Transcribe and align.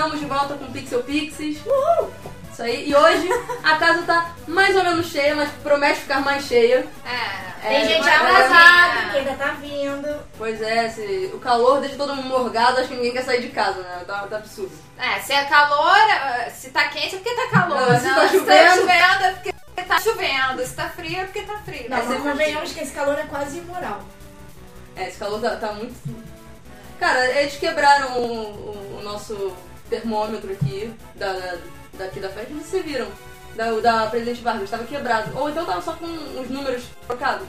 Estamos 0.00 0.18
de 0.18 0.24
volta 0.24 0.54
com 0.54 0.72
Pixel 0.72 1.02
Pixies. 1.02 1.58
Uhul! 1.66 2.10
Isso 2.50 2.62
aí. 2.62 2.88
E 2.88 2.94
hoje 2.96 3.28
a 3.62 3.76
casa 3.76 4.00
tá 4.04 4.30
mais 4.48 4.74
ou 4.74 4.82
menos 4.82 5.08
cheia, 5.08 5.34
mas 5.36 5.50
promete 5.62 6.00
ficar 6.00 6.20
mais 6.22 6.42
cheia. 6.46 6.86
É. 7.04 7.50
Tem 7.68 7.76
É, 7.76 7.84
gente 7.86 8.00
mas- 8.00 8.14
atrasada 8.22 9.10
que 9.10 9.18
ainda 9.18 9.32
tá 9.34 9.46
vindo. 9.60 10.20
Pois 10.38 10.62
é, 10.62 10.88
se- 10.88 11.30
o 11.34 11.38
calor 11.38 11.82
deixa 11.82 11.96
todo 11.96 12.16
mundo 12.16 12.28
morgado, 12.30 12.78
acho 12.80 12.88
que 12.88 12.94
ninguém 12.94 13.12
quer 13.12 13.24
sair 13.24 13.42
de 13.42 13.48
casa, 13.50 13.82
né? 13.82 14.02
Tá, 14.06 14.26
tá 14.26 14.36
absurdo. 14.38 14.72
É, 14.96 15.18
se 15.20 15.34
é 15.34 15.44
calor, 15.44 15.94
eh, 15.98 16.48
se 16.48 16.70
tá 16.70 16.88
quente 16.88 17.16
é 17.16 17.18
porque 17.18 17.34
tá 17.36 17.48
calor. 17.48 17.78
Não, 17.92 18.00
se 18.00 18.08
tá 18.14 18.26
se 18.26 18.38
chovendo- 18.38 18.46
tá 18.46 18.76
chovendo 18.76 19.24
é 19.24 19.32
porque 19.34 19.82
tá 19.86 20.00
chovendo. 20.00 20.66
Se 20.66 20.74
tá 20.76 20.88
frio 20.88 21.20
é 21.20 21.24
porque 21.24 21.42
tá 21.42 21.58
frio. 21.62 21.90
Não, 21.90 21.98
É 21.98 22.02
mas 22.04 22.22
convenhamos 22.22 22.72
que 22.72 22.80
esse 22.80 22.92
calor 22.94 23.18
é 23.18 23.24
quase 23.24 23.58
imoral. 23.58 24.00
É, 24.96 25.08
esse 25.08 25.18
calor 25.18 25.42
tá, 25.42 25.56
tá 25.56 25.72
muito. 25.74 25.94
Cara, 26.98 27.26
eles 27.38 27.56
quebraram 27.56 28.18
o, 28.18 28.24
o- 28.24 28.98
o 28.98 29.02
nosso 29.02 29.54
termômetro 29.90 30.50
aqui, 30.52 30.92
da, 31.16 31.32
da- 31.32 31.58
daqui 31.98 32.20
da 32.20 32.28
festa, 32.30 32.48
não 32.54 32.60
sei 32.60 32.64
se 32.64 32.70
vocês 32.70 32.84
viram. 32.86 33.08
Da, 33.56 33.74
o 33.74 33.80
da 33.82 34.06
Presidente 34.06 34.40
Vargas, 34.42 34.70
tava 34.70 34.84
quebrado. 34.84 35.36
Ou 35.36 35.50
então 35.50 35.66
tava 35.66 35.82
só 35.82 35.92
com 35.94 36.06
os 36.06 36.48
números 36.48 36.84
trocados. 37.06 37.46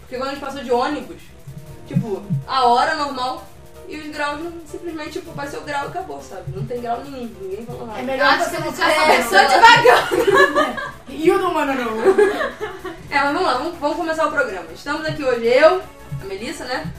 Porque 0.00 0.16
quando 0.16 0.28
a 0.28 0.32
gente 0.32 0.40
passou 0.44 0.62
de 0.62 0.70
ônibus, 0.70 1.22
tipo, 1.88 2.22
a 2.46 2.66
hora 2.66 2.94
normal 2.96 3.44
e 3.88 3.96
os 3.98 4.06
graus 4.14 4.40
não- 4.40 4.52
simplesmente, 4.70 5.12
tipo, 5.12 5.32
vai 5.32 5.48
ser 5.48 5.56
o 5.56 5.62
grau 5.62 5.86
e 5.86 5.88
acabou, 5.88 6.20
sabe? 6.22 6.44
Não 6.54 6.66
tem 6.66 6.82
grau 6.82 7.02
nenhum, 7.02 7.34
ninguém 7.40 7.64
falou 7.64 7.86
nada. 7.86 7.98
É 7.98 8.02
melhor 8.02 8.26
acho 8.34 8.50
você 8.50 8.58
não 8.58 8.72
ficar 8.72 8.94
começou 8.94 9.38
sabendo. 9.38 9.50
devagar. 9.54 10.92
You 11.08 11.38
don't 11.38 11.54
wanna 11.54 11.74
know. 11.74 11.96
É, 13.10 13.18
mas 13.18 13.32
vamos 13.32 13.42
lá, 13.42 13.54
vamos, 13.54 13.78
vamos 13.78 13.96
começar 13.96 14.26
o 14.26 14.30
programa. 14.30 14.66
Estamos 14.74 15.04
aqui 15.06 15.24
hoje 15.24 15.46
eu, 15.46 15.82
a 16.20 16.24
Melissa, 16.24 16.64
né? 16.66 16.90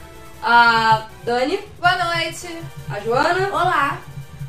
A 0.42 1.06
Dani, 1.24 1.58
Boa 1.80 2.04
noite. 2.04 2.48
a 2.90 3.00
Joana, 3.00 3.48
Olá. 3.48 3.98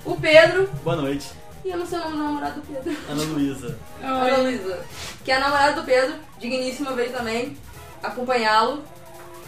O 0.05 0.15
Pedro 0.19 0.67
Boa 0.83 0.95
noite, 0.95 1.31
e 1.63 1.69
eu 1.69 1.77
não 1.77 1.85
sei 1.85 1.97
o 1.99 2.01
nome 2.03 2.17
do 2.17 2.23
namorado 2.23 2.61
do 2.61 2.67
Pedro. 2.67 2.95
Ana 3.09 3.23
Luísa. 3.23 3.77
Ana 4.03 4.37
Luísa, 4.37 4.79
que 5.23 5.31
é 5.31 5.35
a 5.35 5.39
namorada 5.39 5.73
do 5.81 5.83
Pedro, 5.85 6.15
digníssima, 6.39 6.91
veio 6.93 7.11
também 7.11 7.57
acompanhá-lo. 8.03 8.83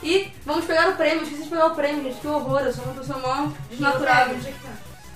E 0.03 0.31
vamos 0.46 0.66
pegar 0.66 0.90
o 0.90 0.96
prêmio, 0.96 1.23
esqueci 1.23 1.44
de 1.44 1.50
pegar 1.50 1.67
o 1.67 1.75
prêmio, 1.75 2.03
gente, 2.03 2.19
que 2.22 2.28
horror, 2.28 2.59
eu 2.62 2.73
sou 2.73 2.84
uma 2.85 2.94
pessoa 2.94 3.19
mó 3.19 3.50
desnaturada. 3.69 4.34
Onde 4.34 4.47
é 4.47 4.51
que 4.51 4.59
tá? 4.59 4.69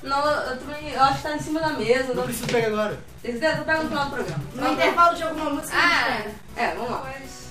Não, 0.03 0.25
eu, 0.27 0.57
também, 0.57 0.89
eu 0.91 1.01
acho 1.03 1.17
que 1.17 1.23
tá 1.23 1.35
em 1.35 1.39
cima 1.39 1.59
da 1.59 1.69
mesa. 1.69 2.07
Não 2.09 2.15
Não... 2.15 2.23
preciso 2.23 2.47
pegar 2.47 2.67
agora. 2.67 2.99
Tem 3.21 3.31
certeza? 3.33 3.57
Eu 3.59 3.65
pego 3.65 3.83
no 3.83 3.89
final 3.89 4.05
do 4.05 4.11
programa. 4.11 4.43
No 4.55 4.71
intervalo 4.73 5.15
de 5.15 5.23
alguma 5.23 5.49
música. 5.51 5.77
a 5.77 5.79
Ah. 5.79 6.11
gente 6.11 6.23
pega. 6.23 6.35
É, 6.57 6.73
vamos 6.75 6.89
lá. 6.91 7.03
Pois. 7.05 7.41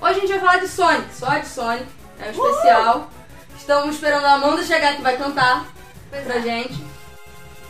Hoje 0.00 0.16
a 0.18 0.20
gente 0.20 0.28
vai 0.30 0.38
falar 0.38 0.56
de 0.58 0.68
Sonic, 0.68 1.14
só 1.14 1.38
de 1.38 1.48
Sonic, 1.48 1.86
é 2.20 2.26
um 2.28 2.30
especial. 2.30 3.10
Estamos 3.56 3.94
esperando 3.96 4.24
a 4.24 4.32
Amanda 4.34 4.62
chegar 4.62 4.94
que 4.94 5.02
vai 5.02 5.16
cantar 5.16 5.66
Pois 6.10 6.22
pra 6.24 6.36
é. 6.36 6.42
gente. 6.42 6.84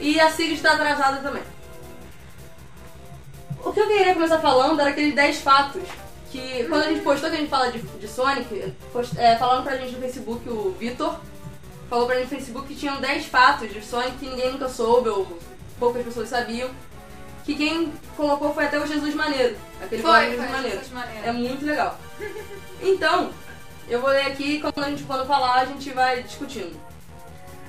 E 0.01 0.21
a 0.21 0.31
Sigrid 0.31 0.57
está 0.57 0.73
atrasada 0.73 1.19
também. 1.19 1.43
O 3.65 3.73
que 3.73 3.81
eu 3.81 3.87
queria 3.87 4.15
começar 4.15 4.39
falando 4.41 4.81
era 4.81 4.91
aqueles 4.91 5.15
10 5.15 5.41
fatos 5.41 5.83
que 6.31 6.65
quando 6.65 6.83
a 6.83 6.89
gente 6.89 7.03
postou 7.03 7.31
que 7.31 7.37
a 7.37 7.39
gente 7.39 7.49
fala 7.49 7.71
de, 7.71 7.79
de 7.81 8.09
Sonic, 8.09 8.75
post, 8.93 9.19
é, 9.19 9.37
falaram 9.37 9.63
pra 9.63 9.77
gente 9.77 9.95
no 9.95 10.01
Facebook, 10.01 10.49
o 10.49 10.73
Vitor 10.73 11.17
falou 11.89 12.07
pra 12.07 12.17
gente 12.17 12.25
no 12.25 12.31
Facebook 12.31 12.67
que 12.67 12.75
tinham 12.75 13.01
10 13.01 13.27
fatos 13.27 13.73
de 13.73 13.81
Sonic 13.81 14.19
que 14.19 14.27
ninguém 14.27 14.53
nunca 14.53 14.69
soube 14.69 15.09
ou 15.09 15.39
poucas 15.79 16.05
pessoas 16.05 16.29
sabiam. 16.29 16.71
Que 17.45 17.55
quem 17.55 17.93
colocou 18.17 18.53
foi 18.55 18.65
até 18.65 18.79
o 18.81 18.87
Jesus 18.87 19.15
Maneiro. 19.15 19.57
Aquele 19.81 20.03
blog 20.03 20.17
Foi, 20.17 20.31
Jesus 20.31 20.45
foi. 20.45 20.57
Maneiro. 20.57 20.77
Jesus 20.79 20.93
Maneiro. 20.93 21.27
É 21.27 21.33
muito 21.33 21.67
legal. 21.67 22.01
Então, 22.83 23.31
eu 23.89 24.01
vou 24.01 24.11
ler 24.11 24.27
aqui 24.27 24.57
e 24.57 24.61
quando 24.61 24.83
a 24.83 24.91
gente 24.91 25.05
quando 25.05 25.27
falar, 25.27 25.61
a 25.61 25.65
gente 25.67 25.91
vai 25.91 26.23
discutindo. 26.23 26.75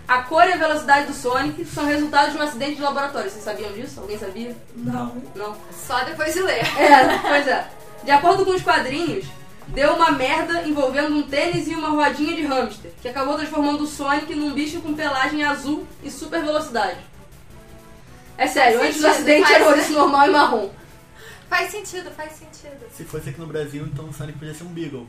A 0.08 0.22
cor 0.22 0.48
e 0.48 0.54
a 0.54 0.58
velocidade 0.58 1.08
do 1.08 1.14
Sonic 1.14 1.66
são 1.66 1.86
resultados 1.86 2.34
de 2.34 2.38
um 2.38 2.42
acidente 2.42 2.76
de 2.76 2.82
laboratório. 2.82 3.30
Vocês 3.30 3.44
sabiam 3.44 3.72
disso? 3.74 4.00
Alguém 4.00 4.20
sabia? 4.20 4.56
Não. 4.76 5.16
Não. 5.36 5.56
Só 5.72 6.04
depois 6.04 6.34
de 6.34 6.42
ler. 6.42 6.64
É, 6.80 7.18
pois 7.28 7.48
é. 7.48 7.68
De 8.04 8.12
acordo 8.12 8.46
com 8.46 8.52
os 8.52 8.62
quadrinhos, 8.62 9.26
deu 9.70 9.94
uma 9.96 10.12
merda 10.12 10.62
envolvendo 10.68 11.16
um 11.16 11.24
tênis 11.24 11.68
e 11.68 11.74
uma 11.74 11.90
rodinha 11.90 12.36
de 12.36 12.46
hamster, 12.46 12.92
que 13.02 13.08
acabou 13.08 13.36
transformando 13.36 13.84
o 13.84 13.88
Sonic 13.88 14.36
num 14.36 14.54
bicho 14.54 14.80
com 14.80 14.94
pelagem 14.94 15.44
azul 15.44 15.88
e 16.04 16.12
super 16.12 16.44
velocidade. 16.44 17.00
É 18.38 18.46
sério, 18.46 18.78
Faz 18.78 18.90
antes 18.90 19.02
do 19.02 19.08
acidente 19.08 19.52
era 19.52 19.66
ouriço 19.66 19.94
normal 19.94 20.28
e 20.28 20.32
marrom. 20.32 20.70
Faz 21.50 21.72
sentido, 21.72 22.12
faz 22.12 22.34
sentido. 22.34 22.86
Se 22.96 23.04
fosse 23.06 23.30
aqui 23.30 23.40
no 23.40 23.48
Brasil, 23.48 23.88
então 23.92 24.06
o 24.06 24.14
Sonic 24.14 24.38
podia 24.38 24.54
ser 24.54 24.66
um 24.66 24.68
Beagle. 24.68 25.08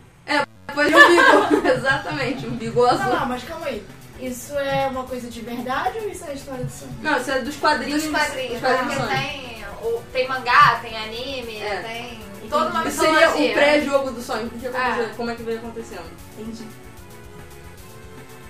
Depois 0.66 0.88
de 0.88 0.94
um 0.94 1.08
bigo. 1.08 1.68
Exatamente, 1.68 2.46
um 2.46 2.56
bigo 2.56 2.84
azul. 2.84 3.06
Não, 3.06 3.20
não, 3.20 3.26
mas 3.26 3.44
calma 3.44 3.66
aí. 3.66 3.82
Isso 4.20 4.54
é 4.58 4.86
uma 4.86 5.04
coisa 5.04 5.28
de 5.28 5.40
verdade 5.42 5.98
ou 5.98 6.08
isso 6.08 6.24
é 6.24 6.30
a 6.30 6.34
história 6.34 6.64
do 6.64 6.70
Sonic? 6.70 6.96
Não, 7.02 7.16
isso 7.20 7.30
é 7.30 7.38
dos 7.40 7.56
quadrinhos. 7.56 8.02
Dos 8.02 8.10
quadrinhos, 8.12 8.60
quadrinhos 8.60 8.94
porque 8.94 9.12
Sonic. 9.14 9.28
tem, 9.28 9.64
o- 9.82 10.02
tem 10.12 10.28
mangá, 10.28 10.78
tem 10.82 10.96
anime, 10.96 11.56
É. 11.58 11.76
tem 11.82 12.48
toda 12.48 12.70
uma 12.70 12.86
Isso 12.88 13.00
seria 13.00 13.30
o 13.30 13.52
pré-jogo 13.52 14.10
do 14.12 14.22
Sonic, 14.22 14.54
o 14.56 14.58
que 14.58 14.66
aconteceu, 14.68 15.04
Ah. 15.06 15.14
como 15.16 15.30
é 15.30 15.34
que 15.34 15.42
veio 15.42 15.58
acontecendo. 15.58 16.10
Entendi. 16.38 16.64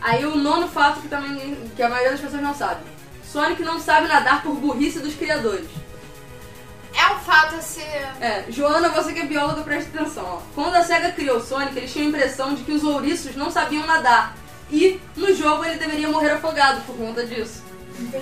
Aí 0.01 0.25
o 0.25 0.37
nono 0.37 0.69
fato 0.69 1.01
que 1.01 1.09
também 1.09 1.69
que 1.75 1.83
a 1.83 1.89
maioria 1.89 2.13
das 2.13 2.21
pessoas 2.21 2.43
não 2.43 2.55
sabe. 2.55 2.81
Sonic 3.25 3.61
não 3.63 3.81
sabe 3.81 4.07
nadar 4.07 4.43
por 4.43 4.55
burrice 4.55 5.01
dos 5.01 5.15
criadores. 5.15 5.69
É 6.95 7.13
um 7.13 7.19
fato 7.19 7.57
a 7.57 7.61
ser... 7.61 8.07
É, 8.21 8.45
Joana, 8.49 8.89
você 8.89 9.13
que 9.13 9.19
é 9.21 9.27
bióloga, 9.27 9.63
preste 9.63 9.91
atenção. 9.95 10.25
Ó. 10.25 10.41
Quando 10.55 10.77
a 10.77 10.83
SEGA 10.83 11.11
criou 11.13 11.39
o 11.39 11.43
Sonic, 11.43 11.77
eles 11.77 11.93
tinham 11.93 12.07
a 12.07 12.09
impressão 12.11 12.55
de 12.55 12.63
que 12.63 12.73
os 12.73 12.85
ouriços 12.85 13.35
não 13.37 13.51
sabiam 13.51 13.85
nadar. 13.87 14.35
E 14.71 15.01
no 15.17 15.35
jogo 15.35 15.65
ele 15.65 15.77
deveria 15.79 16.09
morrer 16.09 16.31
afogado 16.33 16.81
por 16.83 16.97
conta 16.97 17.25
disso. 17.27 17.63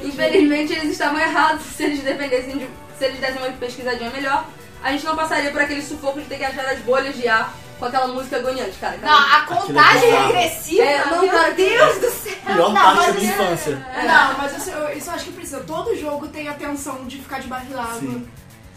Infelizmente 0.02 0.73
eles 0.73 0.93
estavam 0.93 1.19
errados. 1.19 1.64
Se 1.76 1.85
eles 1.85 2.00
dependessem 2.02 2.58
de. 2.58 2.69
Se 2.99 3.05
eles 3.06 3.19
dessem 3.19 3.38
uma 3.43 3.50
pesquisadinha 3.52 4.11
melhor, 4.11 4.46
a 4.82 4.93
gente 4.93 5.05
não 5.05 5.17
passaria 5.17 5.50
por 5.50 5.61
aquele 5.61 5.82
sufoco 5.82 6.20
de 6.20 6.26
ter 6.26 6.37
que 6.38 6.44
achar 6.44 6.64
as 6.67 6.79
bolhas 6.81 7.17
de 7.17 7.26
ar 7.26 7.52
com 7.79 7.87
aquela 7.87 8.06
música 8.06 8.37
agoniante, 8.37 8.79
cara. 8.79 8.96
Não, 9.02 9.11
a 9.11 9.38
é 9.38 9.46
contagem 9.46 10.11
bizarro. 10.11 10.26
regressiva, 10.32 10.82
É, 10.85 11.05
não, 11.06 11.20
meu 11.23 11.31
cara, 11.31 11.50
Deus 11.55 11.99
do 11.99 12.11
céu. 12.11 12.32
Pior 12.44 12.56
Não, 12.56 12.73
parte 12.75 12.96
mas 12.99 13.06
da 13.06 13.12
minha 13.14 13.31
é- 13.31 13.35
infância. 13.35 13.87
Não, 14.06 14.38
mas 14.38 14.56
isso, 14.56 14.70
eu- 14.70 14.96
isso 14.96 15.11
eu 15.11 15.14
acho 15.14 15.25
que 15.25 15.32
precisa. 15.32 15.61
Todo 15.61 15.96
jogo 15.96 16.29
tem 16.29 16.46
a 16.49 16.55
tensão 16.55 17.05
de 17.06 17.19
ficar. 17.19 17.43
Sim. 17.43 18.29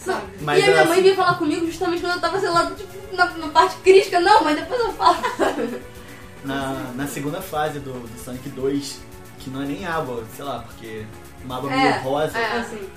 Sabe? 0.03 0.21
Mas 0.41 0.59
e 0.59 0.63
a 0.63 0.67
minha 0.67 0.79
assim- 0.81 0.89
mãe 0.89 1.01
vinha 1.03 1.15
falar 1.15 1.33
comigo 1.35 1.65
justamente 1.67 2.01
quando 2.01 2.13
eu 2.13 2.21
tava, 2.21 2.39
sei 2.39 2.49
lá, 2.49 2.71
tipo, 2.71 3.15
na, 3.15 3.25
na 3.25 3.47
parte 3.49 3.75
crítica. 3.77 4.19
Não, 4.19 4.43
mas 4.43 4.55
depois 4.57 4.79
eu 4.79 4.93
falo. 4.93 5.17
Na, 6.47 6.91
na 6.95 7.07
segunda 7.07 7.41
fase 7.41 7.79
do, 7.79 7.93
do 7.93 8.23
Sonic 8.23 8.49
2, 8.49 8.99
que 9.39 9.49
não 9.49 9.61
é 9.63 9.65
nem 9.65 9.85
água, 9.85 10.23
sei 10.35 10.45
lá, 10.45 10.59
porque 10.59 11.05
uma 11.43 11.57
água 11.57 11.71
É, 11.73 11.75
meio 11.77 12.01
rosa. 12.03 12.37
é. 12.37 12.59
Assim. 12.59 12.89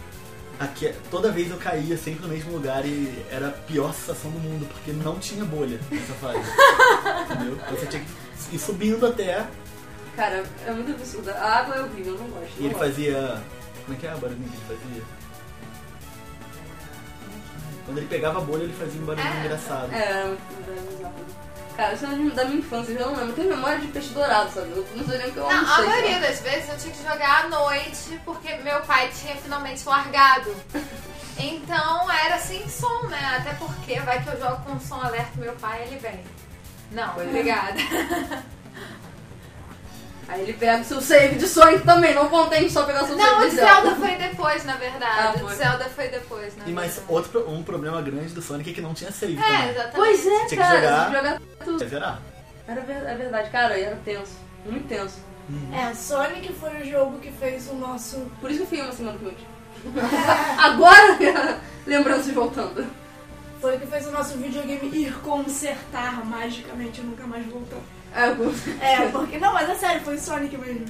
Aqui, 0.59 0.93
toda 1.11 1.33
vez 1.33 1.51
eu 1.51 1.57
caía 1.57 1.97
sempre 1.97 2.23
no 2.23 2.29
mesmo 2.29 2.53
lugar 2.53 2.85
e 2.85 3.25
era 3.31 3.49
a 3.49 3.51
pior 3.51 3.95
sensação 3.95 4.31
do 4.31 4.39
mundo, 4.39 4.69
porque 4.71 4.93
não 4.93 5.19
tinha 5.19 5.43
bolha 5.45 5.81
nessa 5.91 6.13
fase. 6.15 6.39
entendeu? 7.33 7.59
Você 7.71 7.87
tinha 7.87 8.03
que 8.03 8.57
ir 8.57 8.59
subindo 8.59 9.07
até. 9.07 9.47
Cara, 10.17 10.45
é 10.67 10.71
muito 10.73 10.93
absurdo. 10.93 11.31
A 11.31 11.59
água 11.61 11.77
é 11.77 11.83
horrível, 11.83 12.13
eu 12.15 12.19
não 12.21 12.27
gosto. 12.29 12.53
E 12.59 12.61
não 12.61 12.67
ele 12.67 12.75
gosto. 12.75 12.79
fazia. 12.89 13.43
Como 13.87 13.97
é 13.97 14.01
que 14.01 14.07
é 14.07 14.11
a 14.11 14.17
barulhinho 14.17 14.49
que 14.51 14.57
ele 14.73 14.79
fazia? 14.81 15.03
Quando 17.87 17.99
ele 17.99 18.07
pegava 18.07 18.39
a 18.39 18.43
bolha, 18.43 18.63
ele 18.65 18.73
fazia 18.75 19.01
um 19.01 19.05
barulhinho 19.07 19.35
É. 19.35 19.41
engraçado. 19.45 19.93
É, 19.93 19.97
é 19.97 20.37
bizarro. 20.97 21.15
Cara, 21.77 21.95
isso 21.95 22.05
é 22.05 22.09
da 22.09 22.45
minha 22.45 22.59
infância, 22.59 22.93
eu 22.93 23.01
não 23.01 23.11
lembro. 23.15 23.29
Eu 23.29 23.33
tenho 23.35 23.49
memória 23.51 23.79
de 23.79 23.87
peixe 23.89 24.09
dourado, 24.11 24.51
sabe? 24.53 24.71
Eu 24.71 24.87
não 24.95 25.05
sei 25.07 25.19
nem 25.19 25.29
o 25.29 25.33
que 25.33 25.37
eu 25.39 25.43
Não, 25.45 25.51
a 25.51 25.57
almocei, 25.59 25.87
maioria 25.87 26.13
sabe? 26.13 26.27
das 26.27 26.41
vezes 26.41 26.69
eu 26.69 26.79
tinha 26.79 26.95
que 26.95 27.03
jogar 27.03 27.45
à 27.45 27.49
noite 27.49 28.21
porque 28.25 28.53
meu 28.57 28.81
pai 28.83 29.11
tinha 29.19 29.37
finalmente 29.37 29.87
largado. 29.89 30.55
Então 31.43 32.11
era 32.11 32.39
sem 32.39 32.69
som, 32.69 33.05
né? 33.05 33.37
Até 33.39 33.55
porque 33.55 33.99
vai 34.01 34.23
que 34.23 34.29
eu 34.29 34.39
jogo 34.39 34.63
com 34.63 34.79
som 34.79 35.01
alerta 35.01 35.31
meu 35.37 35.55
pai 35.55 35.85
ele 35.85 35.97
vem. 35.97 36.23
Não, 36.93 37.15
Pois 37.15 37.35
é. 37.35 37.41
Aí 40.31 40.43
ele 40.43 40.53
pega 40.53 40.81
o 40.81 40.85
seu 40.85 41.01
save 41.01 41.35
de 41.37 41.49
Sonic 41.49 41.85
também, 41.85 42.15
não 42.15 42.29
contente 42.29 42.71
só 42.71 42.85
pegar 42.85 43.03
o 43.03 43.07
seu 43.07 43.17
Não, 43.17 43.25
save 43.25 43.37
o 43.37 43.45
de 43.45 43.51
de 43.51 43.57
Zelda. 43.57 43.73
Zelda 43.91 43.97
foi 43.97 44.17
depois, 44.17 44.65
na 44.65 44.77
verdade. 44.77 45.39
Ah, 45.39 45.45
o 45.45 45.49
de 45.49 45.55
Zelda 45.57 45.85
foi 45.87 46.09
depois, 46.09 46.57
na 46.57 46.67
E 46.69 46.73
mais 46.73 47.03
outro 47.09 47.51
um 47.51 47.63
problema 47.65 48.01
grande 48.01 48.33
do 48.33 48.41
Sonic 48.41 48.71
é 48.71 48.73
que 48.73 48.81
não 48.81 48.95
tinha 48.95 49.11
save 49.11 49.37
É, 49.37 49.43
também. 49.43 49.71
exatamente. 49.71 49.97
Pois 49.97 50.27
é, 50.27 50.31
Tinha 50.31 50.47
que 50.49 50.57
cara, 50.57 50.81
jogar. 50.81 50.95
tinha 50.95 51.07
que 51.11 51.17
jogar 51.29 51.41
tudo. 51.65 51.89
Zerar. 51.89 52.23
Era 52.69 52.81
é 52.81 53.15
verdade, 53.17 53.51
cara, 53.51 53.77
e 53.77 53.83
era 53.83 53.97
tenso. 54.05 54.33
Muito 54.65 54.87
tenso. 54.87 55.17
É, 55.73 55.93
Sonic 55.95 56.53
foi 56.53 56.81
o 56.81 56.85
jogo 56.89 57.19
que 57.19 57.33
fez 57.33 57.69
o 57.69 57.75
nosso. 57.75 58.31
Por 58.41 58.51
isso 58.51 58.61
que 58.61 58.65
eu 58.65 58.69
fiquei 58.69 58.85
uma 58.85 58.93
semana 58.93 59.19
com 59.19 59.31
Agora, 60.59 61.59
lembranças 61.87 62.33
voltando. 62.33 62.87
Foi 63.61 63.77
o 63.77 63.81
que 63.81 63.87
fez 63.87 64.07
o 64.07 64.11
nosso 64.13 64.39
videogame 64.39 64.89
ir 64.97 65.13
consertar 65.21 66.25
magicamente 66.25 67.01
e 67.01 67.05
nunca 67.05 67.27
mais 67.27 67.45
voltar. 67.47 67.81
É, 68.15 68.31
É, 68.81 69.09
porque. 69.09 69.39
Não, 69.39 69.53
mas 69.53 69.69
é 69.69 69.75
sério, 69.75 70.03
foi 70.03 70.19
Sonic 70.19 70.57
mesmo. 70.57 70.87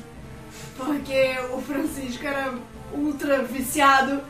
Porque 0.76 1.36
o 1.52 1.60
Francisco 1.60 2.26
era 2.26 2.54
ultra 2.92 3.42
viciado. 3.42 4.22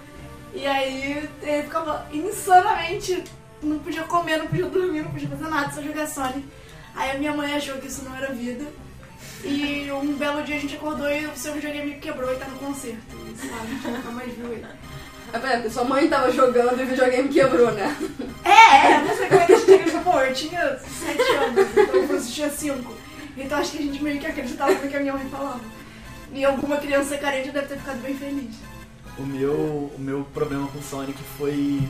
E 0.52 0.66
aí 0.66 1.28
ele 1.42 1.62
ficava 1.62 2.06
insanamente. 2.12 3.22
Não 3.62 3.78
podia 3.78 4.02
comer, 4.04 4.38
não 4.38 4.46
podia 4.46 4.66
dormir, 4.66 5.02
não 5.02 5.10
podia 5.10 5.28
fazer 5.28 5.48
nada, 5.48 5.72
só 5.72 5.82
jogar 5.82 6.06
Sonic. 6.06 6.44
Aí 6.94 7.10
a 7.10 7.18
minha 7.18 7.32
mãe 7.34 7.54
achou 7.54 7.76
que 7.76 7.86
isso 7.86 8.02
não 8.04 8.16
era 8.16 8.32
vida. 8.32 8.64
E 9.44 9.90
um 9.92 10.14
belo 10.16 10.42
dia 10.42 10.56
a 10.56 10.58
gente 10.58 10.76
acordou 10.76 11.10
e 11.10 11.26
o 11.26 11.36
seu 11.36 11.54
videogame 11.54 11.94
quebrou 11.94 12.32
e 12.32 12.36
tá 12.36 12.46
no 12.46 12.58
concerto. 12.58 13.16
Lá, 13.50 13.62
a 13.62 13.66
gente 13.66 13.86
nunca 13.88 14.10
mais 14.10 14.32
viu 14.34 14.52
ele. 14.52 14.66
É, 15.32 15.38
porque 15.56 15.70
sua 15.70 15.84
mãe 15.84 16.08
tava 16.08 16.30
jogando 16.32 16.80
e 16.80 16.84
o 16.84 16.86
videogame 16.86 17.28
quebrou, 17.28 17.70
né? 17.72 17.96
É, 18.44 18.92
é, 18.92 19.00
não 19.04 19.16
sei 19.16 19.28
como 19.28 19.40
é 19.40 19.46
que 19.46 19.52
a 19.52 19.56
gente 19.58 19.72
acreditou. 19.74 20.20
Eu 20.20 20.34
tinha 20.34 20.78
7 20.78 21.22
anos, 21.36 21.66
então 21.76 22.08
Francisco 22.08 22.32
tinha 22.34 22.50
5. 22.50 22.96
Então 23.36 23.58
acho 23.58 23.70
que 23.72 23.78
a 23.78 23.82
gente 23.82 24.02
meio 24.02 24.18
que 24.20 24.26
acreditava 24.26 24.72
no 24.72 24.88
que 24.88 24.96
a 24.96 25.00
minha 25.00 25.12
mãe 25.12 25.28
falava. 25.30 25.60
E 26.32 26.44
alguma 26.44 26.76
criança 26.76 27.16
carente 27.18 27.50
deve 27.50 27.66
ter 27.68 27.78
ficado 27.78 28.00
bem 28.02 28.14
feliz. 28.16 28.54
O 29.18 29.22
meu, 29.22 29.52
o 29.54 29.96
meu 29.98 30.24
problema 30.32 30.66
com 30.68 30.78
o 30.78 30.82
Sonic 30.82 31.18
foi 31.38 31.80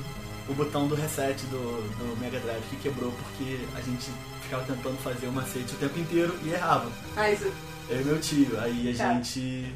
o 0.49 0.55
botão 0.55 0.89
do 0.89 0.95
reset 0.95 1.45
do, 1.47 1.59
do 1.59 2.21
Mega 2.21 2.39
Drive 2.41 2.63
que 2.71 2.77
quebrou 2.77 3.13
porque 3.13 3.61
a 3.77 3.81
gente 3.81 4.11
ficava 4.43 4.65
tentando 4.65 4.97
fazer 4.99 5.27
o 5.27 5.33
macete 5.33 5.75
o 5.75 5.79
tempo 5.79 5.99
inteiro 5.99 6.35
e 6.45 6.51
errava. 6.51 6.91
Ah, 7.17 7.31
isso. 7.31 7.51
Eu 7.89 8.01
e 8.01 8.05
meu 8.05 8.19
tio, 8.21 8.59
aí 8.61 8.91
a 8.93 8.97
Tá. 8.97 9.13
gente 9.15 9.73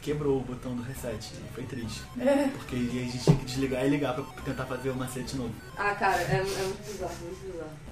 quebrou 0.00 0.38
o 0.38 0.40
botão 0.40 0.74
do 0.74 0.82
reset 0.82 1.32
e 1.34 1.54
foi 1.54 1.64
triste. 1.64 2.02
É. 2.20 2.48
Porque 2.48 2.76
a 2.76 2.78
gente 2.78 3.18
tinha 3.18 3.36
que 3.36 3.44
desligar 3.44 3.84
e 3.86 3.88
ligar 3.88 4.14
pra 4.14 4.24
tentar 4.44 4.64
fazer 4.66 4.90
o 4.90 4.94
macete 4.94 5.36
novo. 5.36 5.54
Ah, 5.76 5.94
cara, 5.94 6.20
é, 6.22 6.36
é 6.36 6.42
muito 6.42 6.90
bizarro, 6.90 7.14
muito 7.22 7.52
bizarro. 7.52 7.90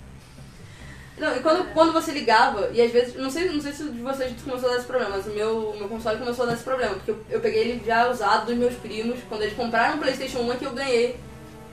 Não, 1.19 1.37
e 1.37 1.41
quando, 1.41 1.73
quando 1.73 1.93
você 1.93 2.13
ligava, 2.13 2.71
e 2.73 2.81
às 2.81 2.93
vezes, 2.93 3.17
não 3.17 3.29
sei, 3.29 3.49
não 3.51 3.61
sei 3.61 3.73
se 3.73 3.83
de 3.91 4.01
vocês 4.01 4.41
começou 4.43 4.69
a 4.69 4.73
dar 4.73 4.79
esse 4.79 4.87
problema, 4.87 5.17
mas 5.17 5.27
o 5.27 5.31
meu, 5.31 5.75
meu 5.77 5.89
console 5.89 6.19
começou 6.19 6.45
a 6.45 6.49
dar 6.49 6.55
esse 6.55 6.63
problema, 6.63 6.95
porque 6.95 7.11
eu, 7.11 7.25
eu 7.29 7.41
peguei 7.41 7.71
ele 7.71 7.83
já 7.85 8.09
usado 8.09 8.47
dos 8.47 8.57
meus 8.57 8.75
primos, 8.75 9.19
quando 9.29 9.43
eles 9.43 9.55
compraram 9.55 9.97
o 9.97 9.99
Playstation 9.99 10.41
1 10.41 10.53
é 10.53 10.57
que 10.57 10.65
eu 10.65 10.73
ganhei 10.73 11.19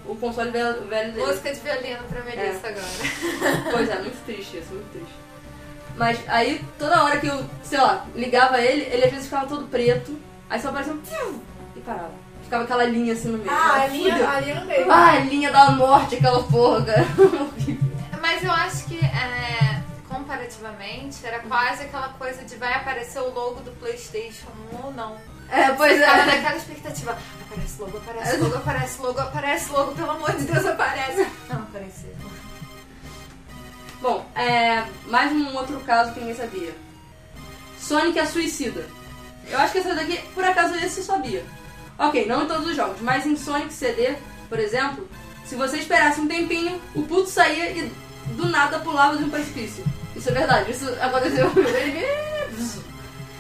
o 0.08 0.16
console 0.16 0.50
velho, 0.50 0.82
velho 0.88 1.14
deles. 1.14 1.28
Música 1.28 1.54
de 1.54 1.60
violino 1.60 2.04
pra 2.10 2.22
Melissa 2.24 2.68
agora. 2.68 3.72
Pois 3.72 3.90
é, 3.90 4.00
muito 4.00 4.26
triste 4.26 4.58
isso, 4.58 4.74
muito 4.74 4.92
triste. 4.92 5.14
Mas 5.96 6.20
aí, 6.28 6.62
toda 6.78 7.04
hora 7.04 7.20
que 7.20 7.28
eu, 7.28 7.46
sei 7.64 7.80
lá, 7.80 8.06
ligava 8.16 8.60
ele, 8.60 8.84
ele 8.84 9.06
às 9.06 9.12
vezes 9.12 9.26
ficava 9.26 9.48
todo 9.48 9.68
preto, 9.68 10.18
aí 10.50 10.60
só 10.62 10.70
aparecia 10.70 10.94
um 10.94 10.98
piu, 10.98 11.42
e 11.76 11.80
parava. 11.82 12.12
Ficava 12.44 12.64
aquela 12.64 12.84
linha 12.86 13.14
assim 13.14 13.30
no 13.30 13.40
meio. 13.40 13.50
Ah, 13.50 13.82
a 13.82 13.88
linha, 13.88 14.30
a 14.30 14.40
linha 14.40 14.60
no 14.60 14.66
meio. 14.68 14.92
Ah, 14.92 15.12
a 15.14 15.20
linha 15.20 15.52
da 15.52 15.72
morte, 15.72 16.16
aquela 16.16 16.44
porra, 16.44 16.86
cara. 16.86 17.06
Mas 18.22 18.44
eu 18.44 18.52
acho 18.52 18.86
que, 18.86 19.00
é, 19.00 19.82
comparativamente, 20.08 21.26
era 21.26 21.40
quase 21.40 21.84
aquela 21.84 22.10
coisa 22.10 22.44
de 22.44 22.56
vai 22.56 22.74
aparecer 22.74 23.20
o 23.20 23.34
logo 23.34 23.62
do 23.62 23.72
PlayStation 23.72 24.48
1 24.74 24.86
ou 24.86 24.94
não. 24.94 25.18
É, 25.50 25.72
pois 25.72 25.98
Você 25.98 26.04
é. 26.04 26.26
naquela 26.26 26.58
expectativa. 26.58 27.18
Aparece 27.46 27.82
logo, 27.82 27.98
aparece 27.98 28.38
logo, 28.38 28.56
aparece 28.56 29.02
logo, 29.02 29.20
aparece 29.20 29.72
logo, 29.72 29.96
pelo 29.96 30.12
amor 30.12 30.32
de 30.34 30.44
Deus, 30.44 30.66
aparece. 30.66 31.28
Não 31.50 31.58
apareceu. 31.58 32.16
Bom, 34.02 34.26
é, 34.36 34.84
mais 35.08 35.32
um 35.32 35.56
outro 35.56 35.80
caso 35.82 36.14
que 36.14 36.20
ninguém 36.20 36.36
sabia. 36.36 36.76
Sonic 37.80 38.20
é 38.20 38.26
suicida. 38.26 38.86
Eu 39.50 39.60
acho 39.60 39.72
que 39.74 39.80
essa 39.80 39.94
daqui, 39.96 40.18
por 40.34 40.44
acaso, 40.44 40.76
esse 40.76 41.00
eu 41.00 41.04
sabia. 41.06 41.44
Ok, 41.98 42.26
não 42.26 42.44
em 42.44 42.48
todos 42.48 42.68
os 42.68 42.76
jogos, 42.76 43.00
mas 43.02 43.26
em 43.26 43.36
Sonic 43.38 43.72
CD, 43.74 44.16
por 44.50 44.60
exemplo, 44.60 45.08
se 45.46 45.56
você 45.56 45.78
esperasse 45.78 46.20
um 46.20 46.28
tempinho, 46.28 46.82
o 46.94 47.04
puto 47.04 47.30
saía 47.30 47.72
e 47.72 47.92
do 48.30 48.48
nada 48.48 48.80
pulava 48.80 49.16
de 49.18 49.24
um 49.24 49.30
precipício. 49.30 49.84
Isso 50.16 50.30
é 50.30 50.32
verdade, 50.34 50.72
isso 50.72 50.86
aconteceu. 51.02 51.52
Ele... 51.56 52.26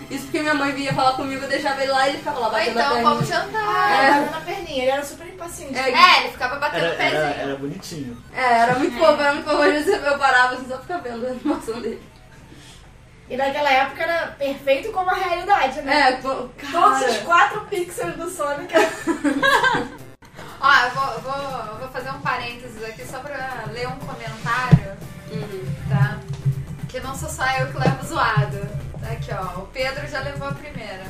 Isso 0.10 0.26
porque 0.26 0.40
minha 0.40 0.54
mãe 0.54 0.72
vinha 0.72 0.94
falar 0.94 1.14
comigo, 1.14 1.44
eu 1.44 1.50
deixava 1.50 1.82
ele 1.82 1.92
lá 1.92 2.06
e 2.06 2.10
ele 2.12 2.18
ficava 2.20 2.40
lá 2.40 2.50
batendo 2.50 2.80
então, 2.80 2.98
a 2.98 3.02
vamos 3.02 3.28
perninha. 3.28 3.42
jantar. 3.52 3.64
Ah, 3.68 4.04
É. 4.04 4.30
na 4.30 4.42
perninha, 4.42 4.82
ele 4.84 4.92
era 4.92 5.04
super 5.04 5.28
impaciente. 5.28 5.76
É, 5.76 5.90
É, 5.90 6.20
ele 6.22 6.32
ficava 6.32 6.56
batendo 6.58 6.86
o 6.86 6.96
pezinho. 6.96 7.16
era, 7.16 7.28
era 7.42 7.56
bonitinho. 7.56 8.24
É, 8.32 8.42
era 8.60 8.76
muito 8.78 8.98
fofo, 9.00 9.20
era 9.20 9.34
muito 9.34 9.50
fofo. 9.50 9.62
Às 9.64 9.72
vezes 9.72 10.04
eu 10.06 10.18
parava 10.20 10.54
assim, 10.54 10.68
só 10.68 10.78
ficava 10.78 11.02
vendo 11.02 11.26
a 11.26 11.30
animação 11.32 11.82
dele. 11.82 12.02
E 13.30 13.36
naquela 13.36 13.70
época 13.72 14.04
era 14.04 14.28
perfeito 14.34 14.92
como 14.92 15.10
a 15.10 15.16
realidade, 15.16 15.82
né? 15.82 16.10
É, 16.10 16.12
pô, 16.18 16.48
Todos 16.72 17.02
os 17.10 17.18
4 17.24 17.62
pixels 17.62 18.16
do 18.16 18.30
Sonic 18.30 18.72
Ó, 20.62 20.74
eu 20.84 20.90
vou, 20.92 21.20
vou, 21.22 21.78
vou 21.80 21.88
fazer 21.90 22.10
um 22.12 22.22
parênteses 22.22 22.84
aqui 22.84 23.06
só 23.06 23.20
pra 23.20 23.66
ler 23.72 23.88
um 23.88 23.98
comentário, 23.98 24.96
Uhum. 25.32 25.66
tá? 25.90 26.18
Que 26.88 27.00
não 27.00 27.16
sou 27.16 27.30
só 27.30 27.46
eu 27.58 27.72
que 27.72 27.78
levo 27.78 28.06
zoado. 28.06 28.60
Tá 29.02 29.12
aqui, 29.12 29.32
ó. 29.34 29.60
O 29.62 29.68
Pedro 29.68 30.08
já 30.08 30.20
levou 30.22 30.48
a 30.48 30.54
primeira. 30.54 31.04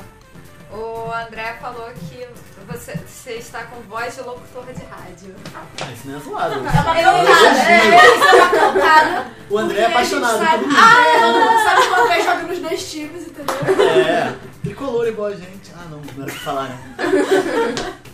O 0.75 1.11
André 1.13 1.55
falou 1.61 1.89
que 1.91 2.27
você, 2.67 2.95
você 3.07 3.33
está 3.33 3.63
com 3.65 3.79
voz 3.83 4.15
de 4.15 4.21
locutor 4.21 4.65
de 4.65 4.83
rádio. 4.85 5.35
Ah, 5.81 5.91
isso 5.91 6.07
não 6.07 6.17
é 6.17 6.19
zoado. 6.19 6.55
É 6.65 6.67
uma 7.09 7.19
Eu- 7.19 7.25
cantada, 7.25 7.69
é, 7.69 9.21
é. 9.21 9.25
O 9.49 9.57
André 9.57 9.79
é 9.81 9.85
apaixonado 9.85 10.39
mundo. 10.39 10.75
Ah, 10.77 11.19
todo 11.21 11.39
mundo 11.39 11.63
sabe 11.63 11.81
que 11.81 11.89
o 11.89 11.95
André 12.03 12.21
joga 12.21 12.43
nos 12.43 12.59
dois 12.59 12.91
times, 12.91 13.27
entendeu? 13.27 13.55
É, 13.85 14.33
tricolor 14.63 15.07
igual 15.07 15.27
a 15.29 15.35
gente. 15.35 15.71
Ah, 15.77 15.85
não, 15.89 15.99
não 15.99 16.23
era 16.23 16.31
pra 16.31 16.41
falar, 16.41 16.69
né? 16.69 16.77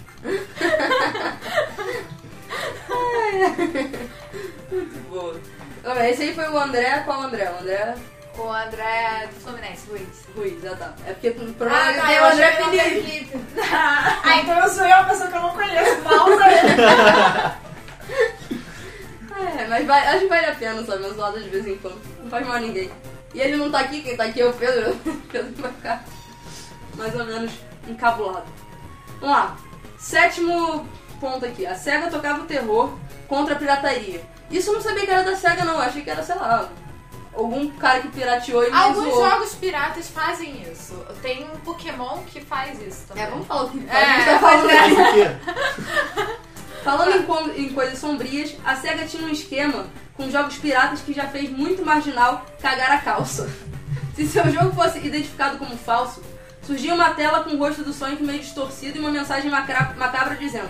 Muito 4.71 5.09
boa. 5.09 5.39
Esse 6.09 6.23
aí 6.23 6.35
foi 6.35 6.47
o 6.49 6.57
André. 6.57 7.01
Qual 7.05 7.21
o 7.21 7.23
André? 7.23 7.49
O 7.51 7.59
André 7.61 7.95
O 8.37 8.49
André 8.51 9.27
do 9.33 9.39
Fluminense, 9.41 9.89
Luiz. 9.89 10.07
Ruiz, 10.35 10.61
já 10.61 10.75
tá. 10.75 10.93
É 11.05 11.13
porque 11.13 11.27
Ah, 11.29 11.53
provavelmente 11.57 11.99
tá, 11.99 12.07
tem 12.07 12.15
eu 12.15 12.23
o 12.23 12.25
André 12.27 12.63
André 12.63 12.83
Felipe. 12.89 13.37
Ah, 14.23 14.37
então 14.37 14.57
eu 14.59 14.69
sou 14.69 14.85
eu 14.85 14.95
a 14.95 15.03
pessoa 15.03 15.29
que 15.29 15.35
eu 15.35 15.41
não 15.41 15.49
conheço. 15.53 16.01
Pausa 16.01 16.43
aí. 16.43 17.61
É, 19.57 19.65
mas 19.67 19.87
vai, 19.87 20.07
acho 20.07 20.19
que 20.19 20.27
vale 20.27 20.45
a 20.45 20.55
pena, 20.55 20.83
sabe? 20.85 21.03
Uma 21.03 21.13
zoada 21.13 21.39
de 21.39 21.49
vez 21.49 21.65
em 21.65 21.75
quando. 21.77 21.99
Não 22.21 22.29
faz 22.29 22.45
mal 22.45 22.57
a 22.57 22.59
ninguém. 22.59 22.91
E 23.33 23.39
ele 23.41 23.57
não 23.57 23.71
tá 23.71 23.79
aqui, 23.79 24.01
quem 24.01 24.15
tá 24.15 24.25
aqui 24.25 24.39
é 24.41 24.45
o 24.45 24.53
Pedro. 24.53 24.91
O 24.91 25.15
Pedro 25.31 25.53
vai 25.61 25.71
ficar 25.71 26.03
mais 26.95 27.15
ou 27.15 27.25
menos 27.25 27.51
encabulado. 27.87 28.45
Vamos 29.19 29.35
lá. 29.35 29.57
Sétimo 29.97 30.87
ponto 31.19 31.45
aqui. 31.45 31.65
A 31.65 31.75
SEGA 31.75 32.09
tocava 32.09 32.41
o 32.41 32.45
terror 32.45 32.93
contra 33.27 33.55
a 33.55 33.57
pirataria. 33.57 34.21
Isso 34.49 34.69
eu 34.69 34.73
não 34.75 34.81
sabia 34.81 35.05
que 35.05 35.11
era 35.11 35.23
da 35.23 35.35
SEGA, 35.35 35.63
não. 35.65 35.73
Eu 35.75 35.81
achei 35.81 36.01
que 36.03 36.09
era, 36.09 36.21
sei 36.23 36.35
lá, 36.35 36.69
algum 37.33 37.69
cara 37.71 38.01
que 38.01 38.07
pirateou 38.09 38.63
e 38.63 38.71
Alguns 38.71 39.05
zoou. 39.13 39.29
jogos 39.29 39.55
piratas 39.55 40.09
fazem 40.09 40.63
isso. 40.71 40.93
Tem 41.21 41.43
um 41.45 41.57
Pokémon 41.59 42.23
que 42.27 42.41
faz 42.41 42.81
isso 42.81 43.05
também. 43.07 43.23
É, 43.23 43.29
vamos 43.29 43.47
falar 43.47 43.63
o 43.63 43.69
que 43.69 43.87
É, 43.89 43.91
a 44.03 44.15
gente 44.15 44.25
tá 44.25 44.39
falando 44.39 44.69
é. 44.69 45.13
quê? 45.13 46.35
Falando 46.83 47.11
em, 47.55 47.61
em 47.65 47.73
coisas 47.73 47.99
sombrias, 47.99 48.55
a 48.65 48.75
SEGA 48.75 49.05
tinha 49.05 49.23
um 49.23 49.29
esquema 49.29 49.85
com 50.17 50.31
jogos 50.31 50.57
piratas 50.57 51.01
que 51.01 51.13
já 51.13 51.27
fez 51.27 51.49
muito 51.51 51.85
marginal 51.85 52.43
cagar 52.59 52.91
a 52.91 52.97
calça. 52.97 53.47
Se 54.15 54.25
seu 54.27 54.49
jogo 54.51 54.73
fosse 54.73 54.97
identificado 54.97 55.57
como 55.59 55.77
falso, 55.77 56.23
surgia 56.65 56.93
uma 56.95 57.11
tela 57.11 57.43
com 57.43 57.51
o 57.51 57.57
rosto 57.59 57.83
do 57.83 57.93
Sonic 57.93 58.23
meio 58.23 58.39
distorcido 58.39 58.97
e 58.97 58.99
uma 58.99 59.11
mensagem 59.11 59.49
macra- 59.51 59.93
macabra 59.95 60.35
dizendo 60.35 60.69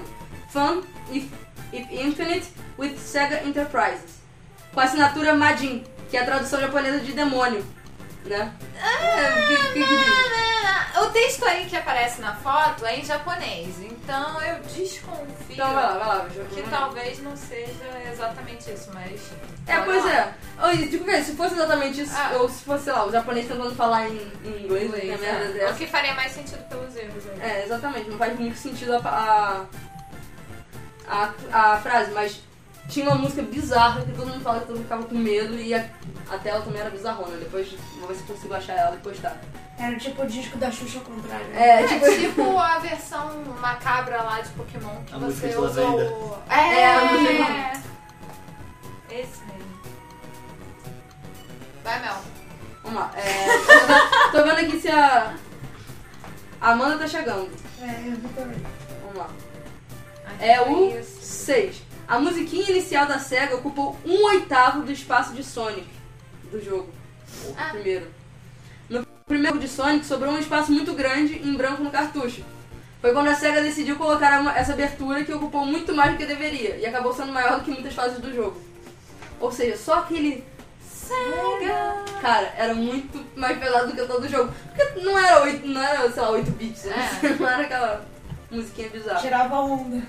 Fun 0.49 0.81
if, 1.11 1.25
if 1.71 1.89
Infinite 1.91 2.47
with 2.77 2.97
Sega 2.97 3.43
Enterprises. 3.45 4.19
Com 4.73 4.79
a 4.81 4.83
assinatura 4.83 5.33
Majin, 5.33 5.83
que 6.11 6.17
é 6.17 6.21
a 6.21 6.25
tradução 6.25 6.59
japonesa 6.59 6.99
de 6.99 7.13
demônio. 7.13 7.65
Né? 8.25 8.51
Diz? 9.73 11.01
O 11.01 11.05
texto 11.11 11.43
aí 11.45 11.65
que 11.65 11.75
aparece 11.75 12.21
na 12.21 12.35
foto 12.35 12.85
é 12.85 12.99
em 12.99 13.03
japonês, 13.03 13.79
então 13.81 14.39
eu 14.41 14.59
desconfio 14.61 15.25
Então 15.49 15.73
vai 15.73 15.83
lá, 15.83 15.97
vai 15.97 16.07
lá. 16.07 16.25
que 16.53 16.61
talvez 16.69 17.23
não 17.23 17.35
seja 17.35 17.73
exatamente 18.11 18.69
isso, 18.71 18.91
mas. 18.93 19.19
É, 19.65 19.79
pois 19.81 20.03
lá. 20.05 20.11
é. 20.11 20.33
Oi, 20.67 20.87
Tipo, 20.89 21.05
que 21.05 21.23
se 21.23 21.33
fosse 21.35 21.55
exatamente 21.55 22.01
isso, 22.01 22.13
Ah. 22.15 22.33
ou 22.39 22.49
se 22.49 22.63
fosse, 22.63 22.83
sei 22.83 22.93
lá, 22.93 23.05
o 23.07 23.11
japonês 23.11 23.47
tentando 23.47 23.73
falar 23.73 24.07
em, 24.09 24.31
em 24.45 24.65
inglês, 24.65 24.85
Inglês, 24.85 25.19
merda 25.19 25.57
é. 25.59 25.71
O 25.71 25.75
que 25.75 25.87
faria 25.87 26.13
mais 26.13 26.31
sentido 26.33 26.63
pelos 26.69 26.95
erros 26.95 27.23
aí. 27.29 27.41
É, 27.41 27.63
exatamente, 27.65 28.09
não 28.09 28.17
faz 28.17 28.37
muito 28.37 28.57
sentido 28.57 28.93
a, 28.95 29.65
a, 31.07 31.31
a, 31.51 31.73
a 31.73 31.77
frase, 31.79 32.11
mas 32.11 32.39
tinha 32.89 33.05
uma 33.07 33.15
música 33.15 33.41
bizarra 33.41 34.01
que 34.01 34.11
todo 34.11 34.27
mundo 34.27 34.43
fala 34.43 34.59
que 34.59 34.65
todo 34.67 34.75
mundo 34.75 34.83
ficava 34.83 35.03
com 35.03 35.15
medo 35.15 35.55
e 35.55 35.73
a, 35.73 35.85
a 36.31 36.37
tela 36.39 36.61
também 36.61 36.81
era 36.81 36.89
bizarrona. 36.89 37.35
Depois 37.37 37.67
vou 37.99 38.07
ver 38.07 38.15
se 38.15 38.23
consigo 38.23 38.53
achar 38.53 38.73
ela 38.73 38.95
e 38.95 38.99
postar. 38.99 39.37
Era 39.77 39.97
tipo 39.97 40.21
o 40.21 40.27
disco 40.27 40.57
da 40.57 40.71
Xuxa 40.71 40.99
ao 40.99 41.05
contrário. 41.05 41.45
É, 41.55 41.83
É 41.83 41.87
tipo. 41.87 42.05
tipo 42.11 42.57
a 42.57 42.77
versão 42.79 43.31
macabra 43.59 44.21
lá 44.21 44.39
de 44.41 44.49
Pokémon 44.49 45.03
que 45.05 45.13
A 45.13 45.17
música 45.17 45.47
você 45.47 45.55
usou. 45.57 45.99
O- 45.99 46.37
É, 46.49 46.79
É, 46.81 46.95
a 46.95 47.05
música- 47.05 47.81
Esse 49.09 49.41
mesmo. 49.45 49.71
Vai, 51.83 51.99
Mel. 52.01 52.15
Vamos 52.83 52.99
lá. 52.99 53.11
É, 53.15 54.31
tô 54.31 54.43
vendo 54.43 54.59
aqui 54.59 54.79
se 54.79 54.87
a. 54.89 55.33
A 56.59 56.71
Amanda 56.71 56.99
tá 56.99 57.07
chegando. 57.07 57.49
É, 57.81 58.07
eu 58.07 58.15
vi 58.17 58.27
também. 58.35 58.61
Vamos 59.01 59.17
lá. 59.17 59.29
Acho 60.27 60.43
É 60.43 60.61
o 60.61 60.99
isso. 60.99 61.21
6. 61.21 61.81
A 62.07 62.19
musiquinha 62.19 62.69
inicial 62.69 63.05
da 63.07 63.17
SEGA 63.19 63.55
ocupou 63.55 63.97
um 64.05 64.25
oitavo 64.25 64.81
do 64.83 64.91
espaço 64.91 65.33
de 65.33 65.43
Sonic 65.43 65.87
do 66.51 66.63
jogo. 66.63 66.89
O 67.45 67.53
Ah. 67.57 67.69
primeiro. 67.71 68.07
No 68.89 69.05
primeiro 69.25 69.57
de 69.59 69.67
Sonic 69.67 70.05
sobrou 70.05 70.33
um 70.33 70.39
espaço 70.39 70.71
muito 70.71 70.93
grande 70.93 71.35
em 71.35 71.55
branco 71.55 71.81
no 71.83 71.89
cartucho. 71.91 72.43
Foi 73.01 73.13
quando 73.13 73.29
a 73.29 73.35
SEGA 73.35 73.61
decidiu 73.63 73.95
colocar 73.95 74.55
essa 74.55 74.73
abertura 74.73 75.23
que 75.23 75.33
ocupou 75.33 75.65
muito 75.65 75.93
mais 75.95 76.11
do 76.11 76.17
que 76.17 76.25
deveria 76.25 76.75
e 76.77 76.85
acabou 76.85 77.11
sendo 77.13 77.31
maior 77.33 77.57
do 77.59 77.63
que 77.65 77.71
muitas 77.71 77.93
fases 77.95 78.19
do 78.19 78.33
jogo. 78.33 78.61
Ou 79.39 79.51
seja, 79.51 79.75
só 79.75 79.99
aquele 79.99 80.43
Sega. 80.87 82.05
Cara, 82.21 82.53
era 82.55 82.73
muito 82.75 83.25
mais 83.35 83.57
pesado 83.57 83.87
do 83.87 83.93
que 83.95 84.05
todo 84.05 84.23
o 84.23 84.29
jogo. 84.29 84.53
Porque 84.75 84.99
não 85.01 85.17
era 85.17 85.41
8, 85.41 85.65
não 85.67 85.81
era, 85.81 86.11
sei 86.11 86.21
lá, 86.21 86.29
8 86.29 86.51
bits. 86.51 86.83
né? 86.85 87.19
É. 87.23 87.29
Não 87.41 87.49
era 87.49 87.63
aquela 87.63 88.05
musiquinha 88.51 88.89
bizarra. 88.89 89.19
Tirava 89.19 89.55
onda. 89.61 90.01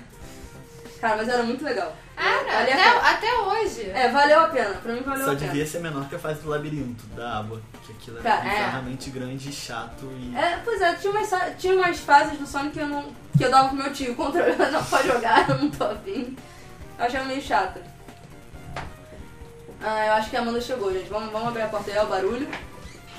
Cara, 1.01 1.17
mas 1.17 1.27
era 1.29 1.43
muito 1.43 1.63
legal. 1.65 1.95
Era, 2.15 2.61
até, 2.61 3.09
até 3.09 3.35
hoje. 3.39 3.89
É, 3.89 4.09
valeu 4.09 4.39
a 4.39 4.47
pena. 4.47 4.75
Pra 4.75 4.93
mim 4.93 5.01
valeu 5.01 5.25
Só 5.25 5.31
a 5.31 5.35
pena. 5.35 5.47
devia 5.47 5.65
ser 5.65 5.79
menor 5.79 6.07
que 6.07 6.15
a 6.15 6.19
fase 6.19 6.41
do 6.41 6.49
labirinto, 6.49 7.05
da 7.07 7.39
água. 7.39 7.61
Que 7.85 7.91
aquilo 7.91 8.19
era 8.19 8.29
é. 8.29 8.49
bizarramente 8.49 9.09
grande 9.09 9.49
e 9.49 9.53
chato 9.53 10.05
e. 10.05 10.35
É, 10.35 10.59
pois 10.63 10.81
é, 10.81 10.93
tinha 10.93 11.11
umas, 11.11 11.29
tinha 11.57 11.73
umas 11.73 11.99
fases 11.99 12.37
do 12.37 12.45
Sonic 12.45 12.73
que 12.73 12.79
eu 12.79 12.87
não. 12.87 13.11
que 13.37 13.43
eu 13.43 13.51
dava 13.51 13.69
pro 13.69 13.77
meu 13.77 13.91
tio 13.91 14.13
o 14.13 14.15
controle 14.15 14.55
não 14.55 14.83
pode 14.83 15.07
jogar, 15.07 15.49
eu 15.49 15.57
não 15.57 15.69
tô 15.69 15.85
afim. 15.85 16.37
Eu 16.97 17.05
achava 17.05 17.25
meio 17.25 17.41
chato. 17.41 17.79
Ah, 19.81 20.05
eu 20.05 20.13
acho 20.13 20.29
que 20.29 20.37
a 20.37 20.39
Amanda 20.39 20.61
chegou, 20.61 20.93
gente. 20.93 21.09
Vamos, 21.09 21.31
vamos 21.31 21.49
abrir 21.49 21.63
a 21.63 21.67
porta 21.67 21.91
aí, 21.91 21.97
ó, 21.97 22.03
o 22.03 22.07
barulho. 22.07 22.47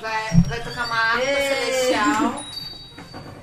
Vai, 0.01 0.41
vai 0.49 0.63
tocar 0.63 0.87
uma 0.87 0.97
harpa 0.97 1.27
celestial. 1.27 2.45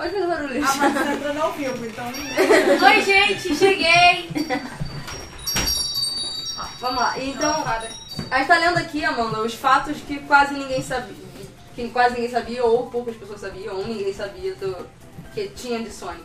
Pode 0.00 0.14
fazer 0.14 0.26
barulho. 0.28 0.64
A 0.64 0.74
Marta 0.76 1.12
entrando 1.12 1.42
ao 1.42 1.52
vivo, 1.52 1.84
então. 1.84 2.06
Oi, 2.88 3.02
gente, 3.02 3.54
cheguei! 3.54 4.30
Vamos 6.78 7.02
lá. 7.02 7.18
Então, 7.18 7.62
a 8.30 8.38
gente 8.38 8.48
tá 8.48 8.58
lendo 8.58 8.78
aqui, 8.78 9.04
Amanda, 9.04 9.42
os 9.42 9.52
fatos 9.52 9.98
que 9.98 10.20
quase 10.20 10.54
ninguém 10.54 10.82
sabia. 10.82 11.14
Que 11.74 11.90
quase 11.90 12.14
ninguém 12.14 12.30
sabia, 12.30 12.64
ou 12.64 12.86
poucas 12.86 13.14
pessoas 13.14 13.42
sabiam, 13.42 13.76
ou 13.76 13.86
ninguém 13.86 14.10
sabia 14.14 14.54
do 14.54 14.88
que 15.34 15.48
tinha 15.48 15.80
de 15.80 15.90
Sonic. 15.90 16.24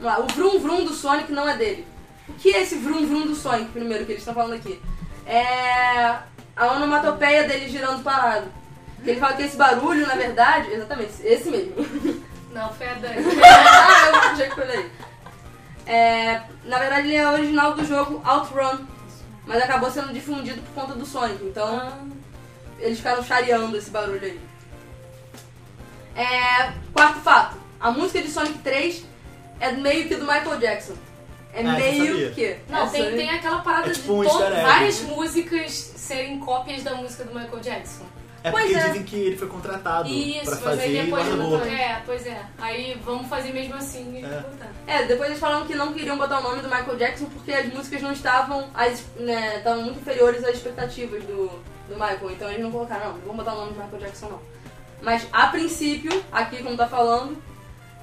Vamos 0.00 0.16
lá, 0.16 0.24
o 0.24 0.26
vrum 0.28 0.58
vrum 0.58 0.84
do 0.86 0.94
Sonic 0.94 1.30
não 1.30 1.46
é 1.46 1.54
dele. 1.54 1.86
O 2.26 2.32
que 2.32 2.54
é 2.54 2.62
esse 2.62 2.76
vrum 2.76 3.06
vrum 3.06 3.26
do 3.26 3.34
Sonic, 3.34 3.72
primeiro, 3.72 4.06
que 4.06 4.12
eles 4.12 4.22
estão 4.22 4.32
falando 4.32 4.54
aqui? 4.54 4.80
É 5.26 6.16
a 6.56 6.72
onomatopeia 6.72 7.46
dele 7.46 7.68
girando 7.68 8.02
parado. 8.02 8.46
Que 9.04 9.10
ele 9.10 9.20
fala 9.20 9.36
que 9.36 9.42
esse 9.42 9.58
barulho, 9.58 10.06
na 10.06 10.14
verdade, 10.14 10.72
exatamente, 10.72 11.12
esse 11.22 11.50
mesmo. 11.50 11.74
Não, 12.56 12.72
foi 12.72 12.88
a 12.88 12.94
Dani. 12.94 13.16
ah, 13.44 14.34
eu 14.38 14.54
foi 14.54 14.66
daí. 14.66 14.90
É, 15.86 16.40
na 16.64 16.78
verdade, 16.78 17.08
ele 17.08 17.16
é 17.16 17.28
original 17.28 17.74
do 17.74 17.84
jogo 17.84 18.22
Outrun, 18.24 18.86
mas 19.46 19.62
acabou 19.62 19.90
sendo 19.90 20.10
difundido 20.10 20.62
por 20.62 20.82
conta 20.82 20.94
do 20.98 21.04
Sonic. 21.04 21.44
Então, 21.44 22.08
eles 22.78 22.96
ficaram 22.96 23.22
chareando 23.22 23.76
esse 23.76 23.90
barulho 23.90 24.24
aí. 24.24 24.40
É, 26.16 26.72
quarto 26.94 27.20
fato: 27.20 27.58
a 27.78 27.90
música 27.90 28.22
de 28.22 28.30
Sonic 28.30 28.58
3 28.60 29.04
é 29.60 29.72
meio 29.72 30.08
que 30.08 30.14
do 30.16 30.24
Michael 30.24 30.58
Jackson. 30.58 30.94
É 31.52 31.60
Ah, 31.60 31.72
meio 31.72 32.34
que. 32.34 32.56
Não, 32.70 32.84
Essa 32.84 32.92
tem, 32.92 33.16
tem 33.16 33.30
aquela 33.30 33.60
parada 33.60 33.88
É 33.88 33.92
de 33.92 34.00
tipo 34.00 34.14
um 34.14 34.24
easter 34.24 34.52
egg. 34.52 34.62
várias 34.62 35.00
músicas 35.02 35.72
serem 35.72 36.38
cópias 36.40 36.82
da 36.82 36.94
música 36.94 37.24
do 37.24 37.38
Michael 37.38 37.60
Jackson. 37.60 38.04
É 38.46 38.50
Pois 38.50 38.64
porque 38.66 38.78
é. 38.78 38.86
dizem 38.86 39.02
que 39.02 39.16
ele 39.16 39.36
foi 39.36 39.48
contratado 39.48 40.08
Isso, 40.08 40.42
pra 40.44 40.50
mas 40.52 40.60
fazer 40.60 40.82
aí 40.82 40.96
e 40.98 41.02
depois. 41.04 41.28
largou. 41.28 41.60
É, 41.66 42.02
pois 42.06 42.26
é. 42.26 42.42
Aí 42.58 43.00
vamos 43.04 43.26
fazer 43.28 43.52
mesmo 43.52 43.74
assim 43.74 44.18
e 44.20 44.24
É. 44.24 44.28
botar. 44.40 44.70
É, 44.86 45.04
depois 45.04 45.28
eles 45.30 45.40
falaram 45.40 45.66
que 45.66 45.74
não 45.74 45.92
queriam 45.92 46.16
botar 46.16 46.38
o 46.38 46.42
nome 46.42 46.62
do 46.62 46.68
Michael 46.68 46.96
Jackson 46.96 47.24
porque 47.26 47.52
as 47.52 47.66
músicas 47.72 48.02
não 48.02 48.12
estavam, 48.12 48.68
as, 48.74 49.02
né, 49.16 49.56
estavam 49.58 49.82
muito 49.82 49.98
inferiores 50.00 50.44
às 50.44 50.54
expectativas 50.56 51.22
do, 51.24 51.48
do 51.88 51.94
Michael. 51.94 52.30
Então 52.30 52.48
eles 52.50 52.62
não 52.62 52.70
colocaram, 52.70 53.06
não, 53.06 53.12
não 53.14 53.20
vamos 53.22 53.36
botar 53.36 53.54
o 53.54 53.60
nome 53.60 53.72
do 53.72 53.82
Michael 53.82 54.02
Jackson 54.02 54.28
não. 54.28 54.40
Mas 55.02 55.26
a 55.32 55.48
princípio, 55.48 56.22
aqui 56.32 56.62
como 56.62 56.76
tá 56.76 56.86
falando, 56.86 57.36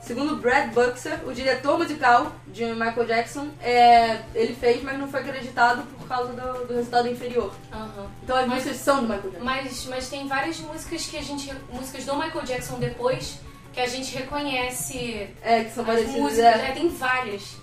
segundo 0.06 0.36
Brad 0.38 0.72
Buxer, 0.74 1.20
o 1.26 1.34
diretor 1.34 1.78
musical 1.78 2.32
de 2.48 2.66
Michael 2.66 3.06
Jackson, 3.06 3.48
é, 3.62 4.22
ele 4.36 4.54
fez, 4.56 4.84
mas 4.84 5.00
não 5.00 5.08
foi 5.08 5.22
acreditado 5.22 5.84
por 5.98 6.08
causa 6.08 6.34
do, 6.34 6.68
do 6.68 6.74
resultado 6.76 7.08
inferior. 7.08 7.54
Aham. 7.72 8.08
Então 8.24 8.36
as 8.36 8.46
Mas- 8.48 8.56
músicas 8.60 8.78
são 8.82 8.98
do 8.98 9.02
Michael 9.04 9.22
Jackson. 9.32 9.44
Mas, 9.46 9.86
mas 9.86 10.10
tem 10.10 10.28
várias 10.28 10.60
músicas 10.60 11.06
que 11.06 11.18
a 11.18 11.22
gente. 11.22 11.54
músicas 11.72 12.06
do 12.06 12.16
Michael 12.16 12.46
Jackson 12.46 12.80
depois 12.80 13.40
que 13.72 13.80
a 13.80 13.88
gente 13.88 14.16
reconhece 14.16 15.30
É, 15.42 15.64
que 15.64 15.72
são 15.74 15.84
as 15.84 15.88
parecidas. 15.90 16.16
músicas. 16.22 16.46
é. 16.46 16.70
É, 16.70 16.72
tem 16.74 16.90
várias. 16.90 17.56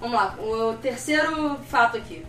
Vamos 0.00 0.16
lá, 0.16 0.34
o 0.38 0.74
terceiro 0.80 1.58
fato 1.68 1.96
aqui. 1.96 2.24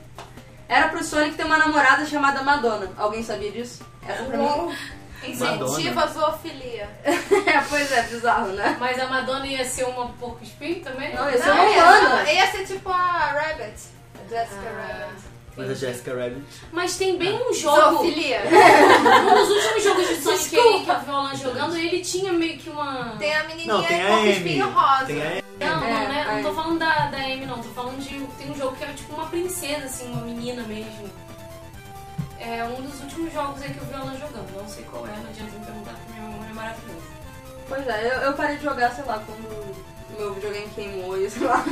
Era 0.68 0.88
pro 0.90 1.04
Sonic 1.04 1.36
ter 1.36 1.46
uma 1.46 1.58
namorada 1.58 2.06
chamada 2.06 2.42
Madonna. 2.42 2.90
Alguém 2.98 3.24
sabia 3.24 3.52
disso? 3.52 3.84
Essa 4.08 4.24
pra 4.24 4.38
mim. 4.38 4.76
Incentiva 5.24 6.04
a 6.04 6.08
zoofilia. 6.08 6.90
é, 7.04 7.62
pois 7.70 7.92
é, 7.92 8.02
bizarro, 8.04 8.48
né? 8.54 8.76
Mas 8.80 9.00
a 9.00 9.08
Madonna 9.08 9.46
ia 9.46 9.64
ser 9.66 9.84
uma 9.86 10.08
porco 10.20 10.44
espinho 10.44 10.82
também? 10.84 11.14
Não, 11.14 11.30
ia 11.30 11.38
ser 11.38 11.46
Não, 11.48 11.56
uma 11.56 11.66
ia, 11.70 11.84
humana. 11.84 12.10
não, 12.24 12.32
ia 12.32 12.48
ser 12.52 12.66
tipo 12.66 12.90
a 12.90 13.32
Rabbit. 13.32 13.80
A 14.16 14.30
Jessica 14.30 14.62
Ah. 14.70 14.88
Rabbit. 15.00 15.22
Mas 15.58 15.70
a 15.70 15.74
Jessica 15.74 16.12
Rabbit. 16.16 16.44
Mas 16.72 16.96
tem 16.98 17.18
bem 17.18 17.34
um 17.34 17.54
jogo. 17.54 17.76
Zoofilia. 17.98 18.42
Um 18.52 19.36
dos 19.36 19.50
últimos 19.50 19.84
jogos 19.84 20.08
de 20.08 20.16
Sonic 20.24 20.56
aí 20.58 20.84
que 20.86 20.90
eu 20.90 21.00
vi 21.00 21.10
o 21.10 21.14
Alan 21.16 21.36
jogando, 21.36 21.78
ele 21.78 22.02
tinha 22.02 22.32
meio 22.34 22.58
que 22.58 22.70
uma. 22.70 23.16
Tem 23.20 23.34
a 23.36 23.44
menininha 23.44 23.74
Não, 23.74 23.84
tem 23.84 24.00
com 24.06 24.14
a 24.14 24.18
Amy. 24.18 24.32
espinho 24.32 24.70
rosa. 24.70 25.06
Tem 25.06 25.22
a. 25.22 25.42
Não, 25.60 25.80
não, 25.80 25.88
É, 25.88 26.08
né? 26.08 26.26
aí. 26.28 26.42
Não 26.42 26.50
tô 26.50 26.56
falando 26.56 26.80
da, 26.80 27.08
da 27.08 27.18
Amy, 27.18 27.46
não. 27.46 27.58
Tô 27.58 27.70
falando 27.70 28.00
de. 28.02 28.10
Tem 28.38 28.50
um 28.50 28.56
jogo 28.56 28.76
que 28.76 28.84
era 28.84 28.94
tipo 28.94 29.14
uma 29.14 29.26
princesa, 29.28 29.86
assim, 29.86 30.12
uma 30.12 30.22
menina 30.24 30.64
mesmo. 30.64 31.10
É 32.42 32.64
um 32.64 32.82
dos 32.82 33.00
últimos 33.02 33.32
jogos 33.32 33.62
aí 33.62 33.72
que 33.72 33.78
eu 33.78 33.86
vi 33.86 33.94
Alan 33.94 34.18
jogando. 34.18 34.58
Não 34.58 34.68
sei 34.68 34.84
qual 34.86 35.06
é, 35.06 35.12
não 35.12 35.30
adianta 35.30 35.52
me 35.60 35.66
perguntar 35.66 35.92
porque 35.94 36.12
minha 36.20 36.28
memória 36.28 36.50
é 36.50 36.54
maravilhosa. 36.54 37.02
Pois 37.70 37.88
é, 37.88 38.08
eu, 38.08 38.22
eu 38.22 38.34
parei 38.34 38.58
de 38.58 38.64
jogar, 38.64 38.92
sei 38.92 39.06
lá, 39.06 39.24
quando 39.26 39.46
o 39.48 39.76
meu 40.18 40.34
videogame 40.34 40.68
queimou 40.74 41.18
e 41.18 41.30
sei 41.32 41.48
lá. 41.48 41.64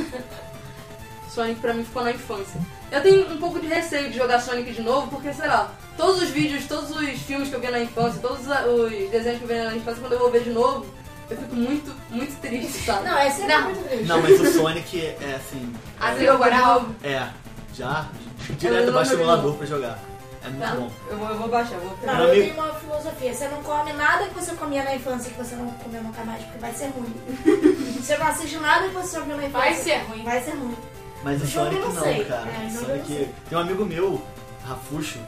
Sonic 1.28 1.60
pra 1.60 1.74
mim 1.74 1.84
ficou 1.84 2.04
na 2.04 2.12
infância. 2.12 2.60
Eu 2.90 3.02
tenho 3.02 3.32
um 3.32 3.38
pouco 3.38 3.58
de 3.58 3.66
receio 3.66 4.10
de 4.10 4.16
jogar 4.16 4.40
Sonic 4.40 4.72
de 4.72 4.82
novo, 4.82 5.08
porque, 5.08 5.32
sei 5.32 5.48
lá, 5.48 5.72
todos 5.96 6.22
os 6.22 6.30
vídeos, 6.30 6.66
todos 6.66 6.90
os 6.90 7.18
filmes 7.20 7.48
que 7.48 7.54
eu 7.54 7.60
vi 7.60 7.68
na 7.68 7.80
infância, 7.80 8.20
todos 8.20 8.40
os 8.40 8.46
os 8.46 9.10
desenhos 9.10 9.38
que 9.38 9.44
eu 9.44 9.48
vi 9.48 9.64
na 9.64 9.76
infância, 9.76 10.00
quando 10.00 10.12
eu 10.12 10.18
vou 10.20 10.30
ver 10.30 10.44
de 10.44 10.50
novo, 10.50 10.86
eu 11.28 11.36
fico 11.36 11.54
muito, 11.54 11.94
muito 12.10 12.40
triste, 12.40 12.84
sabe? 12.84 13.08
Não, 13.08 13.18
é 13.18 13.38
Não. 13.46 13.62
muito 13.64 13.88
triste. 13.88 14.06
Não, 14.06 14.22
mas 14.22 14.40
o 14.40 14.52
Sonic 14.52 15.00
é 15.00 15.34
assim. 15.36 15.72
A 16.00 16.12
é, 16.12 16.18
Zero 16.18 16.38
Moral. 16.38 16.86
é, 17.02 17.28
já. 17.74 18.08
Eu 18.48 18.54
Direto 18.56 18.92
baixo 18.92 19.12
emulador 19.14 19.54
pra 19.54 19.66
jogar. 19.66 20.09
É 20.42 20.48
muito 20.48 20.60
Tá, 20.60 20.74
bom. 20.74 20.90
eu 21.10 21.18
vou, 21.18 21.28
eu 21.28 21.36
vou 21.38 21.48
baixar, 21.48 21.74
eu 21.74 21.80
vou 21.80 21.98
Não, 22.02 22.14
Meu 22.16 22.24
eu 22.24 22.30
amigo- 22.32 22.54
tenho 22.54 22.64
uma 22.64 22.74
filosofia. 22.74 23.34
Você 23.34 23.48
não 23.48 23.62
come 23.62 23.92
nada 23.92 24.26
que 24.26 24.34
você 24.34 24.52
comia 24.54 24.82
na 24.84 24.96
infância 24.96 25.30
que 25.30 25.36
você 25.38 25.54
não 25.54 25.70
comeu 25.72 26.02
nunca 26.02 26.24
mais, 26.24 26.42
porque 26.44 26.58
vai 26.58 26.72
ser 26.72 26.86
ruim. 26.86 27.14
você 28.00 28.16
não 28.16 28.26
assiste 28.26 28.56
nada 28.58 28.88
que 28.88 28.94
você 28.94 29.18
ouviu 29.18 29.36
na 29.36 29.46
infância. 29.46 29.60
Vai 29.70 29.74
ser 29.74 29.96
ruim. 30.08 30.24
Vai 30.24 30.42
ser 30.42 30.50
ruim. 30.52 30.76
Mas 31.22 31.40
o 31.40 31.44
eu 31.44 31.48
Sonic 31.48 31.80
não 31.82 31.92
não, 31.92 32.02
cara. 32.24 32.50
É, 32.50 32.60
o 32.60 32.64
eu 32.64 32.70
Sonic. 32.70 33.12
não. 33.12 33.28
Tem 33.50 33.58
um 33.58 33.60
amigo 33.60 33.84
meu, 33.84 34.22
Rafuxo, 34.66 35.18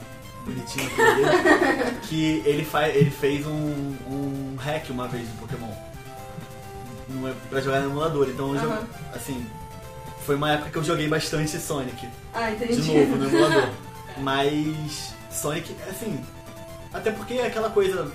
bonitinho 0.47 0.87
aqui 0.87 0.97
dele, 0.97 1.99
que 2.09 2.43
ele, 2.47 2.65
faz, 2.65 2.97
ele 2.97 3.11
fez 3.11 3.47
um, 3.47 3.95
um 4.09 4.57
hack 4.59 4.89
uma 4.89 5.07
vez 5.09 5.29
do 5.29 5.39
Pokémon. 5.41 5.69
Não 7.11 7.29
é 7.29 7.35
pra 7.51 7.61
jogar 7.61 7.81
no 7.81 7.91
emulador. 7.91 8.29
Então, 8.31 8.55
eu 8.55 8.61
jogo- 8.63 8.79
assim, 9.15 9.47
foi 10.25 10.37
uma 10.37 10.53
época 10.53 10.71
que 10.71 10.79
eu 10.79 10.85
joguei 10.85 11.07
bastante 11.09 11.59
Sonic. 11.59 12.09
Ah, 12.33 12.51
entendi. 12.51 12.81
de 12.81 12.91
novo 12.93 13.17
no 13.17 13.27
emulador. 13.29 13.69
Mas 14.19 15.15
Sonic, 15.31 15.75
assim, 15.89 16.23
até 16.93 17.11
porque 17.11 17.35
é 17.35 17.47
aquela 17.47 17.71
coisa 17.71 18.11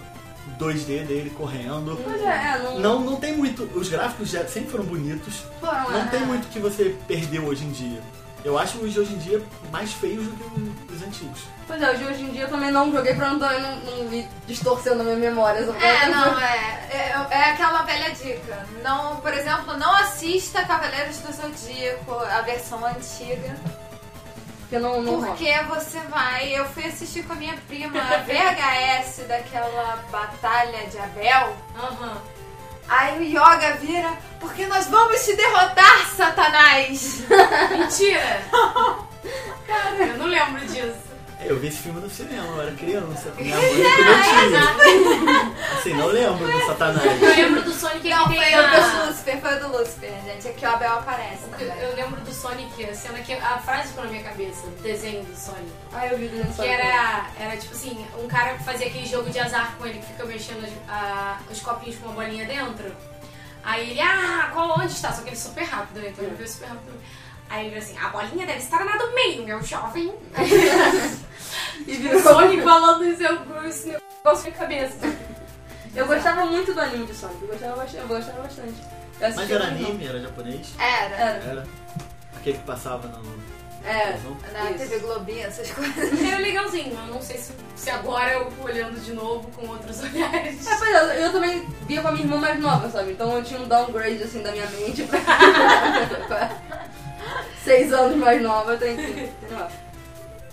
2D 0.60 1.06
dele 1.06 1.30
correndo. 1.32 2.00
Pois 2.04 2.22
é, 2.22 2.26
é, 2.26 2.60
não, 2.60 2.80
Não, 2.80 3.00
não 3.02 3.16
tem 3.18 3.36
muito. 3.36 3.64
Os 3.78 3.90
gráficos 3.90 4.30
já 4.30 4.46
sempre 4.48 4.72
foram 4.72 4.86
bonitos. 4.86 5.44
foram, 5.60 5.92
Não 5.92 6.02
é. 6.02 6.08
tem 6.08 6.22
muito 6.22 6.48
que 6.50 6.60
você 6.60 6.96
perdeu 7.08 7.46
hoje 7.46 7.66
em 7.66 7.72
dia. 7.72 8.02
Eu 8.46 8.58
acho 8.58 8.78
os 8.78 8.94
de 8.94 9.00
hoje 9.00 9.14
em 9.14 9.18
dia 9.18 9.44
mais 9.72 9.92
feios 9.92 10.26
do 10.26 10.32
que 10.32 10.94
os 10.94 11.02
antigos. 11.02 11.42
Pois 11.66 11.82
é, 11.82 11.92
os 11.92 12.00
de 12.00 12.06
hoje 12.06 12.24
em 12.24 12.30
dia 12.30 12.44
eu 12.44 12.50
também 12.50 12.72
não 12.72 12.90
joguei 12.92 13.14
pra 13.14 13.32
não, 13.32 13.40
não, 13.40 13.76
não 14.04 14.28
distorcendo 14.46 15.02
a 15.02 15.04
minha 15.04 15.18
memória. 15.18 15.60
É, 15.60 16.08
não, 16.08 16.40
é, 16.40 16.88
é. 16.90 17.28
É 17.30 17.52
aquela 17.52 17.82
velha 17.82 18.12
dica. 18.12 18.66
Não, 18.84 19.18
por 19.18 19.34
exemplo, 19.34 19.76
não 19.78 19.94
assista 19.96 20.64
Cavaleiros 20.64 21.18
do 21.18 21.34
Zodíaco, 21.34 22.14
a 22.14 22.42
versão 22.42 22.86
antiga. 22.86 23.58
Porque 24.68 24.80
não, 24.80 25.02
não 25.02 25.16
rola. 25.16 25.28
Porque 25.28 25.52
você 25.70 26.00
vai. 26.10 26.50
Eu 26.54 26.66
fui 26.66 26.86
assistir 26.86 27.24
com 27.24 27.34
a 27.34 27.36
minha 27.38 27.56
prima 27.68 28.02
a 28.02 28.18
VHS 28.18 29.24
daquela 29.28 30.04
Batalha 30.12 30.86
de 30.88 30.98
Abel. 30.98 31.56
Aham. 31.76 32.22
Aí 32.90 33.20
o 33.20 33.24
Yoga 33.24 33.74
vira, 33.82 34.14
porque 34.40 34.66
nós 34.66 34.88
vamos 34.88 35.24
te 35.26 35.36
derrotar, 35.36 36.08
Satanás! 36.16 37.22
Mentira! 37.70 38.42
eu 40.00 40.18
não 40.18 40.26
lembro 40.26 40.66
disso. 40.68 41.07
Eu 41.40 41.60
vi 41.60 41.68
esse 41.68 41.78
filme 41.78 42.02
no 42.02 42.10
cinema, 42.10 42.48
eu 42.48 42.62
era 42.64 42.72
criança, 42.72 43.30
com 43.30 43.42
minha 43.44 43.56
mãe 43.56 43.66
e 43.66 43.76
com 43.76 44.02
meu 44.02 45.46
tio. 45.54 45.56
Assim, 45.78 45.94
não 45.94 46.08
lembro 46.08 46.52
do 46.52 46.66
Satanás. 46.66 47.22
Eu 47.22 47.30
lembro 47.36 47.62
do 47.62 47.72
Sonic 47.72 48.10
Não, 48.10 48.28
que 48.28 48.36
foi 48.36 48.56
o 48.56 48.72
do 49.02 49.06
Lucifer, 49.08 49.40
foi 49.42 49.56
o 49.56 49.60
do 49.60 49.78
Lucifer, 49.78 50.12
gente. 50.26 50.48
Aqui 50.48 50.66
o 50.66 50.70
Abel 50.70 50.94
aparece 50.94 51.44
Eu, 51.44 51.50
também. 51.70 51.84
eu 51.84 51.96
lembro 51.96 52.22
do 52.22 52.34
Sonic, 52.34 52.86
a 52.90 52.94
cena 52.96 53.20
que 53.20 53.34
a 53.34 53.58
frase 53.60 53.90
ficou 53.90 54.04
na 54.06 54.10
minha 54.10 54.24
cabeça, 54.24 54.66
o 54.66 54.72
desenho 54.82 55.24
do 55.24 55.36
Sonic. 55.38 55.72
Ah, 55.94 56.08
eu 56.08 56.18
vi 56.18 56.28
dentro 56.28 56.54
Que 56.54 56.68
era, 56.68 57.28
era 57.40 57.56
tipo 57.58 57.74
assim, 57.76 58.06
um 58.18 58.28
cara 58.28 58.56
que 58.58 58.64
fazia 58.64 58.88
aquele 58.88 59.06
jogo 59.06 59.30
de 59.30 59.40
azar 59.40 59.76
com 59.78 59.86
ele 59.86 60.00
que 60.00 60.08
fica 60.08 60.26
mexendo 60.26 60.66
as- 60.66 60.90
a- 60.90 61.38
os 61.52 61.62
copinhos 61.62 61.98
com 62.00 62.08
uma 62.10 62.16
bolinha 62.16 62.46
dentro. 62.46 62.92
Aí 63.64 63.92
ele, 63.92 64.02
ah, 64.02 64.50
qual 64.54 64.72
onde 64.80 64.92
está? 64.92 65.12
Só 65.14 65.22
que 65.22 65.30
ele 65.30 65.36
é 65.36 65.40
super 65.40 65.64
rápido, 65.64 66.00
né? 66.02 66.10
Então 66.10 66.26
ele 66.26 66.36
veio 66.36 66.50
super 66.50 66.68
rápido. 66.70 66.94
Aí 67.50 67.68
ele 67.68 67.78
assim, 67.78 67.96
a 67.98 68.10
bolinha 68.10 68.46
deve 68.46 68.60
estar 68.60 68.84
na 68.84 68.98
do 68.98 69.14
meio, 69.14 69.44
meu 69.46 69.64
jovem. 69.64 70.14
E 71.86 71.94
o 71.94 72.00
virou. 72.00 72.22
Sonic 72.22 72.62
falando 72.64 73.06
isso, 73.06 73.24
eu 73.24 73.68
esse 73.68 73.88
negócio 73.88 74.52
na 74.52 74.58
cabeça. 74.58 74.98
Eu 75.96 76.06
gostava 76.06 76.46
muito 76.46 76.74
do 76.74 76.80
anime 76.80 77.06
de 77.06 77.14
Sonic, 77.14 77.42
eu 77.42 77.48
gostava 77.48 77.76
bastante. 77.76 77.98
Eu 77.98 78.08
gostava 78.08 78.42
bastante. 78.44 78.76
Eu 79.20 79.36
Mas 79.36 79.52
era 79.52 79.66
anime, 79.66 80.06
era 80.06 80.20
japonês? 80.20 80.68
Era. 80.78 81.16
Era. 81.16 81.44
Era. 81.44 81.68
Aquele 82.36 82.58
que 82.58 82.64
passava 82.64 83.08
no. 83.08 83.58
É. 83.84 84.20
Na 84.52 84.72
Isso. 84.72 84.80
TV 84.80 85.00
Globinho, 85.00 85.48
essas 85.48 85.72
coisas. 85.72 86.22
Era 86.22 86.40
legalzinho, 86.40 86.94
eu 86.94 87.14
não 87.14 87.22
sei 87.22 87.38
se, 87.38 87.54
se 87.76 87.90
agora 87.90 88.34
eu 88.34 88.52
olhando 88.62 89.00
de 89.00 89.14
novo 89.14 89.50
com 89.52 89.66
outros 89.68 90.02
olhares. 90.04 90.68
É, 90.68 90.76
pois 90.76 90.94
é, 90.94 91.00
eu, 91.00 91.24
eu 91.24 91.32
também 91.32 91.66
via 91.88 92.02
com 92.02 92.10
a 92.10 92.12
minha 92.12 92.26
irmã 92.26 92.38
mais 92.38 92.60
nova, 92.60 92.90
sabe? 92.90 93.12
Então 93.14 93.34
eu 93.38 93.44
tinha 93.44 93.62
um 93.62 93.68
downgrade 93.68 94.22
assim 94.22 94.44
da 94.44 94.52
minha 94.52 94.68
mente 94.72 95.04
pra. 95.04 95.20
pra 96.28 96.58
seis 97.64 97.94
anos 97.94 98.18
mais 98.18 98.42
nova, 98.42 98.74
eu 98.74 98.78
tenho 98.78 98.98
que. 98.98 99.30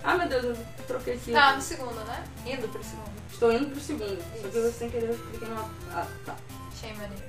Ah 0.04 0.16
meu 0.16 0.28
Deus, 0.28 0.44
eu 0.44 0.56
troquei 0.86 1.14
aqui. 1.14 1.32
Tá, 1.32 1.54
no 1.54 1.62
segundo, 1.62 2.04
né? 2.04 2.24
Indo 2.46 2.68
pro 2.68 2.82
segundo. 2.82 3.14
Estou 3.30 3.52
indo 3.52 3.66
pro 3.70 3.80
segundo. 3.80 4.18
Só 4.40 4.48
que 4.48 4.56
eu 4.56 4.72
sem 4.72 4.90
querer 4.90 5.10
eu 5.10 5.18
cliquei 5.18 5.48
numa. 5.48 5.68
Ah, 5.92 6.06
tá. 6.24 6.34
Achei 6.72 6.92
maneiro. 6.92 7.24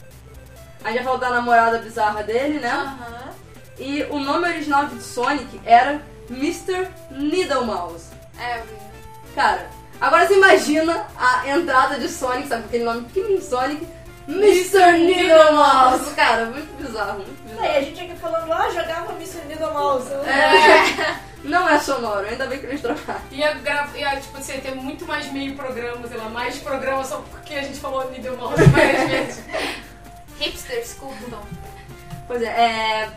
A 0.83 0.89
gente 0.89 0.97
já 0.99 1.03
falou 1.03 1.19
da 1.19 1.29
namorada 1.31 1.79
bizarra 1.79 2.23
dele, 2.23 2.59
né? 2.59 2.69
Aham. 2.69 3.33
E 3.77 4.03
o 4.03 4.19
nome 4.19 4.47
original 4.47 4.85
de 4.85 5.01
Sonic 5.01 5.59
era 5.65 6.01
Mr. 6.29 6.87
Needlemouse. 7.11 8.11
É, 8.39 8.59
eu 8.59 8.63
vi. 8.63 8.75
Cara, 9.33 9.67
agora 9.99 10.27
você 10.27 10.35
imagina 10.35 11.07
a 11.17 11.49
entrada 11.49 11.99
de 11.99 12.07
Sonic, 12.07 12.47
sabe? 12.47 12.65
Aquele 12.65 12.83
nome 12.83 13.01
pequenininho, 13.03 13.41
Sonic. 13.41 13.85
Mr. 14.27 14.91
Needlemouse. 14.93 16.13
Cara, 16.15 16.45
muito 16.45 16.73
bizarro, 16.81 17.15
muito 17.15 17.43
bizarro. 17.43 17.63
Aí 17.63 17.77
a 17.77 17.81
gente 17.81 18.01
aqui 18.01 18.15
falando, 18.15 18.51
ah, 18.51 18.69
jogava 18.69 19.13
Mr. 19.13 19.45
Needle 19.47 19.73
Mouse. 19.73 20.11
É, 20.11 21.15
não 21.45 21.67
é 21.69 21.79
sonoro, 21.79 22.27
ainda 22.27 22.45
bem 22.47 22.59
que 22.59 22.65
eles 22.65 22.81
trocaram. 22.81 23.21
Ia, 23.31 23.53
gra- 23.55 23.89
ia 23.95 24.19
tipo 24.19 24.37
assim, 24.37 24.59
ter 24.59 24.75
muito 24.75 25.05
mais 25.05 25.31
meio 25.31 25.55
programa, 25.55 26.07
sei 26.07 26.17
lá, 26.17 26.29
mais 26.29 26.57
programa 26.57 27.03
só 27.03 27.17
porque 27.31 27.53
a 27.55 27.61
gente 27.61 27.79
falou 27.79 28.09
Needle 28.11 28.37
Mouse 28.37 28.63
várias 28.65 29.09
vezes. 29.09 29.43
Hipsters 30.39 30.93
curtam. 30.93 31.39
Pois 32.27 32.41
é, 32.41 32.45
é. 32.47 33.09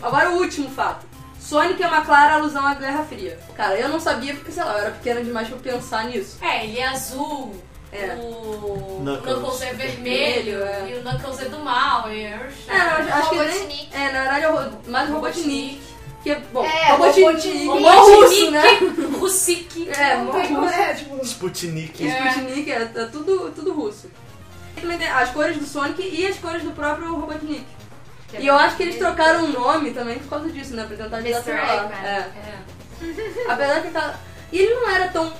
Agora 0.00 0.30
o 0.30 0.38
último 0.38 0.70
fato. 0.70 1.06
Sonic 1.40 1.82
é 1.82 1.86
uma 1.88 2.02
clara 2.04 2.34
alusão 2.34 2.64
à 2.64 2.74
Guerra 2.74 3.04
Fria. 3.04 3.38
Cara, 3.56 3.74
eu 3.76 3.88
não 3.88 3.98
sabia 3.98 4.32
porque, 4.34 4.52
sei 4.52 4.62
lá, 4.62 4.72
eu 4.74 4.78
era 4.78 4.90
pequena 4.92 5.22
demais 5.24 5.48
pra 5.48 5.58
pensar 5.58 6.04
nisso. 6.04 6.38
É, 6.40 6.64
ele 6.64 6.78
é 6.78 6.86
azul, 6.86 7.60
É. 7.92 8.14
o 8.14 9.00
Knuckles. 9.02 9.34
Knuckles, 9.38 9.62
é 9.62 9.72
vermelho, 9.74 10.62
é. 10.62 10.90
e 10.90 10.98
o 10.98 11.02
Knuckles 11.02 11.40
é 11.40 11.44
do 11.46 11.58
mal. 11.58 12.10
E... 12.12 12.22
É, 12.24 12.38
não, 12.68 12.76
acho- 12.76 13.12
acho 13.12 13.30
que 13.30 13.36
nem... 13.36 13.48
Robotnik. 13.48 13.88
É, 13.92 14.12
na 14.12 14.20
verdade 14.20 14.44
é 14.44 14.48
o 14.50 14.56
ro- 14.56 14.78
mais 14.86 15.10
o 15.10 15.12
Robotnik. 15.14 15.82
Que 16.22 16.30
é, 16.30 16.40
bom, 16.52 16.64
É, 16.64 16.92
Robotnik, 16.92 17.66
Robotnik. 17.66 18.20
russo, 18.20 18.50
né? 18.52 18.62
Russik. 19.18 19.88
É, 19.90 20.14
russo. 20.16 20.68
é, 20.72 20.94
tipo... 20.94 21.24
Sputnik. 21.24 22.06
Sputnik 22.06 22.70
é, 22.70 22.82
é 22.82 23.04
tudo, 23.06 23.50
tudo 23.50 23.72
russo. 23.72 24.08
Também 24.80 24.98
tem 24.98 25.08
As 25.08 25.30
cores 25.30 25.56
do 25.56 25.64
Sonic 25.66 26.00
e 26.02 26.26
as 26.26 26.36
cores 26.38 26.62
do 26.62 26.70
próprio 26.70 27.14
Robotnik. 27.14 27.66
Que 28.28 28.36
é 28.36 28.40
E 28.42 28.46
eu 28.46 28.54
acho 28.54 28.76
que 28.76 28.84
eles 28.84 28.96
trocaram 28.98 29.44
o 29.44 29.48
nome 29.48 29.90
também 29.90 30.18
por 30.20 30.28
causa 30.30 30.48
disso, 30.48 30.74
né? 30.74 30.84
Pra 30.86 30.96
tentar 30.96 31.18
Mr. 31.18 31.28
desafiar. 31.42 31.84
Eggman. 31.84 32.04
É. 32.04 32.30
É. 33.48 33.52
Apesar 33.52 33.82
que 33.82 33.90
tá. 33.90 34.14
E 34.52 34.58
ele 34.58 34.74
não 34.74 34.88
era 34.90 35.08
tão. 35.08 35.32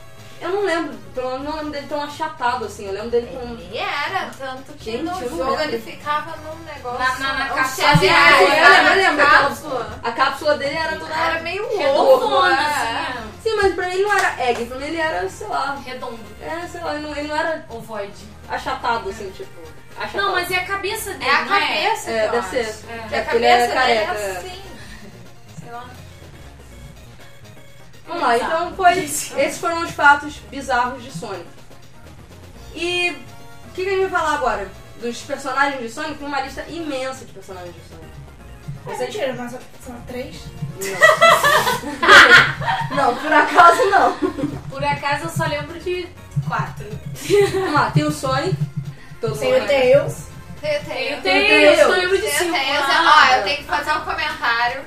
Eu 0.42 0.50
não 0.50 0.64
lembro, 0.64 0.98
pelo 1.14 1.31
menos 1.31 1.44
não 1.44 1.57
lembro 1.57 1.70
dele 1.70 1.87
tão 1.88 2.02
achatado 2.02 2.64
assim. 2.64 2.87
Eu 2.87 2.92
lembro 2.92 3.11
dele 3.11 3.26
com. 3.28 3.52
Ele 3.55 3.78
era, 3.78 4.28
tanto 4.37 4.72
que 4.72 4.90
Gente, 4.92 5.02
no 5.05 5.11
eu 5.12 5.31
não 5.31 5.38
jogo 5.38 5.50
lembro. 5.52 5.64
ele 5.64 5.78
ficava 5.81 6.37
num 6.38 6.64
negócio. 6.64 6.98
Na- 6.98 7.18
na- 7.18 7.35
na 7.35 7.48
cápsula. 7.48 7.88
xavier, 7.88 8.12
Ah, 8.12 8.28
sim, 8.28 8.44
eu 8.44 8.48
lembro, 8.70 8.92
eu 8.92 8.96
lembro, 8.96 9.22
aquela- 9.24 9.42
cápsula. 9.48 10.00
A 10.02 10.12
cápsula 10.12 10.59
dele 10.59 10.76
era 10.76 10.96
toda. 10.96 11.14
Era 11.14 11.40
meio 11.42 11.62
louco, 11.62 11.78
Redondona, 11.78 12.52
é. 12.61 12.64
assim, 12.66 13.33
Sim, 13.42 13.57
mas 13.61 13.74
pra 13.74 13.87
mim 13.88 13.94
ele 13.94 14.02
não 14.05 14.12
era 14.18 14.42
egg, 14.48 14.64
pra 14.66 14.76
mim 14.78 14.85
ele 14.87 14.96
era, 15.00 15.28
sei 15.28 15.46
lá. 15.48 15.76
é. 15.87 15.90
Redondo. 15.90 16.18
É, 16.40 16.66
sei 16.68 16.81
lá, 16.81 16.94
ele 16.94 17.02
não, 17.07 17.16
ele 17.16 17.28
não 17.28 17.37
era 17.37 17.64
Ovoide. 17.68 18.12
achatado 18.48 19.09
assim, 19.11 19.31
tipo. 19.31 19.50
Achatado. 19.96 20.22
Não, 20.24 20.33
mas 20.33 20.50
é 20.50 20.57
a 20.57 20.64
cabeça 20.64 21.11
dele, 21.12 21.24
É 21.31 21.35
a 21.35 21.44
não 21.44 21.55
é? 21.55 21.61
cabeça 21.61 22.11
É, 22.11 22.20
que 22.20 22.26
eu 22.26 22.31
deve 22.33 22.38
acho. 22.38 22.50
ser. 22.50 22.85
É. 22.90 23.09
Que 23.09 23.14
a 23.14 23.18
É, 23.18 23.20
porque 23.22 23.37
ele 23.37 23.46
é 23.46 23.66
cabeça 23.66 23.66
dele 23.87 23.98
é 23.98 24.05
careca, 24.07 24.12
é. 24.20 24.37
assim. 24.38 24.62
Vamos 28.07 28.23
lá, 28.23 28.33
Bizarro. 28.35 28.53
então 28.53 28.77
foi. 28.77 28.99
Esses 28.99 29.59
foram 29.59 29.83
os 29.83 29.91
fatos 29.93 30.35
bizarros 30.51 31.03
de 31.03 31.11
Sonic. 31.11 31.47
E 32.75 33.11
o 33.69 33.71
que, 33.75 33.83
que 33.85 33.88
a 33.88 33.93
gente 33.93 34.09
vai 34.11 34.21
falar 34.21 34.35
agora? 34.35 34.71
Dos 35.01 35.19
personagens 35.23 35.81
de 35.83 35.88
Sonic? 35.91 36.15
Tem 36.15 36.27
uma 36.27 36.41
lista 36.41 36.65
imensa 36.69 37.25
de 37.25 37.33
personagens 37.33 37.75
de 37.75 37.81
Sonic. 37.88 38.12
É 38.85 38.97
mentira, 39.07 39.35
mas 39.35 39.53
são 39.85 40.01
três. 40.09 40.41
Não. 42.91 42.97
não, 42.97 43.15
por 43.17 43.33
acaso 43.33 43.85
não. 43.91 44.17
Por 44.69 44.83
acaso 44.85 45.25
eu 45.25 45.31
só 45.31 45.45
lembro 45.45 45.79
de 45.79 46.09
quatro. 46.49 46.87
Vamos 47.53 47.73
lá, 47.73 47.91
tem 47.93 48.05
o 48.05 48.11
Sonic. 48.11 48.57
Todo 49.21 49.38
Tem 49.38 49.55
o 49.62 49.67
Tails. 49.67 50.27
Tem, 50.61 50.75
Eu 50.75 50.81
tem, 50.85 51.21
tenho, 51.21 51.23
tenho. 51.23 51.81
eu 51.81 51.91
lembro 51.91 52.17
de 52.17 52.23
tem, 52.23 52.33
cinco. 52.38 52.53
tem, 52.53 52.77
Ah, 52.77 53.29
Ó, 53.31 53.35
eu 53.37 53.43
tenho 53.45 53.57
que 53.59 53.65
fazer 53.65 53.93
um 53.93 54.01
comentário. 54.01 54.81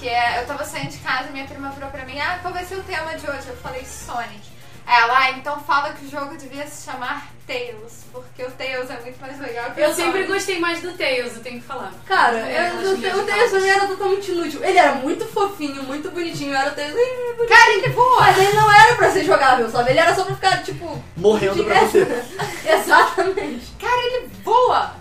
Que 0.00 0.08
é, 0.08 0.40
eu 0.42 0.46
tava 0.46 0.64
saindo 0.64 0.90
de 0.90 0.98
casa 0.98 1.28
e 1.28 1.32
minha 1.32 1.46
prima 1.46 1.70
virou 1.70 1.90
pra 1.90 2.04
mim, 2.04 2.18
ah, 2.20 2.38
qual 2.42 2.52
vai 2.52 2.64
ser 2.64 2.76
o 2.76 2.82
tema 2.82 3.14
de 3.16 3.28
hoje? 3.30 3.48
Eu 3.48 3.56
falei 3.56 3.84
Sonic. 3.84 4.54
Ela, 4.86 5.18
ah, 5.18 5.30
então 5.32 5.58
fala 5.62 5.92
que 5.94 6.04
o 6.04 6.08
jogo 6.10 6.36
devia 6.36 6.64
se 6.68 6.84
chamar 6.88 7.26
Tails, 7.44 8.04
porque 8.12 8.44
o 8.44 8.50
Tails 8.52 8.88
é 8.88 9.00
muito 9.00 9.20
mais 9.20 9.40
legal 9.40 9.72
que 9.72 9.80
Eu 9.80 9.90
o 9.90 9.94
sempre 9.94 10.12
Sonic. 10.12 10.32
gostei 10.32 10.60
mais 10.60 10.80
do 10.80 10.92
Tails, 10.92 11.34
eu 11.34 11.42
tenho 11.42 11.60
que 11.60 11.66
falar. 11.66 11.92
Cara, 12.06 12.38
É, 12.38 12.70
eu, 12.72 12.82
eu, 12.92 12.96
que 12.98 13.06
o 13.08 13.26
Tails 13.26 13.50
pra 13.50 13.60
mim 13.60 13.68
era 13.68 13.86
totalmente 13.88 14.30
inútil. 14.30 14.62
Ele 14.62 14.78
era 14.78 14.94
muito 14.94 15.24
fofinho, 15.26 15.82
muito 15.82 16.08
bonitinho. 16.12 16.54
Era 16.54 16.70
o 16.70 16.74
Tails. 16.74 16.94
Cara, 17.48 17.72
ele 17.72 17.88
voa! 17.88 18.20
Mas 18.20 18.38
ele 18.38 18.52
não 18.52 18.72
era 18.72 18.94
pra 18.94 19.10
ser 19.10 19.24
jogável, 19.24 19.68
sabe? 19.70 19.90
Ele 19.90 19.98
era 19.98 20.14
só 20.14 20.24
pra 20.24 20.34
ficar, 20.36 20.62
tipo. 20.62 21.02
Morrendo 21.16 21.64
pra 21.64 21.80
você. 21.80 22.06
Exatamente. 22.64 23.66
Cara, 23.80 24.02
ele 24.06 24.28
voa! 24.44 24.92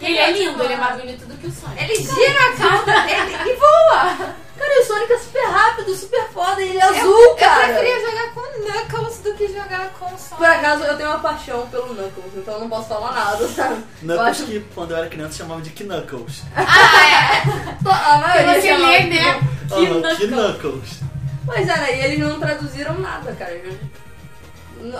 Ele 0.00 0.18
é 0.18 0.30
lindo, 0.30 0.50
Tipo, 0.52 0.64
ele 0.64 0.72
é 0.72 0.76
mais 0.76 1.00
bonito 1.00 1.26
do 1.26 1.34
que 1.36 1.46
o 1.46 1.50
Sonic. 1.52 1.82
Ele 1.82 1.94
gira 1.96 2.48
a 2.48 2.56
cauda 2.56 3.00
dele 3.02 3.36
e 3.50 3.54
voa! 3.56 4.34
Cara, 4.58 4.74
e 4.76 4.80
o 4.80 4.86
Sonic 4.86 5.12
é 5.12 5.18
super 5.18 5.44
rápido, 5.48 5.94
super 5.94 6.28
foda, 6.28 6.62
ele 6.62 6.78
é 6.78 6.84
Eu- 6.84 6.88
azul, 6.90 7.34
cara. 7.36 7.68
Eu 7.68 7.74
preferia 7.74 8.00
jogar 8.10 8.32
com 8.34 8.40
o 8.40 8.64
Knuckles 8.64 9.18
do 9.18 9.34
que 9.34 9.48
jogar 9.48 9.90
com 9.98 10.06
o 10.06 10.18
Sonic. 10.18 10.36
Por 10.36 10.46
acaso 10.46 10.84
eu 10.84 10.96
tenho 10.96 11.08
uma 11.10 11.18
paixão 11.18 11.66
pelo 11.68 11.88
Knuckles, 11.94 12.32
então 12.36 12.54
eu 12.54 12.60
não 12.60 12.68
posso 12.68 12.88
falar 12.88 13.12
nada, 13.12 13.48
sabe? 13.48 13.74
Eu 13.74 13.82
Knuckles 14.08 14.28
acho 14.28 14.44
que 14.46 14.60
quando 14.74 14.90
eu 14.92 14.96
era 14.98 15.08
criança 15.08 15.38
chamava 15.38 15.60
de 15.62 15.70
Knuckles. 15.70 16.42
Ah, 16.54 17.06
é! 17.06 17.40
to- 17.82 17.88
a 17.90 18.18
maioria 18.18 18.60
Você 18.60 18.68
chama- 18.68 18.88
lê, 18.88 19.00
né? 19.04 19.40
Knuckles. 19.68 20.18
Knuckles. 20.30 21.00
Pois 21.44 21.68
é, 21.68 21.76
né? 21.76 21.96
E 21.98 22.04
eles 22.04 22.18
não 22.20 22.38
traduziram 22.38 22.94
nada, 22.98 23.32
cara. 23.32 23.60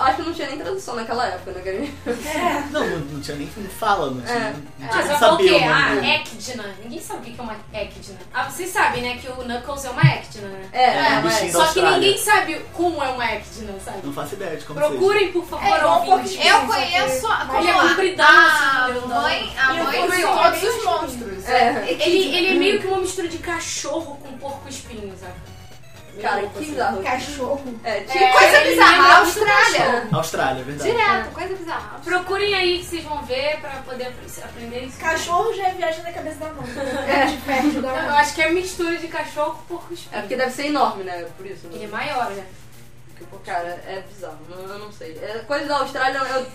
Acho 0.00 0.16
que 0.16 0.22
não 0.22 0.32
tinha 0.32 0.48
nem 0.48 0.58
tradução 0.58 0.94
naquela 0.96 1.26
época, 1.26 1.52
né? 1.52 1.60
cara? 2.04 2.16
É. 2.28 2.64
Não, 2.70 2.86
não, 2.88 2.98
não 3.00 3.20
tinha 3.20 3.36
nem 3.36 3.46
fala, 3.78 4.10
não 4.10 4.20
tinha, 4.22 4.34
É. 4.34 4.52
não 4.78 4.86
Ah, 4.88 4.90
tinha 4.92 5.02
vai 5.04 5.18
falar 5.18 5.34
o 5.34 5.36
quê? 5.38 5.48
saber 5.48 5.64
Ah. 5.68 6.14
Ecdna. 6.14 6.74
Ninguém 6.82 7.00
sabe 7.00 7.20
o 7.30 7.34
que 7.34 7.40
é 7.40 7.42
uma 7.42 7.56
Ecdna. 7.72 8.18
Ah, 8.32 8.50
vocês 8.50 8.70
sabem, 8.70 9.02
né, 9.02 9.18
que 9.18 9.28
o 9.28 9.36
Knuckles 9.44 9.84
é 9.84 9.90
uma 9.90 10.02
Ecdna, 10.02 10.48
né? 10.48 10.68
É, 10.72 10.82
É, 10.82 11.12
é, 11.14 11.18
um 11.46 11.50
Só 11.52 11.66
que 11.72 11.80
ninguém 11.82 12.18
sabe 12.18 12.60
como 12.72 13.02
é 13.02 13.08
uma 13.08 13.24
Ecdna, 13.32 13.74
sabe? 13.84 13.98
Não 14.04 14.12
faço 14.12 14.34
ideia 14.34 14.56
de 14.56 14.64
como 14.64 14.78
Procurem, 14.80 15.32
por 15.32 15.44
favor, 15.46 15.66
É 15.76 15.86
um 15.86 16.10
ouvintes. 16.10 16.38
Eu 16.46 16.60
conheço 16.66 17.26
a, 17.26 17.42
é 17.42 17.46
como 17.46 17.70
a- 17.80 17.88
compridão, 17.88 18.26
a 18.26 18.46
assim, 18.84 18.92
grandão. 18.92 19.22
mãe, 19.22 19.54
a 19.58 19.72
E 19.72 19.78
eu 19.78 19.84
mãe 19.84 20.08
conheço 20.08 20.16
de 20.16 20.22
todos 20.22 20.62
os 20.76 20.84
monstros. 20.84 21.48
É. 21.48 21.84
Ele, 21.88 22.36
ele 22.36 22.46
é 22.48 22.54
meio 22.54 22.80
que 22.80 22.86
uma 22.86 22.98
mistura 22.98 23.28
de 23.28 23.38
cachorro 23.38 24.16
com 24.22 24.32
porco 24.38 24.68
espinho, 24.68 25.12
sabe? 25.20 25.34
Cara, 26.20 26.46
que 26.46 26.58
bizarro. 26.58 27.02
Cachorro. 27.02 27.80
É, 27.82 28.00
Que 28.00 28.18
tipo... 28.18 28.38
coisa 28.38 28.60
bizarra, 28.60 29.18
Austrália. 29.20 30.08
Austrália, 30.12 30.60
é 30.60 30.64
verdade. 30.64 30.90
Direto, 30.90 31.30
coisa 31.32 31.54
bizarra. 31.56 32.00
Procurem 32.04 32.54
aí 32.54 32.78
que 32.78 32.84
vocês 32.84 33.04
vão 33.04 33.22
ver 33.24 33.58
pra 33.60 33.70
poder 33.84 34.08
apre- 34.08 34.42
aprender 34.44 34.80
isso. 34.84 34.98
Cachorro 34.98 35.54
já 35.54 35.68
é 35.68 35.70
viagem 35.72 36.02
na 36.02 36.12
cabeça 36.12 36.36
da 36.40 36.46
mão. 36.52 36.62
É. 37.08 37.26
De 37.26 37.36
perto 37.38 37.80
da 37.82 37.88
Eu 37.88 38.02
mão. 38.08 38.16
acho 38.18 38.34
que 38.34 38.42
é 38.42 38.50
mistura 38.50 38.96
de 38.98 39.08
cachorro 39.08 39.52
com 39.68 39.74
porco 39.76 39.94
espinho. 39.94 40.16
É 40.18 40.20
porque 40.20 40.36
deve 40.36 40.52
ser 40.52 40.66
enorme, 40.66 41.04
né? 41.04 41.26
Por 41.36 41.46
isso. 41.46 41.66
Ele 41.72 41.84
é 41.84 41.86
Né? 41.86 41.92
maior, 41.92 42.30
né? 42.30 42.44
Cara, 43.44 43.68
é 43.86 44.02
bizarro. 44.12 44.38
Eu 44.50 44.78
não 44.78 44.92
sei. 44.92 45.18
É 45.22 45.38
coisa 45.46 45.64
da 45.66 45.78
Austrália. 45.78 46.18
Eu... 46.18 46.46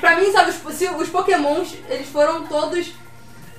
pra 0.00 0.16
mim, 0.16 0.30
sabe, 0.30 0.50
os, 0.50 0.74
se 0.76 0.86
os 0.88 1.08
pokémons, 1.08 1.74
eles 1.88 2.08
foram 2.08 2.46
todos 2.46 2.92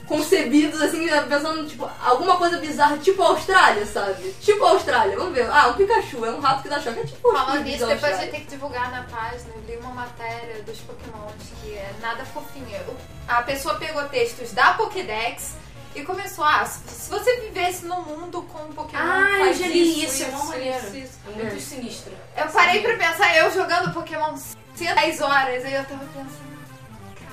concebidos, 0.07 0.81
assim, 0.81 1.07
pensando, 1.29 1.67
tipo, 1.67 1.89
alguma 2.03 2.37
coisa 2.37 2.57
bizarra, 2.57 2.97
tipo 2.97 3.21
a 3.23 3.27
Austrália, 3.27 3.85
sabe? 3.85 4.33
Tipo 4.41 4.63
a 4.65 4.69
Austrália. 4.71 5.15
Vamos 5.17 5.33
ver. 5.33 5.49
Ah, 5.49 5.69
um 5.69 5.73
Pikachu. 5.73 6.25
É 6.25 6.31
um 6.31 6.39
rato 6.39 6.63
que 6.63 6.69
dá 6.69 6.79
choque. 6.79 6.99
É 6.99 7.03
tipo 7.05 7.31
Falando 7.31 7.63
nisso, 7.63 7.79
depois 7.79 7.89
a 7.89 7.93
Austrália. 7.93 8.17
gente 8.21 8.31
tem 8.31 8.41
que 8.41 8.49
divulgar 8.51 8.91
na 8.91 9.03
página. 9.03 9.53
Eu 9.55 9.61
li 9.67 9.77
uma 9.77 9.91
matéria 9.93 10.61
dos 10.63 10.79
Pokémons 10.79 11.33
que 11.61 11.73
é 11.73 11.91
nada 12.01 12.25
fofinha. 12.25 12.81
A 13.27 13.41
pessoa 13.43 13.75
pegou 13.75 14.03
textos 14.09 14.51
da 14.51 14.73
Pokédex 14.73 15.55
e 15.95 16.01
começou, 16.03 16.43
ah, 16.43 16.65
se 16.65 17.09
você 17.09 17.39
vivesse 17.41 17.85
num 17.85 18.01
mundo 18.01 18.41
com 18.51 18.63
um 18.63 18.73
Pokémon 18.73 19.01
Ah, 19.01 19.29
eu 19.39 19.45
faz 19.45 19.59
já 19.59 19.67
li 19.67 20.03
isso, 20.03 20.15
isso, 20.15 20.23
é 20.23 20.27
mó 20.31 20.37
isso, 20.39 20.47
maneiro. 20.47 20.77
isso, 20.87 20.97
isso. 20.97 21.19
É 21.27 21.31
muito 21.43 21.59
sinistro. 21.61 22.11
Eu 22.35 22.47
parei 22.47 22.81
pra 22.81 22.97
pensar, 22.97 23.37
eu 23.37 23.51
jogando 23.51 23.93
Pokémon 23.93 24.33
10 24.75 25.21
horas, 25.21 25.63
aí 25.63 25.75
eu 25.75 25.85
tava 25.85 26.03
pensando, 26.05 26.43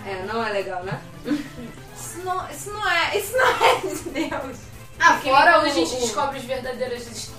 É, 0.06 0.24
não 0.26 0.44
é 0.46 0.50
legal, 0.52 0.85
né? 0.85 1.00
isso 2.11 2.18
não, 2.25 2.51
isso 2.51 2.70
não 2.73 2.88
é, 2.90 3.16
isso 3.18 3.37
não 3.37 3.46
é 3.46 3.77
de 3.81 4.29
Deus. 4.29 4.57
Ah, 4.99 5.12
Porque 5.14 5.31
fora 5.31 5.53
quando 5.55 5.62
o- 5.64 5.66
a 5.66 5.68
gente 5.75 5.94
o- 5.94 6.01
descobre 6.01 6.38
as 6.38 6.44
verdadeiras 6.44 7.07
his- 7.07 7.31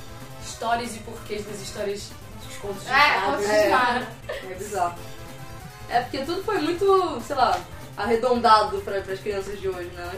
histórias 0.46 0.96
e 0.96 1.00
porquês 1.00 1.46
das 1.46 1.60
histórias 1.62 2.10
dos 2.48 2.58
contos 2.58 2.84
de 2.84 2.90
É, 2.90 2.94
fadas. 2.94 3.24
contos 3.26 3.46
de 3.46 3.52
É. 3.52 4.52
É 4.52 4.56
bizarro. 4.56 4.96
É 5.90 6.02
porque 6.02 6.20
tudo 6.20 6.44
foi 6.44 6.58
muito, 6.60 7.22
sei 7.28 7.36
lá, 7.36 7.60
arredondado 8.04 8.80
para 8.82 8.98
as 8.98 9.20
crianças 9.20 9.60
de 9.60 9.68
hoje, 9.70 9.90
né? 9.96 10.12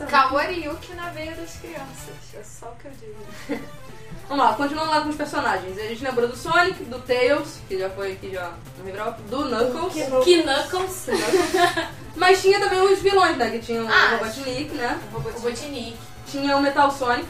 É 0.00 0.04
Kaori 0.04 0.64
Yuki 0.64 0.94
na 0.94 1.10
veia 1.10 1.34
das 1.34 1.52
crianças. 1.56 2.14
É 2.34 2.42
só 2.42 2.66
o 2.66 2.76
que 2.76 2.86
eu 2.86 2.92
digo. 2.92 3.64
Vamos 4.28 4.44
lá, 4.44 4.54
continuando 4.54 4.90
lá 4.90 5.00
com 5.00 5.08
os 5.08 5.16
personagens. 5.16 5.76
A 5.76 5.82
gente 5.82 6.04
lembrou 6.04 6.28
do 6.28 6.36
Sonic, 6.36 6.84
do 6.84 7.00
Tails, 7.00 7.58
que 7.68 7.76
já 7.78 7.90
foi 7.90 8.12
aqui 8.12 8.30
já 8.32 8.52
no 8.78 8.84
Rival, 8.84 9.16
do 9.28 9.44
Knuckles. 9.44 9.92
Que 9.92 10.24
Que 10.24 10.42
Knuckles, 10.44 11.06
Mas 12.14 12.40
tinha 12.40 12.60
também 12.60 12.80
os 12.80 13.00
vilões, 13.00 13.36
né? 13.36 13.50
Que 13.50 13.58
tinha 13.58 13.82
o 13.82 13.88
Ah, 13.88 14.10
Robotnik, 14.18 14.72
né? 14.74 15.00
o 15.12 15.18
Robotnik, 15.18 15.96
Tinha 16.26 16.56
o 16.56 16.62
Metal 16.62 16.90
Sonic. 16.92 17.26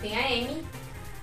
tem 0.00 0.16
a 0.16 0.26
Amy. 0.26 0.64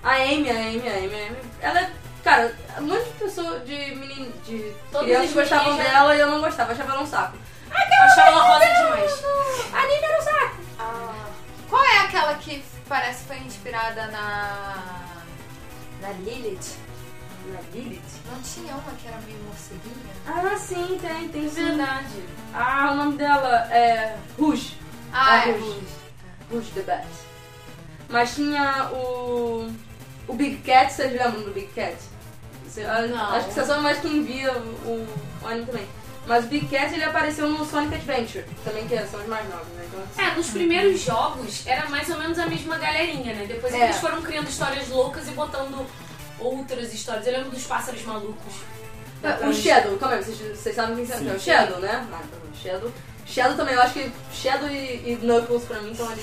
A 0.02 0.14
Amy, 0.16 0.50
a 0.50 0.54
Amy, 0.54 0.88
a 0.88 0.92
Amy, 0.96 1.14
a 1.14 1.26
Amy. 1.28 1.36
Ela 1.62 1.80
é. 1.80 1.90
Cara, 2.22 2.54
um 2.78 2.82
monte 2.82 3.04
de 3.04 3.10
pessoas, 3.12 3.64
de 3.66 3.94
menino, 3.94 4.30
de 4.44 4.70
Todas 4.92 5.06
crianças 5.06 5.28
as 5.30 5.34
gostavam 5.34 5.72
meninas- 5.72 5.90
dela 5.92 6.14
e 6.16 6.20
eu 6.20 6.26
não 6.30 6.40
gostava, 6.42 6.72
achava 6.72 6.92
ela 6.92 7.02
um 7.02 7.06
saco. 7.06 7.38
Eu 7.88 8.04
achava 8.04 8.28
ela 8.30 8.42
rosa 8.42 8.66
demais. 8.66 9.24
A 9.72 9.86
Nina 9.86 10.06
era 10.06 10.18
um 10.18 10.22
saco. 10.24 10.56
Ah, 10.78 11.26
qual 11.68 11.84
é 11.84 11.98
aquela 11.98 12.34
que 12.34 12.64
parece 12.88 13.22
que 13.22 13.28
foi 13.28 13.38
inspirada 13.38 14.06
na. 14.08 14.86
na 16.00 16.08
Lilith? 16.12 16.76
Na 17.46 17.60
Lilith? 17.72 18.02
Não 18.30 18.40
tinha 18.42 18.74
uma 18.74 18.92
que 18.92 19.08
era 19.08 19.16
meio 19.18 19.38
morceguinha? 19.44 20.14
Ah, 20.26 20.56
sim, 20.56 20.98
tem, 21.00 21.28
tem 21.28 21.48
sim. 21.48 21.64
Verdade. 21.66 22.24
Ah, 22.54 22.90
o 22.92 22.94
nome 22.96 23.16
dela 23.16 23.68
é 23.72 24.16
Rouge. 24.38 24.76
Ah, 25.12 25.46
É 25.46 25.50
é. 25.50 25.52
Rouge. 25.52 25.82
Rouge 26.50 26.70
the 26.72 26.82
Bat. 26.82 27.06
Mas 28.08 28.34
tinha 28.34 28.90
o. 28.92 29.70
O 30.28 30.34
Big 30.34 30.58
Cat, 30.58 30.92
vocês 30.92 31.10
lembram 31.12 31.42
do 31.42 31.50
Big 31.52 31.66
Cat? 31.68 31.96
Você-. 32.64 32.84
Acho 32.84 33.48
que 33.48 33.54
você 33.54 33.64
só 33.64 33.80
mais 33.80 33.98
quem 34.00 34.22
via 34.22 34.52
o, 34.52 35.06
o 35.42 35.46
anime 35.48 35.66
também. 35.66 35.88
Mas 36.30 36.44
o 36.44 36.46
Big 36.46 36.68
Cat 36.68 36.94
ele 36.94 37.02
apareceu 37.02 37.48
no 37.48 37.66
Sonic 37.66 37.92
Adventure, 37.96 38.44
também 38.64 38.86
que 38.86 38.96
são 39.08 39.18
os 39.18 39.26
mais 39.26 39.48
novos, 39.48 39.66
né? 39.74 39.84
Então, 39.88 40.24
É, 40.24 40.32
nos 40.36 40.48
primeiros 40.50 41.00
jogos 41.00 41.66
era 41.66 41.88
mais 41.88 42.08
ou 42.08 42.18
menos 42.18 42.38
a 42.38 42.46
mesma 42.46 42.78
galerinha, 42.78 43.34
né? 43.34 43.46
Depois 43.48 43.74
É. 43.74 43.86
eles 43.86 43.96
foram 43.96 44.22
criando 44.22 44.48
histórias 44.48 44.88
loucas 44.90 45.26
e 45.26 45.32
botando 45.32 45.84
outras 46.38 46.94
histórias. 46.94 47.26
Eu 47.26 47.32
lembro 47.32 47.50
dos 47.50 47.64
pássaros 47.64 48.04
malucos. 48.04 48.54
É, 49.24 49.44
O 49.44 49.52
Shadow, 49.52 49.98
calma 49.98 50.14
aí, 50.14 50.22
vocês, 50.22 50.56
vocês 50.56 50.76
sabem 50.76 50.94
quem 51.04 51.06
Sim. 51.06 51.28
é 51.28 51.32
o 51.34 51.40
Shadow, 51.40 51.80
né? 51.80 52.06
Ah, 52.12 52.20
então, 52.24 52.38
o 52.48 52.56
Shadow. 52.56 52.92
Shadow 53.26 53.56
também, 53.56 53.74
eu 53.74 53.82
acho 53.82 53.94
que 53.94 54.12
Shadow 54.32 54.68
e, 54.68 55.10
e 55.12 55.18
Knuckles 55.20 55.64
pra 55.64 55.80
mim 55.80 55.90
estão 55.90 56.08
ali. 56.08 56.22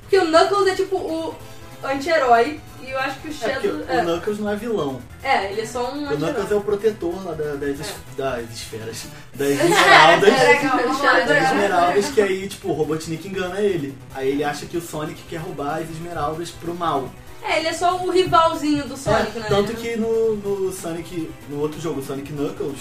Porque 0.00 0.18
o 0.20 0.24
Knuckles 0.24 0.68
é 0.68 0.74
tipo 0.74 0.96
o 0.96 1.34
anti-herói 1.82 2.60
e 2.82 2.90
eu 2.90 2.98
acho 2.98 3.20
que 3.20 3.28
o 3.28 3.30
É 3.30 3.34
Shadow. 3.34 3.76
o 3.76 4.04
Knuckles 4.04 4.38
não 4.38 4.50
é 4.50 4.56
vilão. 4.56 5.00
É, 5.22 5.52
ele 5.52 5.60
é 5.60 5.66
só 5.66 5.92
um 5.92 6.04
O 6.04 6.16
Knuckles 6.16 6.50
é 6.50 6.54
o 6.54 6.60
protetor 6.60 7.24
lá 7.26 7.32
da- 7.32 7.54
das, 7.54 7.78
es- 7.80 7.94
das 8.16 8.50
esferas. 8.50 9.06
Das 9.34 9.48
esmeraldas. 9.48 10.28
É, 10.34 10.62
lá. 10.62 11.20
das 11.24 11.44
esmeraldas 11.50 12.06
que 12.08 12.20
aí, 12.20 12.48
tipo, 12.48 12.68
o 12.68 12.72
Robotnik 12.72 13.26
engana 13.28 13.60
ele. 13.60 13.96
Aí 14.14 14.30
ele 14.30 14.44
acha 14.44 14.66
que 14.66 14.76
o 14.76 14.80
Sonic 14.80 15.22
quer 15.28 15.38
roubar 15.38 15.76
as 15.80 15.88
esmeraldas 15.90 16.50
pro 16.50 16.74
mal. 16.74 17.08
É, 17.42 17.58
ele 17.58 17.68
é 17.68 17.72
só 17.72 17.96
o 17.96 18.10
rivalzinho 18.10 18.86
do 18.86 18.96
Sonic, 18.96 19.38
É, 19.38 19.40
né? 19.40 19.46
tanto 19.48 19.72
que 19.74 19.96
no, 19.96 20.36
no 20.36 20.72
Sonic, 20.72 21.30
no 21.48 21.60
outro 21.60 21.80
jogo, 21.80 22.02
Sonic 22.02 22.30
Knuckles, 22.32 22.80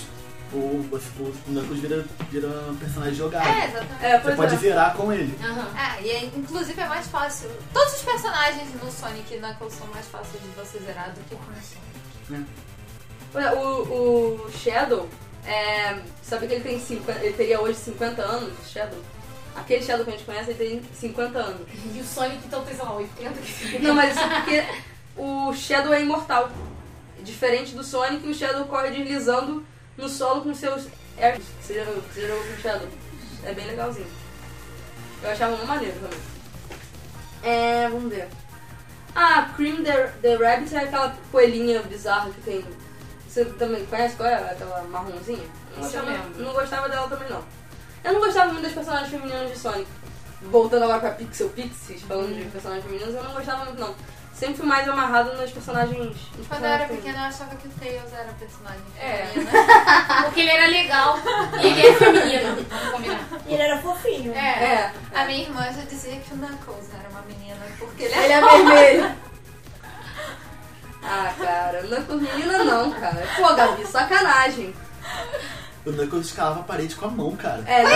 o, 0.54 0.90
o 1.20 1.34
Knuckles 1.48 1.80
vira, 1.80 2.06
vira 2.32 2.48
um 2.48 2.76
personagem 2.78 3.14
jogável. 3.16 3.52
É, 3.52 3.66
exatamente. 3.68 4.06
É, 4.06 4.20
Você 4.20 4.36
pode 4.36 4.56
é. 4.56 4.58
zerar 4.58 4.96
com 4.96 5.12
ele. 5.14 5.38
Aham. 5.44 5.68
É, 5.78 6.02
e 6.02 6.10
é- 6.12 6.26
inclusive 6.26 6.80
é 6.82 6.88
mais 6.88 7.08
fácil. 7.08 7.50
Todos 7.74 7.94
os 7.94 8.02
personagens 8.02 8.68
no 8.82 8.92
Sonic 8.92 9.34
e 9.34 9.38
Knuckles 9.38 9.74
são 9.74 9.88
mais 9.88 10.08
fáceis 10.08 10.42
de 10.42 10.50
você 10.50 10.80
zerar 10.80 11.12
do 11.14 11.22
que 11.22 11.36
com 11.36 11.44
o 11.44 11.56
Sonic. 12.28 12.46
É, 13.36 13.54
O, 13.54 14.46
o 14.46 14.52
Shadow, 14.52 15.08
é, 15.46 16.00
sabe 16.24 16.48
que 16.48 16.54
ele 16.56 16.64
tem 16.64 16.80
50, 16.80 17.20
ele 17.24 17.34
teria 17.34 17.62
hoje 17.62 17.78
50 17.78 18.22
anos, 18.22 18.54
Shadow? 18.72 19.00
Aquele 19.56 19.84
Shadow 19.84 20.04
que 20.06 20.12
a 20.12 20.14
gente 20.14 20.26
conhece, 20.26 20.52
ele 20.52 20.58
tem 20.80 20.82
50 20.94 21.38
anos. 21.38 21.68
E 21.94 22.00
o 22.00 22.04
Sonic 22.04 22.40
então 22.46 22.64
tem, 22.64 22.76
sei 22.76 22.86
lá, 22.86 22.94
80 22.94 23.34
que 23.40 23.80
Não, 23.80 23.94
mas 23.94 24.16
isso 24.16 24.24
é 24.24 24.30
porque 24.36 24.64
o 25.18 25.54
Shadow 25.54 25.94
é 25.94 26.02
imortal. 26.02 26.50
Diferente 27.24 27.76
do 27.76 27.84
Sonic, 27.84 28.26
o 28.28 28.34
Shadow 28.34 28.66
corre 28.66 28.90
deslizando 28.92 29.64
no 30.00 30.10
solo 30.10 30.42
com 30.42 30.54
seus 30.56 30.88
airs. 31.20 31.44
Você 31.62 31.74
já 31.76 31.84
você 31.84 32.28
já 32.28 32.34
com 32.34 32.40
o 32.40 32.62
Shadow? 32.62 32.88
É 33.44 33.54
bem 33.54 33.68
legalzinho. 33.68 34.08
Eu 35.22 35.30
achava 35.30 35.56
uma 35.56 35.66
maneiro 35.66 36.00
também. 36.00 36.20
É, 37.44 37.90
vamos 37.90 38.10
ver. 38.10 38.28
Ah, 39.16 39.52
Cream 39.56 39.84
the, 39.84 40.08
the 40.22 40.36
Rabbit 40.36 40.74
é 40.76 40.80
aquela 40.80 41.16
coelhinha 41.32 41.82
bizarra 41.84 42.30
que 42.32 42.42
tem. 42.42 42.66
Você 43.28 43.46
também 43.46 43.86
conhece 43.86 44.16
qual 44.16 44.30
é? 44.30 44.36
Aquela 44.36 44.82
marronzinha? 44.84 45.46
Não 45.76 45.84
gostava, 45.84 46.12
não 46.38 46.54
gostava 46.54 46.90
dela 46.90 47.08
também 47.08 47.30
não. 47.30 47.44
Eu 48.04 48.14
não 48.14 48.22
gostava 48.22 48.52
muito 48.52 48.64
das 48.64 48.74
personagens 48.74 49.10
femininas 49.10 49.52
de 49.52 49.60
Sonic. 49.60 49.88
Voltando 50.42 50.84
agora 50.84 51.00
pra 51.00 51.12
Pixel 51.12 51.50
Pixies, 51.50 52.02
falando 52.04 52.34
de 52.34 52.50
personagens 52.50 52.86
femininos, 52.86 53.14
eu 53.14 53.24
não 53.24 53.34
gostava 53.34 53.66
muito 53.66 53.80
não. 53.80 53.94
Sempre 54.40 54.56
fui 54.56 54.66
mais 54.68 54.88
amarrado 54.88 55.36
nas 55.36 55.52
personagens. 55.52 56.16
nos 56.38 56.48
Quando 56.48 56.64
eu 56.64 56.70
era 56.70 56.86
pequena 56.88 57.20
eu 57.20 57.26
achava 57.26 57.56
que 57.58 57.68
o 57.68 57.72
Tails 57.72 58.14
era 58.14 58.32
personagem 58.40 58.82
É. 58.98 59.26
feminino. 59.26 59.52
Porque 60.24 60.40
ele 60.40 60.50
era 60.52 60.68
legal 60.68 61.20
e 61.62 61.68
ele 61.68 61.88
é 61.88 61.94
feminino. 61.94 62.66
Vamos 62.70 62.92
combinar. 62.92 63.20
E 63.46 63.54
ele 63.54 63.62
era 63.64 63.78
fofinho. 63.82 64.34
É. 64.34 64.40
É, 64.64 64.92
A 65.14 65.26
minha 65.26 65.42
irmã 65.44 65.64
já 65.74 65.82
dizia 65.82 66.16
que 66.22 66.34
o 66.34 66.38
Knuckles 66.38 66.88
era 66.98 67.10
uma 67.10 67.22
menina 67.24 67.58
porque 67.78 68.04
ele 68.04 68.14
ele 68.16 68.32
é 68.34 68.38
é 68.38 68.42
vermelho. 68.42 69.16
Ah, 71.04 71.34
cara, 71.38 71.82
não 71.84 71.98
é 71.98 72.02
por 72.02 72.16
menina 72.22 72.64
não, 72.64 72.92
cara. 72.92 73.28
Pô, 73.36 73.54
Gabi, 73.56 73.86
sacanagem. 73.86 74.74
O 75.86 75.92
Knuckles 75.92 76.28
escalava 76.28 76.60
a 76.60 76.64
parede 76.64 76.96
com 76.96 77.06
a 77.06 77.10
mão, 77.10 77.36
cara. 77.36 77.64
É, 77.66 77.84
não, 77.84 77.90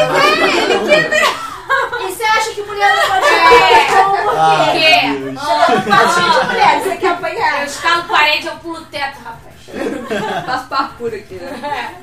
E 2.08 2.12
você 2.12 2.24
acha 2.24 2.52
que 2.54 2.62
mulher 2.64 2.96
não 2.96 3.08
pode 3.08 3.26
É. 3.26 3.46
apanhar? 3.46 3.84
Então 3.84 4.12
por 4.24 4.38
Ah, 4.38 4.68
quê? 4.72 5.90
Patinho 5.90 6.32
de 6.42 6.46
mulher, 6.48 6.82
você 6.82 6.98
quer 6.98 7.06
Eu 7.08 7.12
apanhar? 7.14 7.66
escalo 7.66 8.04
parede, 8.04 8.48
eu 8.48 8.56
pulo 8.56 8.86
teto, 8.86 9.20
rapaz. 9.24 9.54
faço 10.46 10.68
parkour 10.68 11.14
aqui, 11.14 11.36
né? 11.36 11.96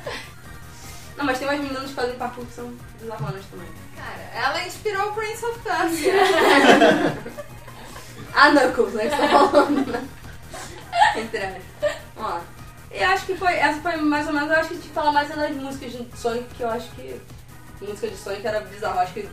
Não, 1.17 1.25
mas 1.25 1.37
tem 1.39 1.47
umas 1.47 1.59
meninas 1.59 1.89
que 1.89 1.93
fazem 1.95 2.15
parkour 2.15 2.45
que 2.45 2.53
são 2.53 2.73
bizarronas 2.99 3.43
também. 3.51 3.67
Cara, 3.97 4.45
ela 4.45 4.63
inspirou 4.63 5.09
o 5.09 5.13
Prince 5.13 5.45
of 5.45 5.59
Persia. 5.59 6.13
Ah, 8.33 8.49
Knuckles, 8.51 8.93
né? 8.93 9.09
Que 9.09 9.15
você 9.17 9.27
tá 9.27 9.27
falando, 9.49 9.91
né? 9.91 10.03
Entre. 11.17 11.61
Vamos 12.15 12.31
lá. 12.31 12.41
E 12.93 13.03
acho 13.03 13.25
que 13.25 13.35
foi. 13.35 13.53
Essa 13.53 13.79
foi 13.81 13.95
mais 13.97 14.27
ou 14.27 14.33
menos. 14.33 14.49
Eu 14.49 14.55
acho 14.57 14.69
que 14.69 14.73
a 14.75 14.77
gente 14.77 14.89
fala 14.89 15.11
mais 15.11 15.29
das 15.29 15.51
músicas 15.55 15.91
de 15.93 16.07
Sonic, 16.15 16.45
que 16.55 16.63
eu 16.63 16.69
acho 16.69 16.89
que. 16.91 17.15
Música 17.81 18.07
de 18.07 18.17
Sonic 18.17 18.45
era 18.45 18.59
bizarro. 18.61 18.99
Acho 18.99 19.13
que. 19.13 19.29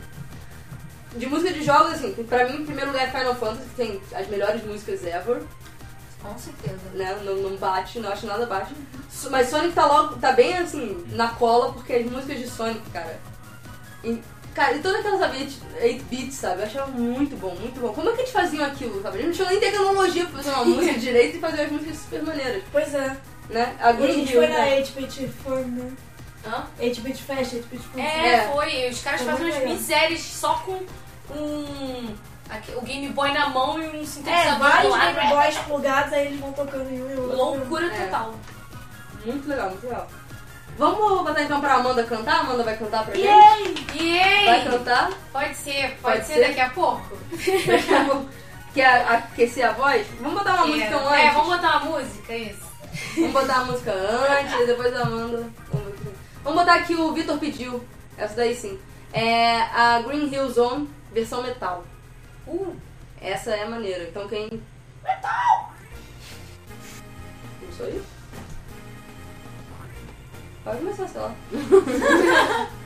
De 1.15 1.25
música 1.25 1.51
de 1.51 1.63
jogos, 1.63 1.93
assim, 1.93 2.13
pra 2.29 2.47
mim, 2.47 2.61
em 2.61 2.65
primeiro 2.65 2.91
lugar 2.91 3.07
é 3.07 3.11
Final 3.11 3.33
Fantasy, 3.35 3.67
que 3.69 3.75
tem 3.75 4.01
as 4.13 4.27
melhores 4.27 4.63
músicas 4.63 5.03
ever, 5.03 5.41
Com 6.21 6.37
certeza. 6.37 6.77
né? 6.93 7.19
Não, 7.25 7.35
não 7.37 7.57
bate, 7.57 7.97
não 7.99 8.11
acho 8.11 8.27
nada 8.27 8.45
bate. 8.45 8.75
Mas 9.31 9.49
Sonic 9.49 9.73
tá 9.73 9.87
logo, 9.87 10.17
tá 10.17 10.33
bem 10.33 10.55
assim, 10.59 11.03
na 11.09 11.29
cola, 11.29 11.73
porque 11.73 11.93
as 11.93 12.05
músicas 12.05 12.37
de 12.37 12.47
Sonic, 12.47 12.87
cara. 12.91 13.19
E, 14.03 14.21
cara, 14.53 14.75
e 14.75 14.81
todas 14.83 14.99
aquelas 14.99 15.31
8-bits, 15.31 16.35
sabe? 16.35 16.61
Eu 16.61 16.65
achava 16.67 16.91
muito 16.91 17.35
bom, 17.37 17.55
muito 17.55 17.79
bom. 17.81 17.91
Como 17.91 18.07
é 18.07 18.13
que 18.13 18.21
eles 18.21 18.31
faziam 18.31 18.63
aquilo, 18.63 19.01
sabe? 19.01 19.17
Eles 19.17 19.27
não 19.29 19.33
tinham 19.33 19.49
nem 19.49 19.59
tecnologia 19.59 20.25
pra 20.27 20.43
fazer 20.43 20.51
uma 20.51 20.65
música 20.77 20.99
direito 20.99 21.37
e 21.37 21.39
fazer 21.39 21.61
as 21.63 21.71
músicas 21.71 21.97
super 21.97 22.21
maneiras, 22.21 22.63
Pois 22.71 22.93
é. 22.93 23.17
Né? 23.49 23.75
A 23.79 23.87
E 23.87 23.89
a 23.89 23.91
Green 23.93 24.13
gente 24.13 24.33
Hill, 24.33 24.41
foi 24.41 24.47
na 24.47 24.57
né? 24.59 24.81
8-Bit 24.81 25.27
Fun, 25.43 25.55
né? 25.55 25.91
Hã? 26.47 26.63
8-Bit 26.79 27.23
Fest, 27.23 27.53
8-Bit 27.53 27.83
Fun. 27.83 27.99
É, 27.99 28.27
É. 28.35 28.41
foi. 28.53 28.89
Os 28.89 29.01
caras 29.01 29.21
Foi 29.21 29.31
fazem 29.31 29.45
umas 29.47 29.55
legal. 29.59 29.73
misérias 29.73 30.21
só 30.21 30.53
com 30.65 30.79
um. 31.35 32.15
aqui- 32.49 32.71
o 32.75 32.81
Game 32.81 33.09
Boy 33.09 33.31
na 33.31 33.49
mão 33.49 33.81
e 33.81 33.87
um 33.87 34.01
É, 34.01 34.05
sintetizador 34.05 34.53
do 34.55 34.59
vários 34.59 34.91
lado. 34.91 35.15
Game 35.15 35.29
Boys 35.29 35.57
plugados, 35.59 36.13
aí 36.13 36.27
eles 36.27 36.39
vão 36.39 36.51
tocando 36.53 36.89
em 36.89 37.01
um 37.03 37.11
e 37.11 37.15
outro. 37.15 37.37
Loucura 37.37 37.85
É. 37.87 38.05
total. 38.05 38.33
Muito 39.25 39.47
legal, 39.49 39.69
muito 39.69 39.83
legal. 39.85 40.07
Vamos 40.77 41.23
botar 41.23 41.43
então 41.43 41.59
pra 41.59 41.73
Amanda 41.73 42.03
cantar? 42.05 42.35
A 42.35 42.39
Amanda 42.39 42.63
vai 42.63 42.77
cantar 42.77 43.03
pra 43.03 43.13
gente? 43.13 43.27
Yay! 43.27 43.75
E 43.95 44.19
aí? 44.19 44.45
Vai 44.45 44.63
cantar? 44.63 45.11
Pode 45.33 45.55
ser, 45.57 45.97
pode, 46.01 46.15
Pode 46.15 46.25
ser, 46.25 46.33
ser? 46.35 46.47
daqui 46.47 46.59
a 46.61 46.69
pouco? 46.69 47.17
Quer 48.73 48.87
aquecer 49.09 49.67
a 49.67 49.71
voz? 49.73 50.07
Vamos 50.21 50.37
botar 50.39 50.53
uma 50.55 50.67
música 50.67 50.85
então 50.87 51.07
antes? 51.09 51.19
É, 51.25 51.31
vamos 51.31 51.47
botar 51.49 51.77
uma 51.77 51.85
música, 51.97 52.33
isso. 52.35 52.68
Vamos 53.15 53.31
botar 53.31 53.59
a 53.59 53.65
música 53.65 53.91
antes, 53.93 54.67
depois 54.67 54.95
a 54.95 55.01
Amanda. 55.01 55.49
Vamos 56.43 56.59
botar 56.59 56.75
aqui 56.75 56.95
o 56.95 57.13
Vitor 57.13 57.37
pediu. 57.37 57.83
Essa 58.17 58.35
daí 58.35 58.55
sim. 58.55 58.79
É 59.13 59.61
a 59.61 60.01
Green 60.01 60.33
Hill 60.33 60.49
Zone, 60.49 60.89
versão 61.11 61.41
metal. 61.41 61.83
Uh, 62.47 62.75
Essa 63.21 63.51
é 63.51 63.67
maneira. 63.67 64.03
Então 64.03 64.27
quem. 64.27 64.49
Metal! 65.03 65.73
Não 67.61 67.71
sou 67.71 67.87
eu? 67.87 68.03
Pode 70.63 70.77
começar, 70.77 71.07
sei 71.07 71.21
lá. 71.21 71.35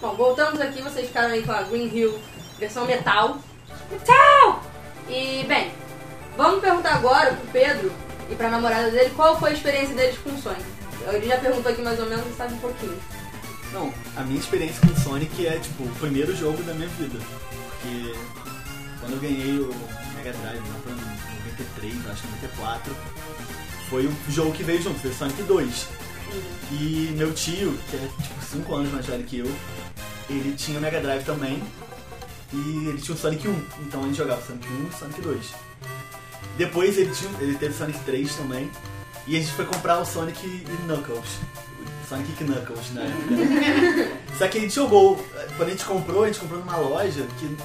Bom, 0.00 0.14
voltamos 0.14 0.60
aqui, 0.60 0.80
vocês 0.80 1.08
ficaram 1.08 1.30
aí 1.30 1.42
com 1.42 1.52
a 1.52 1.62
Green 1.62 1.88
Hill 1.94 2.18
versão 2.58 2.84
metal. 2.84 3.38
Metal! 3.90 4.62
E, 5.08 5.44
bem, 5.44 5.72
vamos 6.36 6.60
perguntar 6.60 6.96
agora 6.96 7.34
pro 7.34 7.46
Pedro 7.48 7.92
e 8.30 8.34
pra 8.34 8.50
namorada 8.50 8.90
dele 8.90 9.10
qual 9.16 9.38
foi 9.38 9.50
a 9.50 9.54
experiência 9.54 9.94
deles 9.94 10.18
com 10.18 10.30
o 10.30 10.38
Sonic. 10.38 10.64
Ele 11.12 11.26
já 11.26 11.38
perguntou 11.38 11.72
aqui 11.72 11.80
mais 11.80 11.98
ou 11.98 12.06
menos, 12.06 12.36
sabe 12.36 12.54
um 12.54 12.58
pouquinho. 12.58 12.98
Não, 13.72 13.92
a 14.16 14.20
minha 14.22 14.38
experiência 14.38 14.80
com 14.80 14.92
o 14.92 14.96
Sonic 14.98 15.46
é, 15.46 15.58
tipo, 15.58 15.84
o 15.84 15.94
primeiro 15.96 16.34
jogo 16.36 16.62
da 16.62 16.74
minha 16.74 16.88
vida. 16.88 17.18
Porque 17.70 18.14
quando 19.00 19.12
eu 19.14 19.20
ganhei 19.20 19.58
o 19.60 19.74
Mega 20.14 20.32
Drive, 20.32 20.60
lá 20.68 21.17
93, 21.58 22.10
acho 22.10 22.22
que 22.22 22.28
94, 22.28 22.96
foi 23.88 24.06
o 24.06 24.14
jogo 24.28 24.52
que 24.52 24.62
veio 24.62 24.82
junto, 24.82 25.00
foi 25.00 25.12
Sonic 25.12 25.42
2. 25.42 25.88
E 26.72 27.14
meu 27.16 27.32
tio, 27.32 27.76
que 27.90 27.96
é 27.96 28.08
tipo 28.22 28.44
5 28.44 28.74
anos 28.74 28.92
mais 28.92 29.06
velho 29.06 29.24
que 29.24 29.38
eu, 29.38 29.50
ele 30.28 30.54
tinha 30.56 30.78
o 30.78 30.82
Mega 30.82 31.00
Drive 31.00 31.24
também. 31.24 31.62
E 32.52 32.88
ele 32.88 32.98
tinha 32.98 33.14
o 33.14 33.18
Sonic 33.18 33.46
1, 33.46 33.64
então 33.82 34.02
a 34.02 34.06
gente 34.06 34.16
jogava 34.16 34.42
Sonic 34.42 34.66
1 34.68 34.88
e 34.88 34.98
Sonic 34.98 35.20
2. 35.20 35.54
Depois 36.56 36.96
ele, 36.98 37.10
tinha, 37.14 37.30
ele 37.40 37.54
teve 37.56 37.74
Sonic 37.74 37.98
3 38.00 38.34
também. 38.36 38.70
E 39.26 39.36
a 39.36 39.40
gente 39.40 39.52
foi 39.52 39.66
comprar 39.66 39.98
o 39.98 40.04
Sonic 40.04 40.46
e 40.46 40.86
Knuckles. 40.86 41.38
Sonic 42.08 42.30
e 42.30 42.44
Knuckles, 42.44 42.90
né? 42.90 43.12
Só 44.38 44.48
que 44.48 44.58
a 44.58 44.60
gente 44.62 44.74
jogou. 44.74 45.16
Quando 45.56 45.68
a 45.68 45.70
gente 45.70 45.84
comprou, 45.84 46.24
a 46.24 46.26
gente 46.26 46.40
comprou 46.40 46.60
numa 46.60 46.76
loja 46.78 47.26
que 47.38 47.56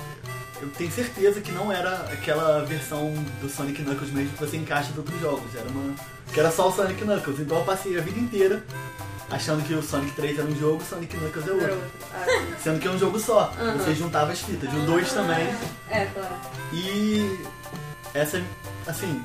eu 0.63 0.69
tenho 0.77 0.91
certeza 0.91 1.41
que 1.41 1.51
não 1.51 1.71
era 1.71 1.93
aquela 2.11 2.63
versão 2.65 3.13
do 3.41 3.49
Sonic 3.49 3.81
Knuckles 3.83 4.11
mesmo 4.11 4.31
que 4.33 4.39
você 4.39 4.57
encaixa 4.57 4.91
de 4.93 4.99
outros 4.99 5.19
jogos. 5.19 5.53
Era 5.55 5.67
uma. 5.69 5.93
que 6.33 6.39
era 6.39 6.51
só 6.51 6.69
o 6.69 6.71
Sonic 6.71 7.03
Knuckles. 7.03 7.39
Então 7.39 7.57
eu 7.57 7.63
passei 7.65 7.97
a 7.97 8.01
vida 8.01 8.19
inteira 8.19 8.63
achando 9.29 9.63
que 9.67 9.73
o 9.73 9.81
Sonic 9.83 10.11
3 10.15 10.39
era 10.39 10.47
um 10.47 10.55
jogo, 10.55 10.81
o 10.81 10.85
Sonic 10.85 11.17
Knuckles 11.17 11.47
é 11.47 11.51
outro. 11.51 11.81
Ah, 12.13 12.25
Sendo 12.61 12.79
que 12.79 12.87
é 12.87 12.91
um 12.91 12.97
jogo 12.97 13.19
só. 13.19 13.51
Aham. 13.59 13.77
Você 13.77 13.93
juntava 13.95 14.31
as 14.31 14.39
fitas. 14.41 14.71
O 14.73 14.79
2 14.85 15.11
também. 15.11 15.47
é, 15.89 16.05
claro. 16.05 16.35
E 16.71 17.39
essa, 18.13 18.41
assim. 18.87 19.21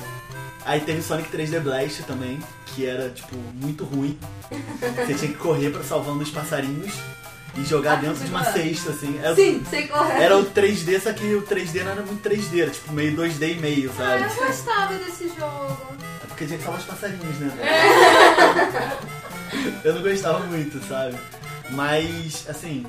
Aí 0.64 0.80
teve 0.80 1.00
Sonic 1.02 1.34
3D 1.34 1.60
Blast 1.60 2.02
também, 2.02 2.38
que 2.66 2.84
era, 2.84 3.08
tipo, 3.10 3.34
muito 3.54 3.84
ruim. 3.84 4.18
Você 5.06 5.14
tinha 5.14 5.32
que 5.32 5.38
correr 5.38 5.70
pra 5.70 5.82
salvando 5.82 6.22
os 6.22 6.30
passarinhos 6.30 6.92
e 7.56 7.64
jogar 7.64 7.94
Ah, 7.94 7.96
dentro 7.96 8.22
de 8.24 8.30
uma 8.30 8.44
cesta, 8.44 8.90
assim. 8.90 9.18
Era, 9.22 9.34
Sim, 9.34 9.62
sei 9.68 9.88
correto. 9.88 10.22
era 10.22 10.38
o 10.38 10.44
3D, 10.46 11.00
só 11.00 11.12
que 11.12 11.34
o 11.34 11.42
3D 11.42 11.82
não 11.82 11.90
era 11.92 12.02
muito 12.02 12.22
3D, 12.28 12.60
era 12.62 12.70
tipo 12.70 12.92
meio 12.92 13.16
2D 13.16 13.56
e 13.56 13.60
meio, 13.60 13.90
Ah, 13.90 13.94
sabe? 13.96 14.22
eu 14.40 14.46
gostava 14.46 14.94
desse 14.94 15.28
jogo. 15.28 15.76
É 16.22 16.26
porque 16.28 16.46
tinha 16.46 16.58
que 16.58 16.64
salvar 16.64 16.80
os 16.80 16.86
passarinhos, 16.86 17.38
né? 17.40 17.50
eu 19.84 19.94
não 19.94 20.02
gostava 20.02 20.38
muito, 20.40 20.78
sabe? 20.86 21.16
Mas, 21.70 22.44
assim. 22.48 22.86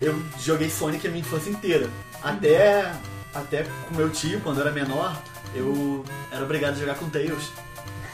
Eu 0.00 0.20
joguei 0.38 0.68
Sonic 0.68 1.06
a 1.06 1.10
minha 1.10 1.22
infância 1.22 1.48
inteira. 1.48 1.88
Até, 2.22 2.92
até 3.34 3.64
com 3.88 3.94
meu 3.94 4.10
tio, 4.10 4.40
quando 4.42 4.58
eu 4.60 4.66
era 4.66 4.74
menor, 4.74 5.16
eu 5.54 6.04
era 6.30 6.44
obrigado 6.44 6.74
a 6.74 6.78
jogar 6.78 6.96
com 6.96 7.08
Tails. 7.08 7.50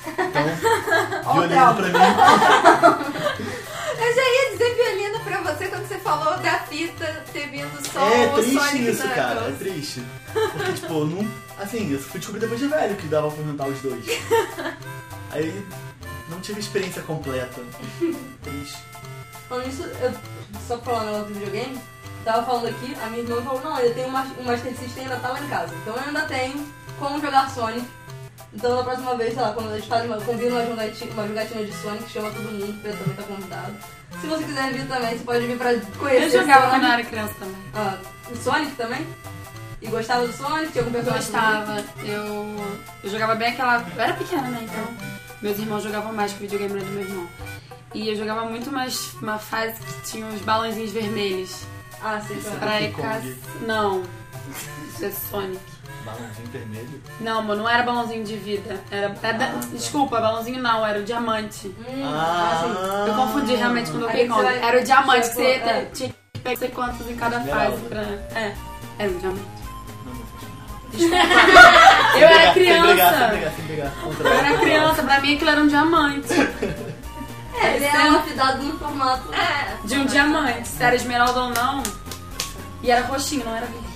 Então, 0.07 0.45
violino 1.35 1.75
pra 1.75 1.89
mim. 1.89 3.53
Eu 4.05 4.15
já 4.15 4.23
ia 4.23 4.51
dizer 4.53 4.75
violino 4.75 5.21
pra 5.21 5.41
você 5.43 5.69
quando 5.69 5.87
você 5.87 5.99
falou 5.99 6.37
da 6.39 6.59
fita 6.61 7.25
ter 7.33 7.49
vindo 7.51 7.93
só 7.93 8.01
É 8.01 8.27
o 8.27 8.35
triste 8.35 8.59
Sonic 8.59 8.91
isso, 8.91 9.03
Knuckles. 9.03 9.15
cara. 9.15 9.41
É 9.49 9.53
triste. 9.53 10.03
Porque, 10.33 10.73
tipo, 10.73 11.05
não. 11.05 11.31
Assim, 11.59 11.93
eu 11.93 11.99
fui 12.01 12.19
descobrir 12.19 12.41
depois 12.41 12.59
de 12.61 12.67
velho 12.67 12.97
que 12.97 13.07
dava 13.07 13.31
pra 13.31 13.45
juntar 13.45 13.69
os 13.69 13.79
dois. 13.81 14.05
Aí 15.31 15.65
não 16.29 16.41
tive 16.41 16.61
experiência 16.61 17.03
completa. 17.03 17.61
Triste. 18.43 18.79
Falando 19.49 19.69
isso, 19.69 19.83
eu, 19.85 20.13
só 20.67 20.79
falando 20.79 21.29
do 21.29 21.35
videogame, 21.35 21.79
tava 22.25 22.45
falando 22.45 22.69
aqui, 22.69 22.97
a 23.03 23.07
minha 23.09 23.23
irmã 23.23 23.43
falou, 23.43 23.61
não, 23.61 23.79
eu 23.79 23.95
tenho 23.95 24.09
um 24.09 24.11
Master 24.11 24.75
System 24.77 25.05
ainda 25.05 25.17
tá 25.17 25.29
lá 25.29 25.41
em 25.41 25.49
casa. 25.49 25.75
Então 25.83 25.95
eu 25.95 26.03
ainda 26.03 26.23
tenho 26.23 26.67
como 26.99 27.21
jogar 27.21 27.51
Sonic. 27.51 27.87
Então 28.55 28.77
na 28.77 28.83
próxima 28.83 29.15
vez, 29.17 29.35
sei 29.35 29.43
lá, 29.43 29.53
quando 29.53 29.71
a 29.71 29.77
gente 29.77 29.89
faz 29.89 30.05
uma, 30.05 30.21
combina 30.21 30.57
uma 30.57 30.67
jogatina, 30.67 31.13
uma 31.13 31.29
jogatina 31.29 31.65
de 31.65 31.73
Sonic, 31.73 32.11
chama 32.11 32.31
todo 32.31 32.43
mundo, 32.43 32.71
o 32.71 32.83
Pedro 32.83 32.99
também 32.99 33.17
tá 33.17 33.23
convidado. 33.23 33.75
Se 34.21 34.27
você 34.27 34.45
quiser 34.45 34.73
vir 34.73 34.89
também, 34.89 35.19
você 35.19 35.25
pode 35.25 35.47
vir 35.47 35.59
pra 35.59 35.75
conhecer 35.99 36.37
Eu 36.37 36.41
jogava 36.41 36.71
quando 36.71 36.83
eu 36.85 36.93
era 36.93 37.05
criança 37.05 37.35
também. 37.39 37.57
Ah, 37.75 37.99
o 38.31 38.37
Sonic 38.37 38.73
também? 38.77 39.07
E 39.81 39.89
gostava 39.89 40.27
do 40.27 40.33
Sonic? 40.33 40.73
Tinha 40.73 40.85
algum 40.85 40.93
personagem 40.93 41.33
Gostava. 41.33 41.85
Eu, 42.05 42.57
eu 43.03 43.11
jogava 43.11 43.35
bem 43.35 43.49
aquela. 43.49 43.85
Eu 43.97 44.01
era 44.01 44.13
pequena, 44.15 44.49
né? 44.49 44.61
Então. 44.63 45.13
Meus 45.41 45.59
irmãos 45.59 45.83
jogavam 45.83 46.13
mais 46.13 46.33
que 46.33 46.39
o 46.39 46.41
videogame 46.43 46.75
era 46.75 46.85
do 46.85 46.91
meu 46.93 47.03
irmão. 47.03 47.29
E 47.95 48.09
eu 48.09 48.17
jogava 48.17 48.45
muito 48.45 48.71
mais 48.71 49.13
uma 49.15 49.39
fase 49.39 49.75
que 49.81 50.11
tinha 50.11 50.27
os 50.27 50.41
balãozinhos 50.43 50.93
vermelhos. 50.93 51.65
Ah, 52.01 52.21
sim, 52.21 52.41
claro. 52.41 52.59
Pra 52.61 53.21
Não. 53.67 54.03
Isso 54.89 55.05
é 55.05 55.11
Sonic. 55.11 55.72
Balãozinho 56.05 56.49
vermelho. 56.53 57.03
Não, 57.21 57.43
mano, 57.43 57.63
não 57.63 57.69
era 57.71 57.83
balãozinho 57.83 58.25
de 58.25 58.37
vida. 58.37 58.81
Era. 58.91 59.15
era 59.23 59.39
da- 59.39 59.45
Ah, 59.47 59.49
tá. 59.53 59.59
Desculpa, 59.73 60.21
balãozinho 60.21 60.61
não, 60.63 60.85
era 60.85 60.99
o 60.99 61.05
diamante. 61.05 61.69
Hum, 61.69 62.03
Ah, 62.05 63.05
Eu 63.07 63.15
confundi 63.15 63.55
realmente 63.55 63.91
com 63.91 63.99
o 63.99 64.01
Donkey 64.01 64.17
Aí 64.23 64.27
você 64.29 64.35
Kong. 64.35 64.43
vai- 64.45 64.63
Era 64.69 64.81
o 64.81 64.85
diamante 64.85 65.29
que 65.29 65.35
você 65.35 65.43
você 65.43 65.69
é. 65.71 65.91
tinha 65.95 66.09
que 66.09 66.15
pegar 66.41 66.51
não 66.51 66.57
sei 66.59 66.69
quantos 66.71 67.09
em 67.11 67.17
cada 67.17 67.37
Esmeralda. 67.37 67.71
fase 67.71 67.83
pra. 67.89 68.01
É, 68.41 68.55
era 68.99 69.11
um 69.11 69.19
diamante. 69.19 69.43
Não, 70.05 70.13
não 70.13 71.09
nada. 71.09 72.19
Eu 72.19 72.29
era 72.29 72.53
Sem 72.53 72.53
brigar, 72.53 72.53
Sem 72.53 72.83
brigar, 72.83 72.83
sem 72.83 72.85
criança. 72.95 73.29
brigar, 73.29 73.53
sem 73.55 73.65
brigar. 73.65 73.93
Contra 74.03 74.29
Eu 74.29 74.33
era 74.35 74.59
criança, 74.59 75.03
pra 75.03 75.21
mim 75.21 75.35
aquilo 75.35 75.51
era 75.51 75.61
um 75.63 75.67
diamante. 75.69 76.33
É, 77.63 77.77
ele 77.77 77.85
é 77.85 78.11
lapidado 78.11 78.63
no 78.63 78.79
formato. 78.79 79.33
É. 79.35 79.77
De 79.87 79.95
um 79.99 80.07
diamante. 80.07 80.67
Se 80.69 80.83
era 80.83 80.97
esmeralda 80.97 81.41
ou 81.43 81.51
não. 81.51 81.83
E 82.83 82.91
era 82.91 83.07
roxinho, 83.07 83.45
não 83.45 83.55
era 83.55 83.67
verde. 83.67 83.87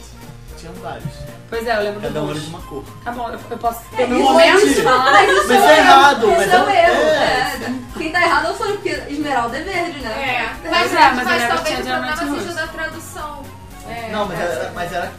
Tinha 0.56 0.72
vários. 0.74 1.25
Pois 1.48 1.66
é, 1.66 1.76
eu 1.76 1.82
lembro 1.82 2.00
Cada 2.00 2.20
do 2.20 2.26
um 2.26 2.30
era 2.30 2.34
de 2.40 2.40
roxo. 2.40 2.50
uma 2.56 2.60
cor. 2.66 2.84
Tá 3.04 3.12
bom, 3.12 3.28
eu, 3.30 3.38
eu 3.50 3.58
posso 3.58 3.80
ter 3.96 4.06
meu 4.08 4.18
isso 4.18 4.28
momento 4.32 4.62
é 4.62 4.66
de 4.66 4.82
falar. 4.82 5.12
Mas 5.12 5.30
isso 5.30 5.48
Mas 5.48 5.62
é 5.62 5.66
é 5.72 5.78
errado, 5.78 6.26
mas 6.26 6.52
é 6.52 6.58
um 6.60 6.68
é- 6.70 6.84
erro. 6.84 7.02
é. 7.02 7.66
é. 7.66 7.74
Quem 7.96 8.12
tá 8.12 8.22
errado 8.22 8.46
é 8.46 8.50
o 8.50 8.54
Sonic, 8.56 8.76
porque 8.78 9.12
esmeralda 9.12 9.56
é 9.56 9.62
verde, 9.62 10.00
né? 10.00 10.10
É. 10.10 10.68
Mas 10.68 10.70
Mas, 10.70 10.92
é, 10.92 10.96
mas 11.12 11.24
mas, 11.24 11.48
talvez 11.48 11.78
o 11.78 11.82
problema 11.82 12.16
seja 12.16 12.52
da 12.54 12.66
tradução. 12.66 13.42
É, 13.88 14.10
Não, 14.10 14.26
mas 14.26 14.40
era, 14.40 14.72
mas 14.74 14.92
era, 14.92 15.12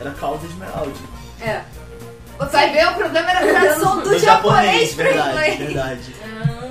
era 0.00 0.10
causa 0.12 0.44
esmeralda. 0.46 0.92
É. 1.40 1.60
Vai 2.52 2.70
ver, 2.72 2.86
o 2.88 2.94
problema 2.94 3.30
era 3.30 3.40
a 3.40 3.60
tradução 3.60 3.96
do 4.00 4.10
Do 4.10 4.18
japonês 4.18 4.94
pro 4.94 5.04
verdade, 5.04 5.30
inglês. 5.30 5.58
verdade. 5.58 6.16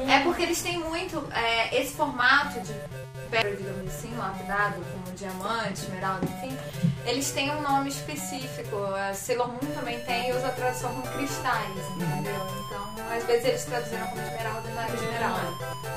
É 0.10 0.20
porque 0.20 0.44
eles 0.44 0.62
têm 0.62 0.80
muito 0.80 1.22
é, 1.34 1.82
esse 1.82 1.94
formato 1.94 2.60
de 2.62 2.74
pedra, 3.30 3.56
digamos 3.56 3.88
assim, 3.88 4.16
lapidado, 4.16 4.76
como 4.76 5.16
diamante, 5.16 5.82
esmeralda, 5.84 6.26
enfim. 6.26 6.58
Eles 7.06 7.32
têm 7.32 7.52
um 7.52 7.62
nome 7.62 7.90
específico. 7.90 8.76
A 8.94 9.14
Sailor 9.14 9.48
Moon 9.50 9.74
também 9.74 10.00
tem 10.06 10.30
e 10.30 10.34
usa 10.34 10.48
a 10.48 10.52
tradução 10.52 10.90
como 10.94 11.08
cristais, 11.14 11.78
entendeu? 11.96 12.48
Então, 12.66 13.16
às 13.16 13.24
vezes 13.26 13.46
eles 13.46 13.66
traduziram 13.66 14.08
como 14.08 14.22
esmeralda 14.22 14.70
e 14.70 14.74
não 14.74 14.82
era 14.82 14.94
esmeralda. 14.94 15.97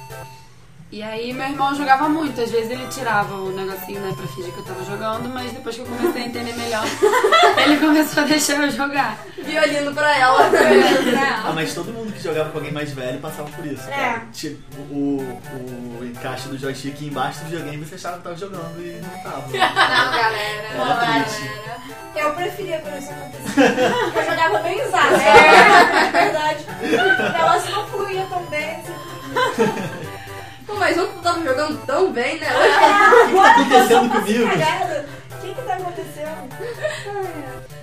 E 0.93 1.05
aí 1.05 1.33
meu 1.33 1.47
irmão 1.47 1.73
jogava 1.75 2.09
muito. 2.09 2.41
Às 2.41 2.51
vezes 2.51 2.69
ele 2.71 2.85
tirava 2.89 3.35
o 3.37 3.53
negocinho, 3.53 4.01
né, 4.01 4.13
pra 4.17 4.27
fingir 4.27 4.53
que 4.53 4.59
eu 4.59 4.65
tava 4.65 4.85
jogando, 4.85 5.29
mas 5.29 5.53
depois 5.53 5.77
que 5.77 5.83
eu 5.83 5.87
comecei 5.87 6.23
a 6.23 6.27
entender 6.27 6.53
melhor, 6.57 6.85
ele 7.65 7.77
começou 7.77 8.25
a 8.25 8.27
deixar 8.27 8.55
eu 8.65 8.71
jogar. 8.73 9.17
Violino 9.39 9.95
pra 9.95 10.19
ela. 10.19 10.51
Ah, 11.45 11.53
mas 11.55 11.75
todo 11.75 11.93
mundo 11.93 12.13
que 12.13 12.21
jogava 12.21 12.51
com 12.51 12.59
alguém 12.59 12.73
mais 12.73 12.93
velho 12.93 13.21
passava 13.21 13.49
por 13.51 13.65
isso. 13.65 13.89
É. 13.89 14.21
Tipo, 14.33 14.81
o, 14.91 15.41
o 16.01 16.05
encaixe 16.05 16.49
do 16.49 16.59
joystick 16.59 17.01
embaixo 17.03 17.39
do 17.41 17.51
videogame 17.51 17.85
você 17.85 17.95
achava 17.95 18.17
que 18.19 18.25
tava 18.25 18.37
jogando 18.37 18.81
e 18.81 19.01
não 19.01 19.23
tava. 19.23 19.47
Não, 19.51 20.13
galera. 20.13 20.69
Era 20.73 20.85
Não, 20.85 21.23
triste. 21.23 21.43
galera. 21.43 21.81
Eu 22.17 22.33
preferia 22.35 22.79
quando 22.81 22.99
isso 22.99 23.11
acontecia. 23.13 23.65
Eu 24.17 24.25
jogava 24.31 24.59
bem 24.59 24.87
usado. 24.87 25.15
É, 25.15 26.03
na 26.03 26.11
verdade. 26.11 26.67
O 26.83 27.33
negócio 27.33 27.71
não 27.71 27.87
fluía 27.87 28.27
tão 28.29 28.43
bem. 28.47 28.83
Mas 30.81 30.97
ontem 30.97 31.13
tu 31.13 31.21
tava 31.23 31.45
jogando 31.45 31.85
tão 31.87 32.11
bem, 32.11 32.41
né? 32.41 32.47
É, 32.47 32.59
Hoje 32.59 32.75
agora 33.29 33.55
tá 33.55 33.61
acontecendo 33.61 34.05
eu 34.05 34.11
comigo? 34.21 34.49
cagada. 34.49 35.07
O 35.31 35.35
que 35.41 35.55
que 35.55 35.63
tá 35.63 35.75
acontecendo? 35.75 36.49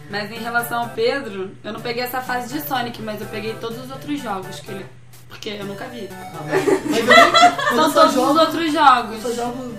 Mas 0.10 0.32
em 0.32 0.40
relação 0.40 0.80
ao 0.82 0.90
Pedro, 0.90 1.52
eu 1.64 1.72
não 1.74 1.80
peguei 1.80 2.02
essa 2.02 2.22
fase 2.22 2.52
de 2.52 2.60
Sonic, 2.68 3.00
mas 3.04 3.22
eu 3.22 3.28
peguei 3.28 3.54
todos 3.62 3.78
os 3.78 3.92
outros 3.92 4.20
jogos 4.20 4.60
que 4.62 4.72
ele. 4.72 4.86
Porque 5.30 5.50
eu 5.50 5.66
nunca 5.66 5.86
vi. 5.86 6.10
Ah, 6.12 6.32
mas, 6.48 6.66
mas 6.86 7.00
eu, 7.00 7.06
mas 7.06 7.72
eu 7.72 7.78
São 7.78 7.92
todos 7.94 8.14
jogo, 8.16 8.32
os 8.32 8.38
outros 8.40 8.66
eu 8.66 8.72
jogos 8.72 9.22
só 9.22 9.32
jogo 9.32 9.76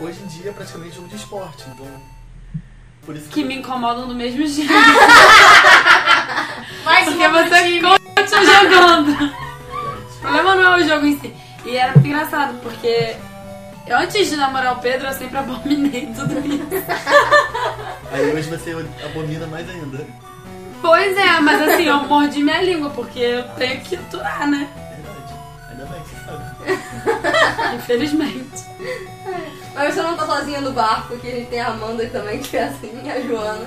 hoje 0.00 0.22
em 0.22 0.26
dia 0.28 0.50
praticamente 0.52 0.96
jogo 0.96 1.08
de 1.08 1.16
esporte, 1.16 1.64
então. 1.74 1.86
Por 3.04 3.16
isso 3.16 3.28
que 3.28 3.44
me 3.44 3.56
incomodam 3.56 4.08
do 4.08 4.14
mesmo 4.14 4.46
jeito. 4.46 4.72
Mais 6.84 7.04
Porque 7.04 7.28
você 7.28 7.80
continua 8.14 8.44
jogando. 8.62 9.10
O 9.10 10.20
problema 10.20 10.54
não 10.54 10.74
é 10.74 10.76
o 10.82 10.88
jogo 10.88 11.04
em 11.06 11.18
si. 11.20 11.34
E 11.64 11.76
era 11.76 11.92
muito 11.92 12.06
engraçado, 12.06 12.58
porque 12.62 13.16
eu, 13.86 13.98
antes 13.98 14.28
de 14.28 14.36
namorar 14.36 14.78
o 14.78 14.80
Pedro, 14.80 15.06
eu 15.08 15.12
sempre 15.12 15.38
abominei 15.38 16.06
tudo 16.14 16.38
isso. 16.46 16.66
Aí 18.10 18.32
hoje 18.32 18.48
você 18.48 18.74
abomina 19.04 19.46
mais 19.46 19.68
ainda. 19.68 20.06
Pois 20.80 21.16
é, 21.16 21.40
mas 21.40 21.62
assim, 21.62 21.84
eu 21.84 22.04
mordi 22.04 22.42
minha 22.42 22.60
língua, 22.62 22.90
porque 22.90 23.20
eu 23.20 23.44
tenho 23.50 23.80
que 23.80 23.96
aturar, 23.96 24.48
né? 24.48 24.68
Verdade. 24.94 25.34
Ainda 25.70 25.84
bem 25.86 26.02
que 26.02 26.08
você 26.08 26.24
sabe. 26.24 27.76
Infelizmente. 27.76 28.64
Mas 29.74 29.94
você 29.94 30.02
não 30.02 30.16
tá 30.16 30.26
sozinha 30.26 30.60
no 30.60 30.72
barco, 30.72 31.16
que 31.18 31.28
a 31.28 31.30
gente 31.30 31.46
tem 31.46 31.60
a 31.60 31.68
Amanda 31.68 32.06
também, 32.08 32.40
que 32.40 32.56
é 32.56 32.64
assim, 32.64 33.00
e 33.02 33.10
a 33.10 33.20
Joana, 33.20 33.66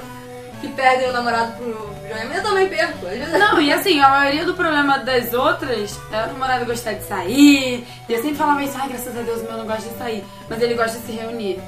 que 0.62 0.68
perdem 0.70 1.10
o 1.10 1.14
namorado 1.14 1.54
pro 1.54 1.66
videogame. 2.02 2.36
Eu 2.36 2.44
também 2.44 2.70
perco. 2.70 2.98
Não, 3.38 3.62
e 3.62 3.72
assim, 3.74 4.00
a 4.00 4.10
maioria 4.10 4.46
do 4.46 4.54
problema 4.54 4.98
das 5.00 5.34
outras 5.34 6.00
é 6.12 6.24
o 6.24 6.28
namorado 6.28 6.66
gostar 6.66 6.94
de 6.94 7.04
sair. 7.04 7.86
E 8.08 8.14
eu 8.14 8.22
sempre 8.22 8.36
falava 8.38 8.64
isso, 8.64 8.78
ai, 8.78 8.90
graças 8.90 9.18
a 9.18 9.22
Deus, 9.22 9.42
o 9.42 9.44
meu 9.46 9.58
não 9.58 9.66
gosta 9.68 9.90
de 9.90 9.98
sair. 9.98 10.24
Mas 10.50 10.62
ele 10.62 10.74
gosta 10.76 10.98
de 11.00 11.06
se 11.06 11.12
reunir. 11.14 11.60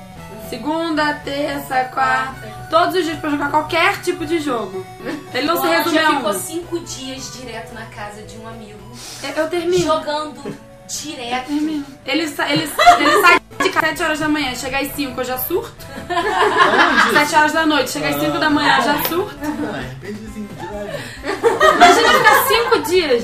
Segunda, 0.49 1.13
terça, 1.25 1.83
quarta, 1.93 2.47
todos 2.69 2.95
os 2.95 3.03
dias 3.03 3.19
pra 3.19 3.29
jogar 3.29 3.51
qualquer 3.51 4.01
tipo 4.01 4.25
de 4.25 4.39
jogo. 4.39 4.85
Ele 5.33 5.45
não 5.45 5.55
O 5.55 5.61
se 5.61 5.67
resume 5.67 5.99
a 5.99 6.15
ficou 6.15 6.29
um. 6.29 6.33
cinco 6.33 6.79
dias 6.79 7.33
direto 7.38 7.73
na 7.73 7.85
casa 7.88 8.21
de 8.21 8.38
um 8.38 8.47
amigo. 8.47 8.79
Eu, 9.23 9.29
eu 9.43 9.49
termino. 9.49 9.77
Jogando 9.83 10.57
direto. 10.88 11.45
Termino. 11.47 11.85
Ele, 12.05 12.27
sa- 12.27 12.49
ele, 12.49 12.63
ele 12.99 13.21
sai 13.21 13.39
de 13.61 13.69
casa 13.69 13.88
às 13.88 13.89
7 13.97 14.03
horas 14.03 14.19
da 14.19 14.29
manhã, 14.29 14.55
chega 14.55 14.79
às 14.79 14.91
5 14.93 15.19
eu 15.19 15.25
já 15.25 15.38
surto. 15.38 15.73
Onde? 16.09 17.19
7 17.19 17.35
horas 17.35 17.51
da 17.53 17.65
noite, 17.65 17.89
chega 17.91 18.09
às 18.09 18.19
5 18.21 18.38
da 18.39 18.49
manhã 18.49 18.77
eu 18.77 18.83
já 18.83 19.03
surto. 19.03 19.35
Ah, 19.43 19.81
RPGzinho 19.81 20.47
de 20.47 20.65
leve. 20.67 21.75
Imagina 21.75 22.13
ficar 22.13 22.43
5 22.47 22.79
dias. 22.81 23.23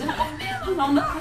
Não 0.76 0.94
dá. 0.96 1.16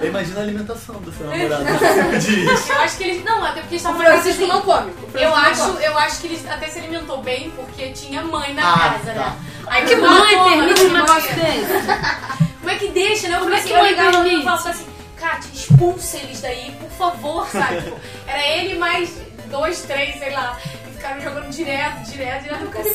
Eu 0.00 0.08
imagino 0.08 0.38
a 0.38 0.42
alimentação 0.42 0.94
do 0.96 1.12
seu 1.12 1.26
namorado 1.26 1.64
nesses 1.64 1.88
cinco 1.94 2.18
dias. 2.34 2.68
Eu 2.70 2.80
acho 2.80 2.96
que 2.96 3.04
eles. 3.04 3.24
Não, 3.24 3.44
até 3.44 3.60
porque 3.60 3.74
eles 3.76 3.84
O 3.84 3.88
estavam 3.88 4.00
casa 4.00 4.22
Francisco 4.22 4.46
não 4.46 4.62
come. 4.62 4.90
O 4.90 4.94
Francisco 4.94 5.18
Eu 5.18 5.30
não 5.30 5.36
acho, 5.36 5.62
come. 5.72 5.84
eu 5.84 5.98
acho 5.98 6.20
que 6.20 6.26
ele 6.26 6.48
até 6.48 6.66
se 6.68 6.78
alimentou 6.78 7.22
bem 7.22 7.50
porque 7.50 7.90
tinha 7.90 8.22
mãe 8.22 8.52
na 8.54 8.62
Ah, 8.74 8.78
casa, 8.78 9.12
tá. 9.12 9.12
né? 9.30 9.36
Aí 9.68 9.84
Que 9.84 9.96
mãe 9.96 10.36
porra, 10.36 10.50
permite 10.50 10.80
um 10.82 10.90
mãe. 10.90 11.00
negócio 11.02 11.34
desse? 11.34 12.49
Como 12.60 12.70
é 12.70 12.76
que 12.76 12.88
deixa, 12.88 13.28
né? 13.28 13.36
Eu 13.36 13.40
Como 13.40 13.52
é 13.54 13.56
que 13.56 13.62
assim, 13.64 13.72
eu 13.72 13.78
mãe 13.80 13.90
ligava, 13.90 14.08
eu 14.16 14.22
permite? 14.22 14.44
falava 14.44 14.68
assim, 14.70 14.86
Kátia, 15.16 15.50
expulsa 15.52 16.16
eles 16.18 16.40
daí, 16.40 16.74
por 16.80 16.90
favor, 16.90 17.46
sabe? 17.48 17.82
Tipo, 17.82 18.00
era 18.26 18.46
ele 18.46 18.78
mais 18.78 19.10
dois, 19.50 19.82
três, 19.82 20.18
sei 20.18 20.30
lá. 20.32 20.58
E 20.88 20.92
ficaram 20.94 21.20
jogando 21.20 21.50
direto, 21.50 22.02
direto, 22.10 22.42
direto. 22.42 22.60
Eu 22.60 22.64
nunca 22.66 22.82
vi. 22.82 22.90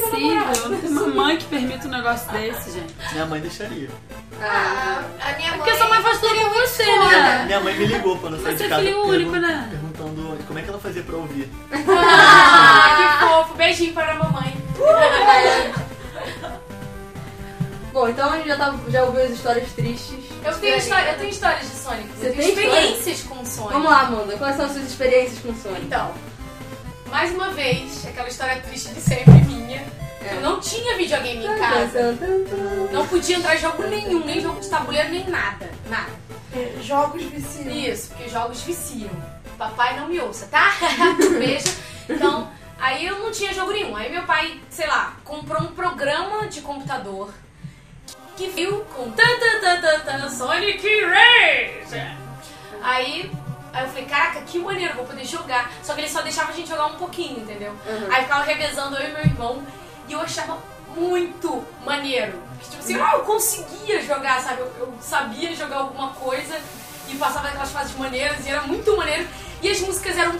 Não 0.70 0.80
tem 0.82 0.90
uma 0.90 1.08
mãe 1.08 1.38
que 1.38 1.46
permita 1.46 1.88
um 1.88 1.92
negócio 1.92 2.32
desse, 2.32 2.72
gente. 2.72 2.94
Minha 3.12 3.26
mãe 3.28 3.42
deixaria. 3.42 3.90
Ah, 4.42 5.04
a 5.22 5.34
minha 5.38 5.50
mãe. 5.52 5.58
Porque 5.60 5.76
sua 5.78 5.88
mãe 5.88 6.02
faz 6.02 6.20
tudo 6.20 6.36
por 6.36 6.50
você, 6.50 6.84
Minha, 6.84 7.10
né? 7.10 7.44
minha 7.46 7.60
mãe 7.60 7.74
me 7.76 7.86
ligou 7.86 8.18
quando 8.18 8.36
eu 8.38 8.44
saí 8.44 8.52
Você 8.58 8.58
de 8.58 8.64
é 8.66 8.70
casa. 8.70 8.82
filho 8.84 9.04
único, 9.06 9.32
né? 9.36 9.68
Perguntando 9.70 10.38
como 10.48 10.60
é 10.60 10.62
que 10.62 10.70
ela 10.70 10.80
fazia 10.80 11.04
pra 11.04 11.16
ouvir. 11.18 11.50
Ah, 11.98 13.18
que 13.20 13.26
fofo. 13.26 13.54
Beijinho 13.56 13.94
para 13.94 14.12
a 14.12 14.16
mamãe. 14.16 14.56
Bom, 17.96 18.10
então 18.10 18.30
a 18.30 18.36
gente 18.36 18.50
já, 18.50 18.58
tá, 18.58 18.76
já 18.90 19.06
ouviu 19.06 19.24
as 19.24 19.32
histórias 19.32 19.72
tristes. 19.72 20.20
Eu 20.44 20.60
tenho, 20.60 20.76
história, 20.76 21.12
eu 21.12 21.18
tenho 21.18 21.30
histórias 21.30 21.62
de 21.62 21.78
Sonic. 21.78 22.10
Você 22.10 22.28
eu 22.28 22.34
tenho 22.36 22.54
tem 22.54 22.66
experiências 22.66 23.22
com 23.22 23.46
Sonic. 23.46 23.72
Vamos 23.72 23.90
lá, 23.90 24.02
Amanda. 24.02 24.38
Quais 24.38 24.58
são 24.58 24.66
as 24.66 24.74
suas 24.74 24.84
experiências 24.84 25.40
com 25.40 25.56
Sonic? 25.56 25.86
Então, 25.86 26.14
mais 27.10 27.34
uma 27.34 27.52
vez, 27.52 28.06
aquela 28.06 28.28
história 28.28 28.62
triste 28.64 28.90
de 28.90 29.00
sempre 29.00 29.32
minha. 29.32 29.82
Eu 30.30 30.42
não 30.42 30.60
tinha 30.60 30.98
videogame 30.98 31.46
em 31.46 31.58
casa. 31.58 32.20
Não 32.92 33.08
podia 33.08 33.38
entrar 33.38 33.56
em 33.56 33.60
jogo 33.60 33.84
nenhum, 33.84 34.26
nem 34.26 34.42
jogo 34.42 34.60
de 34.60 34.68
tabuleiro, 34.68 35.10
nem 35.12 35.30
nada. 35.30 35.72
Nada. 35.90 36.12
É, 36.54 36.76
Jogos 36.82 37.24
viciam. 37.24 37.70
Isso, 37.74 38.10
porque 38.10 38.28
jogos 38.28 38.62
viciam. 38.62 39.12
Papai 39.58 39.98
não 39.98 40.10
me 40.10 40.20
ouça, 40.20 40.48
tá? 40.48 40.74
Beijo. 41.40 41.74
Então, 42.10 42.52
aí 42.78 43.06
eu 43.06 43.20
não 43.20 43.32
tinha 43.32 43.54
jogo 43.54 43.72
nenhum. 43.72 43.96
Aí 43.96 44.12
meu 44.12 44.24
pai, 44.24 44.60
sei 44.70 44.86
lá, 44.86 45.16
comprou 45.24 45.62
um 45.62 45.68
programa 45.68 46.46
de 46.48 46.60
computador 46.60 47.32
que 48.36 48.50
viu 48.50 48.82
com 48.96 49.10
tan 49.12 49.40
tan 49.40 49.82
tan 49.82 50.00
tan 50.02 50.30
Sonic 50.30 50.86
Race. 51.06 51.96
Aí, 52.82 53.32
aí 53.74 53.84
eu 53.84 53.88
falei, 53.90 54.06
caraca, 54.06 54.42
que 54.42 54.60
maneiro, 54.60 54.94
vou 54.96 55.06
poder 55.06 55.26
jogar. 55.26 55.72
Só 55.84 55.94
que 55.94 56.02
ele 56.02 56.10
só 56.10 56.22
deixava 56.22 56.52
a 56.52 56.54
gente 56.54 56.70
jogar 56.70 56.88
um 56.88 56.96
pouquinho, 56.96 57.40
entendeu? 57.40 57.74
Aí 58.12 58.24
ficava 58.24 58.44
revezando 58.44 58.96
eu 58.98 59.10
e 59.10 59.14
meu 59.14 59.22
irmão 59.22 59.64
e 60.08 60.14
eu 60.14 60.22
achava 60.22 60.58
muito 60.96 61.66
maneiro. 61.86 62.40
Tipo 62.62 62.78
assim, 62.84 62.96
ah, 63.00 63.12
eu 63.16 63.20
conseguia 63.22 64.02
jogar, 64.02 64.42
sabe? 64.42 64.62
Eu, 64.62 64.74
eu 64.80 64.94
sabia 65.02 65.56
jogar 65.56 65.78
alguma 65.78 66.10
coisa 66.10 66.60
e 67.08 67.16
passava 67.16 67.48
aquelas 67.48 67.72
fases 67.72 67.96
maneiras 67.98 68.46
e 68.46 68.50
era 68.50 68.62
muito 68.64 68.96
maneiro. 68.96 69.28
E 69.62 69.70
as 69.70 69.80
músicas 69.82 70.18
eram 70.18 70.38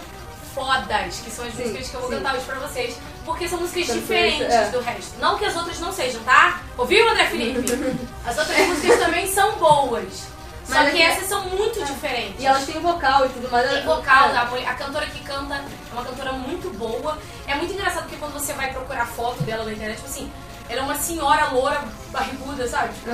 fodas, 0.54 1.20
que 1.20 1.30
são 1.32 1.46
as 1.46 1.54
Sim, 1.54 1.64
músicas 1.64 1.90
que 1.90 1.96
eu 1.96 2.02
vou 2.02 2.10
sim. 2.10 2.16
cantar 2.18 2.36
hoje 2.36 2.46
pra 2.46 2.56
vocês, 2.60 2.98
porque 3.26 3.48
são 3.48 3.60
músicas 3.60 3.88
diferentes 3.94 4.54
é. 4.54 4.70
do 4.70 4.80
resto. 4.82 5.18
Não 5.20 5.38
que 5.38 5.46
as 5.46 5.56
outras 5.56 5.80
não 5.80 5.92
sejam, 5.92 6.22
tá? 6.24 6.62
Ouviu, 6.78 7.10
André 7.10 7.26
Felipe? 7.26 7.60
As 8.26 8.38
outras 8.38 8.58
músicas 8.68 9.00
também 9.00 9.28
são 9.28 9.54
boas. 9.58 10.28
Só 10.68 10.74
Mas 10.76 10.88
é 10.88 10.92
que 10.92 10.98
que- 10.98 11.04
essas 11.04 11.28
são 11.28 11.46
muito 11.50 11.84
diferentes. 11.86 12.42
E 12.42 12.46
elas 12.46 12.66
têm 12.66 12.80
vocal 12.82 13.26
e 13.26 13.30
tudo 13.30 13.50
mais. 13.52 13.70
Tem 13.70 13.84
vocal, 13.84 14.30
a, 14.36 14.46
mulher- 14.46 14.68
a 14.68 14.74
cantora 14.74 15.06
que 15.06 15.20
canta 15.24 15.56
é 15.56 15.94
uma 15.94 16.04
cantora 16.04 16.32
muito 16.34 16.70
boa. 16.78 17.18
É 17.48 17.54
muito 17.56 17.72
engraçado 17.74 18.04
porque 18.04 18.16
quando 18.18 18.34
você 18.34 18.52
vai 18.54 18.72
procurar 18.72 19.06
foto 19.06 19.44
dela 19.44 19.64
na 19.64 19.74
internet, 19.74 19.98
tipo 19.98 20.08
assim, 20.10 20.32
ela 20.68 20.82
é 20.82 20.84
uma 20.84 20.96
senhora 20.96 21.46
loura, 21.50 21.84
barriguda, 22.12 22.68
sabe? 22.68 22.94
Tipo, 22.96 23.12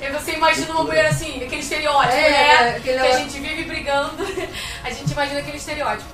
aí 0.00 0.12
você 0.14 0.32
imagina 0.34 0.72
uma 0.72 0.84
mulher 0.84 1.06
assim, 1.06 1.42
aquele 1.42 1.62
estereótipo, 1.62 2.14
É, 2.14 2.30
né? 2.30 2.76
aquele- 2.76 2.98
Que 3.00 3.06
a 3.08 3.18
gente 3.18 3.40
vive 3.40 3.64
brigando. 3.64 4.24
A 4.84 4.90
gente 4.90 5.10
imagina 5.10 5.40
aquele 5.40 5.56
estereótipo. 5.56 6.08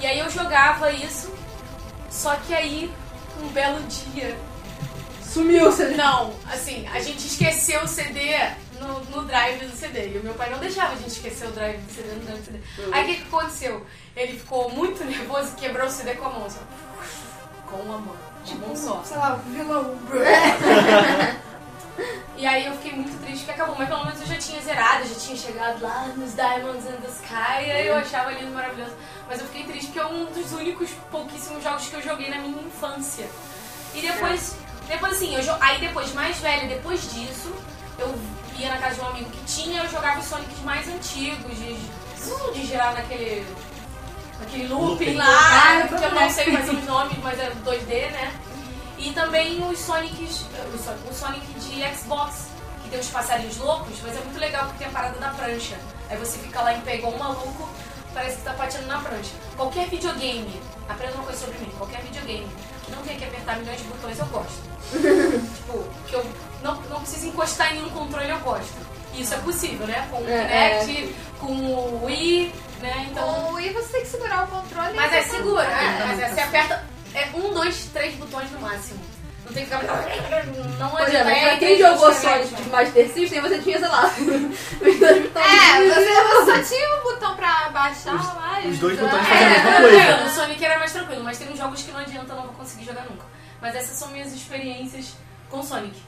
E 0.00 0.06
aí 0.06 0.18
eu 0.18 0.30
jogava 0.30 0.90
isso, 0.90 1.30
só 2.12 2.36
que 2.36 2.54
aí, 2.54 2.92
um 3.42 3.48
belo 3.48 3.82
dia, 3.84 4.38
Sumiu, 5.32 5.64
você 5.72 5.88
não, 5.88 6.34
assim, 6.46 6.86
a 6.88 7.00
gente 7.00 7.26
esqueceu 7.26 7.82
o 7.82 7.88
CD 7.88 8.36
no, 8.78 9.02
no 9.06 9.24
drive 9.24 9.64
do 9.64 9.74
CD. 9.74 10.10
E 10.10 10.18
o 10.18 10.22
meu 10.22 10.34
pai 10.34 10.50
não 10.50 10.58
deixava 10.58 10.92
a 10.92 10.96
gente 10.96 11.08
esquecer 11.08 11.48
o 11.48 11.52
drive 11.52 11.78
do 11.78 11.90
CD 11.90 12.12
no 12.12 12.20
drive 12.20 12.40
do 12.40 12.44
CD. 12.44 12.58
Aí 12.92 13.02
o 13.02 13.06
que, 13.06 13.22
que 13.22 13.34
aconteceu? 13.34 13.86
Ele 14.14 14.38
ficou 14.38 14.68
muito 14.68 15.02
nervoso 15.08 15.52
e 15.56 15.60
quebrou 15.60 15.86
o 15.86 15.90
CD 15.90 16.16
com 16.16 16.26
a 16.26 16.30
mão, 16.30 16.44
assim, 16.44 16.58
ó. 16.60 17.70
Com 17.70 17.76
uma 17.78 17.96
mão. 17.96 18.16
De 18.44 18.54
mão 18.56 18.76
só. 18.76 19.02
Sei 19.06 19.16
lá, 19.16 19.40
vilão. 19.46 19.98
E 22.36 22.46
aí 22.46 22.66
eu 22.66 22.72
fiquei 22.72 22.92
muito 22.92 23.16
triste 23.24 23.44
que 23.44 23.50
acabou, 23.52 23.76
mas 23.78 23.88
pelo 23.88 24.04
menos 24.04 24.20
eu 24.20 24.26
já 24.26 24.36
tinha 24.36 24.60
zerado, 24.60 25.06
já 25.06 25.14
tinha 25.14 25.36
chegado 25.36 25.80
lá 25.80 26.06
nos 26.16 26.34
Diamonds 26.34 26.86
and 26.86 26.96
the 27.00 27.08
Sky, 27.08 27.70
aí 27.70 27.86
eu 27.86 27.96
achava 27.96 28.32
lindo, 28.32 28.50
maravilhoso. 28.52 28.92
Mas 29.28 29.38
eu 29.40 29.46
fiquei 29.46 29.62
triste 29.64 29.86
porque 29.86 30.00
é 30.00 30.06
um 30.06 30.24
dos 30.24 30.50
únicos 30.52 30.90
pouquíssimos 31.10 31.62
jogos 31.62 31.86
que 31.86 31.94
eu 31.94 32.02
joguei 32.02 32.30
na 32.30 32.38
minha 32.38 32.60
infância. 32.62 33.28
E 33.94 34.00
depois, 34.00 34.56
depois 34.88 35.12
assim, 35.12 35.36
eu, 35.36 35.56
aí 35.60 35.78
depois, 35.78 36.12
mais 36.14 36.36
velha, 36.38 36.66
depois 36.66 37.12
disso, 37.12 37.54
eu 37.98 38.12
ia 38.58 38.70
na 38.70 38.78
casa 38.78 38.94
de 38.96 39.00
um 39.02 39.06
amigo 39.08 39.30
que 39.30 39.44
tinha, 39.44 39.82
eu 39.84 39.88
jogava 39.90 40.18
os 40.18 40.26
Sonics 40.26 40.58
mais 40.64 40.88
antigos, 40.88 41.56
de, 41.58 41.74
de, 41.74 42.52
de 42.54 42.66
girar 42.66 42.94
naquele, 42.94 43.46
naquele 44.40 44.66
looping 44.66 45.04
Looping. 45.04 45.14
lá, 45.16 45.26
Ah, 45.28 45.86
que 45.88 45.94
eu 45.94 46.10
não 46.12 46.30
sei 46.30 46.56
são 46.64 46.74
os 46.74 46.84
nomes, 46.86 47.18
mas 47.22 47.38
é 47.38 47.52
2D, 47.64 48.10
né? 48.10 48.32
E 49.02 49.10
também 49.12 49.62
os 49.68 49.78
Sonics, 49.80 50.44
o 50.72 50.78
Sonic- 50.78 51.08
o 51.10 51.14
Sonic 51.14 51.46
de 51.58 51.96
Xbox, 51.96 52.46
que 52.84 52.88
tem 52.90 53.00
os 53.00 53.08
passarinhos 53.08 53.56
loucos, 53.58 53.96
mas 54.02 54.16
é 54.16 54.20
muito 54.20 54.38
legal 54.38 54.64
porque 54.66 54.78
tem 54.78 54.86
a 54.86 54.90
parada 54.90 55.18
da 55.18 55.28
prancha. 55.30 55.76
Aí 56.08 56.16
você 56.16 56.38
fica 56.38 56.62
lá 56.62 56.72
em 56.72 56.94
igual 56.94 57.12
um 57.12 57.18
maluco, 57.18 57.68
parece 58.14 58.36
que 58.36 58.42
tá 58.42 58.52
patinando 58.52 58.88
na 58.88 58.98
prancha. 59.00 59.30
Qualquer 59.56 59.88
videogame, 59.88 60.60
aprenda 60.88 61.14
uma 61.16 61.24
coisa 61.24 61.40
sobre 61.40 61.58
mim, 61.58 61.72
qualquer 61.76 62.00
videogame 62.02 62.46
que 62.84 62.92
não 62.92 63.02
tenha 63.02 63.18
que 63.18 63.24
apertar 63.24 63.56
milhões 63.58 63.78
de 63.78 63.84
botões 63.88 64.18
eu 64.18 64.26
gosto. 64.26 64.62
tipo, 65.56 65.84
que 66.06 66.14
eu 66.14 66.24
não, 66.62 66.74
não 66.82 67.00
preciso 67.00 67.26
encostar 67.26 67.72
em 67.72 67.78
nenhum 67.78 67.90
controle 67.90 68.28
eu 68.30 68.38
gosto. 68.40 68.72
E 69.14 69.22
isso 69.22 69.34
é 69.34 69.38
possível, 69.38 69.86
né? 69.86 70.06
Com 70.10 70.22
o 70.22 70.28
É, 70.28 70.78
Kinect, 70.84 71.14
com 71.40 71.52
o 71.52 72.04
Wii, 72.04 72.54
né? 72.80 73.08
Então. 73.10 73.26
Com 73.34 73.50
o 73.50 73.54
Wii 73.54 73.72
você 73.72 73.88
tem 73.88 74.00
que 74.02 74.08
segurar 74.08 74.44
o 74.44 74.46
controle. 74.46 74.94
Mas 74.94 75.12
e 75.12 75.16
é 75.16 75.22
segura, 75.22 75.66
né? 75.68 76.04
Mas 76.06 76.20
é, 76.20 76.28
você 76.28 76.40
aperta 76.40 76.84
é 77.14 77.28
um, 77.34 77.52
dois, 77.54 77.86
três 77.92 78.14
botões 78.14 78.50
no 78.50 78.60
máximo. 78.60 79.00
Não 79.44 79.52
tem 79.52 79.66
que 79.66 79.70
ficar. 79.74 79.82
Não 80.78 80.90
Pois 80.90 81.12
é, 81.14 81.20
adianta. 81.20 81.24
mas 81.24 81.36
é, 81.38 81.48
pra 81.48 81.56
quem 81.58 81.78
jogou 81.78 81.96
botões 81.98 82.16
Sonic 82.18 82.54
de? 82.62 82.70
Master 82.70 83.12
System, 83.12 83.40
você 83.40 83.58
tinha, 83.58 83.78
sei 83.80 83.88
lá, 83.88 84.06
os 84.06 84.98
dois 85.00 85.22
botões. 85.22 85.46
É, 85.46 85.88
você 85.88 86.44
só 86.46 86.74
tinha 86.76 86.96
um 86.96 87.02
botão 87.02 87.36
pra 87.36 87.68
baixar 87.70 88.14
Os- 88.14 88.26
lá 88.36 88.60
os 88.64 88.78
dois 88.78 88.98
botões 88.98 89.20
É, 89.20 89.24
fazem 89.24 89.46
a 89.46 89.80
mesma 89.80 90.06
coisa. 90.16 90.24
O 90.24 90.30
Sonic 90.30 90.64
era 90.64 90.78
mais 90.78 90.92
tranquilo, 90.92 91.24
mas 91.24 91.38
tem 91.38 91.48
uns 91.52 91.58
jogos 91.58 91.82
que 91.82 91.90
não 91.90 92.00
adianta, 92.00 92.32
eu 92.32 92.36
não 92.36 92.44
vou 92.44 92.52
conseguir 92.54 92.84
jogar 92.84 93.04
nunca. 93.04 93.24
Mas 93.60 93.74
essas 93.74 93.96
são 93.98 94.08
minhas 94.08 94.32
experiências 94.32 95.14
com 95.50 95.62
Sonic. 95.62 96.00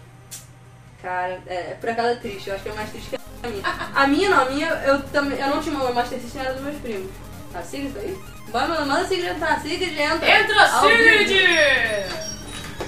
Cara, 1.03 1.43
é, 1.47 1.77
por 1.81 1.91
acaso 1.91 2.09
é 2.09 2.15
triste, 2.15 2.49
eu 2.49 2.55
acho 2.55 2.63
que 2.63 2.69
é 2.71 2.73
mais 2.73 2.91
triste 2.91 3.11
que 3.11 3.17
a 3.17 3.49
minha. 3.49 3.63
A 3.95 4.07
minha 4.07 4.31
não, 4.31 4.41
a 4.43 4.45
minha 4.51 4.69
eu 4.87 5.03
também. 5.09 5.39
Eu 5.39 5.49
não 5.49 5.61
tinha 5.61 5.75
uma 5.77 5.93
Master 5.93 6.19
System, 6.21 6.41
era 6.41 6.55
dos 6.55 6.63
meus 6.63 6.81
primos. 6.81 7.11
Tá, 7.53 7.63
Sigrid 7.63 7.95
aí? 7.99 8.19
Vai, 8.49 8.69
manda, 8.69 8.85
manda 8.85 9.01
a 9.01 9.09
Sigrid 9.09 9.27
entrar, 9.31 9.61
Sigrid 9.61 9.99
entra. 9.99 10.41
Entra. 10.41 10.81
Sigrid! 10.81 12.15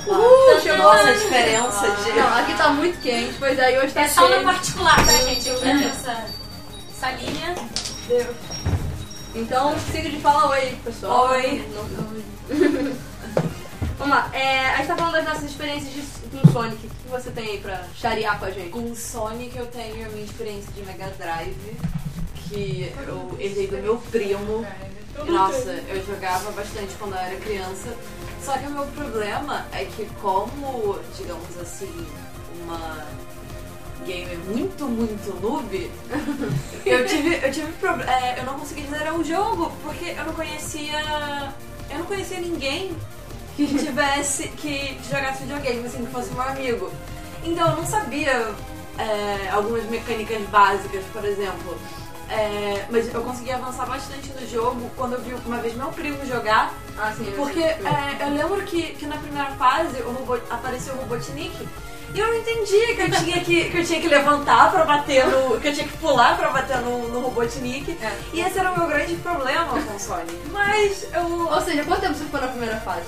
Uhul, 0.06 0.60
chegou 0.62 0.78
Nossa, 0.78 1.08
a 1.08 1.12
diferença 1.12 1.90
de. 1.90 2.12
Não, 2.12 2.38
aqui 2.38 2.54
tá 2.54 2.68
muito 2.68 3.00
quente, 3.00 3.34
pois 3.38 3.58
aí 3.58 3.76
hoje 3.78 3.92
tá 3.92 4.02
É 4.02 4.08
cheio. 4.08 4.42
na 4.42 4.52
particular, 4.52 4.96
tá, 4.96 5.12
gente? 5.24 5.48
Eu 5.48 5.60
meto 5.60 5.88
essa, 5.88 6.24
essa 6.90 7.10
linha. 7.12 7.54
Então, 9.34 9.74
Sigrid, 9.90 10.20
fala 10.20 10.50
oi, 10.50 10.76
pessoal. 10.84 11.30
Oi. 11.30 11.68
Vamos 13.98 14.14
lá, 14.14 14.30
é, 14.32 14.66
a 14.72 14.76
gente 14.76 14.86
tá 14.88 14.96
falando 14.96 15.14
das 15.14 15.24
nossas 15.24 15.44
experiências 15.44 15.92
de, 15.92 16.02
com 16.38 16.52
Sonic. 16.52 16.86
O 16.86 16.90
que 16.90 17.08
você 17.10 17.30
tem 17.30 17.48
aí 17.48 17.58
pra 17.58 17.82
charear 17.96 18.38
com 18.38 18.44
a 18.44 18.50
gente? 18.50 18.68
Com 18.68 18.94
Sonic 18.94 19.56
eu 19.56 19.66
tenho 19.66 20.06
a 20.06 20.08
minha 20.10 20.24
experiência 20.24 20.70
de 20.72 20.82
Mega 20.82 21.06
Drive, 21.18 21.76
que 22.48 22.92
eu 23.08 23.36
herdei 23.40 23.66
do 23.66 23.78
meu 23.78 23.96
primo. 24.12 24.64
Nossa, 25.24 25.70
eu 25.88 26.04
jogava 26.04 26.50
bastante 26.52 26.94
quando 26.98 27.14
eu 27.14 27.18
era 27.18 27.36
criança. 27.36 27.96
Só 28.42 28.56
que 28.58 28.66
o 28.66 28.70
meu 28.70 28.86
problema 28.86 29.66
é 29.72 29.84
que 29.84 30.06
como, 30.20 30.98
digamos 31.16 31.58
assim, 31.60 32.06
uma 32.62 33.06
gamer 34.06 34.38
muito, 34.46 34.86
muito 34.86 35.40
noob, 35.40 35.90
eu 36.86 37.06
tive, 37.06 37.34
eu 37.42 37.52
tive 37.52 37.72
problema. 37.72 38.10
eu 38.36 38.44
não 38.44 38.58
consegui 38.58 38.86
zerar 38.86 39.14
o 39.14 39.24
jogo 39.24 39.72
porque 39.82 40.10
eu 40.10 40.24
não 40.24 40.32
conhecia. 40.32 41.00
Eu 41.90 41.98
não 41.98 42.06
conhecia 42.06 42.40
ninguém 42.40 42.96
que 43.56 43.66
tivesse. 43.78 44.48
que 44.48 44.98
jogasse 45.10 45.42
videogame, 45.42 45.86
assim, 45.86 46.04
que 46.04 46.12
fosse 46.12 46.32
meu 46.32 46.42
amigo. 46.42 46.90
Então 47.42 47.70
eu 47.70 47.76
não 47.76 47.86
sabia 47.86 48.54
é, 48.98 49.50
algumas 49.50 49.84
mecânicas 49.90 50.42
básicas, 50.48 51.04
por 51.12 51.24
exemplo. 51.24 51.76
É, 52.28 52.84
mas 52.90 53.12
eu 53.12 53.22
consegui 53.22 53.52
avançar 53.52 53.86
bastante 53.86 54.30
no 54.32 54.46
jogo 54.46 54.90
quando 54.96 55.12
eu 55.12 55.22
vi 55.22 55.34
uma 55.46 55.58
vez 55.58 55.74
meu 55.74 55.88
primo 55.88 56.24
jogar. 56.26 56.74
Ah, 56.98 57.12
sim. 57.16 57.26
eu 57.28 57.36
Porque 57.36 57.60
é, 57.62 58.18
eu 58.20 58.30
lembro 58.30 58.62
que, 58.64 58.94
que 58.94 59.06
na 59.06 59.16
primeira 59.16 59.50
fase 59.52 60.02
o 60.02 60.10
robô, 60.10 60.34
apareceu 60.50 60.94
o 60.94 60.98
Robotnik 60.98 61.68
e 62.14 62.18
eu 62.18 62.26
não 62.28 62.34
entendia 62.34 62.94
que 62.94 63.02
eu 63.02 63.10
tinha 63.10 63.40
que, 63.44 63.64
que 63.70 63.78
eu 63.78 63.84
tinha 63.84 64.00
que 64.00 64.08
levantar 64.08 64.70
pra 64.70 64.84
bater 64.84 65.26
no. 65.26 65.60
que 65.60 65.68
eu 65.68 65.74
tinha 65.74 65.86
que 65.86 65.96
pular 65.98 66.36
pra 66.36 66.50
bater 66.50 66.78
no, 66.78 67.08
no 67.08 67.20
Robotnik. 67.20 67.90
É. 68.02 68.12
E 68.32 68.40
esse 68.40 68.58
era 68.58 68.72
o 68.72 68.78
meu 68.78 68.88
grande 68.88 69.14
problema 69.16 69.66
com 69.66 69.94
o 69.94 70.00
Sonic. 70.00 70.34
Mas 70.52 71.06
eu. 71.12 71.48
Ou 71.48 71.60
seja, 71.60 71.84
quanto 71.84 72.00
tempo 72.00 72.14
você 72.14 72.24
ficou 72.24 72.40
na 72.40 72.48
primeira 72.48 72.76
fase? 72.80 73.04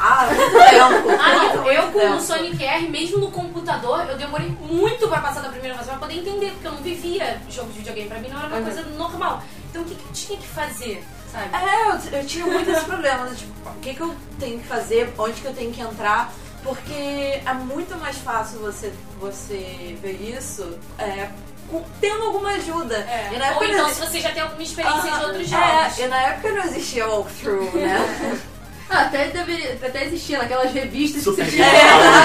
Ah, 0.00 0.28
muito 0.32 0.52
tempo. 0.52 1.20
Ah, 1.20 1.54
não, 1.56 1.72
eu 1.72 1.90
com 1.90 2.10
o 2.16 2.20
Sonic 2.20 2.62
R, 2.64 2.88
mesmo 2.88 3.18
no 3.18 3.30
computador, 3.32 4.06
eu 4.08 4.16
demorei 4.16 4.48
muito 4.60 5.08
pra 5.08 5.20
passar 5.20 5.40
da 5.40 5.48
primeira 5.48 5.76
fase 5.76 5.88
pra 5.90 5.98
poder 5.98 6.14
entender, 6.18 6.52
porque 6.52 6.66
eu 6.68 6.72
não 6.72 6.78
vivia 6.82 7.40
jogo 7.50 7.70
de 7.72 7.78
videogame, 7.78 8.08
pra 8.08 8.18
mim 8.20 8.28
não 8.28 8.38
era 8.38 8.46
uma 8.46 8.56
Uhum. 8.58 8.64
coisa 8.64 8.82
normal. 8.96 9.42
Então 9.70 9.82
o 9.82 9.84
que, 9.84 9.94
que 9.96 10.04
eu 10.04 10.12
tinha 10.12 10.38
que 10.38 10.46
fazer, 10.46 11.04
sabe? 11.32 11.50
É, 11.52 11.88
eu, 12.14 12.18
eu 12.20 12.26
tinha 12.26 12.46
muito 12.46 12.70
esse 12.70 12.84
problema, 12.84 13.24
né? 13.24 13.34
tipo, 13.36 13.52
o 13.68 13.74
que, 13.80 13.94
que 13.94 14.00
eu 14.00 14.14
tenho 14.38 14.60
que 14.60 14.66
fazer, 14.68 15.12
onde 15.18 15.40
que 15.40 15.46
eu 15.46 15.54
tenho 15.54 15.72
que 15.72 15.80
entrar, 15.80 16.32
porque 16.62 17.40
é 17.44 17.52
muito 17.54 17.96
mais 17.98 18.16
fácil 18.18 18.58
você, 18.60 18.92
você 19.20 19.96
ver 20.02 20.12
isso 20.36 20.78
é, 20.98 21.28
com- 21.70 21.84
tendo 22.00 22.24
alguma 22.24 22.50
ajuda. 22.50 22.96
É. 22.96 23.30
E 23.32 23.38
na 23.38 23.44
Ou 23.46 23.50
época 23.52 23.66
então 23.66 23.86
não 23.88 23.94
se 23.94 24.00
você 24.00 24.20
já 24.20 24.30
tem 24.32 24.42
alguma 24.42 24.62
experiência 24.62 25.12
Ah, 25.14 25.18
de 25.18 25.24
outros 25.24 25.52
é, 25.52 25.56
jogos. 25.56 25.98
e 25.98 26.06
na 26.06 26.20
época 26.22 26.50
não 26.52 26.64
existia 26.64 27.06
walkthrough, 27.08 27.70
né? 27.76 28.40
Ah, 28.90 29.02
até, 29.02 29.26
deveria, 29.28 29.72
até 29.74 30.04
existia 30.06 30.38
naquelas 30.38 30.72
revistas 30.72 31.22
Super 31.22 31.44
que 31.44 31.50
você 31.50 31.56
tinha. 31.56 31.70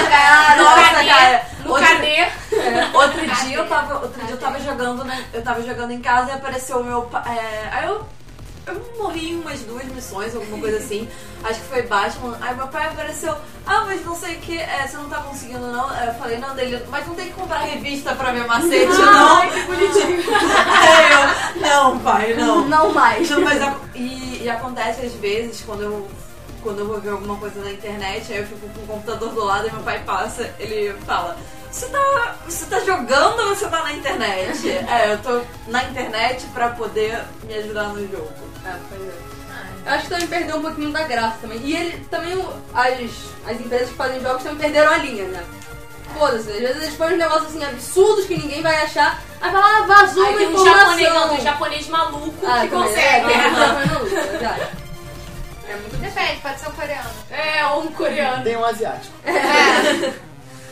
cara, 0.08 0.56
No 0.56 0.64
nossa, 0.64 0.90
cadê? 0.94 1.08
cara. 1.10 1.46
No 1.62 1.70
Outro- 1.72 1.86
cadê? 1.86 2.26
Outro 2.94 3.26
dia 3.46 3.56
eu 3.58 3.68
tava, 3.68 3.94
outro 4.00 4.22
dia 4.24 4.30
eu 4.34 4.38
tava 4.38 4.60
jogando, 4.60 5.04
né? 5.04 5.26
Eu 5.32 5.42
tava 5.42 5.62
jogando 5.62 5.90
em 5.90 6.00
casa 6.00 6.30
e 6.30 6.32
apareceu 6.34 6.78
o 6.78 6.84
meu 6.84 7.10
é, 7.26 7.68
aí 7.70 7.86
eu 7.86 8.06
eu 8.66 8.96
morri 8.98 9.32
em 9.32 9.40
umas 9.40 9.60
duas 9.60 9.84
missões, 9.86 10.34
alguma 10.34 10.58
coisa 10.58 10.78
assim. 10.78 11.08
Acho 11.42 11.60
que 11.60 11.66
foi 11.66 11.82
Batman. 11.82 12.38
Aí 12.40 12.54
meu 12.56 12.66
pai 12.68 12.86
apareceu, 12.86 13.36
ah, 13.66 13.84
mas 13.86 14.04
não 14.04 14.16
sei 14.16 14.36
o 14.36 14.40
que, 14.40 14.58
é, 14.58 14.86
você 14.86 14.96
não 14.96 15.08
tá 15.08 15.18
conseguindo 15.18 15.66
não. 15.66 15.88
Aí 15.90 16.08
Eu 16.08 16.14
falei, 16.14 16.38
não, 16.38 16.54
dele, 16.54 16.82
mas 16.88 17.06
não 17.06 17.14
tem 17.14 17.26
que 17.26 17.34
comprar 17.34 17.58
revista 17.58 18.14
pra 18.14 18.32
ver 18.32 18.46
macete, 18.46 18.86
não. 18.96 19.36
Ai, 19.38 19.50
que 19.50 19.60
bonitinho. 19.62 20.22
Aí 20.66 21.12
eu, 21.60 21.60
não, 21.60 21.98
pai, 21.98 22.34
não. 22.34 22.66
Não 22.66 22.92
mais. 22.92 23.28
Não, 23.28 23.40
mas 23.42 23.60
e, 23.94 24.42
e 24.42 24.48
acontece 24.48 25.04
às 25.04 25.12
vezes 25.14 25.62
quando 25.66 25.82
eu, 25.82 26.08
quando 26.62 26.78
eu 26.78 26.86
vou 26.86 27.00
ver 27.00 27.10
alguma 27.10 27.36
coisa 27.36 27.60
na 27.60 27.70
internet, 27.70 28.32
aí 28.32 28.38
eu 28.38 28.46
fico 28.46 28.66
com 28.68 28.82
o 28.82 28.86
computador 28.86 29.28
do 29.28 29.44
lado 29.44 29.68
e 29.68 29.72
meu 29.72 29.82
pai 29.82 30.02
passa, 30.04 30.54
ele 30.58 30.94
fala. 31.06 31.36
Você 31.70 31.86
tá, 31.88 32.36
você 32.46 32.66
tá 32.66 32.78
jogando 32.80 33.40
ou 33.40 33.48
você 33.48 33.68
tá 33.68 33.82
na 33.82 33.92
internet? 33.92 34.70
é, 34.88 35.12
eu 35.12 35.18
tô 35.18 35.42
na 35.66 35.82
internet 35.82 36.46
pra 36.54 36.70
poder 36.70 37.24
me 37.42 37.54
ajudar 37.54 37.88
no 37.88 38.00
jogo. 38.08 38.53
É, 38.66 38.76
pois 38.88 39.02
é. 39.02 39.14
Eu 39.86 39.92
acho 39.92 40.02
que 40.04 40.08
também 40.10 40.26
perdeu 40.26 40.56
um 40.56 40.62
pouquinho 40.62 40.90
da 40.92 41.02
graça 41.04 41.36
também. 41.42 41.58
E 41.62 41.76
ele 41.76 42.04
também, 42.10 42.34
o- 42.36 42.52
as, 42.74 43.50
as 43.50 43.60
empresas 43.60 43.90
que 43.90 43.94
fazem 43.96 44.20
jogos 44.22 44.42
também 44.42 44.58
perderam 44.58 44.92
a 44.92 44.96
linha, 44.98 45.24
né? 45.28 45.44
Foda-se, 46.18 46.48
às 46.50 46.58
vezes 46.58 46.82
eles 46.82 46.94
põem 46.96 47.14
uns 47.14 47.18
negócios 47.18 47.48
assim 47.48 47.64
absurdos 47.64 48.24
que 48.26 48.36
ninguém 48.36 48.62
vai 48.62 48.76
achar. 48.82 49.20
Aí 49.40 49.50
fala, 49.50 49.78
ah, 49.78 49.82
vazou 49.86 50.24
Aí 50.24 50.30
uma 50.30 50.38
tem 50.38 50.46
um 50.48 50.52
informação. 50.52 50.78
japonês, 50.84 51.12
não, 51.14 51.28
tem 51.28 51.38
um 51.38 51.42
japonês 51.42 51.88
maluco 51.88 52.34
Ah, 52.46 52.60
que 52.62 52.68
também, 52.68 52.70
consegue. 52.88 53.32
É, 53.32 53.36
um 54.36 54.40
já. 54.40 54.56
É 55.68 55.76
muito 55.76 55.96
Depende, 55.96 56.40
pode 56.40 56.60
ser 56.60 56.68
um 56.68 56.72
coreano. 56.72 57.10
É, 57.30 57.66
ou 57.66 57.82
um 57.82 57.92
coreano. 57.92 58.44
Tem 58.44 58.56
um 58.56 58.64
asiático. 58.64 59.12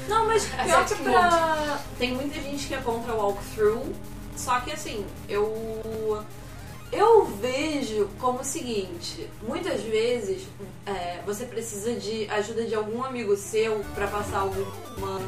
Não, 0.08 0.26
mas 0.26 0.44
pior 0.44 0.84
que 0.84 0.94
pra... 0.96 1.78
Tem 1.98 2.12
muita 2.12 2.34
gente 2.40 2.66
que 2.66 2.74
é 2.74 2.78
contra 2.78 3.12
o 3.14 3.18
walkthrough, 3.18 3.92
só 4.36 4.58
que 4.60 4.72
assim, 4.72 5.06
eu... 5.28 6.22
Eu 6.92 7.24
vejo 7.24 8.10
como 8.20 8.40
o 8.40 8.44
seguinte, 8.44 9.28
muitas 9.42 9.80
vezes 9.80 10.42
é, 10.86 11.20
você 11.24 11.46
precisa 11.46 11.94
de 11.94 12.28
ajuda 12.30 12.64
de 12.64 12.74
algum 12.74 13.02
amigo 13.02 13.34
seu 13.34 13.82
pra 13.94 14.06
passar 14.06 14.40
alguma, 14.40 15.20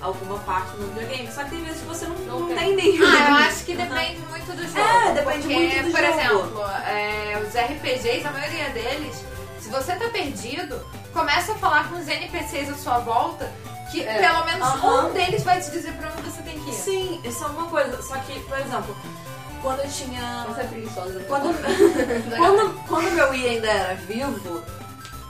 alguma 0.00 0.38
parte 0.38 0.74
no 0.78 0.86
videogame. 0.88 1.30
Só 1.30 1.44
que 1.44 1.50
tem 1.50 1.62
vezes 1.64 1.82
que 1.82 1.86
você 1.86 2.06
não, 2.06 2.16
não, 2.20 2.54
tem 2.56 2.74
nenhum. 2.74 3.04
Ah, 3.06 3.28
eu 3.30 3.34
acho 3.46 3.64
que 3.66 3.74
depende 3.76 4.20
muito 4.30 4.56
do 4.56 4.62
jogo. 4.66 4.78
É, 4.78 5.12
depende 5.12 5.38
porque, 5.42 5.54
muito 5.54 5.84
do 5.84 5.90
por 5.90 6.00
jogo. 6.00 6.12
exemplo, 6.20 6.62
é, 6.88 7.42
os 7.46 7.54
RPGs, 7.54 8.26
a 8.26 8.30
maioria 8.32 8.70
deles, 8.70 9.22
se 9.60 9.68
você 9.68 9.94
tá 9.96 10.08
perdido, 10.08 10.80
começa 11.12 11.52
a 11.52 11.56
falar 11.56 11.90
com 11.90 11.96
os 11.98 12.08
NPCs 12.08 12.70
à 12.70 12.74
sua 12.74 12.98
volta, 13.00 13.52
que 13.92 14.02
É. 14.02 14.18
pelo 14.18 14.46
menos 14.46 14.66
Aham. 14.66 15.08
um 15.08 15.12
deles 15.12 15.42
vai 15.42 15.60
te 15.60 15.70
dizer 15.70 15.92
pra 15.92 16.10
onde 16.10 16.22
você 16.22 16.40
tem 16.42 16.58
que 16.58 16.70
ir. 16.70 16.72
Sim, 16.72 17.20
isso 17.22 17.44
é 17.44 17.48
uma 17.48 17.66
coisa. 17.68 18.00
Só 18.02 18.16
que, 18.16 18.40
por 18.40 18.58
exemplo, 18.58 18.96
quando 19.62 19.80
eu 19.80 19.90
tinha. 19.90 20.44
Você 20.48 20.60
é 20.60 20.64
preguiçosa. 20.64 21.12
né? 21.18 21.24
Quando, 21.28 21.54
quando, 22.36 22.86
quando 22.88 23.10
meu 23.12 23.30
Wii 23.30 23.48
ainda 23.48 23.68
era 23.68 23.94
vivo, 23.94 24.62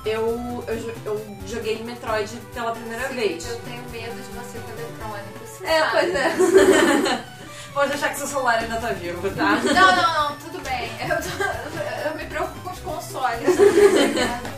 eu, 0.05 0.65
eu, 0.67 0.95
eu 1.05 1.37
joguei 1.47 1.83
Metroid 1.83 2.37
pela 2.55 2.73
primeira 2.73 3.09
vez. 3.09 3.49
Eu 3.49 3.59
tenho 3.61 3.83
medo 3.91 4.15
de 4.15 4.31
você 4.39 4.59
com 4.59 4.71
eletrônico. 4.71 5.47
Você 5.47 5.67
É, 5.67 5.81
sabe. 5.81 5.91
pois 5.93 6.15
é. 6.15 7.25
Pode 7.75 7.93
achar 7.93 8.09
que 8.09 8.17
seu 8.19 8.27
celular 8.27 8.59
ainda 8.59 8.77
tá 8.81 8.89
vivo, 8.89 9.29
tá? 9.33 9.57
Não, 9.57 9.97
não, 9.97 10.31
não, 10.31 10.37
tudo 10.39 10.59
bem. 10.63 10.91
Eu, 11.01 11.17
tô- 11.17 12.09
eu 12.09 12.15
me 12.17 12.25
preocupo 12.25 12.61
com 12.61 12.71
os 12.71 12.79
consoles. 12.81 13.57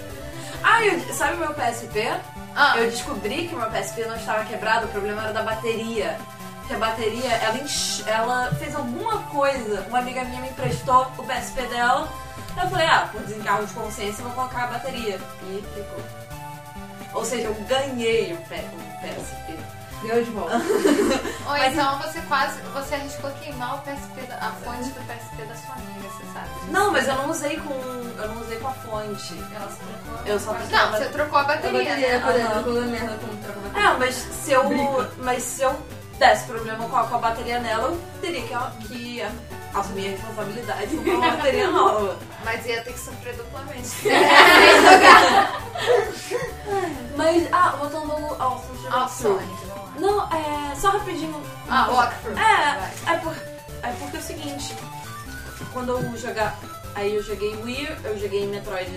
Ah, 0.63 0.85
eu, 0.85 1.01
sabe 1.15 1.35
o 1.35 1.39
meu 1.39 1.55
PSP? 1.55 2.13
Ah, 2.57 2.77
Eu 2.79 2.91
descobri 2.91 3.47
que 3.47 3.55
o 3.55 3.59
meu 3.59 3.71
PSP 3.71 4.05
não 4.07 4.17
estava 4.17 4.45
quebrado, 4.45 4.87
o 4.87 4.89
problema 4.89 5.23
era 5.23 5.33
da 5.33 5.43
bateria. 5.45 6.19
Que 6.69 6.75
a 6.75 6.79
bateria, 6.79 7.33
ela, 7.33 7.57
enche- 7.59 8.05
ela 8.07 8.53
fez 8.59 8.75
alguma 8.77 9.23
coisa. 9.25 9.81
Uma 9.89 9.99
amiga 10.01 10.23
minha 10.25 10.41
me 10.43 10.49
emprestou 10.51 11.11
o 11.17 11.23
PSP 11.25 11.63
dela. 11.63 12.07
Eu 12.63 12.69
falei, 12.69 12.87
ah, 12.87 13.09
por 13.11 13.23
desencargo 13.23 13.65
de 13.67 13.73
consciência, 13.73 14.21
eu 14.21 14.27
vou 14.27 14.35
colocar 14.35 14.65
a 14.65 14.67
bateria. 14.67 15.19
E 15.45 15.65
ficou. 15.75 16.03
Ou 17.15 17.25
seja, 17.25 17.45
eu 17.49 17.55
ganhei 17.67 18.35
o, 18.35 18.37
P- 18.37 18.55
o 18.57 19.01
PSP. 19.01 19.59
Deu 20.03 20.23
de 20.25 20.31
volta. 20.31 20.57
Ou 21.47 21.53
mas- 21.53 21.73
então 21.73 21.99
você 22.01 22.21
quase. 22.29 22.61
Você 22.75 22.95
arriscou 22.97 23.31
queimar 23.43 23.77
o 23.77 23.79
PSP, 23.79 24.21
da- 24.29 24.37
a 24.37 24.53
fonte 24.63 24.91
do 24.91 25.01
PSP 25.07 25.43
da 25.47 25.55
sua 25.57 25.75
amiga, 25.75 26.09
você 26.09 26.25
sabe? 26.35 26.49
Não, 26.71 26.93
mas 26.93 27.09
eu 27.09 27.15
não 27.17 27.31
usei 27.31 27.57
com. 27.57 27.73
Eu 27.75 28.29
não 28.29 28.43
usei 28.43 28.59
com 28.59 28.69
a 28.69 28.73
fonte. 28.73 29.35
Ela 29.57 29.69
se 29.71 29.79
trocou. 29.79 30.27
Eu 30.27 30.39
só 30.39 30.53
troquei 30.55 30.77
a 30.79 30.83
Não, 30.87 30.93
você 30.99 31.05
trocou 31.09 31.39
a 31.39 31.43
A 31.43 31.45
bateria, 31.47 31.85
bateria, 31.85 32.19
né? 32.21 32.45
Aham. 32.45 32.63
trocou 32.63 32.83
merda 32.83 33.19
como 33.21 33.37
troca 33.43 33.59
a 33.59 33.63
bateria. 33.63 33.89
É, 33.89 33.97
mas 33.97 34.15
se 34.15 34.53
eu. 34.53 35.11
Mas 35.19 35.43
se 35.43 35.63
eu 35.63 35.77
desse 36.19 36.45
problema 36.47 36.89
com 36.89 36.97
a, 36.97 37.05
com 37.05 37.15
a 37.15 37.19
bateria 37.19 37.61
nela, 37.61 37.89
eu 37.89 38.01
teria 38.21 38.43
que, 38.43 38.55
que 38.89 39.23
assumir 39.75 40.09
a 40.09 40.11
responsabilidade 40.11 40.89
de 40.89 40.97
comprar 40.97 41.15
uma 41.15 41.31
bateria 41.37 41.71
nova. 41.79 42.19
Mas 42.45 42.67
ia 42.67 42.83
ter 42.83 42.93
que 42.93 42.99
sofrer 42.99 43.37
duplamente. 43.37 43.89
Mas, 47.17 47.49
ah, 47.53 47.77
voltando 47.79 48.13
ao, 48.13 48.43
ao 48.43 48.57
assunto 48.57 48.79
de 48.79 48.87
walkthrough. 48.87 49.41
Sonic. 49.41 49.53
Não, 49.99 50.29
é. 50.33 50.75
Só 50.77 50.91
rapidinho. 50.91 51.43
Ah, 51.69 51.89
walkthrough. 51.91 52.39
É, 52.39 52.93
é, 53.13 53.17
por, 53.19 53.35
é 53.83 53.93
porque 53.99 54.17
é 54.17 54.21
o 54.21 54.23
seguinte. 54.23 54.75
Quando 55.73 55.91
eu 55.93 56.17
jogar. 56.17 56.57
Aí 56.95 57.15
eu 57.15 57.23
joguei 57.23 57.55
Wii, 57.57 57.97
eu 58.05 58.19
joguei 58.19 58.47
Metroid 58.47 58.91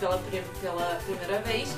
pela, 0.00 0.18
pela 0.60 0.98
primeira 1.04 1.40
vez. 1.42 1.76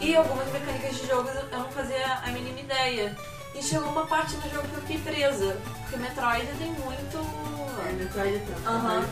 E 0.00 0.14
algumas 0.16 0.48
mecânicas 0.50 0.96
de 0.96 1.06
jogo 1.06 1.28
eu 1.28 1.58
não 1.58 1.70
fazia 1.72 2.20
a 2.24 2.28
mínima 2.28 2.60
ideia. 2.60 3.14
E 3.54 3.62
chegou 3.62 3.88
uma 3.88 4.06
parte 4.06 4.36
no 4.36 4.42
jogo 4.50 4.68
que 4.68 4.74
eu 4.74 4.80
fiquei 4.82 4.98
presa. 4.98 5.56
Porque 5.82 5.96
Metroid 5.96 6.46
tem 6.58 6.70
muito. 6.72 7.80
É, 7.88 7.92
Metroid 7.92 8.36
é 8.36 8.38
tanto. 8.38 8.68
Aham. 8.68 9.04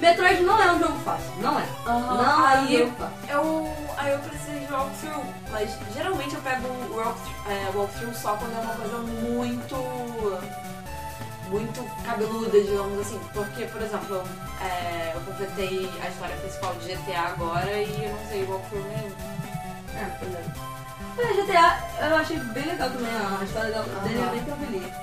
Metroid 0.00 0.42
não 0.42 0.62
é 0.62 0.72
um 0.72 0.78
jogo 0.78 0.98
fácil. 1.04 1.32
Não 1.38 1.58
é. 1.58 1.66
Aham. 1.86 2.14
Não 2.16 2.24
é 2.24 2.36
um 2.36 2.44
aí, 2.46 2.78
jogo 2.78 2.96
fácil. 2.98 3.16
eu, 3.30 3.94
aí 3.96 4.12
eu 4.12 4.18
precisei 4.18 4.66
de 4.66 4.72
walkthrough. 4.72 5.24
Mas 5.50 5.70
geralmente 5.94 6.34
eu 6.34 6.40
pego 6.42 6.68
walkthrough, 6.94 7.50
é, 7.52 7.70
walkthrough 7.74 8.14
só 8.14 8.36
quando 8.36 8.56
é 8.56 8.60
uma 8.60 8.74
coisa 8.74 8.98
muito. 8.98 9.76
Muito 11.48 12.02
cabeluda, 12.04 12.60
digamos 12.60 12.98
assim. 13.00 13.20
Porque, 13.32 13.66
por 13.66 13.80
exemplo, 13.80 14.20
é, 14.60 15.12
eu 15.14 15.20
completei 15.20 15.88
a 16.02 16.08
história 16.08 16.36
principal 16.38 16.74
de 16.74 16.88
GTA 16.92 17.20
agora 17.20 17.70
e 17.70 18.04
eu 18.04 18.10
não 18.10 18.28
sei 18.28 18.44
walkthrough 18.44 18.82
nenhum. 18.88 19.12
É, 19.94 20.04
pois 20.18 20.34
é. 20.34 20.75
É, 21.18 21.32
GTA, 21.34 22.06
eu 22.10 22.16
achei 22.16 22.36
bem 22.38 22.66
legal 22.66 22.90
também. 22.90 23.10
A 23.40 23.44
história 23.44 23.70
dela- 23.70 23.84
dele 24.02 24.20
é 24.22 24.26
bem 24.30 24.44
tranquilinha. 24.44 24.94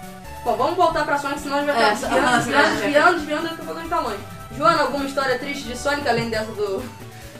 Bom, 0.43 0.57
vamos 0.57 0.75
voltar 0.75 1.05
pra 1.05 1.17
Sonic, 1.17 1.39
senão 1.41 1.57
a 1.57 1.59
gente 1.61 1.73
vai 1.73 1.83
É, 1.91 1.95
ficar 1.95 2.07
desviando, 2.09 2.27
ah, 2.27 2.37
desviando, 2.37 2.73
desviando, 2.75 3.15
desviando, 3.17 3.43
daqui 3.43 3.61
a 3.61 3.65
pouco 3.65 3.79
a 3.79 3.81
gente 3.81 3.89
tá 3.89 3.99
longe. 3.99 4.19
Joana, 4.57 4.81
alguma 4.83 5.05
história 5.05 5.39
triste 5.39 5.63
de 5.63 5.77
Sonic 5.77 6.07
além 6.07 6.29
dessa 6.29 6.51
do, 6.51 6.79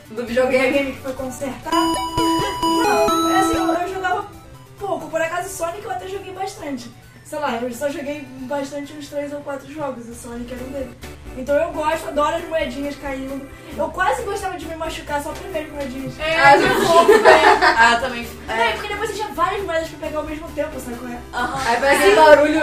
do 0.09 0.25
videogame? 0.25 0.65
videogame 0.67 0.91
que 0.93 1.01
foi 1.01 1.13
consertar. 1.13 1.71
Não, 1.73 3.29
é 3.29 3.39
assim, 3.39 3.55
eu, 3.57 3.73
eu 3.73 3.93
jogava 3.93 4.25
pouco. 4.79 5.09
Por 5.09 5.21
acaso, 5.21 5.49
Sonic 5.49 5.83
eu 5.83 5.91
até 5.91 6.07
joguei 6.07 6.33
bastante. 6.33 6.89
Sei 7.25 7.39
lá, 7.39 7.55
eu 7.57 7.71
só 7.73 7.89
joguei 7.89 8.21
bastante 8.47 8.93
uns 8.93 9.07
3 9.09 9.33
ou 9.33 9.41
4 9.41 9.71
jogos, 9.71 10.07
o 10.09 10.13
Sonic 10.15 10.51
era 10.53 10.63
um 10.63 10.71
deles. 10.71 10.95
Então 11.37 11.55
eu 11.55 11.71
gosto, 11.71 12.07
adoro 12.09 12.35
as 12.35 12.43
moedinhas 12.47 12.95
caindo. 12.95 13.49
Eu 13.75 13.89
quase 13.89 14.21
gostava 14.21 14.55
de 14.55 14.67
me 14.67 14.75
machucar 14.75 15.19
só 15.21 15.31
as 15.31 15.39
moedinhas. 15.71 16.19
É, 16.19 16.39
Ah, 16.39 16.57
que 16.57 16.85
fofo, 16.85 17.05
velho. 17.07 17.47
Ah, 17.75 17.97
também. 17.99 18.27
É, 18.47 18.71
porque 18.73 18.87
depois 18.87 19.09
você 19.09 19.15
tinha 19.15 19.29
várias 19.29 19.63
moedas 19.65 19.87
pra 19.89 20.07
pegar 20.07 20.19
ao 20.19 20.25
mesmo 20.25 20.47
tempo, 20.49 20.79
sabe 20.79 20.97
qual 20.97 21.11
é? 21.11 21.17
Aí 21.67 21.77
faz 21.79 21.99
aquele 21.99 22.15
barulho. 22.15 22.61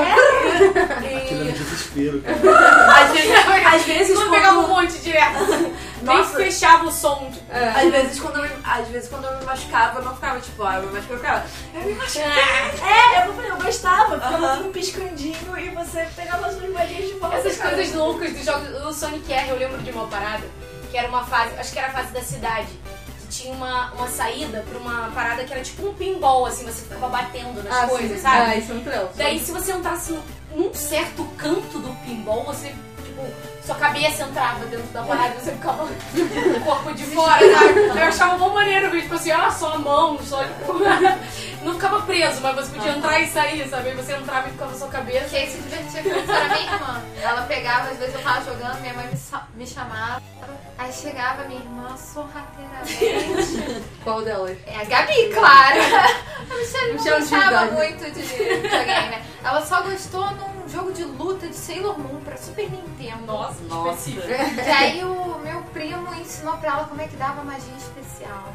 Aquilo 1.16 1.43
era 1.43 1.53
desespero, 1.53 2.23
cara. 2.23 3.03
Às 3.03 3.11
vezes, 3.12 3.33
às 3.75 3.83
vezes 3.85 4.14
Não 4.18 4.31
pegava 4.31 4.59
um 4.61 4.62
quando... 4.64 4.83
monte 4.83 4.99
direto. 5.01 5.45
Nem 6.03 6.16
Nossa. 6.16 6.37
fechava 6.37 6.87
o 6.87 6.91
som. 6.91 7.31
É. 7.51 7.68
Às 7.68 7.91
vezes, 7.93 8.21
quando 8.21 8.37
eu 8.39 8.43
me, 8.45 8.51
às 8.64 8.89
vezes 8.89 9.09
quando 9.11 9.27
eu 9.27 9.37
me 9.39 9.45
machucava, 9.45 9.99
eu 9.99 10.05
não 10.07 10.14
ficava 10.14 10.41
tipo, 10.41 10.62
ah, 10.62 10.77
eu 10.77 10.83
me 10.85 10.93
machuquei, 10.93 11.14
eu 11.14 11.21
ficava, 11.21 11.45
eu 11.75 11.81
me 11.83 11.95
machuquei. 11.95 12.23
É, 12.23 13.27
eu, 13.27 13.35
falei, 13.35 13.51
eu 13.51 13.57
gostava, 13.59 14.14
ficava 14.14 14.47
Aham. 14.47 14.57
tudo 14.57 14.68
piscandinho 14.71 15.59
e 15.59 15.68
você 15.68 16.09
pegava 16.16 16.47
as 16.47 16.55
suas 16.57 16.71
moedinhas 16.71 17.07
de 17.07 17.12
volta. 17.18 17.37
Essas 17.37 17.57
cara. 17.59 17.75
coisas 17.77 17.95
loucas 17.95 18.33
dos 18.33 18.49
jogos. 18.64 18.86
O 18.86 18.92
Sonic 18.92 19.32
R, 19.32 19.48
eu 19.50 19.56
lembro 19.58 19.78
de 19.82 19.90
uma 19.90 20.06
parada, 20.06 20.44
que 20.90 20.96
era 20.96 21.08
uma 21.08 21.24
fase, 21.24 21.54
acho 21.58 21.72
que 21.72 21.78
era 21.78 21.88
a 21.88 21.92
fase 21.92 22.12
da 22.12 22.20
cidade, 22.22 22.68
que 23.20 23.26
tinha 23.28 23.54
uma, 23.54 23.92
uma 23.92 24.08
saída 24.08 24.64
pra 24.68 24.78
uma 24.78 25.11
parada 25.14 25.44
que 25.44 25.52
era 25.52 25.62
tipo 25.62 25.88
um 25.88 25.94
pinball, 25.94 26.46
assim, 26.46 26.64
você 26.64 26.82
ficava 26.82 27.08
batendo 27.08 27.62
nas 27.62 27.84
Ah, 27.84 27.86
coisas, 27.86 28.16
sim. 28.16 28.22
sabe? 28.22 28.36
Ah, 28.50 28.56
isso 28.56 28.70
é 28.70 28.74
muito 28.74 28.88
legal. 28.90 29.12
Daí 29.14 29.38
se 29.38 29.52
você 29.52 29.72
entrasse 29.72 30.18
num- 30.54 30.74
certo 30.74 31.24
canto 31.36 31.78
do 31.78 31.94
pinball, 32.04 32.44
você, 32.44 32.68
tipo, 33.04 33.22
sua 33.64 33.74
cabeça 33.76 34.24
entrava 34.24 34.64
dentro 34.66 34.86
da 34.88 35.02
parada 35.02 35.34
e 35.36 35.40
você 35.40 35.52
ficava 35.52 35.86
com 35.86 36.56
o 36.56 36.61
corpo 36.64 36.92
de 36.92 37.04
fora, 37.04 37.38
sabe? 37.52 37.80
Eu 38.00 38.04
achava 38.04 38.36
bom 38.36 38.52
maneiro, 38.52 38.90
ver, 38.90 39.02
tipo 39.02 39.14
assim, 39.14 39.30
ah, 39.30 39.50
só 39.50 39.74
a 39.74 39.78
mão, 39.78 40.18
só 40.24 40.42
tipo. 40.42 40.72
Não 41.62 41.74
ficava 41.74 42.00
preso, 42.02 42.40
mas 42.40 42.54
você 42.56 42.76
podia 42.76 42.92
entrar 42.92 43.20
e 43.20 43.28
sair, 43.28 43.68
sabe? 43.68 43.92
Você 43.92 44.12
entrava 44.14 44.48
e 44.48 44.52
ficava 44.52 44.70
na 44.72 44.78
sua 44.78 44.88
cabeça. 44.88 45.28
Quem 45.28 45.50
se 45.50 45.58
divertia 45.58 46.02
com 46.02 46.08
isso 46.08 46.32
era 46.32 46.48
minha 46.48 46.72
irmã. 46.72 47.02
Ela 47.20 47.42
pegava, 47.42 47.90
às 47.90 47.98
vezes 47.98 48.14
eu 48.14 48.22
tava 48.22 48.44
jogando, 48.44 48.80
minha 48.80 48.94
mãe 48.94 49.06
me, 49.06 49.40
me 49.54 49.66
chamava. 49.66 50.22
Aí 50.78 50.92
chegava 50.92 51.44
minha 51.44 51.61
irmã 51.61 51.94
sorrateiramente. 51.96 53.84
Qual 54.02 54.22
delas? 54.22 54.56
É 54.66 54.80
a 54.80 54.84
Gabi, 54.84 55.30
claro. 55.34 55.80
A 56.50 56.54
Michelle 56.54 56.94
não 56.94 57.04
gostava 57.04 57.66
muito 57.72 58.11
de 58.11 58.22
videogame, 58.22 59.11
né? 59.11 59.24
Ela 59.44 59.64
só 59.64 59.82
gostou 59.82 60.28
num 60.32 60.68
jogo 60.68 60.92
de 60.92 61.04
luta 61.04 61.46
de 61.46 61.54
Sailor 61.54 61.98
Moon 61.98 62.20
pra 62.24 62.36
Super 62.36 62.68
Nintendo. 62.70 63.24
Nossa, 63.26 63.54
que 63.54 63.68
Nossa. 63.68 64.11
E 64.11 64.70
aí 64.70 65.04
o 65.04 65.38
meu 65.44 65.62
primo 65.72 66.12
ensinou 66.14 66.56
pra 66.56 66.70
ela 66.70 66.84
como 66.84 67.00
é 67.00 67.06
que 67.06 67.16
dava 67.16 67.44
magia 67.44 67.74
especial. 67.76 68.54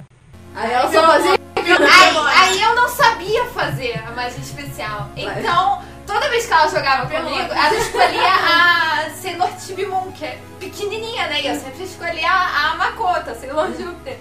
Aí 0.56 0.72
ela 0.72 0.92
só 0.92 1.02
fazia. 1.08 1.45
Aí, 1.74 2.52
aí 2.52 2.62
eu 2.62 2.76
não 2.76 2.88
sabia 2.90 3.46
fazer 3.46 4.02
a 4.08 4.12
magia 4.12 4.40
especial. 4.40 5.10
Então, 5.16 5.82
toda 6.06 6.30
vez 6.30 6.46
que 6.46 6.54
ela 6.54 6.68
jogava 6.68 7.08
comigo, 7.08 7.52
ela 7.52 7.76
escolhia 7.76 8.34
a 8.34 9.10
Sailor 9.10 9.50
Tibimon, 9.58 10.12
que 10.12 10.26
é 10.26 10.40
pequenininha, 10.60 11.28
né? 11.28 11.42
E 11.42 11.48
eu 11.48 11.56
sempre 11.56 11.84
escolhia 11.84 12.30
a, 12.30 12.72
a 12.72 12.76
Makoto, 12.76 13.32
a 13.32 13.36
Sailor 13.36 13.68
Júpiter. 13.78 14.18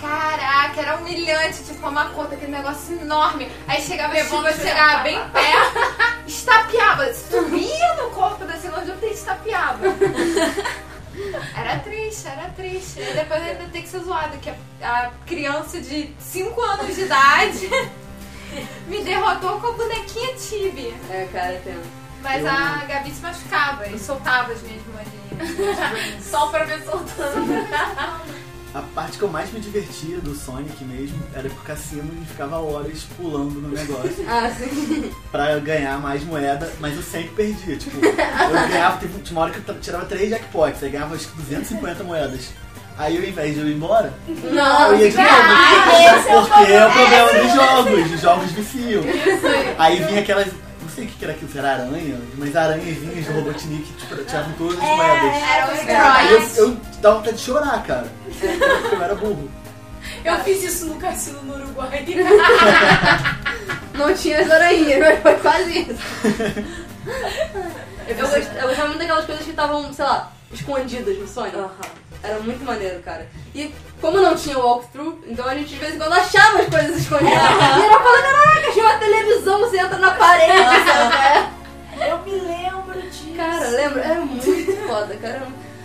Caraca, 0.00 0.80
era 0.80 0.96
humilhante, 0.96 1.64
tipo, 1.64 1.86
a 1.86 1.90
Makoto, 1.90 2.34
aquele 2.34 2.52
negócio 2.52 2.94
enorme. 3.00 3.50
Aí 3.66 3.80
chegava, 3.80 4.14
chegava, 4.14 4.52
você 4.52 4.68
chegava 4.68 5.02
bem 5.02 5.18
perto, 5.30 6.26
estapeava, 6.26 7.12
subia 7.14 7.94
no 7.94 8.10
corpo 8.10 8.44
da 8.44 8.56
Sailor 8.58 8.84
Júpiter 8.84 9.10
e 9.10 9.14
estapeava. 9.14 9.78
Era 11.56 11.78
triste, 11.78 12.26
era 12.26 12.48
triste. 12.50 13.00
E 13.00 13.12
depois 13.14 13.42
ainda 13.42 13.64
tem 13.70 13.82
que 13.82 13.88
ser 13.88 14.00
zoado, 14.00 14.36
que 14.38 14.50
a, 14.82 15.10
criança 15.26 15.80
de 15.80 16.12
5 16.18 16.60
anos 16.60 16.94
de 16.94 17.02
idade 17.02 17.70
me 18.88 19.02
derrotou 19.02 19.60
com 19.60 19.68
a 19.68 19.72
bonequinha 19.72 20.34
Tibi. 20.34 20.94
É, 21.10 21.28
cara, 21.32 21.60
tem. 21.64 21.76
Mas 22.22 22.42
Eu- 22.42 22.50
a 22.50 22.84
Gabi 22.88 23.10
se 23.10 23.20
machucava 23.20 23.86
e 23.86 23.98
soltava 23.98 24.52
as 24.52 24.62
minhas 24.62 24.82
moedinhas. 24.86 26.24
Só 26.24 26.46
pra 26.48 26.64
ver 26.64 26.82
soltando. 26.84 27.52
A 28.74 28.82
parte 28.82 29.18
que 29.18 29.22
eu 29.22 29.28
mais 29.28 29.52
me 29.52 29.60
divertia 29.60 30.18
do 30.18 30.34
Sonic 30.34 30.82
mesmo 30.84 31.16
era 31.32 31.46
ir 31.46 31.50
pro 31.50 31.62
cassino 31.62 32.10
e 32.20 32.24
ficava 32.24 32.58
horas 32.58 33.04
pulando 33.16 33.60
no 33.60 33.68
negócio 33.68 34.16
Ah, 34.28 34.50
sim. 34.50 35.12
pra 35.30 35.56
ganhar 35.60 35.98
mais 36.00 36.24
moeda, 36.24 36.72
mas 36.80 36.96
eu 36.96 37.02
sempre 37.02 37.28
perdia. 37.36 37.76
Tipo, 37.76 38.04
eu 38.04 38.12
ganhava, 38.68 38.96
teve 38.98 39.20
tinha 39.22 39.38
uma 39.38 39.42
hora 39.46 39.52
que 39.52 39.68
eu 39.70 39.80
tirava 39.80 40.04
3 40.06 40.28
jackpots, 40.30 40.82
aí 40.82 40.90
ganhava 40.90 41.14
acho 41.14 41.28
que 41.28 41.36
250 41.36 42.02
moedas. 42.02 42.48
Aí 42.98 43.16
ao 43.16 43.24
invés 43.24 43.54
de 43.54 43.60
eu 43.60 43.68
ir 43.68 43.74
embora, 43.74 44.12
Não, 44.28 44.86
eu 44.92 44.98
ia 44.98 45.10
de 45.10 45.16
novo. 45.16 45.28
é 45.28 46.22
Porque 46.22 46.72
é 46.72 46.86
o 46.86 46.90
problema. 46.90 46.90
problema 46.92 47.32
dos 47.44 47.54
jogos, 47.54 48.12
os 48.12 48.20
jogos 48.20 48.50
viciam. 48.52 49.02
Aí 49.78 50.02
vinha 50.04 50.20
aquelas. 50.20 50.48
Não 50.94 51.02
sei 51.02 51.04
o 51.06 51.08
que 51.08 51.24
era 51.24 51.34
aquilo, 51.34 51.50
se 51.50 51.58
era 51.58 51.72
aranha, 51.72 52.20
mas 52.38 52.54
aranhazinhas 52.54 53.26
do 53.26 53.32
Robotnik 53.32 53.92
tipo, 53.94 54.14
tiravam 54.24 54.52
todas 54.52 54.78
as 54.78 54.84
moedas. 54.84 55.42
Era 55.42 55.72
os 55.72 55.80
Aí 55.88 56.32
eu, 56.32 56.66
eu 56.68 56.76
dava 57.02 57.16
vontade 57.16 57.36
de 57.36 57.42
chorar, 57.42 57.82
cara. 57.84 58.06
Eu 58.92 59.02
era 59.02 59.14
burro. 59.16 59.50
Eu 60.24 60.38
fiz 60.44 60.62
isso 60.62 60.86
no 60.86 60.94
cassino 60.96 61.42
no 61.42 61.54
Uruguai. 61.54 62.04
não 63.94 64.14
tinha 64.14 64.38
as 64.40 64.48
aranhas, 64.50 65.00
mas 65.00 65.20
foi 65.20 65.34
quase 65.40 65.78
isso. 65.80 66.02
Eu, 68.06 68.16
gost- 68.16 68.52
eu 68.54 68.68
gostava 68.68 68.86
muito 68.88 68.98
daquelas 69.00 69.24
coisas 69.24 69.44
que 69.44 69.50
estavam, 69.50 69.92
sei 69.92 70.04
lá, 70.04 70.30
escondidas 70.52 71.18
no 71.18 71.26
Sonic. 71.26 71.56
Era 72.24 72.38
muito 72.40 72.64
maneiro, 72.64 73.00
cara. 73.02 73.28
E 73.54 73.72
como 74.00 74.18
não 74.20 74.34
tinha 74.34 74.58
walkthrough, 74.58 75.18
então 75.26 75.46
a 75.46 75.54
gente 75.54 75.68
de 75.68 75.76
vez 75.76 75.94
em 75.94 75.98
quando 75.98 76.14
achava 76.14 76.58
as 76.58 76.68
coisas 76.68 76.96
escondidas. 76.96 77.32
E 77.78 77.82
era 77.84 78.00
falando, 78.00 78.22
caraca, 78.22 78.72
tinha 78.72 78.84
uma 78.86 78.98
televisão, 78.98 79.58
você 79.60 79.78
entra 79.78 79.98
na 79.98 80.10
parede, 80.12 80.52
sabe? 80.88 81.48
Eu 82.08 82.18
me 82.20 82.32
lembro 82.40 83.02
disso. 83.02 83.34
Cara, 83.36 83.68
lembra? 83.68 84.02
É 84.02 84.14
muito 84.14 84.86
foda, 84.88 85.14
cara. 85.16 85.42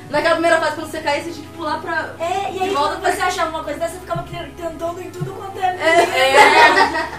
Naquela 0.09 0.35
primeira 0.35 0.59
fase, 0.59 0.75
quando 0.75 0.89
você 0.89 1.01
caía, 1.01 1.23
você 1.23 1.29
tinha 1.31 1.45
que 1.45 1.53
pular 1.53 1.79
pra... 1.81 2.15
É, 2.19 2.51
e 2.51 2.63
aí 2.63 2.69
volta 2.71 2.93
quando 2.95 3.01
pra- 3.01 3.11
você 3.11 3.21
achava 3.21 3.49
uma 3.51 3.63
coisa 3.63 3.79
dessa, 3.79 3.93
você 3.93 3.99
ficava 3.99 4.23
tentando 4.23 5.01
em 5.01 5.11
tudo 5.11 5.31
quanto 5.33 5.59
é. 5.59 5.77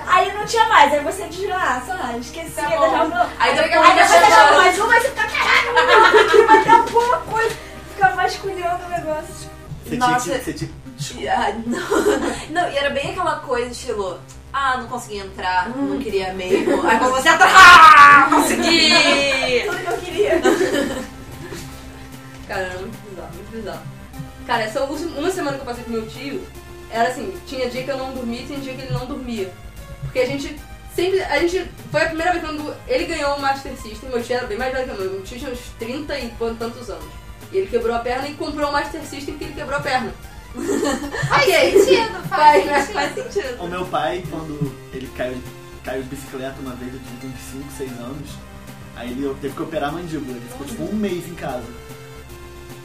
Aí 0.09 0.33
não 0.33 0.45
tinha 0.45 0.65
mais, 0.65 0.93
aí 0.93 0.99
você 1.01 1.23
dizia, 1.29 1.55
ah, 1.57 1.81
sei 1.85 1.95
lá, 1.95 2.17
esqueci, 2.19 2.51
Tá 2.51 2.63
deixava 2.67 3.31
Aí 3.39 3.51
Aí 3.51 3.57
depois 3.57 4.13
achava 4.13 4.57
mais 4.57 4.79
uma, 4.79 4.93
aí 4.95 5.01
você 5.03 5.09
fica, 5.09 5.29
caraca, 5.29 5.73
meu 5.73 6.29
Deus, 6.31 6.47
vai 6.49 6.63
ter 6.65 6.71
alguma 6.71 7.17
coisa. 7.19 7.70
Ficava 8.01 8.23
vasculhando 8.23 8.87
o 8.87 8.89
negócio. 8.89 9.51
Você 9.85 9.97
Nossa. 9.97 10.39
tinha 10.39 10.39
que. 10.39 10.71
Tinha... 10.99 11.35
Ah, 11.35 11.53
não. 11.67 12.49
não, 12.49 12.71
e 12.73 12.77
era 12.79 12.89
bem 12.89 13.11
aquela 13.11 13.41
coisa, 13.41 13.71
estilo, 13.71 14.19
ah, 14.51 14.79
não 14.79 14.89
consegui 14.89 15.19
entrar, 15.19 15.69
não 15.69 15.99
queria 15.99 16.33
mesmo. 16.33 16.81
Aí 16.87 16.99
quando 16.99 17.13
você 17.13 17.29
entra, 17.29 17.47
ah, 17.47 18.27
consegui! 18.33 18.91
Tudo 19.67 19.79
que 19.79 19.87
eu 19.93 19.99
queria. 19.99 20.41
Cara, 22.49 22.61
era 22.63 22.79
muito 22.79 22.97
bizarro, 23.07 23.35
muito 23.35 23.51
bizarro. 23.51 23.83
Cara, 24.47 24.63
essa 24.63 24.81
última- 24.83 25.19
uma 25.19 25.31
semana 25.31 25.57
que 25.59 25.63
eu 25.63 25.67
passei 25.67 25.85
com 25.85 25.91
meu 25.91 26.07
tio, 26.09 26.43
era 26.91 27.11
assim, 27.11 27.39
tinha 27.47 27.69
dia 27.69 27.85
que 27.85 27.91
eu 27.91 27.99
não 27.99 28.15
dormia 28.15 28.41
e 28.41 28.47
tinha 28.47 28.61
dia 28.61 28.75
que 28.75 28.81
ele 28.81 28.95
não 28.95 29.05
dormia. 29.05 29.53
Porque 30.01 30.21
a 30.21 30.27
gente 30.27 30.59
sempre, 30.97 31.23
a 31.23 31.39
gente, 31.39 31.71
foi 31.91 32.01
a 32.03 32.07
primeira 32.07 32.33
vez 32.33 32.43
quando 32.45 32.75
ele 32.89 33.05
ganhou 33.05 33.37
o 33.37 33.41
Master 33.43 33.73
System, 33.77 34.09
meu 34.09 34.23
tio 34.23 34.37
era 34.37 34.47
bem 34.47 34.57
mais 34.57 34.73
velho 34.73 34.87
que 34.87 34.91
eu, 35.03 35.13
meu 35.13 35.23
tio 35.23 35.39
tinha 35.39 35.51
uns 35.51 35.61
30 35.79 36.19
e 36.19 36.31
quantos 36.39 36.59
tantos 36.59 36.89
anos. 36.89 37.21
E 37.53 37.57
ele 37.59 37.67
quebrou 37.67 37.95
a 37.95 37.99
perna 37.99 38.29
e 38.29 38.35
comprou 38.35 38.69
o 38.69 38.73
Master 38.73 39.01
System 39.03 39.35
porque 39.35 39.45
ele 39.45 39.55
quebrou 39.55 39.77
a 39.79 39.81
perna. 39.83 40.13
Faz 41.29 41.43
Ok. 41.49 41.85
sentido, 41.85 42.29
Faz, 42.29 42.65
faz 42.65 42.67
né? 42.67 42.81
sentido. 42.81 42.93
Faz 42.95 43.15
sentido. 43.15 43.63
O 43.63 43.69
meu 43.69 43.85
pai, 43.87 44.25
quando 44.31 44.73
ele 44.93 45.09
caiu, 45.17 45.39
caiu 45.85 46.03
de 46.03 46.09
bicicleta 46.09 46.55
uma 46.61 46.75
vez, 46.75 46.93
eu 46.95 47.01
tinha 47.21 47.33
uns 47.33 47.41
5, 47.53 47.65
6 47.79 47.91
anos. 48.01 48.31
Aí 48.97 49.11
ele 49.13 49.35
teve 49.41 49.55
que 49.55 49.63
operar 49.63 49.89
a 49.91 49.93
mandíbula. 49.93 50.37
Ele 50.37 50.47
ficou 50.51 50.67
tipo 50.67 50.83
um 50.85 50.93
mês 50.95 51.27
em 51.29 51.35
casa. 51.35 51.65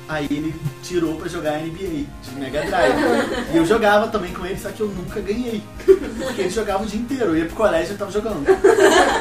Aí 0.08 0.28
ele 0.30 0.54
tirou 0.84 1.16
pra 1.18 1.28
jogar 1.28 1.54
NBA 1.60 2.06
de 2.22 2.36
Mega 2.40 2.62
Drive. 2.62 2.96
e 3.54 3.58
eu 3.58 3.66
jogava 3.66 4.08
também 4.08 4.32
com 4.34 4.46
ele, 4.46 4.58
só 4.60 4.70
que 4.70 4.80
eu 4.82 4.88
nunca 4.88 5.20
ganhei. 5.20 5.64
Porque 5.84 6.42
ele 6.42 6.50
jogava 6.52 6.84
o 6.84 6.86
dia 6.86 7.00
inteiro. 7.00 7.26
Eu 7.26 7.38
ia 7.38 7.46
pro 7.48 7.56
colégio 7.56 7.90
e 7.90 7.94
eu 7.94 7.98
tava 7.98 8.12
jogando. 8.12 8.46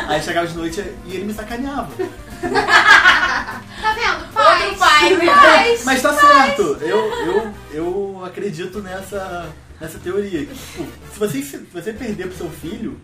Aí 0.09 0.23
chegava 0.23 0.47
de 0.47 0.55
noite 0.57 0.81
e 1.07 1.15
ele 1.15 1.25
me 1.25 1.33
sacaneava. 1.33 1.89
Tá 3.81 3.93
vendo? 3.93 4.33
Faz. 4.33 4.63
Outro 4.63 4.79
pai, 4.79 5.15
né? 5.17 5.27
Faz. 5.35 5.85
Mas 5.85 6.03
tá 6.03 6.13
certo. 6.15 6.79
Eu, 6.81 7.13
eu, 7.27 7.55
eu 7.73 8.23
acredito 8.25 8.81
nessa, 8.81 9.49
nessa 9.81 9.99
teoria. 9.99 10.47
que, 10.47 10.55
Tipo, 10.55 10.87
se 11.13 11.19
você, 11.19 11.43
se 11.43 11.57
você 11.73 11.93
perder 11.93 12.29
pro 12.29 12.37
seu 12.37 12.51
filho, 12.51 13.01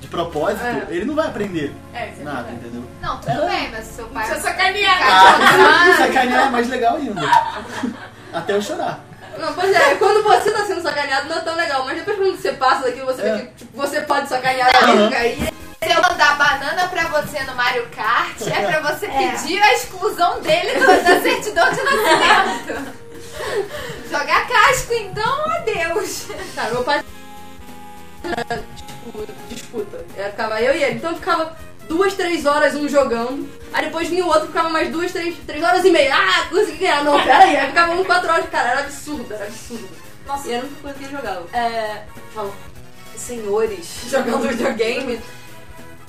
de 0.00 0.06
propósito, 0.08 0.62
É. 0.64 0.86
ele 0.90 1.04
não 1.04 1.14
vai 1.16 1.26
aprender 1.26 1.72
É, 1.92 2.04
é 2.04 2.14
nada, 2.22 2.50
entendeu? 2.52 2.84
Não, 3.02 3.18
tudo 3.20 3.46
bem, 3.48 3.68
mas 3.70 3.84
seu 3.84 4.06
pai... 4.06 4.30
Eu 4.30 4.40
sacanear. 4.40 4.98
Ah, 5.02 5.94
sacanear 5.98 6.46
é 6.46 6.50
mais 6.50 6.68
legal 6.68 6.96
ainda. 6.96 7.20
Até 8.32 8.52
eu 8.54 8.62
chorar. 8.62 9.00
Não, 9.38 9.52
pois 9.54 9.72
é, 9.72 9.94
quando 9.96 10.22
você 10.22 10.50
tá 10.50 10.64
sendo 10.66 10.82
sacaneado 10.82 11.28
não 11.28 11.36
é 11.36 11.40
tão 11.40 11.54
legal, 11.56 11.84
mas 11.84 11.96
depois 11.96 12.16
quando 12.16 12.36
você 12.36 12.52
passa 12.52 12.82
daqui, 12.82 13.00
você 13.00 13.22
vê 13.22 13.28
É. 13.28 13.38
que 13.38 13.54
tipo, 13.56 13.76
você 13.76 14.00
pode 14.02 14.28
sacanear 14.28 14.68
alguém, 14.74 15.14
aí 15.14 15.48
é 15.48 15.52
Se 15.82 15.90
eu 15.92 16.02
mandar 16.02 16.36
banana 16.36 16.88
pra 16.88 17.04
você 17.08 17.40
no 17.44 17.54
Mario 17.54 17.86
Kart, 17.94 18.40
é 18.42 18.66
pra 18.66 18.80
você 18.92 19.06
É. 19.06 19.30
pedir 19.30 19.62
a 19.62 19.74
exclusão 19.74 20.40
dele 20.40 20.74
do- 20.80 20.86
da 21.04 21.20
certidão 21.22 21.70
de 21.70 21.82
nascimento. 21.82 22.98
Jogar 24.10 24.48
casco, 24.48 24.92
então, 24.94 25.50
adeus. 25.52 26.26
Cara, 26.54 26.70
meu 26.72 26.82
pai. 26.82 27.04
Tipo, 28.76 29.26
disputa. 29.48 30.04
Era, 30.16 30.30
ficava 30.30 30.60
eu 30.60 30.74
e 30.74 30.82
ele. 30.82 30.94
Então 30.96 31.14
ficava 31.14 31.56
duas, 31.88 32.14
três 32.14 32.44
horas 32.44 32.74
um 32.74 32.88
jogando. 32.88 33.48
Aí 33.72 33.84
depois 33.86 34.08
vinha 34.08 34.24
o 34.24 34.28
outro, 34.28 34.48
ficava 34.48 34.68
mais 34.70 34.90
duas, 34.90 35.12
três, 35.12 35.36
três 35.46 35.62
horas 35.62 35.84
e 35.84 35.90
meia. 35.90 36.14
Ah, 36.16 36.46
consegui 36.50 36.78
ganhar. 36.78 37.04
Não, 37.04 37.22
pera 37.22 37.44
aí. 37.44 37.66
Ficava 37.68 37.92
um, 37.92 38.04
quatro 38.04 38.30
horas. 38.32 38.48
Cara, 38.50 38.70
era 38.70 38.80
absurdo, 38.80 39.32
era 39.32 39.44
absurdo. 39.44 39.88
Nossa, 40.26 40.48
E 40.48 40.52
era 40.52 40.62
a 40.62 40.66
única 40.66 40.82
coisa 40.82 40.98
que 40.98 41.10
jogava. 41.10 41.46
é, 41.56 42.02
falo, 42.34 42.54
senhores 43.16 43.86
jogando 44.10 44.48
videogame. 44.48 45.20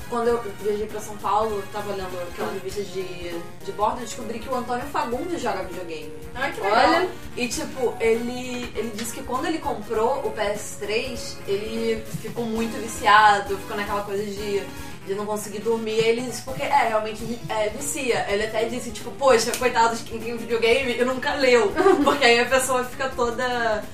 Quando 0.10 0.28
eu 0.28 0.42
viajei 0.62 0.88
pra 0.88 1.00
São 1.00 1.16
Paulo, 1.18 1.64
tava 1.72 1.92
lendo 1.94 2.20
aquela 2.32 2.52
revista 2.52 2.82
de, 2.82 3.40
de 3.64 3.72
bordo, 3.74 3.98
eu 4.00 4.06
descobri 4.06 4.40
que 4.40 4.50
o 4.50 4.56
Antônio 4.56 4.86
Fagundes 4.88 5.42
joga 5.42 5.64
videogame. 5.64 6.12
Ai, 6.34 6.52
que 6.52 6.62
Olha, 6.62 7.10
E 7.38 7.48
tipo, 7.48 7.94
ele, 8.00 8.72
ele 8.76 8.92
disse 8.96 9.14
que 9.14 9.24
quando 9.24 9.46
ele 9.46 9.60
comprou 9.60 10.20
o 10.26 10.32
PS3, 10.32 11.36
ele 11.48 12.04
ficou 12.22 12.46
muito 12.46 12.80
viciado, 12.82 13.58
ficou 13.58 13.78
naquela 13.78 14.02
coisa 14.02 14.24
de, 14.24 14.64
de 15.06 15.14
não 15.16 15.26
conseguir 15.26 15.60
dormir. 15.60 16.00
Ele 16.00 16.22
disse, 16.22 16.42
porque 16.42 16.64
é, 16.64 16.88
realmente 16.88 17.40
é, 17.48 17.70
vicia. 17.70 18.26
Ele 18.30 18.46
até 18.46 18.66
disse, 18.66 18.92
tipo, 18.92 19.12
poxa, 19.12 19.52
coitado 19.58 19.96
de 19.96 20.04
quem 20.04 20.20
tem 20.20 20.38
videogame 20.38 20.98
e 21.00 21.06
nunca 21.06 21.36
leu. 21.36 21.72
Porque 22.04 22.26
aí 22.26 22.40
a 22.40 22.46
pessoa 22.46 22.84
fica 22.84 23.10
toda. 23.10 23.44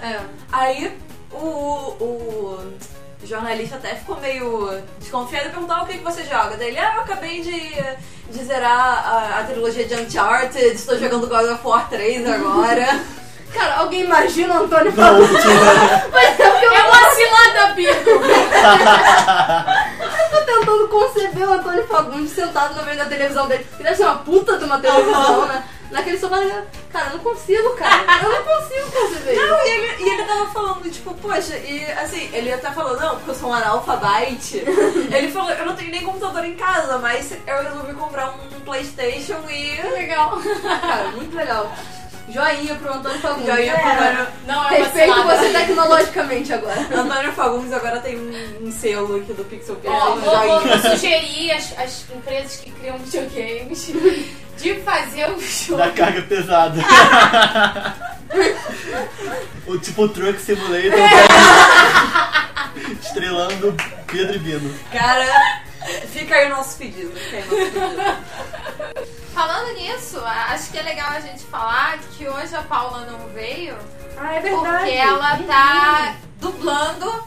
é. 0.02 0.22
Aí 0.52 0.98
o, 1.32 1.46
o 2.00 2.74
jornalista 3.26 3.76
até 3.76 3.96
ficou 3.96 4.20
meio 4.20 4.82
desconfiado 5.00 5.48
e 5.48 5.52
perguntou 5.52 5.76
"Ah, 5.76 5.84
o 5.84 5.86
que, 5.86 5.98
que 5.98 6.04
você 6.04 6.24
joga. 6.24 6.56
Daí 6.58 6.70
ele, 6.70 6.80
ah, 6.80 6.94
eu 6.96 7.02
acabei 7.02 7.42
de, 7.42 7.74
de 8.32 8.44
zerar 8.46 9.08
a, 9.08 9.40
a 9.40 9.44
trilogia 9.44 9.86
de 9.86 9.96
Uncharted, 9.96 10.66
estou 10.76 10.98
jogando 10.98 11.28
God 11.28 11.50
of 11.52 11.66
War 11.68 11.90
3 11.90 12.28
agora. 12.30 12.86
Cara, 13.56 13.78
alguém 13.78 14.02
imagina 14.02 14.54
o 14.54 14.64
Antônio 14.66 14.92
Não, 14.92 15.04
falando. 15.04 15.32
Mas 16.12 16.40
eu 16.40 16.52
fico 16.60 16.74
É 16.74 16.84
uma 16.84 17.12
cilada, 17.12 17.74
Bico! 17.74 18.20
tô 20.30 20.42
tentando 20.42 20.88
conceber 20.90 21.48
o 21.48 21.54
Antônio 21.54 21.88
Fagundes 21.88 22.32
sentado 22.32 22.76
na 22.76 22.84
frente 22.84 22.98
da 22.98 23.06
televisão 23.06 23.48
dele. 23.48 23.66
Que 23.78 23.84
deve 23.84 23.96
ser 23.96 24.04
uma 24.04 24.18
puta 24.18 24.58
de 24.58 24.66
uma 24.66 24.80
televisão, 24.80 25.46
né? 25.46 25.64
Naquele 25.92 26.20
sofá, 26.20 26.38
cara, 26.92 27.12
eu 27.12 27.18
não 27.18 27.20
consigo, 27.20 27.70
cara. 27.76 28.04
Eu 28.22 28.30
não 28.30 28.44
consigo 28.44 28.92
conceber 28.92 29.34
isso. 29.36 29.48
Não, 29.48 29.66
e 29.66 29.70
ele, 29.70 30.04
e 30.04 30.10
ele 30.10 30.24
tava 30.24 30.46
falando, 30.48 30.92
tipo, 30.92 31.14
poxa, 31.14 31.56
e 31.58 31.86
assim, 31.92 32.30
ele 32.34 32.52
até 32.52 32.72
falou, 32.72 33.00
não, 33.00 33.16
porque 33.16 33.32
eu 33.32 33.36
sou 33.36 33.50
um 33.50 33.54
analfabete. 33.54 34.58
ele 35.14 35.32
falou, 35.32 35.52
eu 35.52 35.66
não 35.66 35.76
tenho 35.76 35.92
nem 35.92 36.04
computador 36.04 36.44
em 36.44 36.56
casa, 36.56 36.98
mas 36.98 37.32
eu 37.48 37.64
resolvi 37.64 37.94
comprar 37.94 38.32
um 38.32 38.56
Playstation 38.66 39.40
e. 39.50 39.80
Legal. 39.92 40.42
Cara, 40.82 41.10
muito 41.10 41.36
legal. 41.36 41.72
Joinha 42.28 42.76
pro 42.76 42.94
Antônio 42.94 43.20
Fagundes. 43.20 43.46
Joinha 43.46 43.74
pro 43.78 43.90
Antônio. 43.92 44.28
Não, 44.48 44.70
é 44.70 44.78
Respeito 44.78 45.24
você 45.24 45.50
tecnologicamente 45.50 46.54
agora. 46.54 46.82
Antônio 46.82 47.32
Fagundes 47.34 47.74
agora 47.74 48.00
tem 48.00 48.18
um, 48.18 48.68
um 48.68 48.72
selo 48.72 49.18
aqui 49.18 49.34
do 49.34 49.46
Pixel. 49.46 49.80
Ó, 49.86 50.16
um 50.16 50.20
vou, 50.20 50.60
vou 50.62 50.80
sugerir 50.80 51.52
as, 51.52 51.78
as 51.78 52.06
empresas 52.14 52.58
que 52.58 52.72
criam 52.72 52.98
videogames 52.98 53.92
de 54.58 54.76
fazer 54.82 55.30
um 55.30 55.40
jogo. 55.40 55.78
da 55.78 55.92
carga 55.92 56.22
pesada. 56.24 56.82
o 59.68 59.78
tipo 59.78 60.10
Truck 60.10 60.42
Simulator. 60.42 61.00
Estrelando 63.02 63.76
Pedro 64.08 64.36
e 64.36 64.40
Bino. 64.40 64.74
Cara, 64.92 65.62
fica 66.12 66.36
aí 66.36 66.48
o 66.48 66.50
nosso 66.56 66.78
pedido. 66.78 67.12
Fica 67.12 67.38
aí 67.38 67.44
o 67.44 67.48
nosso 67.48 67.72
pedido. 67.72 69.16
Falando 69.36 69.74
nisso, 69.74 70.20
acho 70.26 70.72
que 70.72 70.78
é 70.78 70.82
legal 70.82 71.10
a 71.12 71.20
gente 71.20 71.44
falar 71.44 71.98
que 72.18 72.26
hoje 72.28 72.56
a 72.56 72.62
Paula 72.62 73.00
não 73.02 73.20
veio 73.34 73.78
Ah, 74.18 74.36
é 74.36 74.40
porque 74.40 74.92
ela 74.92 75.38
tá 75.46 76.16
dublando 76.40 77.24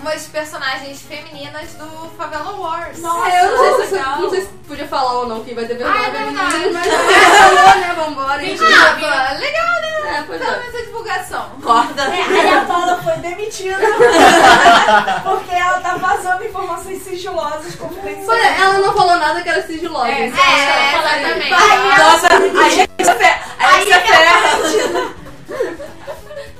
umas 0.00 0.26
personagens 0.26 1.00
femininas 1.02 1.72
do 1.74 2.10
Favela 2.18 2.50
Wars. 2.56 2.98
É, 2.98 3.44
eu 3.46 3.56
não 3.56 3.76
sei, 3.76 3.86
se, 3.86 3.94
não 3.94 4.30
sei 4.30 4.40
se 4.42 4.48
podia 4.68 4.88
falar 4.88 5.12
ou 5.20 5.28
não 5.28 5.44
que 5.44 5.54
vai 5.54 5.64
ter 5.64 5.80
Ah, 5.82 6.06
é 6.06 6.10
vergonha. 6.10 6.44
verdade. 6.50 6.70
Mas 6.72 6.86
falou, 7.38 7.76
né? 7.80 7.94
Vambora. 7.96 8.42
Ah, 8.42 9.32
legal? 9.38 9.83
É, 10.06 10.22
pois 10.26 10.40
Pelo 10.40 10.52
é. 10.54 10.58
menos 10.60 10.74
a 10.74 10.84
divulgação. 10.84 11.50
Corta. 11.62 12.02
Aí 12.04 12.48
a 12.50 12.64
Paula 12.64 13.00
foi 13.02 13.16
demitida 13.16 13.76
porque 15.24 15.54
ela 15.54 15.80
tá 15.80 15.96
vazando 15.96 16.44
informações 16.44 17.02
sigilosas 17.02 17.74
confidenciais. 17.74 18.28
Olha, 18.28 18.46
ela 18.62 18.78
não 18.78 18.92
falou 18.94 19.16
nada 19.16 19.42
que 19.42 19.48
era 19.48 19.62
sigilosa. 19.66 20.08
É, 20.08 20.26
então, 20.26 20.44
É, 20.44 20.92
cara, 20.92 21.22
exatamente. 21.22 21.54
Aí 21.54 21.98
Nossa, 21.98 22.28
aí 22.32 22.88
você 22.98 23.14
ferra. 23.14 23.44
Aí 23.58 23.86
ferra. 23.86 25.14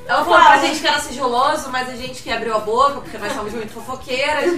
Ela 0.06 0.22
falou 0.22 0.38
pra 0.38 0.58
gente 0.58 0.80
que 0.80 0.86
era 0.86 0.98
sigiloso, 1.00 1.70
mas 1.70 1.88
a 1.88 1.96
gente 1.96 2.22
que 2.22 2.30
abriu 2.30 2.54
a 2.54 2.58
boca, 2.58 3.00
porque 3.00 3.16
nós 3.16 3.32
somos 3.32 3.54
muito 3.54 3.72
fofoqueiras. 3.72 4.50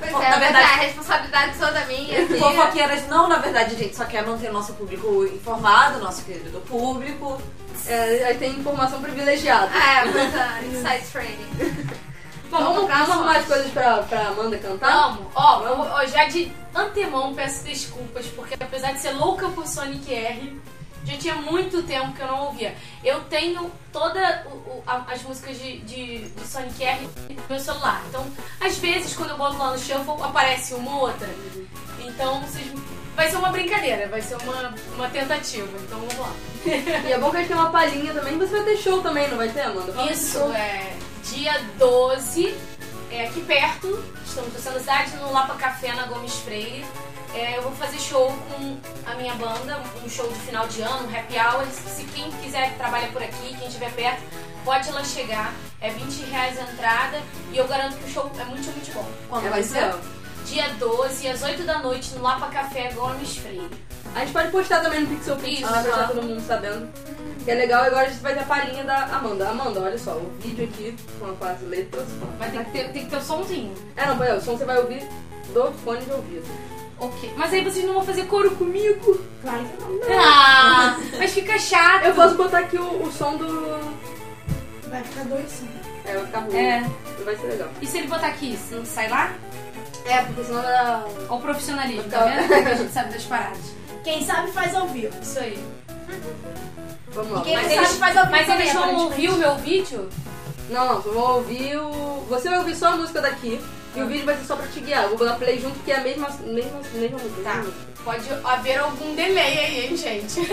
Pois 0.00 0.12
Na 0.12 0.24
é, 0.24 0.30
mas 0.30 0.38
verdade- 0.40 0.56
é, 0.56 0.62
a 0.64 0.76
responsabilidade 0.76 1.58
toda 1.58 1.80
minha. 1.84 2.22
aqui. 2.22 2.38
Fofoqueiras 2.40 3.06
não, 3.06 3.28
na 3.28 3.36
verdade, 3.36 3.74
a 3.74 3.78
gente 3.78 3.94
só 3.94 4.06
quer 4.06 4.26
manter 4.26 4.50
nosso 4.50 4.72
público 4.72 5.24
informado, 5.26 5.98
nosso 5.98 6.24
querido 6.24 6.58
público. 6.62 7.38
É, 7.86 8.24
aí 8.24 8.38
tem 8.38 8.52
informação 8.58 9.00
privilegiada. 9.00 9.70
É, 9.76 10.02
pois 10.10 10.34
é, 10.34 10.64
inside 10.66 11.12
trading. 11.12 11.88
Bom, 12.50 12.58
vamos, 12.58 12.88
vamos 12.88 13.10
arrumar 13.10 13.36
as 13.36 13.44
coisas 13.44 13.70
pra, 13.72 13.98
pra 14.04 14.28
Amanda 14.28 14.56
cantar? 14.56 14.90
Vamos. 14.90 15.26
Ó, 15.34 15.62
eu- 15.64 15.80
ó, 15.80 16.06
já 16.06 16.24
de 16.24 16.50
antemão 16.74 17.34
peço 17.34 17.62
desculpas, 17.64 18.24
porque 18.28 18.54
apesar 18.58 18.92
de 18.92 19.00
ser 19.00 19.10
louca 19.12 19.48
por 19.50 19.66
Sonic 19.66 20.14
R, 20.14 20.58
já 21.04 21.16
tinha 21.18 21.34
muito 21.34 21.82
tempo 21.82 22.12
que 22.14 22.22
eu 22.22 22.26
não 22.26 22.46
ouvia. 22.46 22.74
Eu 23.04 23.20
tenho 23.24 23.70
todas 23.92 24.22
as 24.86 25.22
músicas 25.24 25.58
de, 25.58 25.78
de, 25.80 26.28
de 26.30 26.46
Sonic 26.46 26.82
R 26.82 27.06
no 27.28 27.42
meu 27.50 27.60
celular. 27.60 28.02
Então, 28.08 28.26
às 28.60 28.78
vezes, 28.78 29.14
quando 29.14 29.30
eu 29.30 29.36
boto 29.36 29.58
lá 29.58 29.72
no 29.72 29.78
shuffle, 29.78 30.22
aparece 30.22 30.72
uma 30.72 30.90
ou 30.96 31.00
outra. 31.02 31.28
Então, 32.00 32.40
vocês... 32.40 32.66
vai 33.18 33.28
ser 33.28 33.36
uma 33.36 33.48
brincadeira, 33.48 34.06
vai 34.06 34.22
ser 34.22 34.36
uma, 34.36 34.72
uma 34.94 35.08
tentativa. 35.08 35.68
Então, 35.84 35.98
vamos 35.98 36.18
lá. 36.18 36.32
E 36.64 37.12
é 37.12 37.18
bom 37.18 37.30
que 37.32 37.36
a 37.36 37.40
gente 37.40 37.48
tem 37.48 37.56
uma 37.56 37.70
palhinha 37.70 38.14
também. 38.14 38.38
Você 38.38 38.52
vai 38.52 38.62
ter 38.62 38.76
show 38.76 39.02
também, 39.02 39.28
não 39.28 39.36
vai 39.36 39.48
ter, 39.48 39.62
Amanda? 39.62 39.92
Fala 39.92 40.12
Isso 40.12 40.38
é 40.52 40.92
dia 41.24 41.60
12, 41.78 42.54
é 43.10 43.26
aqui 43.26 43.40
perto, 43.40 44.04
estamos 44.24 44.52
centro 44.52 44.74
da 44.74 44.78
cidade, 44.78 45.16
no 45.16 45.32
Lapa 45.32 45.56
Café, 45.56 45.92
na 45.94 46.06
Gomes 46.06 46.32
Freire. 46.36 46.84
É, 47.34 47.58
eu 47.58 47.62
vou 47.62 47.72
fazer 47.72 47.98
show 47.98 48.32
com 48.50 48.78
a 49.04 49.14
minha 49.16 49.34
banda, 49.34 49.82
um 50.04 50.08
show 50.08 50.26
de 50.28 50.38
final 50.38 50.68
de 50.68 50.80
ano, 50.80 51.08
um 51.08 51.18
happy 51.18 51.34
hour. 51.38 51.66
Se 51.66 52.04
quem 52.04 52.30
quiser 52.40 52.76
trabalha 52.78 53.08
por 53.08 53.22
aqui, 53.22 53.56
quem 53.58 53.66
estiver 53.66 53.92
perto, 53.94 54.22
pode 54.64 54.88
ir 54.88 54.92
lá 54.92 55.02
chegar. 55.02 55.52
É 55.80 55.90
20 55.90 56.30
reais 56.30 56.56
a 56.58 56.62
entrada 56.62 57.20
e 57.52 57.58
eu 57.58 57.66
garanto 57.66 57.96
que 57.96 58.04
o 58.04 58.12
show 58.12 58.30
é 58.38 58.44
muito, 58.44 58.70
muito 58.70 58.92
bom. 58.94 59.08
Quando 59.28 59.46
É 59.46 59.50
vai 59.50 59.62
ser? 59.62 59.92
Dia 60.48 60.68
12, 60.78 61.28
às 61.28 61.42
8 61.42 61.62
da 61.64 61.78
noite, 61.80 62.14
no 62.14 62.22
Lapa 62.22 62.48
Café, 62.48 62.90
Gomes 62.92 63.36
Freire. 63.36 63.70
A 64.14 64.20
gente 64.20 64.32
pode 64.32 64.50
postar 64.50 64.80
também 64.80 65.02
no 65.02 65.06
Pixel 65.06 65.36
Pix, 65.36 65.60
Isso, 65.60 65.68
pra 65.68 65.82
deixar 65.82 66.08
todo 66.08 66.22
mundo 66.22 66.40
sabendo. 66.40 66.88
Que 67.44 67.50
é 67.50 67.54
legal, 67.54 67.84
agora 67.84 68.06
a 68.06 68.08
gente 68.08 68.20
vai 68.20 68.34
ter 68.34 68.40
a 68.40 68.44
palhinha 68.44 68.82
da 68.84 69.04
Amanda. 69.04 69.48
Amanda, 69.48 69.80
olha 69.80 69.98
só, 69.98 70.12
o 70.12 70.30
vídeo 70.40 70.64
aqui 70.64 70.96
com, 71.18 71.44
as 71.44 71.60
letras. 71.62 72.06
Mas 72.38 72.50
tem 72.50 72.64
que 72.64 72.70
ter, 72.70 72.92
tem 72.92 73.04
que 73.04 73.10
ter 73.10 73.16
o 73.16 73.22
somzinho. 73.22 73.74
É, 73.96 74.06
não, 74.06 74.16
o 74.16 74.40
som 74.40 74.56
você 74.56 74.64
vai 74.64 74.78
ouvir 74.78 75.06
do 75.52 75.72
fone 75.84 76.00
de 76.00 76.12
ouvido. 76.12 76.46
Ok. 76.98 77.32
Mas 77.36 77.52
aí 77.52 77.62
vocês 77.62 77.84
não 77.84 77.94
vão 77.94 78.04
fazer 78.04 78.24
coro 78.24 78.50
comigo? 78.52 79.20
Claro 79.42 79.64
que 79.64 79.82
não. 79.82 80.18
Ah, 80.18 80.98
mas 81.16 81.32
fica 81.32 81.58
chato. 81.58 82.04
Eu 82.04 82.14
posso 82.14 82.34
botar 82.34 82.60
aqui 82.60 82.76
o, 82.76 83.02
o 83.02 83.12
som 83.12 83.36
do. 83.36 83.78
Vai 84.88 85.02
ficar 85.04 85.24
dois 85.24 85.48
sim. 85.48 85.68
É, 86.04 86.14
vai 86.14 86.26
ficar 86.26 86.40
ruim. 86.40 86.56
É. 86.56 86.90
Vai 87.24 87.36
ser 87.36 87.46
legal. 87.46 87.68
E 87.80 87.86
se 87.86 87.98
ele 87.98 88.08
botar 88.08 88.28
aqui, 88.28 88.58
não 88.72 88.84
sai 88.84 89.08
lá? 89.08 89.32
É, 90.08 90.22
porque 90.22 90.44
senão 90.44 90.62
dar. 90.62 91.04
Olha 91.06 91.32
o 91.32 91.40
profissionalismo, 91.40 92.04
tá 92.10 92.24
vendo? 92.24 92.48
Que 92.48 92.54
a 92.54 92.74
gente 92.74 92.92
sabe 92.92 93.12
das 93.12 93.24
paradas. 93.24 93.58
Quem 94.02 94.24
sabe 94.24 94.50
faz 94.52 94.74
ao 94.74 94.86
vivo. 94.88 95.14
Isso 95.20 95.38
aí. 95.38 95.62
Vamos 97.08 97.32
lá. 97.32 97.42
Quem 97.42 97.54
Mas 97.56 97.66
não 97.66 97.72
eles, 97.72 97.88
sabe 97.88 98.00
faz 98.00 98.16
ao 98.16 98.24
vivo 98.24 98.36
mas 98.36 98.46
também, 98.46 98.62
eles 98.62 98.72
vão 98.72 98.82
aparentemente. 98.84 99.12
ouvir 99.12 99.28
o 99.28 99.36
meu 99.38 99.54
vídeo? 99.56 100.08
Não, 100.70 100.86
não, 100.94 101.00
vão 101.00 101.34
ouvir 101.36 101.76
o. 101.76 102.24
Você 102.28 102.48
vai 102.48 102.58
ouvir 102.58 102.74
só 102.76 102.88
a 102.88 102.96
música 102.96 103.20
daqui. 103.20 103.60
E 103.96 104.02
o 104.02 104.06
vídeo 104.06 104.24
vai 104.26 104.36
ser 104.36 104.44
só 104.44 104.54
pra 104.56 104.66
te 104.66 104.80
guiar. 104.80 105.04
Eu 105.04 105.16
vou 105.16 105.26
dar 105.26 105.36
play 105.36 105.58
junto, 105.60 105.74
porque 105.76 105.90
é 105.92 105.96
a 105.96 106.02
mesma, 106.02 106.28
mesma, 106.44 106.80
mesma 106.94 107.18
música. 107.18 107.42
Tá. 107.42 107.54
música. 107.56 107.76
Pode 108.04 108.28
haver 108.44 108.78
algum 108.78 109.14
delay 109.14 109.58
aí, 109.58 109.86
hein, 109.86 109.96
gente? 109.96 110.40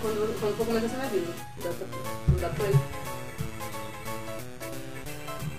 Quando, 0.00 0.40
quando 0.40 0.56
for 0.56 0.66
começar, 0.66 0.88
você 0.88 0.96
me 0.96 1.02
avisa. 1.04 1.34
Dá, 1.62 1.70
pra- 1.70 2.48
dá 2.48 2.54
play. 2.54 3.03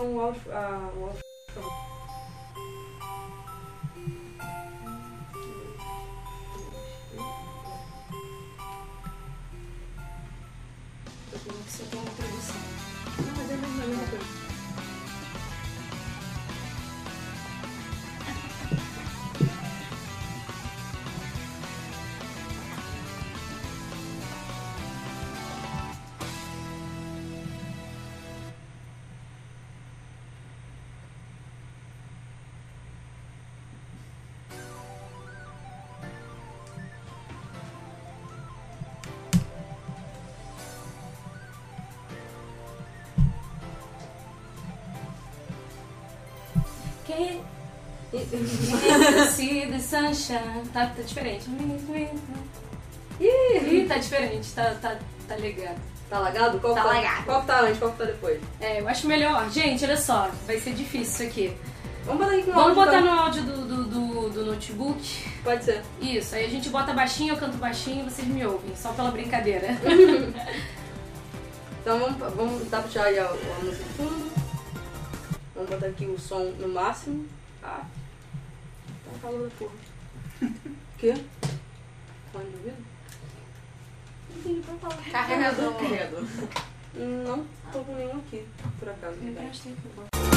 Não, 0.00 0.32
porque 0.32 0.50
são 0.50 1.02
o 1.04 1.29
see 49.30 49.66
the 49.66 49.78
sunshine. 49.78 50.64
Tá, 50.72 50.86
tá 50.86 51.02
diferente. 51.02 51.46
Ih, 53.20 53.86
tá 53.86 53.98
diferente, 53.98 54.52
tá, 54.52 54.74
tá, 54.80 54.96
tá 55.28 55.34
legal. 55.36 55.74
Tá 56.08 56.18
lagado? 56.18 56.58
Qual 56.58 56.74
Tá 56.74 56.82
que 56.82 56.86
lagado. 56.88 57.24
Qual 57.24 57.40
que 57.40 57.46
tá 57.46 57.60
antes? 57.60 57.78
Qual 57.78 57.92
que 57.92 57.98
tá 57.98 58.04
depois? 58.04 58.40
É, 58.60 58.80
eu 58.80 58.88
acho 58.88 59.06
melhor. 59.06 59.48
Gente, 59.50 59.84
olha 59.84 59.96
só, 59.96 60.30
vai 60.46 60.58
ser 60.58 60.72
difícil 60.72 61.02
isso 61.02 61.22
aqui. 61.22 61.56
Vamos 62.04 62.24
botar 62.24 62.36
aqui 62.36 62.44
com 62.44 62.52
Vamos 62.52 62.78
áudio, 62.78 62.84
botar 62.84 63.00
então. 63.00 63.14
no 63.14 63.20
áudio 63.20 63.42
do, 63.42 63.66
do, 63.66 63.84
do, 63.84 64.30
do 64.30 64.46
notebook. 64.46 65.24
Pode 65.44 65.64
ser. 65.64 65.82
Isso, 66.00 66.34
aí 66.34 66.46
a 66.46 66.48
gente 66.48 66.68
bota 66.70 66.92
baixinho, 66.92 67.34
eu 67.34 67.38
canto 67.38 67.58
baixinho 67.58 68.06
e 68.06 68.10
vocês 68.10 68.26
me 68.26 68.44
ouvem, 68.44 68.74
só 68.74 68.92
pela 68.92 69.10
brincadeira. 69.10 69.68
Então 71.82 71.98
vamos, 71.98 72.34
vamos 72.34 72.68
dar 72.68 72.82
pra 72.82 72.90
tirar 72.90 73.04
aí 73.04 73.18
a, 73.18 73.24
a 73.24 73.64
música 73.64 73.82
de 73.84 73.90
fundo. 73.94 74.30
Vamos 75.54 75.70
botar 75.70 75.86
aqui 75.86 76.04
o 76.04 76.18
som 76.18 76.52
no 76.58 76.68
máximo. 76.68 77.24
Calor 79.20 79.48
da 79.48 79.54
porra. 79.56 79.72
Quê? 80.98 81.14
Fone 82.32 82.50
de 82.50 82.56
ouvido? 82.56 82.84
Não 84.30 84.38
entendi 84.38 84.60
pra 84.60 84.74
falar. 84.76 85.10
Carregador. 85.10 85.74
Carregador. 85.74 86.24
Não 86.94 87.46
tô 87.72 87.84
com 87.84 87.94
nenhum 87.94 88.18
aqui, 88.18 88.46
por 88.78 88.88
acaso. 88.88 89.16
Me 89.16 89.30
empresta 89.30 89.68
aí, 89.68 89.76
por 89.76 89.90
favor. 89.90 90.29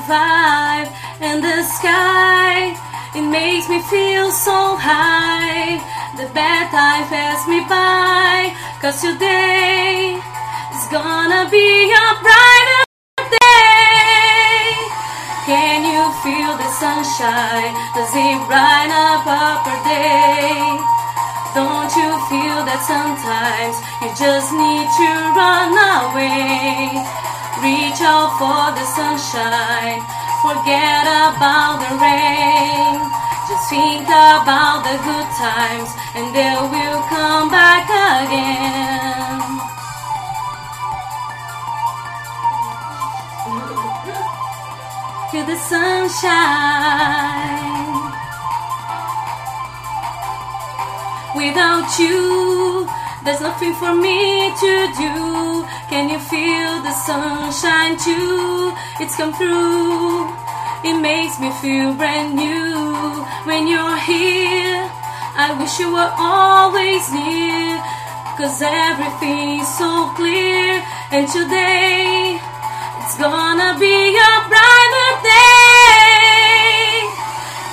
Survive. 0.00 0.88
And 1.20 1.44
the 1.44 1.62
sky 1.76 2.72
It 3.14 3.20
makes 3.20 3.68
me 3.68 3.82
feel 3.92 4.32
so 4.32 4.78
high. 4.80 5.76
The 6.16 6.24
bad 6.32 6.72
time 6.72 7.04
pass 7.12 7.44
me 7.44 7.60
by. 7.68 8.54
Cause 8.80 9.02
today 9.02 10.16
is 10.72 10.86
gonna 10.88 11.50
be 11.52 11.68
a 11.92 12.06
brighter 12.24 12.84
day. 13.28 14.72
Can 15.44 15.84
you 15.84 16.02
feel 16.24 16.52
the 16.56 16.70
sunshine? 16.80 17.72
Does 17.92 18.12
it 18.16 18.40
brighten 18.48 18.94
up 18.94 19.26
our 19.28 19.68
day? 19.84 20.80
Don't 21.52 21.92
you 21.92 22.08
feel 22.32 22.58
that 22.64 22.80
sometimes 22.88 23.76
you 24.00 24.08
just 24.16 24.48
need 24.48 24.86
to 24.96 25.10
run 25.36 25.76
away? 25.76 27.19
Reach 27.60 28.00
out 28.00 28.32
for 28.40 28.72
the 28.72 28.86
sunshine, 28.96 30.00
forget 30.40 31.04
about 31.04 31.76
the 31.76 31.92
rain. 32.00 32.96
Just 33.48 33.68
think 33.68 34.08
about 34.08 34.80
the 34.80 34.96
good 35.04 35.28
times 35.36 35.90
and 36.16 36.34
they 36.34 36.56
will 36.56 37.02
come 37.12 37.50
back 37.50 37.84
again. 38.24 39.60
Feel 45.30 45.44
the 45.44 45.56
sunshine. 45.56 46.80
Without 51.36 51.98
you, 51.98 52.88
there's 53.22 53.42
nothing 53.42 53.74
for 53.74 53.94
me 53.94 54.50
to 54.60 54.92
do. 54.96 55.49
Can 55.90 56.08
you 56.08 56.20
feel 56.20 56.82
the 56.86 56.92
sunshine 56.92 57.98
too? 57.98 58.70
It's 59.02 59.16
come 59.16 59.34
through. 59.34 60.30
It 60.86 60.94
makes 61.02 61.40
me 61.40 61.50
feel 61.58 61.94
brand 61.98 62.36
new 62.38 63.26
when 63.42 63.66
you're 63.66 63.98
here. 64.06 64.86
I 65.34 65.50
wish 65.58 65.82
you 65.82 65.90
were 65.90 66.14
always 66.14 67.02
near. 67.10 67.74
Cause 68.38 68.62
everything's 68.62 69.66
so 69.66 70.14
clear. 70.14 70.78
And 71.10 71.26
today, 71.26 72.38
it's 73.02 73.18
gonna 73.18 73.74
be 73.82 74.14
a 74.14 74.32
brighter 74.46 75.12
day. 75.26 77.02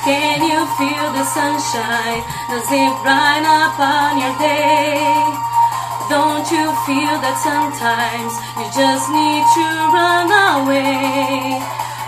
Can 0.10 0.42
you 0.42 0.66
feel 0.74 1.08
the 1.14 1.26
sunshine? 1.38 2.26
Does 2.50 2.66
it 2.66 2.94
brighten 3.06 3.46
up 3.46 3.78
on 3.78 4.18
your 4.18 4.36
day? 4.42 5.47
Don't 6.08 6.48
you 6.48 6.72
feel 6.88 7.20
that 7.20 7.36
sometimes 7.44 8.32
you 8.56 8.64
just 8.72 9.12
need 9.12 9.44
to 9.44 9.68
run 9.92 10.32
away? 10.32 11.60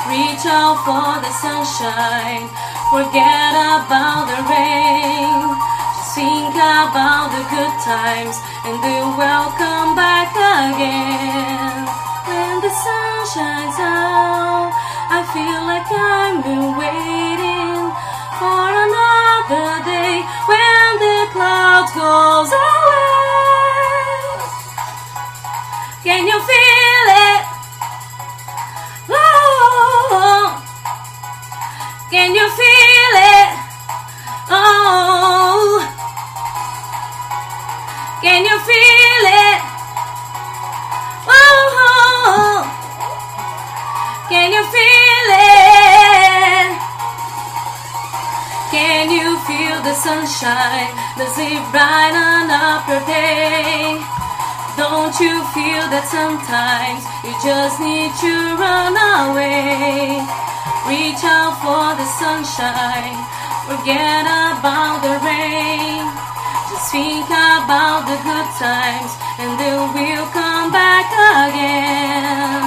Reach 0.07 0.47
out 0.47 0.79
for 0.87 1.19
the 1.19 1.27
sunshine, 1.43 2.47
forget 2.95 3.51
about 3.59 4.31
the 4.31 4.39
rain. 4.47 5.51
Just 5.99 6.15
think 6.15 6.55
about 6.55 7.35
the 7.35 7.43
good 7.51 7.75
times 7.83 8.39
and 8.63 8.79
they 8.79 9.03
will 9.03 9.49
come 9.59 9.99
back 9.99 10.31
again. 10.31 11.83
When 12.23 12.55
the 12.63 12.71
sun 12.71 13.19
shines 13.35 13.79
out, 13.83 14.71
I 15.11 15.27
feel 15.35 15.61
like 15.67 15.91
I've 15.91 16.39
been 16.39 16.71
waiting 16.79 17.83
for 18.39 18.63
another 18.63 19.83
day 19.83 20.23
when 20.47 20.87
the 21.03 21.19
clouds 21.35 21.91
goes 21.99 22.47
away. 22.55 23.08
Can 26.09 26.25
you 26.25 26.39
feel 26.41 27.05
it? 27.29 27.41
Oh, 29.09 30.57
can 32.09 32.33
you 32.33 32.47
feel 32.59 33.13
it? 33.37 33.49
Oh, 34.49 35.85
can 38.25 38.41
you 38.41 38.57
feel 38.69 39.25
it? 39.45 39.61
Oh, 41.29 42.65
can 44.29 44.49
you 44.49 44.63
feel 44.73 45.29
it? 45.45 46.69
Can 48.73 49.11
you 49.13 49.37
feel 49.45 49.77
the 49.83 49.93
sunshine? 49.93 50.89
Does 51.19 51.37
it 51.37 51.61
brighten 51.69 52.49
up 52.49 52.89
your 52.89 53.05
day? 53.05 54.28
Don't 54.89 55.13
you 55.21 55.37
feel 55.53 55.85
that 55.93 56.09
sometimes 56.09 57.05
you 57.21 57.29
just 57.45 57.77
need 57.77 58.09
to 58.25 58.33
run 58.57 58.97
away? 58.97 60.17
Reach 60.89 61.21
out 61.21 61.61
for 61.61 61.93
the 61.93 62.09
sunshine, 62.17 63.13
forget 63.69 64.25
about 64.25 65.05
the 65.05 65.13
rain. 65.21 66.01
Just 66.73 66.89
think 66.89 67.29
about 67.29 68.09
the 68.09 68.17
good 68.25 68.49
times 68.57 69.13
and 69.37 69.61
they 69.61 69.77
will 69.77 70.25
come 70.33 70.73
back 70.73 71.05
again. 71.45 72.58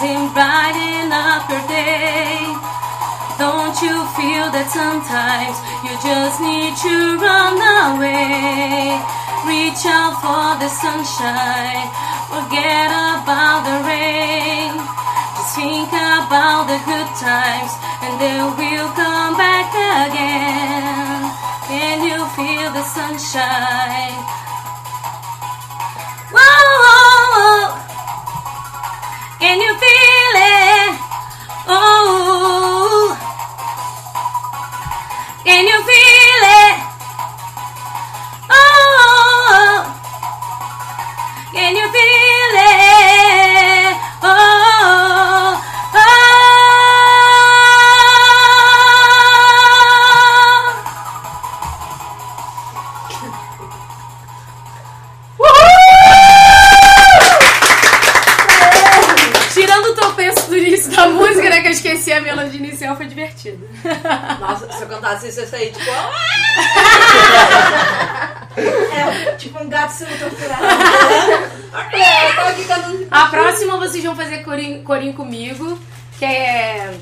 Does 0.00 0.32
brighten 0.32 1.12
up 1.12 1.44
your 1.52 1.60
day? 1.68 2.40
Don't 3.36 3.76
you 3.84 4.00
feel 4.16 4.48
that 4.48 4.72
sometimes 4.72 5.60
you 5.84 5.92
just 6.00 6.40
need 6.40 6.72
to 6.72 7.20
run 7.20 7.60
away? 7.60 8.96
Reach 9.44 9.84
out 9.84 10.16
for 10.24 10.56
the 10.56 10.72
sunshine, 10.72 11.84
forget 12.32 12.88
about 12.88 13.68
the 13.68 13.76
rain. 13.84 14.72
Just 15.36 15.60
think 15.60 15.92
about 15.92 16.64
the 16.64 16.80
good 16.88 17.10
times 17.20 17.72
and 18.00 18.16
they 18.16 18.40
will 18.40 18.88
come 18.96 19.36
back 19.36 19.68
again. 20.08 21.28
Can 21.68 22.08
you 22.08 22.24
feel 22.40 22.72
the 22.72 22.84
sunshine? 22.88 24.39
Se 64.80 64.84
eu 64.84 64.88
cantasse 64.88 65.28
isso, 65.28 65.40
eu 65.40 65.44
ia 65.44 65.50
sair 65.50 65.72
tipo. 65.72 65.84
É, 68.60 69.32
tipo 69.36 69.62
um 69.62 69.68
gato 69.68 69.90
sendo 69.90 70.18
torturado. 70.18 70.64
É, 71.92 72.28
eu 72.28 72.34
tava 72.34 72.48
aqui 72.50 72.64
cantando. 72.64 73.06
A 73.10 73.26
próxima 73.26 73.76
vocês 73.76 74.04
vão 74.04 74.16
fazer 74.16 74.42
corinho, 74.42 74.82
corinho 74.82 75.14
comigo, 75.14 75.78
que 76.18 76.24
é. 76.24 76.92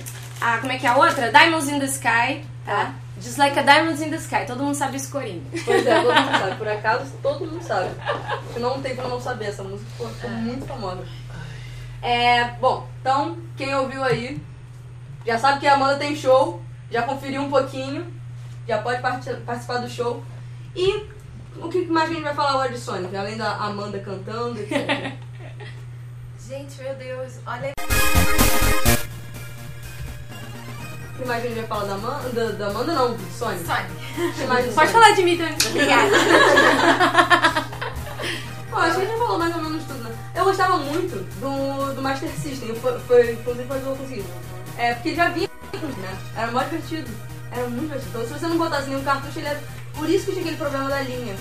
A, 0.41 0.59
como 0.59 0.70
é 0.70 0.79
que 0.79 0.87
é 0.87 0.91
a 0.91 0.97
outra? 0.97 1.33
Diamonds 1.33 1.68
in 1.68 1.81
the 1.81 1.87
Sky, 1.87 2.45
tá? 2.64 2.95
Just 3.20 3.39
like 3.39 3.59
a 3.59 3.62
Diamonds 3.62 4.03
in 4.03 4.11
the 4.11 4.16
Sky. 4.16 4.45
Todo 4.47 4.62
mundo 4.62 4.74
sabe 4.74 4.99
esse 4.99 5.11
corinho. 5.11 5.43
Pois 5.64 5.87
é, 5.87 6.01
todo 6.01 6.14
mundo 6.14 6.39
sabe. 6.39 6.57
Por 6.57 6.68
acaso, 6.68 7.12
todo 7.22 7.47
mundo 7.47 7.64
sabe. 7.64 7.91
Não 8.59 8.83
tem 8.83 8.95
como 8.95 9.09
não 9.09 9.20
saber. 9.20 9.47
Essa 9.47 9.64
música 9.64 9.91
ficou 9.93 10.09
ficou 10.11 10.31
muito 10.31 10.66
famosa. 10.66 11.03
É, 12.03 12.45
bom, 12.61 12.87
então, 13.01 13.39
quem 13.57 13.74
ouviu 13.74 14.05
aí 14.05 14.41
já 15.26 15.39
sabe 15.39 15.61
que 15.61 15.66
a 15.66 15.74
Amanda 15.74 15.97
tem 15.97 16.14
show, 16.14 16.62
já 16.91 17.03
conferiu 17.03 17.43
um 17.43 17.51
pouquinho, 17.51 18.07
já 18.66 18.78
pode 18.78 19.01
parti- 19.03 19.34
participar 19.47 19.78
do 19.78 19.89
show. 19.89 20.22
E 20.74 21.07
o 21.57 21.68
que 21.68 21.86
mais 21.86 22.11
a 22.11 22.12
gente 22.14 22.22
vai 22.22 22.34
falar 22.34 22.59
hoje 22.62 22.74
de 22.74 22.80
Sonic? 22.80 23.16
Além 23.16 23.36
da 23.36 23.55
Amanda 23.57 23.99
cantando, 23.99 24.61
etc. 24.61 25.12
Gente, 26.49 26.80
meu 26.82 26.95
Deus, 26.95 27.41
olha. 27.47 27.72
que 31.18 31.24
mais 31.26 31.45
a 31.45 31.47
gente 31.47 31.57
vai 31.59 31.66
falar 31.66 31.84
da 31.84 31.95
Amanda? 31.95 32.28
Da, 32.30 32.45
da 32.53 32.66
Amanda 32.68 32.95
não, 32.95 33.14
do 33.14 33.30
Sonic. 33.32 33.64
Sonic. 33.66 33.91
O 34.70 34.74
Pode 34.74 34.93
falar 34.93 35.11
de 35.12 35.22
mim 35.24 35.36
também. 35.36 35.57
Obrigada. 35.68 36.11
Bom, 38.70 38.76
acho 38.78 38.95
que 38.95 39.01
a 39.03 39.05
gente 39.05 39.11
já 39.12 39.18
falou 39.18 39.39
mais 39.39 39.55
ou 39.57 39.62
menos 39.62 39.84
tudo, 39.84 40.05
né? 40.05 40.16
Eu 40.34 40.45
gostava 40.45 40.78
muito 40.78 41.16
do, 41.41 41.95
do 41.95 42.01
Master 42.03 42.30
System, 42.30 42.74
foi, 42.76 42.99
foi, 43.01 43.32
inclusive 43.32 43.66
foi 43.66 43.78
o 43.78 43.80
que 43.82 43.86
eu 43.89 43.97
consegui. 43.97 44.24
É, 44.78 44.95
porque 44.95 45.14
já 45.14 45.28
vinha, 45.30 45.49
né? 45.77 46.19
Era 46.37 46.51
mó 46.53 46.62
divertido. 46.62 47.11
Era 47.51 47.69
muito 47.69 47.83
divertido. 47.83 48.11
Então 48.11 48.27
se 48.27 48.33
você 48.41 48.47
não 48.47 48.59
botasse 48.59 48.89
nenhum 48.89 49.03
cartucho, 49.03 49.39
ele 49.39 49.49
era... 49.49 49.62
Por 49.95 50.09
isso 50.09 50.27
que 50.27 50.33
tinha 50.33 50.43
aquele 50.43 50.57
problema 50.57 50.89
da 50.89 51.01
linha. 51.03 51.35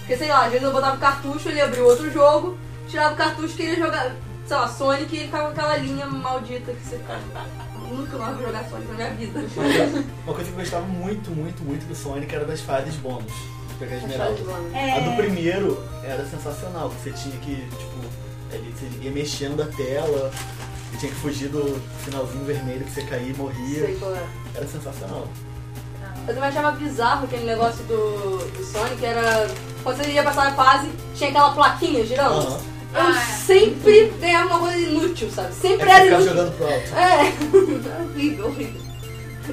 Porque, 0.00 0.16
sei 0.16 0.28
lá, 0.28 0.46
às 0.46 0.50
vezes 0.50 0.66
eu 0.66 0.72
botava 0.72 0.96
o 0.96 0.98
cartucho, 0.98 1.48
ele 1.48 1.60
abriu 1.60 1.86
outro 1.86 2.10
jogo, 2.10 2.58
tirava 2.88 3.14
o 3.14 3.16
cartucho, 3.16 3.54
queria 3.54 3.76
jogar, 3.76 4.12
sei 4.44 4.56
lá, 4.56 4.66
Sonic, 4.66 5.14
e 5.14 5.18
ele 5.18 5.26
ficava 5.26 5.44
com 5.44 5.50
aquela 5.50 5.76
linha 5.76 6.06
maldita 6.06 6.72
que 6.72 6.84
você. 6.84 7.00
Nunca 7.88 8.18
mais 8.18 8.36
vou 8.36 8.46
jogar 8.46 8.64
Sonic 8.68 8.88
na 8.88 8.94
minha 8.94 9.10
vida. 9.10 9.40
Uma 10.24 10.34
coisa 10.34 10.50
que 10.50 10.56
eu 10.56 10.60
gostava 10.60 10.86
muito, 10.86 11.30
muito, 11.30 11.62
muito 11.62 11.86
do 11.86 11.94
Sonic 11.94 12.34
era 12.34 12.44
das 12.44 12.60
fases 12.60 12.96
bônus. 12.96 13.32
de 13.68 13.74
Pegar 13.78 13.96
esmeralda. 13.96 14.40
É, 14.74 14.96
A 14.98 15.00
do 15.10 15.16
primeiro 15.16 15.80
era 16.02 16.26
sensacional, 16.26 16.90
que 16.90 17.02
você 17.02 17.12
tinha 17.12 17.36
que, 17.36 17.54
tipo, 17.54 18.00
ele, 18.50 18.74
você 18.74 19.04
ia 19.04 19.12
mexendo 19.12 19.62
a 19.62 19.66
tela, 19.66 20.32
e 20.92 20.96
tinha 20.96 21.12
que 21.12 21.18
fugir 21.18 21.48
do 21.48 21.80
finalzinho 22.04 22.44
vermelho 22.44 22.84
que 22.84 22.90
você 22.92 23.02
caía 23.02 23.30
e 23.30 23.34
morria. 23.34 23.86
Sei 23.86 23.96
qual 23.96 24.14
é. 24.14 24.22
Era 24.54 24.66
sensacional. 24.66 25.26
Eu 26.28 26.34
também 26.34 26.48
achava 26.50 26.72
bizarro 26.72 27.24
aquele 27.24 27.44
negócio 27.44 27.82
do, 27.84 28.38
do 28.38 28.64
Sonic, 28.64 29.04
era. 29.04 29.48
Quando 29.82 29.96
você 29.96 30.10
ia 30.10 30.22
passar 30.22 30.48
a 30.48 30.52
fase, 30.52 30.88
tinha 31.14 31.30
aquela 31.30 31.52
plaquinha 31.52 32.04
girando. 32.04 32.34
Aham. 32.46 32.60
Eu 32.92 33.00
Ah, 33.00 33.10
é. 33.16 33.34
sempre 33.36 34.12
ganhava 34.20 34.48
uma 34.48 34.58
coisa 34.58 34.76
inútil, 34.78 35.30
sabe? 35.30 35.48
É 35.48 35.52
Sempre 35.52 35.86
que 35.86 35.92
era 35.92 36.06
inútil. 36.06 36.26
jogando 36.26 36.56
pro 36.56 36.66
alto. 36.66 36.96
É, 36.96 38.02
horrível, 38.02 38.46
horrível. 38.46 38.80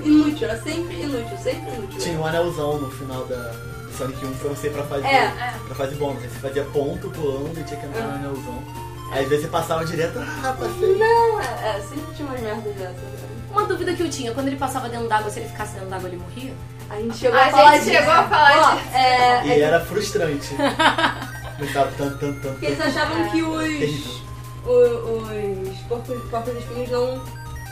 Inútil, 0.04 0.48
era 0.50 0.62
sempre 0.62 1.02
inútil, 1.02 1.38
sempre 1.38 1.72
inútil. 1.76 2.00
Tinha 2.00 2.20
um 2.20 2.26
anelzão 2.26 2.80
no 2.80 2.90
final 2.92 3.26
da 3.26 3.36
do 3.36 3.94
Sonic 3.98 4.26
1 4.26 4.34
pra 4.38 4.50
você 4.50 4.70
pra 4.70 4.84
fase, 4.84 5.06
É. 5.06 5.32
pra 5.66 5.76
fase 5.76 5.96
bônus. 5.96 6.22
Aí 6.24 6.30
você 6.30 6.40
fazia 6.40 6.64
ponto 6.66 7.10
pulando 7.12 7.60
e 7.60 7.64
tinha 7.64 7.80
que 7.80 7.86
entrar 7.86 8.04
no 8.08 8.16
anelzão. 8.16 8.64
Aí 9.12 9.24
às 9.24 9.30
vezes 9.30 9.46
você 9.46 9.52
passava 9.52 9.86
direto, 9.86 10.20
ah, 10.20 10.56
passei. 10.60 10.96
Não, 10.98 11.40
é, 11.42 11.78
é, 11.78 11.82
sempre 11.82 12.14
tinha 12.16 12.28
umas 12.28 12.42
merdas 12.42 12.76
dessas. 12.76 13.28
Uma 13.50 13.64
dúvida 13.66 13.94
que 13.94 14.04
eu 14.04 14.10
tinha, 14.10 14.34
quando 14.34 14.48
ele 14.48 14.58
passava 14.58 14.90
dentro 14.90 15.08
d'água, 15.08 15.30
se 15.32 15.40
ele 15.40 15.50
ficasse 15.50 15.74
dentro 15.74 15.90
d'água, 15.90 16.10
ele 16.10 16.18
morria? 16.18 16.54
A 16.90 16.96
gente 16.98 17.18
chegou 17.18 17.40
A 17.40 17.46
a, 17.46 17.50
falar 17.50 17.72
gente 17.74 17.84
disso. 17.86 17.96
chegou 17.96 18.14
a 18.14 18.24
falar 18.24 18.58
Ó, 18.58 18.76
disso. 18.76 18.88
É, 18.96 19.46
E 19.48 19.52
é 19.52 19.60
era 19.62 19.80
frustrante. 19.86 20.56
Começava 21.58 21.92
tanto, 21.98 22.18
tanto, 22.20 22.34
tanto. 22.42 22.50
porque 22.52 22.66
eles 22.68 22.82
achavam 22.82 23.30
que 23.30 23.42
os, 23.42 24.22
o- 24.66 25.22
os 25.72 25.78
corpos, 25.88 26.30
corpos 26.30 26.56
espinhos 26.56 26.90
não 26.92 27.24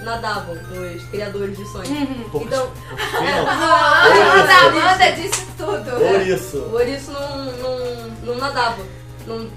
nadavam, 0.04 0.56
os 0.56 1.04
criadores 1.10 1.56
de 1.58 1.66
Sonic. 1.72 2.06
Poucos, 2.32 2.48
Então, 2.48 2.72
poucos 2.90 3.12
não. 3.14 3.48
A 3.48 4.02
Por 4.08 4.22
Amanda, 4.22 4.54
isso. 4.54 4.66
Amanda 4.68 5.12
disse 5.12 5.46
tudo. 5.58 5.92
Por 6.00 6.22
isso. 6.28 6.58
o 6.58 6.74
ouriço 6.74 7.12
não, 7.12 7.46
não, 7.46 8.10
não 8.24 8.36
nadava. 8.36 8.82
Não- 9.28 9.48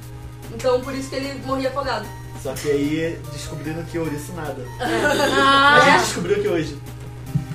então 0.55 0.81
por 0.81 0.95
isso 0.95 1.09
que 1.11 1.17
ele 1.17 1.41
morria 1.45 1.69
afogado. 1.69 2.07
Só 2.43 2.53
que 2.55 2.71
aí 2.71 3.21
descobriram 3.33 3.83
que 3.85 3.99
ouriço 3.99 4.33
nada. 4.33 4.65
A 4.81 5.77
Ah, 5.77 5.81
gente 5.81 6.05
descobriu 6.05 6.41
que 6.41 6.49
hoje. 6.49 6.79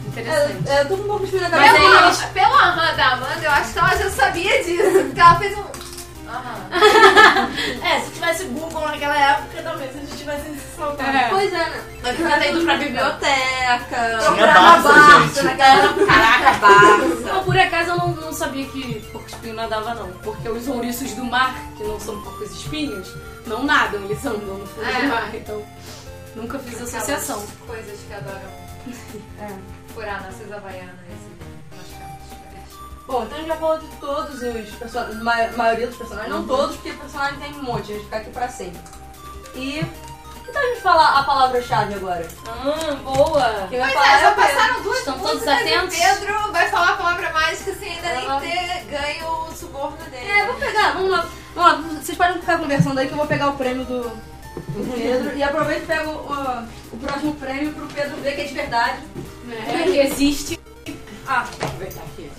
interessante. 0.07 0.69
É, 0.69 0.81
eu 0.81 0.87
tô 0.87 0.97
com 0.97 1.03
um 1.03 1.07
pouco 1.07 1.25
de 1.25 1.31
fio 1.31 1.41
na 1.41 1.49
Pelo, 1.49 2.05
eles- 2.05 2.17
pelo 2.33 2.53
aham 2.53 2.95
da 2.95 3.07
Amanda, 3.13 3.41
eu 3.41 3.51
acho 3.51 3.73
que 3.73 3.79
ela 3.79 3.95
já 3.95 4.09
sabia 4.09 4.63
disso. 4.63 5.03
Porque 5.05 5.19
ela 5.19 5.35
fez 5.39 5.57
um. 5.57 5.63
Aham. 6.33 6.67
é, 7.85 7.99
se 7.99 8.11
tivesse 8.11 8.45
Google 8.45 8.81
naquela 8.87 9.15
época, 9.15 9.61
talvez 9.61 9.95
a 9.95 9.99
gente 9.99 10.17
tivesse 10.17 10.49
se 10.55 10.75
saltado. 10.75 11.15
É. 11.15 11.29
Pois 11.29 11.53
é, 11.53 11.69
né? 11.69 11.83
Mas 12.01 12.19
eu 12.19 12.27
ter 12.39 12.49
ido 12.49 12.65
pra 12.65 12.77
biblioteca. 12.77 14.19
Tinha 14.33 14.47
Barça, 14.47 15.43
naquela. 15.43 15.93
Caraca, 16.07 16.59
Barça. 16.59 17.33
Não, 17.33 17.43
por 17.43 17.57
acaso 17.57 17.89
eu 17.91 17.97
não, 17.97 18.07
não 18.09 18.33
sabia 18.33 18.65
que 18.65 18.99
porco 19.11 19.27
espinho 19.27 19.53
nadava, 19.53 19.93
não. 19.93 20.11
Porque 20.23 20.49
os 20.49 20.67
ouriços 20.67 21.11
do 21.11 21.23
mar, 21.23 21.53
que 21.77 21.83
não 21.83 21.99
são 21.99 22.19
porcos 22.23 22.51
espinhos, 22.51 23.13
não 23.45 23.63
nadam, 23.63 24.01
eles 24.05 24.25
andam 24.25 24.57
no 24.57 24.65
fundo 24.65 24.87
É. 24.87 25.01
do 25.01 25.07
mar. 25.09 25.35
Então, 25.35 25.63
nunca 26.35 26.57
fiz 26.57 26.81
associação. 26.81 27.45
Coisas 27.67 27.99
que 28.07 28.13
adoram 28.13 28.63
furar 29.93 30.23
nossas 30.23 30.51
havaianas 30.51 30.95
Bom, 33.07 33.23
então 33.23 33.35
a 33.37 33.39
gente 33.41 33.47
já 33.47 33.55
falou 33.57 33.77
de 33.79 33.87
todos 33.97 34.41
os 34.41 34.69
personagens, 34.75 35.21
ma 35.21 35.47
maioria 35.57 35.87
dos 35.87 35.97
personagens, 35.97 36.33
não 36.33 36.47
todos, 36.47 36.75
porque 36.77 36.93
personagem 36.93 37.37
tem 37.39 37.53
um 37.55 37.63
monte, 37.63 37.91
a 37.91 37.95
gente 37.95 38.05
ficar 38.05 38.17
aqui 38.17 38.29
pra 38.31 38.47
sempre. 38.47 38.79
E. 39.55 39.85
Então 40.47 40.61
a 40.61 40.65
gente 40.67 40.81
falar 40.81 41.19
a 41.19 41.23
palavra-chave 41.23 41.95
agora. 41.95 42.27
Ah, 42.47 42.93
boa! 43.03 43.67
Quem 43.69 43.79
vai 43.79 43.91
Pois 43.91 44.05
falar 44.05 44.07
é, 44.13 44.17
é 44.17 44.21
já 44.21 44.31
Pedro. 44.31 44.51
passaram 44.55 44.81
duas 44.83 44.99
Estão 44.99 45.19
todos 45.19 45.47
atentos? 45.47 45.97
e 45.97 45.97
o 45.97 46.01
Pedro 46.19 46.51
vai 46.51 46.69
falar 46.69 46.89
a 46.89 46.97
palavra 46.97 47.31
mágica 47.33 47.73
sem 47.75 47.91
ainda 47.91 48.07
Ela- 48.07 48.39
nem 48.39 48.51
ter 48.51 48.83
ganho 48.85 49.27
o 49.27 49.51
suborno 49.55 49.97
dele. 50.11 50.29
É, 50.29 50.45
vou 50.45 50.55
pegar, 50.55 50.91
vamos 50.93 51.09
lá. 51.09 51.27
Vamos 51.55 51.71
lá, 51.71 51.99
vocês 52.01 52.17
podem 52.17 52.39
ficar 52.39 52.57
conversando 52.59 52.99
aí 52.99 53.07
que 53.07 53.13
eu 53.13 53.17
vou 53.17 53.25
pegar 53.27 53.49
o 53.49 53.57
prêmio 53.57 53.83
do, 53.85 54.01
do 54.03 54.93
Pedro. 54.93 55.35
e 55.35 55.43
aproveito 55.43 55.83
e 55.83 55.87
pego 55.87 56.11
o, 56.11 56.67
o 56.93 56.97
próximo 56.99 57.35
prêmio 57.35 57.73
pro 57.73 57.87
Pedro 57.87 58.15
ver 58.17 58.35
que 58.35 58.41
é 58.41 58.45
de 58.45 58.53
verdade. 58.53 58.97
É, 59.51 59.83
que 59.83 59.97
existe. 59.99 60.59
Ah, 61.27 61.43
vou 61.43 61.67
aproveitar 61.67 62.01
aqui. 62.01 62.31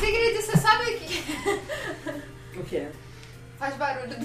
Sigrid, 0.00 0.36
você 0.36 0.56
sabe 0.56 0.92
que 0.94 2.58
O 2.58 2.64
quê? 2.64 2.88
faz 3.58 3.74
barulho 3.76 4.08
do 4.08 4.16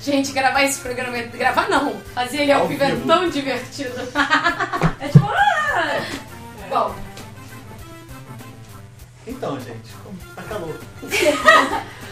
Gente, 0.00 0.32
gravar 0.32 0.62
esse 0.64 0.80
programa. 0.80 1.16
é- 1.16 1.26
Gravar 1.26 1.68
não. 1.68 2.00
Fazer 2.14 2.42
ele 2.42 2.52
ao 2.52 2.62
Ao 2.62 2.68
vivo 2.68 2.82
é 2.84 2.90
vivo. 2.94 3.06
tão 3.06 3.28
divertido. 3.28 3.94
É 5.00 5.08
tipo, 5.08 5.26
ah, 5.26 6.00
Bom, 6.68 6.94
Então, 9.26 9.60
gente, 9.60 9.92
como 10.02 10.16
tá 10.34 10.42
calor. 10.42 10.78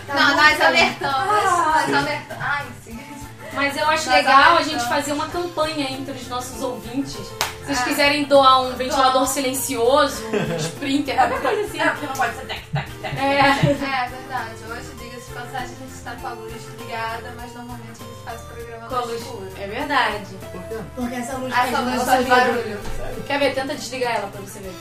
não, 0.08 0.36
nós 0.36 0.60
alertamos. 0.60 1.26
Nós 1.26 1.94
alertamos. 1.94 2.42
Ai, 2.42 2.66
Sigrid. 2.84 3.09
Mas 3.52 3.76
eu 3.76 3.84
acho 3.88 4.06
Nós 4.06 4.16
legal 4.16 4.56
a 4.56 4.62
gente 4.62 4.84
fazer 4.88 5.12
uma 5.12 5.28
campanha 5.28 5.90
entre 5.90 6.12
os 6.12 6.28
nossos 6.28 6.62
ouvintes. 6.62 7.12
Se 7.14 7.64
vocês 7.66 7.80
É. 7.80 7.84
quiserem 7.84 8.24
doar 8.24 8.62
um 8.62 8.74
ventilador 8.76 9.26
silencioso, 9.26 10.22
um 10.26 10.56
sprinter, 10.56 11.16
qualquer 11.16 11.40
coisa 11.42 11.60
assim. 11.62 11.80
é 11.80 11.88
porque 11.90 12.06
não 12.06 12.12
pode 12.14 12.34
ser 12.36 12.46
tec, 12.46 12.64
tec, 12.72 12.86
tec. 13.02 13.18
É. 13.18 13.38
É 13.38 14.08
verdade. 14.08 14.54
Hoje, 14.70 14.90
diga-se 14.98 15.28
de 15.28 15.34
passagem, 15.34 15.62
a 15.62 15.78
gente 15.80 15.92
está 15.94 16.12
com 16.16 16.26
a 16.28 16.32
luz 16.32 16.52
ligada, 16.78 17.32
mas 17.36 17.54
normalmente 17.54 18.00
a 18.00 18.04
gente 18.04 18.24
faz 18.24 18.40
o 18.40 18.44
programa 18.46 18.86
Com 18.88 18.94
a 18.94 19.00
luz. 19.00 19.20
escuro. 19.20 19.48
É 19.58 19.66
verdade. 19.66 20.24
Por 20.52 20.62
quê? 20.62 20.78
Porque 20.96 21.14
essa 21.16 21.36
luz 21.36 21.52
Essa 21.52 21.72
faz 21.72 21.84
luz 21.94 22.02
faz 22.04 22.26
barulho. 22.26 22.80
Sério? 22.96 23.22
Quer 23.26 23.38
ver? 23.38 23.54
Tenta 23.54 23.74
desligar 23.74 24.14
ela 24.16 24.28
pra 24.28 24.40
você 24.40 24.58
ver. 24.60 24.74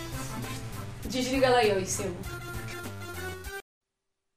Desliga 1.05 1.47
ela 1.47 1.57
aí, 1.57 1.71
ó, 1.81 1.85
seu. 1.85 2.15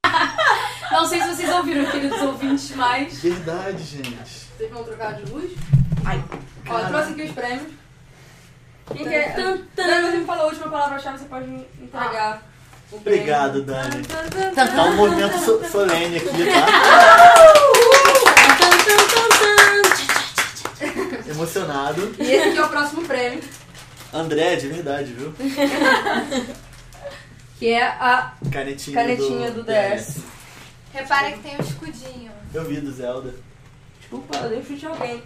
Não 0.91 1.05
sei 1.07 1.21
se 1.21 1.27
vocês 1.29 1.49
ouviram, 1.49 1.85
queridos 1.89 2.21
ouvintes, 2.21 2.71
mas. 2.75 3.17
Verdade, 3.19 3.83
gente. 3.83 4.25
Vocês 4.57 4.71
vão 4.71 4.83
trocar 4.83 5.13
de 5.13 5.31
luz? 5.31 5.51
Ai, 6.05 6.23
Ó, 6.69 6.79
eu 6.79 6.87
trouxe 6.87 7.11
aqui 7.11 7.23
os 7.23 7.31
prêmios. 7.31 7.73
Quem 8.95 9.05
quer. 9.07 9.35
Tan, 9.35 9.57
tan. 9.75 9.87
Dani, 9.87 10.11
você 10.11 10.17
me 10.17 10.25
falou 10.25 10.43
a 10.43 10.47
última 10.47 10.69
palavra-chave, 10.69 11.17
você 11.19 11.25
pode 11.25 11.45
entregar. 11.81 12.41
o 12.91 12.99
prêmio. 12.99 13.21
Obrigado, 13.21 13.61
Dani. 13.63 14.01
Tan, 14.05 14.29
tan, 14.29 14.53
tan. 14.53 14.67
Tá 14.67 14.83
um 14.85 14.95
movimento 14.95 15.37
so- 15.39 15.63
solene 15.71 16.17
aqui, 16.17 16.27
tá? 16.27 16.65
Emocionado. 21.29 22.15
E 22.19 22.23
esse 22.31 22.49
aqui 22.49 22.57
é 22.57 22.63
o 22.63 22.69
próximo 22.69 23.01
prêmio, 23.03 23.41
André, 24.13 24.55
de 24.57 24.67
verdade, 24.67 25.13
viu? 25.13 25.33
que 27.57 27.69
é 27.69 27.83
a 27.83 28.33
Canetinha, 28.51 28.95
canetinha 28.95 29.51
do, 29.51 29.63
DS. 29.63 30.17
Repara 30.93 31.31
que 31.31 31.39
tem 31.39 31.57
um 31.57 31.61
escudinho. 31.61 32.31
Eu 32.53 32.63
vi 32.65 32.79
do 32.79 32.91
Zelda. 32.91 33.33
Desculpa, 33.99 34.37
eu 34.37 34.49
dei 34.49 34.59
um 34.59 34.63
chute 34.65 34.85
em 34.85 34.89
alguém. 34.89 35.23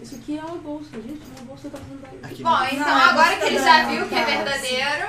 Isso 0.00 0.14
aqui 0.16 0.38
é 0.38 0.42
uma 0.42 0.56
bolsa, 0.56 0.88
gente. 0.92 1.20
Uma 1.36 1.46
bolsa 1.46 1.68
tá 1.68 1.78
fazendo 1.78 2.00
barulho. 2.00 2.20
Aqui. 2.22 2.42
Bom, 2.42 2.64
então 2.72 2.88
Não, 2.88 3.10
agora 3.10 3.30
você 3.30 3.36
que 3.40 3.46
ele 3.46 3.58
já 3.58 3.84
viu 3.84 4.06
que 4.06 4.14
é 4.14 4.24
verdadeiro, 4.24 5.06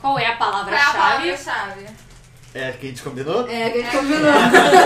Qual 0.00 0.18
é 0.18 0.26
a 0.26 0.26
qual 0.26 0.26
é 0.26 0.26
a 0.26 0.36
palavra-chave? 0.36 0.98
palavra-chave? 0.98 1.86
É, 2.54 2.72
que 2.72 2.86
a 2.86 2.88
gente 2.90 3.02
combinou? 3.02 3.48
É, 3.48 3.70
que 3.70 3.78
a 3.78 3.82
gente 3.82 3.96
combinou. 3.96 4.32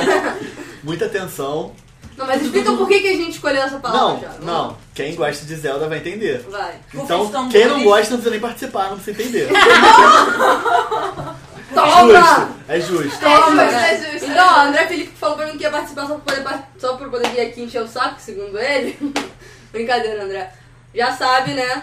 Muita 0.83 1.07
atenção. 1.07 1.73
Não, 2.17 2.27
mas 2.27 2.43
explica 2.43 2.73
por 2.73 2.87
que, 2.87 3.01
que 3.01 3.09
a 3.09 3.17
gente 3.17 3.31
escolheu 3.31 3.63
essa 3.63 3.79
palavra 3.79 4.01
Não, 4.01 4.21
já. 4.21 4.29
Não. 4.41 4.77
Quem 4.95 5.15
gosta 5.15 5.45
de 5.47 5.57
Zelda 5.57 5.89
vai 5.89 5.99
entender. 5.99 6.45
Vai. 6.51 6.75
Então, 6.93 7.49
quem 7.49 7.67
não 7.67 7.83
gosta 7.83 8.11
não 8.11 8.19
precisa 8.19 8.31
nem 8.31 8.41
participar, 8.41 8.91
não 8.91 8.99
precisa 8.99 9.23
entender. 9.23 9.49
Toma! 11.75 12.13
Justo, 12.13 12.55
é 12.69 12.81
justo. 12.81 13.21
Toma, 13.21 13.63
É 13.63 13.67
justo, 13.67 13.73
né? 13.73 13.93
é 13.93 14.13
justo. 14.13 14.31
Então, 14.31 14.47
ó, 14.47 14.61
André 14.63 14.87
Felipe 14.87 15.13
falou 15.17 15.37
pra 15.37 15.47
mim 15.47 15.57
que 15.57 15.63
ia 15.63 15.71
participar 15.71 16.07
só 16.07 16.15
pra 16.17 16.35
poder, 16.43 16.59
só 16.79 16.97
pra 16.97 17.09
poder 17.09 17.29
vir 17.31 17.41
aqui 17.41 17.63
encher 17.63 17.83
o 17.83 17.89
saco, 17.89 18.21
segundo 18.21 18.59
ele. 18.59 18.97
Brincadeira, 19.73 20.25
André. 20.25 20.51
Já 20.95 21.13
sabe, 21.13 21.55
né? 21.55 21.83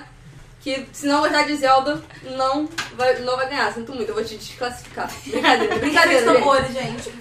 que 0.59 0.85
se 0.91 1.05
não 1.07 1.22
gostar 1.22 1.43
de 1.43 1.55
Zelda, 1.55 2.01
não 2.35 2.68
vai, 2.97 3.15
não 3.19 3.38
vai 3.38 3.47
ganhar. 3.47 3.72
Sinto 3.72 3.93
muito, 3.93 4.09
eu 4.09 4.15
vou 4.15 4.23
te 4.23 4.35
desclassificar. 4.35 5.09
Brincadeira, 5.26 5.76
brincadeira. 5.77 6.34
Tambores, 6.34 6.73
gente. 6.73 7.14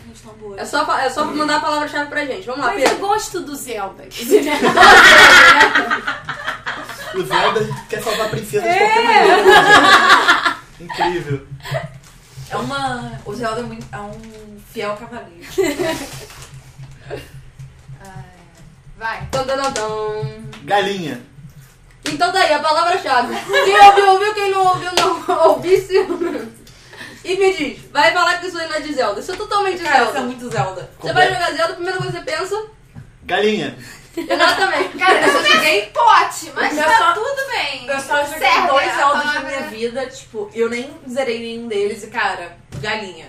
É 0.56 0.64
só, 0.64 0.98
é 0.98 1.08
só 1.10 1.24
mandar 1.26 1.58
a 1.58 1.60
palavra-chave 1.60 2.10
pra 2.10 2.24
gente. 2.24 2.44
Vamos 2.46 2.64
lá, 2.64 2.72
Mas 2.72 2.82
eu 2.82 2.88
Pedro. 2.90 3.06
gosto 3.06 3.40
do 3.40 3.54
Zelda. 3.54 4.04
O 7.14 7.22
Zelda 7.22 7.66
quer 7.88 8.02
salvar 8.02 8.26
a 8.26 8.28
princesa 8.30 8.68
de 8.68 8.78
qualquer 8.78 9.04
maneira. 9.04 10.56
Incrível. 10.80 11.46
É 12.50 12.56
uma. 12.56 13.20
O 13.24 13.34
Zelda 13.34 13.60
é, 13.60 13.64
muito, 13.64 13.86
é 13.92 13.98
um 13.98 14.60
fiel 14.72 14.96
cavaleiro. 14.96 15.46
Vai. 18.96 19.28
Tum. 19.30 20.50
Galinha. 20.64 21.20
Então 22.04 22.32
tá 22.32 22.38
aí, 22.38 22.52
a 22.52 22.60
palavra-chave. 22.60 23.34
Quem 23.64 23.80
ouviu, 23.86 24.10
ouviu. 24.12 24.34
Quem 24.34 24.50
não 24.50 24.66
ouviu, 24.66 24.90
não 24.92 25.48
ouvisse. 25.50 25.94
E 27.24 27.36
me 27.36 27.52
diz, 27.56 27.80
vai 27.92 28.12
falar 28.12 28.38
que 28.38 28.46
isso 28.46 28.56
aí 28.56 28.68
não 28.68 28.76
é 28.76 28.80
de 28.80 28.94
Zelda. 28.94 29.20
Isso 29.20 29.32
é 29.32 29.36
totalmente 29.36 29.82
Cara, 29.82 29.96
isso 29.96 30.02
é 30.02 30.12
Zelda. 30.12 30.26
muito 30.26 30.48
Zelda. 30.48 30.90
Você 31.00 31.12
vai 31.12 31.28
jogar 31.28 31.52
Zelda, 31.52 31.72
a 31.72 31.74
primeira 31.74 31.98
coisa 31.98 32.12
que 32.12 32.18
você 32.18 32.36
pensa... 32.36 32.66
Galinha. 33.24 33.76
Exatamente. 34.16 34.96
Cara, 34.98 35.26
eu 35.26 35.42
joguei 35.52 35.82
pote, 35.86 36.52
mas 36.54 36.76
Eu 36.76 36.84
tá 36.84 36.98
só- 36.98 37.12
tudo 37.12 37.46
bem. 37.50 37.86
Eu 37.86 38.00
só 38.00 38.24
joguei 38.24 38.38
Serve 38.48 38.68
dois 38.68 38.94
Zeldas 38.94 39.24
na 39.24 39.32
palavra- 39.32 39.42
minha 39.42 39.62
vida, 39.62 40.06
tipo, 40.06 40.50
eu 40.54 40.68
nem 40.70 40.90
zerei 41.08 41.38
nenhum 41.38 41.68
deles 41.68 42.02
e, 42.02 42.06
cara, 42.08 42.56
galinha. 42.80 43.26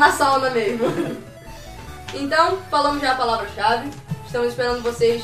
Na 0.00 0.10
sauna 0.12 0.50
mesmo. 0.50 0.86
Então, 2.14 2.58
falamos 2.70 3.00
já 3.00 3.12
a 3.12 3.16
palavra-chave. 3.16 3.90
Estamos 4.26 4.48
esperando 4.48 4.82
vocês 4.82 5.22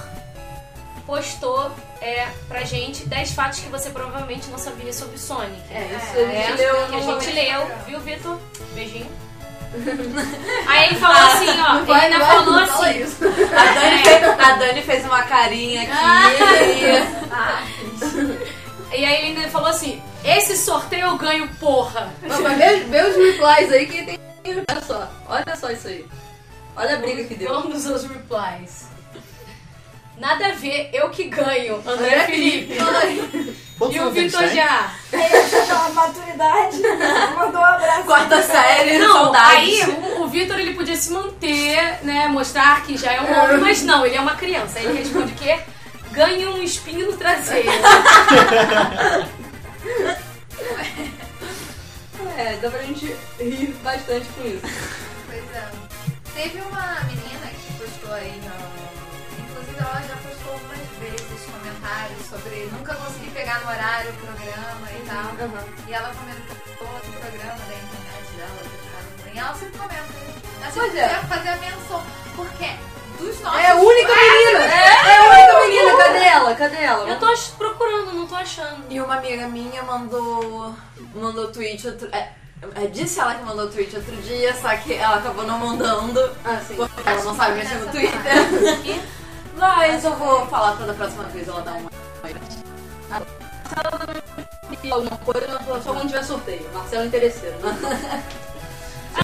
postou 1.06 1.72
é, 2.02 2.28
pra 2.48 2.61
gente 2.64 3.06
10 3.07 3.32
fatos 3.32 3.60
que 3.60 3.68
você 3.70 3.90
provavelmente 3.90 4.48
não 4.49 4.57
sabia 4.60 4.94
sobre 4.94 5.18
Sonic. 5.18 5.61
É, 5.74 5.86
isso 5.86 6.18
É, 6.18 6.44
a 6.44 6.48
gente 6.52 6.61
É, 6.61 6.66
leu 6.72 6.88
que 6.88 6.95
a 6.95 6.99
gente 7.02 7.32
leu, 7.32 7.78
viu, 7.86 7.99
Vitor? 7.99 8.40
Beijinho. 8.74 9.11
Aí 10.68 10.88
ele 10.88 10.96
falou 10.96 11.16
assim, 11.16 11.50
ó, 11.62 11.74
Não 11.76 11.86
vai, 11.86 12.06
ele 12.06 12.16
ainda 12.16 12.20
não 12.20 12.26
vai, 12.26 12.38
falou 12.38 12.54
não 12.54 12.64
assim, 12.64 13.02
isso. 13.02 13.18
A 13.26 13.74
Dani, 13.74 14.04
fez, 14.04 14.24
a 14.24 14.52
Dani 14.54 14.82
fez 14.82 15.06
uma 15.06 15.24
carinha 15.24 15.84
aqui. 15.84 15.94
e 18.98 19.06
aí 19.06 19.28
ele 19.28 19.40
ainda 19.40 19.48
falou 19.50 19.70
assim, 19.70 20.02
esse 20.24 20.58
sorteio 20.58 21.08
eu 21.08 21.18
ganho, 21.18 21.48
porra. 21.60 22.12
Mas, 22.22 22.40
mas 22.40 22.58
vê, 22.58 22.80
vê 22.80 23.04
os 23.04 23.16
replies 23.16 23.72
aí 23.72 23.86
que 23.86 24.04
tem. 24.04 24.20
Olha 24.70 24.82
só, 24.82 25.08
olha 25.28 25.56
só 25.56 25.70
isso 25.70 25.88
aí. 25.88 26.06
Olha 26.76 26.96
a 26.96 26.98
briga 26.98 27.24
que 27.26 27.36
deu. 27.36 27.50
Vamos 27.50 27.86
aos 27.86 28.04
replies. 28.04 28.88
Nada 30.20 30.48
a 30.48 30.52
ver, 30.52 30.90
eu 30.94 31.10
que 31.10 31.26
ganho, 31.30 31.78
André 31.78 31.94
André 31.94 32.26
Felipe. 32.26 32.78
Quantos 33.78 33.96
E 33.96 34.00
o 34.02 34.12
Vitor 34.12 34.48
já. 34.50 34.91
Ele 35.14 35.24
achou 35.24 35.62
aquela 35.62 35.90
maturidade, 35.90 36.82
mandou 37.38 37.62
um 37.62 37.64
abraço. 37.64 38.04
Quarta 38.04 38.41
série, 38.41 38.98
Não, 38.98 39.14
saudades. 39.14 39.58
aí 39.58 39.82
o, 39.90 40.24
o 40.24 40.28
Vitor 40.28 40.60
ele 40.60 40.74
podia 40.74 40.98
se 40.98 41.12
manter, 41.14 42.00
né? 42.04 42.28
Mostrar 42.28 42.84
que 42.84 42.98
já 42.98 43.14
é 43.14 43.22
um 43.22 43.40
homem, 43.44 43.58
mas 43.60 43.82
não, 43.84 44.06
ele 44.06 44.18
é 44.18 44.20
uma 44.22 44.36
criança. 44.36 44.80
Aí 44.80 44.86
ele 44.86 45.00
responde 45.00 45.32
o 45.32 45.36
quê? 45.38 45.58
Ganha 46.12 46.50
um 46.50 46.62
espinho 46.62 47.08
no 47.12 47.18
traseiro. 47.18 47.70
É, 52.38 52.56
dá 52.62 52.70
pra 52.70 52.82
gente 52.84 53.14
rir 53.38 53.76
bastante 53.84 54.26
com 54.30 54.48
isso. 54.48 54.62
Pois 55.28 55.44
é. 55.54 55.70
Teve 56.34 56.62
uma 56.62 57.00
menina 57.02 57.48
que 57.48 57.74
postou 57.74 58.14
aí 58.14 58.40
no. 58.41 58.78
Ela 59.80 60.01
já 60.01 60.15
postou 60.18 60.53
algumas 60.53 60.80
vezes 60.99 61.45
comentários 61.45 62.26
sobre 62.30 62.69
nunca 62.72 62.93
consegui 62.95 63.31
pegar 63.31 63.61
no 63.61 63.69
horário 63.69 64.11
o 64.11 64.14
programa 64.14 64.88
e 64.91 65.01
tal. 65.07 65.31
E 65.88 65.93
ela 65.93 66.10
comentou 66.14 66.88
outro 66.93 67.11
programa 67.14 67.60
da 67.60 67.76
internet 67.76 68.27
dela, 68.35 68.60
do 68.61 68.69
Ricardo 68.69 69.07
Amorim. 69.19 69.39
Ela 69.39 69.53
sempre 69.56 69.77
comenta. 69.80 70.03
Ela 70.61 70.72
Pois 70.73 70.91
sempre 70.91 70.99
é. 70.99 71.10
quer 71.10 71.27
fazer 71.27 71.49
a 71.49 71.56
menção. 71.57 72.03
Porque 72.35 72.76
dos 73.19 73.41
nossos. 73.41 73.60
É 73.60 73.72
a 73.72 73.76
única 73.76 74.15
menina! 74.15 74.60
É, 74.65 75.18
a 75.18 75.23
única 75.30 75.60
menina, 75.68 75.97
cadê 75.97 76.26
ela? 76.26 76.56
Cadê 76.56 76.84
ela? 76.84 77.10
Eu 77.10 77.19
tô 77.19 77.27
procurando, 77.57 78.14
não 78.14 78.27
tô 78.27 78.35
achando. 78.35 78.84
E 78.89 78.99
uma 78.99 79.15
amiga 79.15 79.47
minha 79.47 79.84
mandou. 79.84 80.76
mandou 81.15 81.47
tweet 81.51 81.88
outro. 81.88 82.10
É, 82.14 82.31
é, 82.76 82.88
disse 82.88 83.19
ela 83.19 83.35
que 83.35 83.43
mandou 83.43 83.69
tweet 83.69 83.95
outro 83.95 84.15
dia, 84.18 84.53
só 84.56 84.76
que 84.77 84.93
ela 84.93 85.18
acabou 85.18 85.45
não 85.45 85.57
mandando. 85.57 86.19
Ah, 86.43 86.60
sim. 86.65 86.76
Porque 86.76 87.07
ela 87.10 87.23
não 87.23 87.35
sabe 87.35 87.56
mexer 87.56 87.76
no 87.76 87.91
Twitter. 87.91 88.19
Mas 89.60 90.03
eu 90.06 90.15
vou 90.15 90.45
falar 90.48 90.76
pra 90.77 90.86
da 90.86 90.94
próxima 90.94 91.23
vez 91.26 91.48
ela 91.48 91.61
dar 91.61 91.73
uma. 91.73 91.90
Alguma 94.91 95.18
coisa, 95.18 95.60
só 95.84 95.94
quando 95.94 96.07
tiver 96.07 96.23
sorteio. 96.23 96.69
Marcelo 96.73 97.06
interesseiro. 97.06 97.57
Né? 97.60 98.23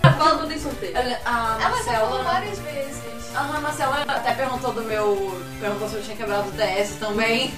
Ah, 0.04 0.12
fala 0.14 0.32
quando 0.38 0.50
tem 0.50 0.60
sorteio. 0.60 0.98
Ela- 0.98 1.20
A 1.26 1.58
Ela 1.62 1.78
já 1.84 1.94
falou 1.94 2.10
Marcela. 2.10 2.24
várias 2.24 2.60
vezes. 2.60 3.36
Aham, 3.36 3.58
a 3.58 3.62
Marcela 3.62 4.02
até 4.08 4.34
perguntou 4.34 4.74
do 4.74 4.82
meu. 4.84 5.42
Perguntou 5.60 5.88
se 5.88 5.96
eu 5.96 6.04
tinha 6.04 6.18
quebrado 6.18 6.50
o 6.50 6.52
DS 6.52 6.96
também. 7.00 7.54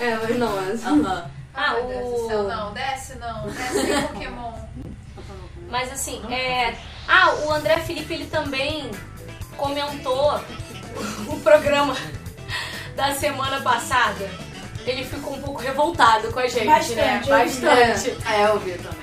É, 0.00 0.14
mas 0.16 0.38
não, 0.38 0.56
é 0.58 0.72
assim. 0.72 0.86
Aham. 0.86 1.30
Ah, 1.54 1.72
Meu 1.74 1.86
Deus 1.88 2.08
do 2.22 2.26
céu, 2.28 2.40
o... 2.40 2.48
não, 2.48 2.72
desce 2.72 3.16
não, 3.18 3.46
desce 3.48 3.78
em 3.92 4.02
Pokémon. 4.06 4.52
Mas 5.68 5.92
assim, 5.92 6.22
é... 6.32 6.74
Ah, 7.06 7.34
o 7.44 7.50
André 7.52 7.78
Felipe, 7.80 8.14
ele 8.14 8.26
também 8.26 8.90
comentou 9.56 10.40
o 11.28 11.40
programa 11.40 11.94
da 12.96 13.14
semana 13.14 13.60
passada. 13.60 14.28
Ele 14.84 15.04
ficou 15.04 15.34
um 15.34 15.40
pouco 15.40 15.60
revoltado 15.62 16.32
com 16.32 16.40
a 16.40 16.46
gente, 16.48 16.64
né? 16.66 16.74
Bastante, 16.74 17.24
vi. 17.24 17.30
Bastante. 17.30 18.16
É, 18.32 18.46
eu 18.48 18.58
vi 18.58 18.72
também. 18.72 19.02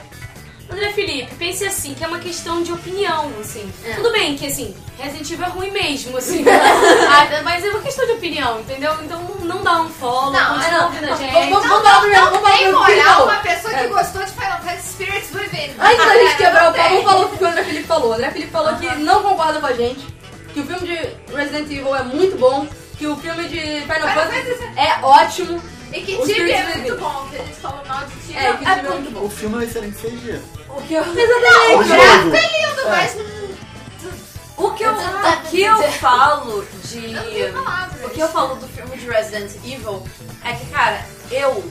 André 0.72 0.91
Felipe, 0.94 1.34
pense 1.36 1.66
assim, 1.66 1.95
que 1.95 2.03
é 2.03 2.07
uma 2.07 2.20
questão 2.20 2.61
de 2.61 2.72
opinião, 2.72 3.32
assim. 3.41 3.68
É. 3.84 3.94
Tudo 3.94 4.11
bem 4.11 4.36
que, 4.38 4.45
assim, 4.45 4.76
Resident 4.99 5.32
Evil 5.32 5.45
é 5.45 5.49
ruim 5.49 5.72
mesmo, 5.72 6.16
assim. 6.18 6.45
Ah, 7.11 7.41
mas 7.44 7.66
é 7.66 7.70
uma 7.70 7.80
questão 7.80 8.06
de 8.06 8.11
opinião, 8.14 8.60
entendeu? 8.60 8.94
Então 9.02 9.20
não 9.44 9.64
dá 9.64 9.82
um 9.82 9.90
follow, 9.90 10.32
Não, 10.32 10.53
continua 10.56 10.78
não. 10.80 10.86
ouvindo 10.88 11.11
a 11.11 11.16
gente. 11.16 11.34
Vamos- 11.34 11.49
vamos- 11.68 11.68
falar 11.84 11.99
primeiro, 12.02 12.26
vamos 12.26 12.40
falar 12.41 12.57
Tem 12.57 12.72
moral 12.72 13.24
uma 13.24 13.36
pessoa 13.38 13.74
que 13.74 13.80
É. 13.80 13.88
gostou 13.88 14.24
de 14.24 14.32
Final 14.32 14.60
Fantasy 14.60 14.90
Spirits 14.91 15.34
Within. 15.34 15.72
Antes 15.80 16.06
da 16.06 16.14
gente 16.18 16.38
quebrar 16.38 16.64
o 16.64 16.66
Não 16.68 16.74
pau, 16.74 16.90
vamos 16.90 17.03
falar 17.03 17.26
o 17.26 17.30
que 17.38 17.44
o 17.44 17.48
André 17.48 17.64
Felipe 17.64 17.88
falou. 17.88 18.10
O 18.10 18.14
André 18.14 18.32
Felipe 18.32 18.52
falou 18.52 18.76
que 18.76 18.95
não 18.98 19.24
concorda 19.24 19.60
com 19.60 19.66
a 19.68 19.74
gente, 19.74 20.06
que 20.53 20.60
o 20.60 20.66
filme 20.68 20.88
de 20.88 21.34
Resident 21.36 21.66
Evil 21.72 21.95
é 21.95 22.03
muito 22.03 22.38
bom, 22.38 22.68
que 22.99 23.07
o 23.07 23.15
filme 23.17 23.47
de 23.47 23.81
Final 23.81 24.07
Fantasy 24.09 24.69
é 24.77 24.99
ótimo. 25.05 25.61
E 25.91 26.01
que 26.01 26.17
Tibia 26.23 26.57
é 26.57 26.77
muito 26.77 26.95
bom, 26.97 27.27
que 27.31 27.38
a 27.38 27.39
gente 27.45 27.55
falou 27.55 27.84
mal 27.88 28.05
de 28.05 28.15
Tibia. 28.19 28.39
É, 28.39 28.53
que 28.53 28.63
o 28.63 28.67
filme 28.67 28.80
é 28.80 28.91
muito 28.91 29.11
bom. 29.11 29.26
O 29.26 29.30
filme 29.30 29.55
é 29.55 29.57
um 29.57 29.61
excelente 29.61 29.95
CG. 29.97 30.39
O 30.69 30.81
que 30.84 30.93
eu. 30.93 31.01
O 31.01 31.05
O 31.05 31.84
jogo. 31.84 31.95
gráfico 31.95 32.35
é 32.35 32.67
lindo, 32.67 32.89
mas 32.89 33.15
O 34.57 34.71
que 34.71 34.84
eu, 34.84 34.91
o 34.91 35.49
que 35.49 35.61
eu 35.63 35.91
falo 35.93 36.65
de. 36.84 37.07
não. 37.07 38.05
O 38.05 38.09
que 38.11 38.19
eu 38.19 38.27
falo 38.27 38.55
do 38.55 38.67
filme 38.67 38.97
de 38.97 39.09
Resident 39.09 39.51
Evil 39.65 40.03
é 40.43 40.53
que, 40.53 40.65
cara, 40.67 41.03
eu. 41.31 41.63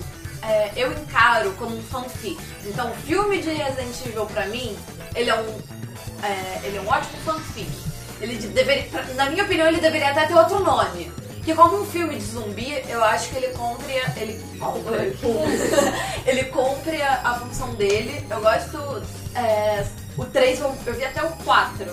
é, 0.42 0.72
eu 0.74 0.92
encaro 0.92 1.52
como 1.52 1.76
um 1.76 1.82
fanfic. 1.82 2.38
Então, 2.64 2.90
o 2.90 2.94
filme 3.06 3.38
de 3.40 3.50
Resident 3.50 3.94
Evil, 4.06 4.26
pra 4.26 4.46
mim, 4.46 4.76
ele 5.14 5.30
é 5.30 5.34
um. 5.34 5.60
é, 6.24 6.60
ele 6.64 6.78
é 6.78 6.80
um 6.80 6.88
ótimo 6.88 7.18
fanfic. 7.24 7.68
Ele 8.20 8.34
de- 8.36 8.48
deveria, 8.48 8.88
na 9.14 9.26
minha 9.30 9.44
opinião, 9.44 9.68
ele 9.68 9.80
deveria 9.80 10.10
até 10.10 10.26
ter 10.26 10.34
outro 10.34 10.58
nome. 10.64 11.12
Porque 11.48 11.62
como 11.62 11.80
um 11.80 11.86
filme 11.86 12.14
de 12.14 12.24
zumbi, 12.26 12.84
eu 12.90 13.02
acho 13.02 13.30
que 13.30 13.36
ele 13.36 13.48
cumpre. 13.54 13.94
Ele 14.18 14.38
ele 16.26 16.44
cumpre 16.44 17.00
a, 17.00 17.22
a 17.24 17.34
função 17.40 17.74
dele. 17.74 18.22
Eu 18.28 18.42
gosto. 18.42 19.02
é, 19.34 19.82
o 20.18 20.26
3, 20.26 20.60
eu, 20.60 20.76
eu 20.84 20.92
vi 20.92 21.06
até 21.06 21.22
o 21.22 21.30
4. 21.30 21.86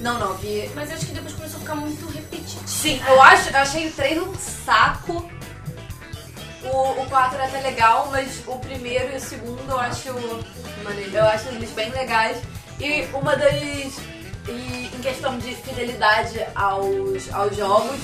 Não, 0.00 0.18
não, 0.18 0.34
vi. 0.34 0.70
Mas 0.74 0.90
eu 0.90 0.96
acho 0.96 1.06
que 1.06 1.12
depois 1.12 1.32
começou 1.32 1.56
a 1.56 1.60
ficar 1.60 1.74
muito 1.76 2.06
repetitivo. 2.12 2.68
Sim, 2.68 3.00
eu, 3.08 3.22
acho, 3.22 3.48
eu 3.48 3.56
achei 3.56 3.88
o 3.88 3.92
3 3.92 4.18
um 4.18 4.34
saco. 4.34 5.30
O, 6.64 7.02
o 7.02 7.06
4 7.08 7.38
é 7.38 7.46
até 7.46 7.60
legal, 7.62 8.08
mas 8.10 8.42
o 8.46 8.58
primeiro 8.58 9.14
e 9.14 9.16
o 9.16 9.20
segundo 9.20 9.66
eu 9.66 9.80
acho. 9.80 10.08
Eu 10.08 11.24
acho 11.24 11.48
eles 11.48 11.70
bem 11.70 11.90
legais. 11.90 12.36
E 12.78 13.08
uma 13.14 13.34
das. 13.34 13.54
E 14.46 14.90
em 14.94 15.00
questão 15.00 15.38
de 15.38 15.54
fidelidade 15.54 16.38
aos, 16.54 17.32
aos 17.32 17.56
jogos, 17.56 17.98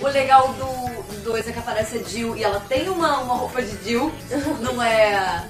o 0.00 0.08
legal 0.08 0.48
do 0.54 1.02
2 1.22 1.48
é 1.48 1.52
que 1.52 1.58
aparece 1.58 1.98
a 1.98 2.02
Jill 2.02 2.36
e 2.36 2.44
ela 2.44 2.60
tem 2.68 2.88
uma, 2.88 3.18
uma 3.18 3.34
roupa 3.34 3.62
de 3.62 3.76
Jill, 3.84 4.12
não 4.60 4.82
é. 4.82 5.44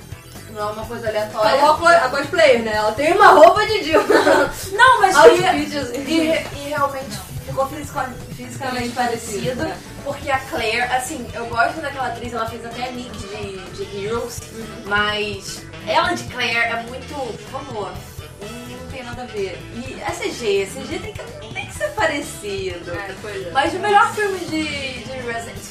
Não 0.51 0.71
é 0.71 0.73
uma 0.73 0.87
coisa 0.87 1.09
aleatória. 1.09 1.59
Falou 1.59 1.75
a 1.75 1.79
co- 1.79 1.87
a 1.89 2.09
cosplayer, 2.09 2.63
né? 2.63 2.73
Ela 2.77 2.93
tem 2.93 3.13
uma 3.13 3.27
roupa 3.29 3.67
de 3.67 3.83
Jill. 3.83 4.01
Não, 4.73 5.01
mas 5.03 5.15
e, 5.15 5.19
assim. 5.19 5.99
e, 5.99 6.31
e 6.31 6.69
realmente 6.69 7.15
ficou 7.45 7.67
fisica- 7.69 8.11
fisicamente 8.35 8.89
parecido. 8.95 9.71
Porque 10.03 10.31
a 10.31 10.39
Claire, 10.39 10.83
assim, 10.95 11.27
eu 11.35 11.45
gosto 11.47 11.81
daquela 11.83 12.07
atriz, 12.07 12.33
ela 12.33 12.49
fez 12.49 12.65
até 12.65 12.85
a 12.85 12.93
Nick 12.93 13.11
de, 13.19 13.59
de 13.85 14.05
Heroes, 14.07 14.41
mas 14.87 15.63
ela 15.87 16.15
de 16.15 16.25
Claire 16.25 16.57
é 16.57 16.83
muito. 16.85 17.13
Por 17.51 17.51
favor, 17.61 17.93
não, 18.41 18.91
tem 18.91 19.03
nada 19.03 19.25
a 19.25 19.27
ver. 19.27 19.59
E 19.75 20.01
é 20.01 20.11
CG, 20.11 20.67
CG 20.73 20.99
tem 21.01 21.13
que, 21.13 21.21
tem 21.67 21.69
que 21.69 21.75
ser 21.75 21.89
parecido. 21.91 22.93
É, 22.93 23.15
pois 23.21 23.47
é. 23.47 23.51
Mas 23.51 23.75
o 23.75 23.79
melhor 23.79 24.15
filme 24.15 24.39
de, 24.41 25.05
de, 25.05 25.13
Resident, 25.13 25.63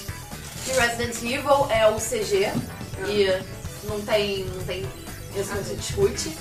de 0.65 0.72
Resident 0.72 1.15
Evil 1.23 1.67
é 1.69 1.88
o 1.88 1.95
CG. 1.95 2.51
E 3.07 3.41
não 3.88 4.01
tem. 4.01 4.45
não 4.45 4.63
tem. 4.63 4.85
Isso 5.35 5.53
não 5.53 5.63
se 5.63 5.76
discute. 5.76 6.35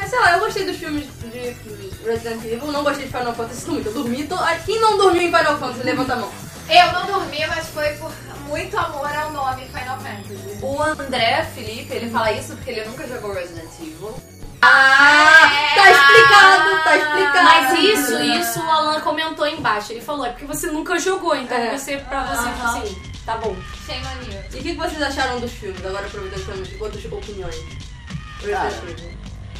É, 0.00 0.06
sei 0.06 0.18
lá, 0.18 0.32
eu 0.32 0.40
gostei 0.40 0.64
dos 0.64 0.76
filmes 0.76 1.04
de 1.20 1.56
Resident 2.04 2.44
Evil, 2.44 2.72
não 2.72 2.82
gostei 2.82 3.06
de 3.06 3.12
Final 3.12 3.34
Fantasy 3.34 3.68
muito. 3.68 3.88
Eu 3.88 3.92
dormi. 3.92 4.24
To... 4.24 4.34
Ah, 4.34 4.58
Quem 4.64 4.80
não 4.80 4.96
dormiu 4.96 5.22
em 5.22 5.26
Final 5.26 5.58
Fantasy? 5.58 5.82
Levanta 5.82 6.14
a 6.14 6.16
mão. 6.16 6.32
Eu 6.68 6.92
não 6.92 7.06
dormi, 7.06 7.46
mas 7.46 7.66
foi 7.68 7.90
por 7.94 8.10
muito 8.48 8.76
amor 8.78 9.14
ao 9.14 9.30
nome 9.32 9.66
Final 9.66 10.00
Fantasy. 10.00 10.58
O 10.62 10.82
André 10.82 11.44
Felipe, 11.54 11.94
ele 11.94 12.10
fala 12.10 12.32
isso 12.32 12.54
porque 12.54 12.70
ele 12.70 12.84
nunca 12.84 13.06
jogou 13.06 13.34
Resident 13.34 13.70
Evil. 13.80 14.14
Ah! 14.62 15.50
Tá 15.74 15.90
explicado, 15.90 16.84
tá 16.84 16.96
explicado. 16.96 17.44
Mas 17.44 17.78
isso, 17.78 18.20
isso 18.22 18.60
o 18.60 18.70
Alan 18.70 19.00
comentou 19.00 19.46
embaixo. 19.46 19.92
Ele 19.92 20.00
falou, 20.00 20.24
é 20.24 20.30
porque 20.30 20.44
você 20.46 20.68
nunca 20.68 20.98
jogou, 20.98 21.34
então 21.34 21.56
É. 21.56 21.76
você, 21.76 21.96
pra 21.98 22.22
você, 22.24 22.48
Aham. 22.48 22.78
assim, 22.80 23.02
tá 23.26 23.36
bom. 23.38 23.50
On 23.50 24.32
you. 24.32 24.42
E 24.54 24.58
o 24.58 24.62
que 24.62 24.70
que 24.72 24.74
vocês 24.76 25.02
acharam 25.02 25.40
dos 25.40 25.50
filmes? 25.52 25.84
Agora 25.84 26.06
aproveitando 26.06 26.44
que 26.44 26.52
temos 26.52 26.80
outras 26.80 27.04
opiniões. 27.12 27.56
Cara, 28.48 28.70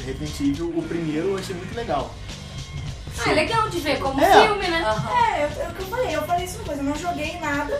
Resident 0.05 0.39
Evil. 0.39 0.73
O 0.75 0.81
primeiro 0.83 1.29
eu 1.29 1.37
achei 1.37 1.55
muito 1.55 1.75
legal. 1.75 2.13
Ah, 3.25 3.29
é 3.29 3.33
legal 3.33 3.69
de 3.69 3.79
ver 3.79 3.99
como 3.99 4.19
É. 4.23 4.31
filme, 4.47 4.67
né? 4.67 4.83
É, 4.83 5.43
eu- 5.43 5.63
é 5.65 5.69
o 5.69 5.73
que 5.73 5.81
eu 5.81 5.87
falei, 5.87 6.15
eu 6.15 6.21
falei 6.25 6.45
isso 6.45 6.57
coisa, 6.59 6.81
eu 6.81 6.85
não 6.85 6.95
joguei 6.95 7.37
nada, 7.39 7.79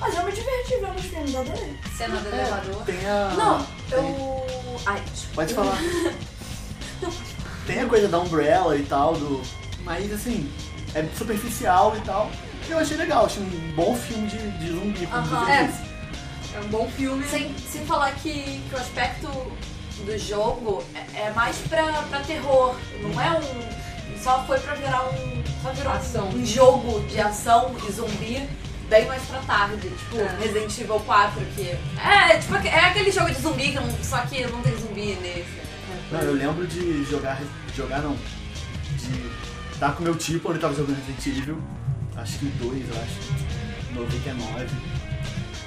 mas 0.00 0.14
eu 0.16 0.24
me 0.24 0.32
diverti 0.32 0.76
vendo 0.80 0.96
os 0.98 1.04
filmes, 1.06 1.34
adorei. 1.36 1.78
Cena 1.96 2.16
do 2.16 2.28
É, 2.28 2.40
elevador. 2.40 2.82
tem 2.84 3.06
a. 3.06 3.28
Não, 3.36 3.58
tem- 3.88 3.98
eu. 3.98 4.46
Ai, 4.86 5.02
Pode 5.34 5.54
falar. 5.54 5.78
tem 7.66 7.80
a 7.80 7.86
coisa 7.86 8.08
da 8.08 8.18
Umbrella 8.18 8.76
e 8.76 8.82
tal, 8.84 9.14
do. 9.14 9.42
Mas 9.84 10.12
assim, 10.12 10.50
é 10.94 11.04
superficial 11.16 11.96
e 11.96 12.00
tal. 12.00 12.30
Eu 12.68 12.78
achei 12.78 12.96
legal, 12.96 13.26
achei 13.26 13.42
um 13.42 13.72
bom 13.74 13.94
filme 13.96 14.28
de, 14.28 14.38
de 14.58 14.70
zumbi, 14.70 15.06
como 15.06 15.18
Aham. 15.22 15.44
você 15.44 15.52
É. 15.52 15.64
disse. 15.64 15.92
É 16.54 16.60
um 16.60 16.68
bom 16.68 16.88
filme. 16.96 17.24
sem, 17.26 17.54
sem 17.70 17.84
falar 17.86 18.12
que, 18.12 18.60
que 18.68 18.74
o 18.74 18.78
aspecto 18.78 19.26
do 20.04 20.18
jogo 20.18 20.82
é, 20.94 21.22
é 21.26 21.30
mais 21.32 21.56
pra, 21.68 21.84
pra 22.10 22.20
terror. 22.20 22.74
Não 23.00 23.20
é 23.20 23.30
um. 23.38 24.18
Só 24.22 24.44
foi 24.46 24.58
pra 24.60 24.74
virar 24.74 25.02
um. 25.10 25.42
Só 25.62 25.70
virou 25.72 25.92
Ação. 25.92 26.28
um 26.28 26.44
jogo 26.46 27.00
de 27.08 27.20
ação 27.20 27.74
e 27.88 27.92
zumbi 27.92 28.48
bem 28.88 29.06
mais 29.06 29.22
pra 29.22 29.38
tarde. 29.40 29.88
Tipo, 29.88 30.18
É. 30.20 30.36
Resident 30.40 30.78
Evil 30.78 31.00
4, 31.00 31.40
que. 31.56 31.62
É, 32.00 32.36
tipo, 32.38 32.54
é 32.56 32.80
aquele 32.80 33.10
jogo 33.10 33.30
de 33.30 33.40
zumbi, 33.40 33.68
que 33.70 33.74
não- 33.76 34.04
só 34.04 34.18
que 34.18 34.46
não 34.46 34.60
tem 34.62 34.76
zumbi 34.76 35.14
nesse. 35.22 35.61
Não, 36.12 36.20
eu 36.20 36.34
lembro 36.34 36.66
de 36.66 37.04
jogar. 37.04 37.40
Jogar 37.76 38.00
não. 38.02 38.14
De 38.14 39.72
estar 39.72 39.92
com 39.92 40.02
meu 40.02 40.14
tio 40.14 40.40
quando 40.40 40.56
ele 40.56 40.62
tava 40.62 40.74
jogando 40.74 40.96
Resident 41.06 41.38
Evil. 41.38 41.58
Acho 42.16 42.38
que 42.38 42.46
2, 42.46 42.88
eu 42.88 43.02
acho. 43.02 43.94
99. 43.94 44.66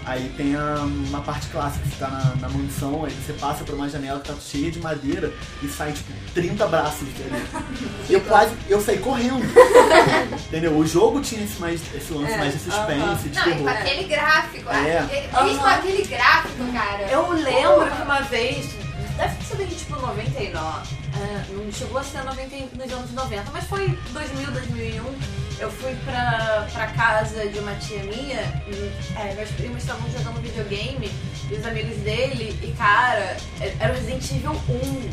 Aí 0.07 0.31
tem 0.38 0.55
a, 0.55 0.76
uma 1.07 1.19
parte 1.22 1.47
clássica, 1.47 1.84
você 1.84 1.95
tá 1.97 2.07
na, 2.07 2.35
na 2.35 2.49
mansão, 2.49 3.05
aí 3.05 3.11
você 3.11 3.34
passa 3.34 3.63
por 3.63 3.73
uma 3.73 3.89
janela 3.89 4.19
que 4.19 4.27
tá 4.31 4.35
cheia 4.39 4.69
de 4.69 4.80
madeira 4.80 5.34
e 5.63 5.67
sai 5.67 5.93
tipo 5.93 6.11
30 6.35 6.67
braços 6.67 7.07
dele. 7.09 7.43
eu 8.07 8.22
quase. 8.22 8.53
Eu 8.69 8.80
saí 8.80 8.99
correndo. 8.99 9.41
Entendeu? 10.47 10.77
O 10.77 10.85
jogo 10.85 11.22
tinha 11.22 11.43
esse, 11.43 11.59
mais, 11.59 11.81
esse 11.95 12.13
lance 12.13 12.31
É, 12.34 12.38
mais 12.38 12.53
de 12.53 12.59
suspense, 12.59 13.30
de 13.30 13.35
Não, 13.39 13.47
e 13.47 13.51
com 13.51 13.63
terror. 13.65 13.69
aquele 13.69 14.03
gráfico. 14.03 14.69
É. 14.69 14.99
aquele- 14.99 15.43
Mesmo 15.43 15.65
Aham. 15.65 15.76
aquele 15.76 16.03
gráfico, 16.05 16.72
cara. 16.72 17.01
Eu 17.09 17.31
lembro 17.31 17.91
que 17.95 18.01
uma 18.03 18.22
vez. 18.22 18.84
Deve 19.17 19.35
ter 19.35 19.43
sido 19.45 19.63
em 19.63 19.67
tipo 19.67 19.99
99. 19.99 20.95
é, 21.15 21.45
não 21.53 21.71
chegou 21.71 21.97
a 21.99 22.03
ser 22.03 22.23
90, 22.23 22.53
e- 22.55 22.69
nos 22.75 22.91
anos 22.91 23.11
90, 23.11 23.49
mas 23.51 23.63
foi 23.65 23.87
2000, 24.11 24.51
2001. 24.51 25.15
Eu 25.57 25.71
fui 25.71 25.95
pra, 26.03 26.67
pra 26.73 26.87
casa 26.87 27.47
de 27.47 27.59
uma 27.59 27.73
tia 27.75 28.03
minha, 28.03 28.41
e, 28.67 28.91
é, 29.17 29.33
meus 29.35 29.49
primos 29.51 29.77
estavam 29.83 30.09
jogando 30.11 30.41
videogame, 30.41 31.09
e 31.49 31.53
os 31.55 31.65
amigos 31.65 31.95
dele, 31.99 32.59
e 32.61 32.73
cara, 32.77 33.37
é- 33.61 33.75
era 33.79 33.93
o 33.93 33.95
Resident 33.95 34.29
Evil 34.31 34.51
1. 34.67 35.09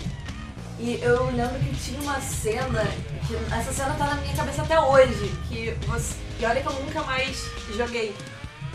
E 0.81 0.99
eu 1.01 1.27
lembro 1.27 1.61
que 1.61 1.77
tinha 1.77 2.01
uma 2.01 2.21
cena, 2.21 2.83
que 3.29 3.37
essa 3.55 3.73
cena 3.73 3.95
tá 3.95 4.07
na 4.07 4.15
minha 4.17 4.35
cabeça 4.35 4.63
até 4.63 4.81
hoje, 4.81 5.33
que 5.49 5.71
você. 5.87 6.15
E 6.41 6.45
olha 6.45 6.61
que 6.61 6.67
eu 6.67 6.73
nunca 6.73 7.03
mais 7.05 7.37
joguei. 7.77 8.13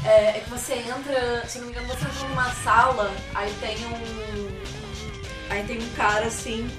É, 0.06 0.38
é 0.38 0.42
que 0.42 0.50
você 0.50 0.76
entra, 0.76 1.46
se 1.46 1.58
não 1.60 1.66
me 1.66 1.74
engano, 1.74 1.88
você 1.90 2.06
entra 2.06 2.30
numa 2.30 2.50
sala, 2.64 3.12
aí 3.36 3.54
tem 3.60 3.76
um. 3.88 4.87
Aí 5.50 5.64
tem 5.64 5.80
um 5.80 5.90
cara 5.96 6.26
assim. 6.26 6.70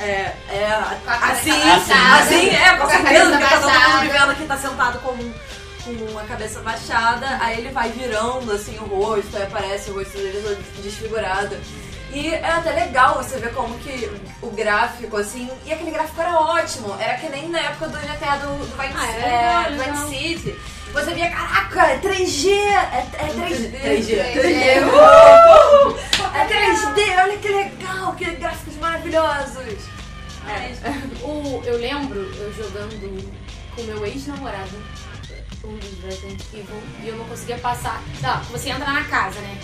É, 0.00 0.32
é, 0.48 0.68
Com 1.04 1.10
a 1.10 1.16
cabeça 1.16 1.40
assim, 1.40 1.50
baixada. 1.50 2.20
assim, 2.22 2.48
é, 2.50 2.76
com 2.76 2.88
certeza, 2.88 3.30
porque 3.30 3.44
tá 3.44 3.60
todo 3.60 3.96
mundo 3.96 4.12
vendo 4.12 4.36
que 4.36 4.44
tá 4.46 4.56
sentado 4.56 4.98
com, 5.00 5.16
com 5.16 6.18
a 6.18 6.22
cabeça 6.22 6.60
baixada, 6.60 7.26
aí 7.40 7.58
ele 7.58 7.70
vai 7.70 7.88
virando 7.90 8.52
assim 8.52 8.78
o 8.78 8.84
rosto, 8.84 9.36
aí 9.36 9.42
aparece 9.42 9.90
o 9.90 9.94
rosto 9.94 10.16
dele 10.16 10.40
todo 10.40 10.82
desfigurado. 10.82 11.56
E 12.12 12.28
é 12.32 12.48
até 12.48 12.70
legal 12.70 13.16
você 13.16 13.38
ver 13.38 13.52
como 13.52 13.76
que 13.80 14.08
o 14.40 14.50
gráfico, 14.50 15.16
assim, 15.16 15.50
e 15.66 15.72
aquele 15.72 15.90
gráfico 15.90 16.20
era 16.20 16.40
ótimo, 16.40 16.96
era 17.00 17.16
que 17.16 17.28
nem 17.28 17.48
na 17.48 17.58
época 17.60 17.88
do 17.88 17.98
GTA 17.98 18.36
do, 18.36 18.56
do 18.56 18.76
Vice, 18.80 18.94
Ah, 18.96 19.66
é, 19.66 19.68
legal. 19.70 20.06
Vice 20.06 20.16
City. 20.16 20.58
Você 20.92 21.12
via, 21.12 21.28
caraca, 21.28 21.82
é 21.86 21.98
3G, 21.98 22.48
é, 22.48 23.06
é 23.18 23.26
3D. 23.26 23.82
3G. 23.82 24.32
3D. 24.32 24.82
Uhul! 24.88 25.98
É 26.34 26.46
3D, 26.46 27.22
olha 27.22 27.38
que 27.38 27.48
legal, 27.48 28.14
que 28.14 28.24
gráficos 28.36 28.76
maravilhosos. 28.76 29.88
Mas 30.44 30.78
o, 31.22 31.62
eu 31.64 31.78
lembro 31.78 32.20
eu 32.20 32.52
jogando 32.52 33.32
com 33.74 33.82
meu 33.82 34.06
ex-namorado, 34.06 34.70
um 35.64 35.76
dos 35.76 36.04
Resident 36.04 36.40
Evil, 36.52 36.82
e 37.02 37.08
eu 37.08 37.16
não 37.16 37.24
conseguia 37.26 37.58
passar. 37.58 38.02
Tá, 38.20 38.42
você 38.50 38.70
entra 38.70 38.92
na 38.92 39.04
casa, 39.04 39.40
né? 39.40 39.58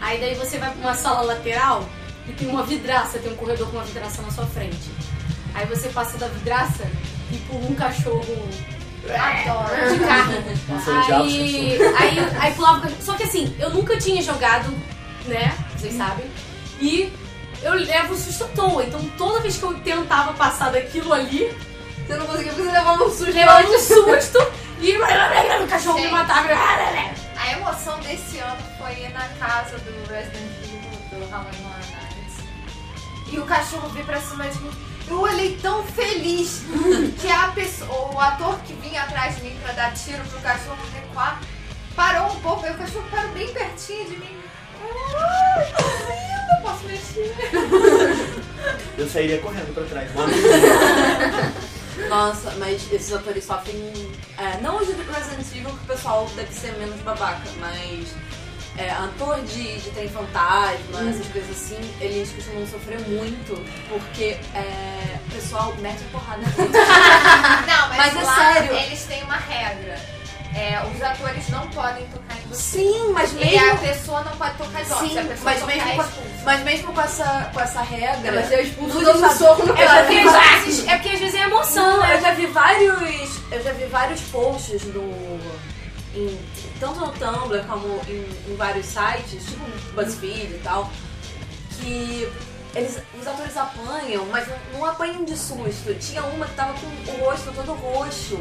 Aí 0.00 0.20
daí 0.20 0.34
você 0.34 0.58
vai 0.58 0.70
pra 0.70 0.80
uma 0.80 0.94
sala 0.94 1.22
lateral 1.22 1.88
e 2.28 2.32
tem 2.32 2.48
uma 2.48 2.62
vidraça, 2.62 3.18
tem 3.18 3.32
um 3.32 3.36
corredor 3.36 3.68
com 3.68 3.76
uma 3.76 3.84
vidraça 3.84 4.22
na 4.22 4.30
sua 4.30 4.46
frente. 4.46 4.90
Aí 5.54 5.66
você 5.66 5.88
passa 5.88 6.18
da 6.18 6.28
vidraça 6.28 6.84
e 7.30 7.36
empurra 7.36 7.66
um 7.66 7.74
cachorro 7.74 8.48
Adoro. 9.08 9.96
de. 9.96 10.72
Nossa, 10.72 10.90
odiava 10.90 11.24
Aí, 11.24 11.78
aí, 11.98 12.36
aí 12.40 12.54
pulava 12.54 12.78
o 12.78 12.82
cachorro. 12.82 13.02
Só 13.02 13.14
que 13.14 13.22
assim, 13.22 13.54
eu 13.58 13.70
nunca 13.70 13.96
tinha 13.96 14.20
jogado, 14.22 14.72
né? 15.26 15.56
Vocês 15.76 15.94
sabem. 15.94 16.30
E 16.80 17.12
eu 17.62 17.74
levo 17.74 18.14
um 18.14 18.18
susto 18.18 18.44
à 18.44 18.48
toa. 18.48 18.84
Então 18.84 19.00
toda 19.16 19.40
vez 19.40 19.56
que 19.56 19.62
eu 19.62 19.74
tentava 19.80 20.32
passar 20.34 20.70
daquilo 20.72 21.12
ali, 21.12 21.54
Você 22.06 22.16
não 22.16 22.26
conseguiu 22.26 22.52
porque 22.54 22.68
você 22.68 22.72
levava 22.76 23.04
um 23.04 23.10
susto. 23.10 23.32
levava 23.32 23.68
um 23.68 23.78
susto 23.78 24.38
e 24.80 24.96
o 24.96 25.66
cachorro 25.68 25.94
me 25.96 26.02
Gente. 26.02 26.12
matava. 26.12 26.48
A 27.38 27.52
emoção 27.52 27.98
desse 28.00 28.38
ano 28.38 28.62
foi 28.78 28.92
ir 29.04 29.10
na 29.12 29.26
casa 29.40 29.78
do 29.78 30.08
Resident 30.12 30.50
Evil, 30.64 31.20
do 31.20 31.30
Ramon 31.30 31.50
Morales. 31.62 32.34
E 33.32 33.38
o 33.38 33.44
cachorro 33.46 33.88
veio 33.90 34.04
pra 34.06 34.20
cima 34.20 34.44
de 34.48 34.58
mim. 34.60 34.70
Eu 35.08 35.20
olhei 35.20 35.56
tão 35.62 35.82
feliz 35.84 36.62
que 37.20 37.28
a 37.30 37.48
pessoa, 37.48 38.12
o 38.14 38.20
ator 38.20 38.58
que 38.66 38.72
vinha 38.74 39.02
atrás 39.02 39.36
de 39.36 39.42
mim 39.42 39.56
pra 39.62 39.72
dar 39.72 39.94
tiro 39.94 40.22
pro 40.24 40.40
cachorro 40.40 40.78
recuar 40.94 41.40
parou 41.94 42.26
um 42.32 42.40
pouco. 42.40 42.66
Aí 42.66 42.72
o 42.72 42.78
cachorro 42.78 43.04
parou 43.10 43.30
bem 43.30 43.48
pertinho 43.52 44.04
de 44.10 44.16
mim. 44.18 44.36
Lindo, 44.80 46.52
eu 46.56 46.62
posso 46.62 46.84
mexer. 46.86 47.34
Eu 48.98 49.08
sairia 49.08 49.38
correndo 49.38 49.72
pra 49.74 49.84
trás. 49.84 50.10
Nossa, 52.08 52.50
mas 52.58 52.92
esses 52.92 53.12
atores 53.12 53.44
sofrem. 53.44 53.92
É, 54.38 54.60
não 54.60 54.76
os 54.78 54.86
de 54.86 54.92
Resident 54.94 55.46
Evil, 55.54 55.70
que 55.70 55.84
o 55.84 55.86
pessoal 55.96 56.28
deve 56.36 56.52
ser 56.52 56.72
menos 56.78 57.00
babaca, 57.00 57.48
mas. 57.58 58.08
É, 58.78 58.90
ator 58.90 59.40
de, 59.40 59.78
de 59.78 59.90
trem 59.92 60.06
fantasma, 60.06 60.98
Hum. 61.00 61.08
essas 61.08 61.26
coisas 61.28 61.50
assim, 61.50 61.78
eles 61.98 62.30
costumam 62.30 62.66
sofrer 62.66 63.00
muito 63.08 63.54
porque 63.88 64.36
é, 64.54 65.16
o 65.26 65.30
pessoal 65.34 65.74
mete 65.78 66.02
a 66.02 66.12
porrada 66.12 66.42
neles. 66.42 66.56
Não, 67.66 67.88
mas, 67.88 67.96
Mas 67.96 68.16
é 68.16 68.22
lá 68.22 68.36
sério. 68.52 68.74
eles 68.76 69.02
têm 69.06 69.22
uma 69.22 69.36
regra. 69.36 69.98
É, 70.58 70.80
os 70.94 71.02
atores 71.02 71.48
não 71.50 71.68
podem 71.68 72.06
tocar 72.06 72.34
em 72.38 72.48
você. 72.48 72.78
Sim, 72.78 73.10
mas 73.12 73.30
E 73.32 73.34
mesmo. 73.34 73.72
a 73.72 73.76
pessoa 73.76 74.22
não 74.22 74.32
pode 74.38 74.56
tocar 74.56 74.80
em 74.80 74.84
você. 74.84 75.08
Sim, 75.08 75.14
mas 75.42 75.62
mesmo, 75.62 75.70
é 75.90 75.96
com, 75.96 76.44
mas 76.44 76.62
mesmo 76.62 76.92
com 76.94 77.00
essa, 77.02 77.50
com 77.52 77.60
essa 77.60 77.82
regra. 77.82 78.32
Vai 78.32 78.44
ser 78.44 78.62
expulso 78.62 78.98
um 78.98 79.02
Estados- 79.02 79.36
soco 79.38 79.62
no 79.66 79.72
Eu 79.72 79.86
cara. 79.86 80.02
vi 80.04 80.14
Porque 80.22 80.28
às 80.36 80.64
vezes, 80.64 80.88
é 80.88 80.94
porque 80.96 81.08
às 81.10 81.20
vezes 81.20 81.34
é 81.34 81.42
emoção, 81.44 81.84
Não, 81.98 82.04
eu 82.06 82.08
né? 82.14 82.20
já 82.22 82.32
vi 82.32 82.46
vários. 82.46 83.30
Eu 83.52 83.62
já 83.62 83.72
vi 83.72 83.84
vários 83.84 84.20
posts 84.22 84.82
no. 84.94 85.02
em- 86.14 86.40
tanto 86.80 87.00
no 87.00 87.12
Tumblr 87.12 87.62
como 87.66 88.00
em, 88.08 88.26
em 88.50 88.56
vários 88.56 88.86
sites, 88.86 89.44
tipo 89.44 89.64
BuzzFeed 89.94 90.54
e 90.54 90.60
tal, 90.64 90.90
que 91.78 92.32
eles, 92.74 92.98
os 93.20 93.26
atores 93.26 93.56
apanham, 93.56 94.24
mas 94.26 94.46
não, 94.48 94.56
não 94.80 94.86
apanham 94.86 95.22
de 95.24 95.36
susto. 95.36 95.94
Tinha 96.00 96.22
uma 96.24 96.46
que 96.46 96.54
tava 96.54 96.72
com 96.74 96.86
o 97.12 97.24
rosto 97.26 97.52
todo 97.52 97.72
roxo. 97.74 98.40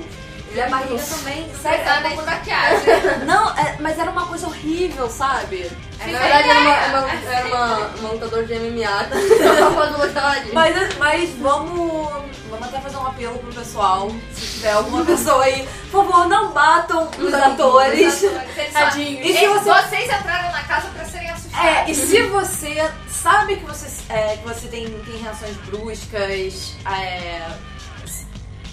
E 0.56 0.62
a 0.62 0.70
barriga 0.70 1.04
também, 1.04 1.52
sério, 1.62 1.84
Tá 1.86 2.00
de 2.00 2.16
coisa... 2.16 2.32
maquiagem. 2.32 2.86
Não, 3.26 3.50
é- 3.58 3.76
mas 3.80 4.00
era 4.00 4.10
uma 4.10 4.26
coisa 4.26 4.48
horrível, 4.48 5.10
sabe? 5.10 5.70
Na 6.00 6.06
verdade, 6.06 6.50
era 6.50 6.60
uma, 6.60 7.00
uma, 7.00 7.32
era 7.34 7.48
uma, 7.48 7.88
uma 8.00 8.10
lutadora 8.12 8.46
de 8.46 8.54
MMA. 8.54 9.06
Mas, 10.54 10.98
mas 10.98 11.30
vamos, 11.40 12.10
vamos 12.50 12.68
até 12.68 12.80
fazer 12.80 12.98
um 12.98 13.08
apelo 13.08 13.38
pro 13.40 13.54
pessoal. 13.54 14.10
Se 14.34 14.42
tiver 14.56 14.72
alguma 14.72 15.04
pessoa 15.06 15.44
aí, 15.44 15.68
por 15.92 16.06
favor, 16.06 16.28
não 16.28 16.52
batam 16.52 17.10
os 17.20 17.34
atores. 17.34 18.22
Tadinhos. 18.72 19.26
E 19.26 19.34
se 19.38 19.48
você- 19.48 19.70
Vocês 19.72 20.06
entraram 20.06 20.52
na 20.52 20.64
casa 20.64 20.88
pra 20.90 21.06
serem 21.06 21.30
assustados. 21.30 21.66
É, 21.68 21.90
e 21.92 21.96
se 21.96 22.22
você 22.24 22.92
sabe 23.10 23.58
que 23.58 23.66
você, 23.66 23.88
é, 24.10 24.38
que 24.38 24.44
você 24.48 24.68
tem, 24.68 24.88
tem 24.90 25.18
reações 25.18 25.56
bruscas, 25.66 26.76
é, 26.86 27.42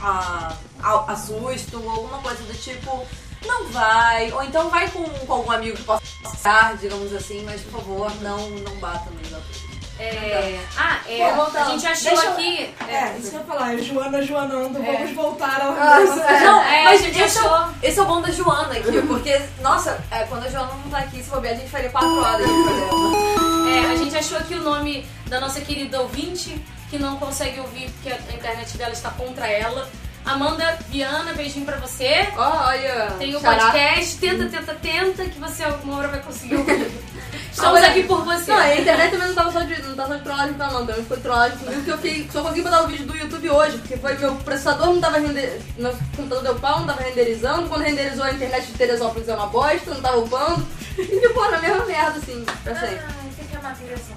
a, 0.03 0.53
a, 0.83 1.13
a 1.13 1.17
susto 1.17 1.81
ou 1.83 1.91
alguma 1.91 2.19
coisa 2.19 2.43
do 2.43 2.55
tipo, 2.55 3.07
não 3.47 3.67
vai. 3.69 4.31
Ou 4.33 4.43
então 4.43 4.69
vai 4.69 4.89
com, 4.91 5.05
com 5.05 5.33
algum 5.33 5.51
amigo 5.53 5.77
que 5.77 5.85
possa 5.85 6.03
passar, 6.23 6.77
digamos 6.77 7.13
assim, 7.15 7.43
mas 7.45 7.61
por 7.63 7.81
favor, 7.81 8.13
não, 8.21 8.51
não 8.51 8.75
bata 8.77 9.09
nos 9.11 9.33
atores. 9.33 9.63
É, 9.99 10.59
ah, 10.77 10.99
é, 11.07 11.33
voltar. 11.35 11.63
a 11.67 11.71
gente 11.71 11.87
achou 11.87 12.11
Deixa 12.11 12.31
aqui. 12.31 12.75
É, 12.89 13.17
isso 13.19 13.31
que 13.31 13.37
eu 13.37 13.41
ia 13.41 13.47
falar. 13.47 13.75
É 13.75 13.79
Joana 13.79 14.19
É. 14.19 14.23
Joanando. 14.23 14.83
Vamos 14.83 15.13
voltar 15.13 15.61
ao 15.61 15.73
Ah, 15.75 15.99
negócio. 16.01 16.45
Não, 16.45 16.63
É, 16.63 16.85
mas 16.85 17.01
a 17.01 17.05
gente 17.05 17.21
esse, 17.21 17.39
é 17.39 17.41
achou. 17.41 17.69
esse 17.83 17.99
é 18.01 18.03
o 18.03 18.07
bom 18.07 18.21
da 18.21 18.31
Joana 18.33 18.73
aqui, 18.73 19.03
porque, 19.07 19.41
nossa, 19.61 20.03
é, 20.11 20.25
quando 20.25 20.45
a 20.47 20.49
Joana 20.49 20.73
não 20.83 20.91
tá 20.91 20.99
aqui, 20.99 21.23
se 21.23 21.31
bobear, 21.31 21.55
a 21.55 21.57
gente 21.57 21.71
faria 21.71 21.91
quatro 21.91 22.19
horas 22.21 22.45
de 22.45 22.53
programa. 22.53 23.71
É, 23.71 23.93
a 23.93 23.97
gente 23.97 24.17
achou 24.17 24.39
aqui 24.39 24.55
o 24.55 24.63
nome 24.63 25.07
da 25.27 25.39
nossa 25.41 25.61
querida 25.61 26.01
ouvinte, 26.01 26.61
que 26.93 26.99
não 26.99 27.17
consegue 27.17 27.59
ouvir 27.59 27.91
porque 27.91 28.11
a 28.11 28.35
internet 28.35 28.77
dela 28.77 28.93
está 28.93 29.11
contra 29.13 29.47
ela. 29.49 29.89
Amanda 30.27 30.79
Viana, 30.91 31.33
beijinho 31.33 31.65
pra 31.65 31.79
você. 31.79 32.29
Olha. 32.37 33.13
Tem 33.19 33.35
o 33.35 33.41
podcast, 33.41 34.19
tenta, 34.19 34.45
tenta, 34.47 34.75
tenta, 34.75 35.25
que 35.25 35.41
você 35.41 35.65
alguma 35.65 35.97
hora 35.97 36.09
vai 36.09 36.21
conseguir 36.21 36.57
ouvir. 36.57 36.93
Ah, 36.93 37.33
Estamos 37.51 37.83
aqui 37.83 38.03
por 38.05 38.23
você. 38.25 38.53
Não, 38.53 38.59
a 38.59 38.77
internet 38.77 39.11
também 39.11 39.29
não 39.29 39.35
tava 39.35 39.53
só 39.53 39.61
de, 39.61 39.83
não 39.83 39.95
tava 39.95 40.09
só 40.11 40.17
de 40.17 40.23
trollagem 40.23 40.57
não. 40.57 40.87
Também 40.87 41.05
foi 41.07 41.17
trollagem 41.17 41.59
comigo 41.59 41.83
que 41.83 41.91
eu 41.91 41.99
fiquei, 41.99 42.29
só 42.31 42.43
consegui 42.43 42.63
botar 42.63 42.83
o 42.83 42.89
vídeo 42.89 43.07
do 43.07 43.17
YouTube 43.17 43.51
hoje, 43.51 43.79
porque 43.79 43.97
foi 43.97 44.19
meu 44.19 44.35
processador 44.37 44.87
não 44.89 45.01
tava 45.01 45.19
renderizando, 45.19 45.65
meu 45.79 45.93
computador 46.15 46.43
deu 46.45 46.55
pau, 46.57 46.81
não 46.81 46.87
tava 46.87 47.03
renderizando, 47.03 47.69
quando 47.71 47.83
renderizou 47.83 48.25
a 48.25 48.33
internet 48.33 48.67
de 48.67 48.73
Teresópolis 48.75 49.29
é 49.29 49.35
uma 49.35 49.47
bosta, 49.47 49.95
não 49.95 50.03
tava 50.03 50.19
upando, 50.19 50.69
e 50.99 51.05
ficou 51.05 51.51
na 51.51 51.59
mesma 51.59 51.87
merda, 51.87 52.19
assim, 52.19 52.45
pra 52.63 52.75
sempre. 52.75 52.97
Ai, 52.97 53.31
tem 53.35 53.47
que 53.47 53.57
amar 53.57 53.75
direção. 53.75 54.17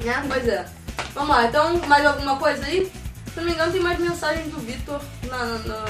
Né? 0.00 0.24
Pois 0.28 0.48
é. 0.48 0.79
Vamos 1.14 1.36
lá, 1.36 1.44
então, 1.44 1.76
mais 1.86 2.04
alguma 2.06 2.36
coisa 2.36 2.64
aí? 2.64 2.90
Se 3.32 3.36
não 3.36 3.44
me 3.44 3.52
engano, 3.52 3.72
tem 3.72 3.80
mais 3.80 3.98
mensagens 3.98 4.52
do 4.52 4.60
Vitor 4.60 5.00
na, 5.24 5.44
na 5.58 5.84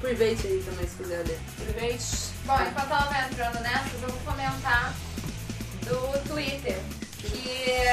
private 0.00 0.46
aí 0.46 0.62
também, 0.64 0.88
se 0.88 0.96
quiser 0.96 1.26
ler. 1.26 1.40
Private. 1.56 2.32
Bom, 2.44 2.60
enquanto 2.60 2.90
ela 2.90 3.04
vai 3.04 3.26
entrando 3.26 3.60
nessas, 3.60 4.02
eu 4.02 4.08
vou 4.08 4.18
comentar 4.20 4.94
do 5.82 6.28
Twitter. 6.28 6.80
Que 7.18 7.86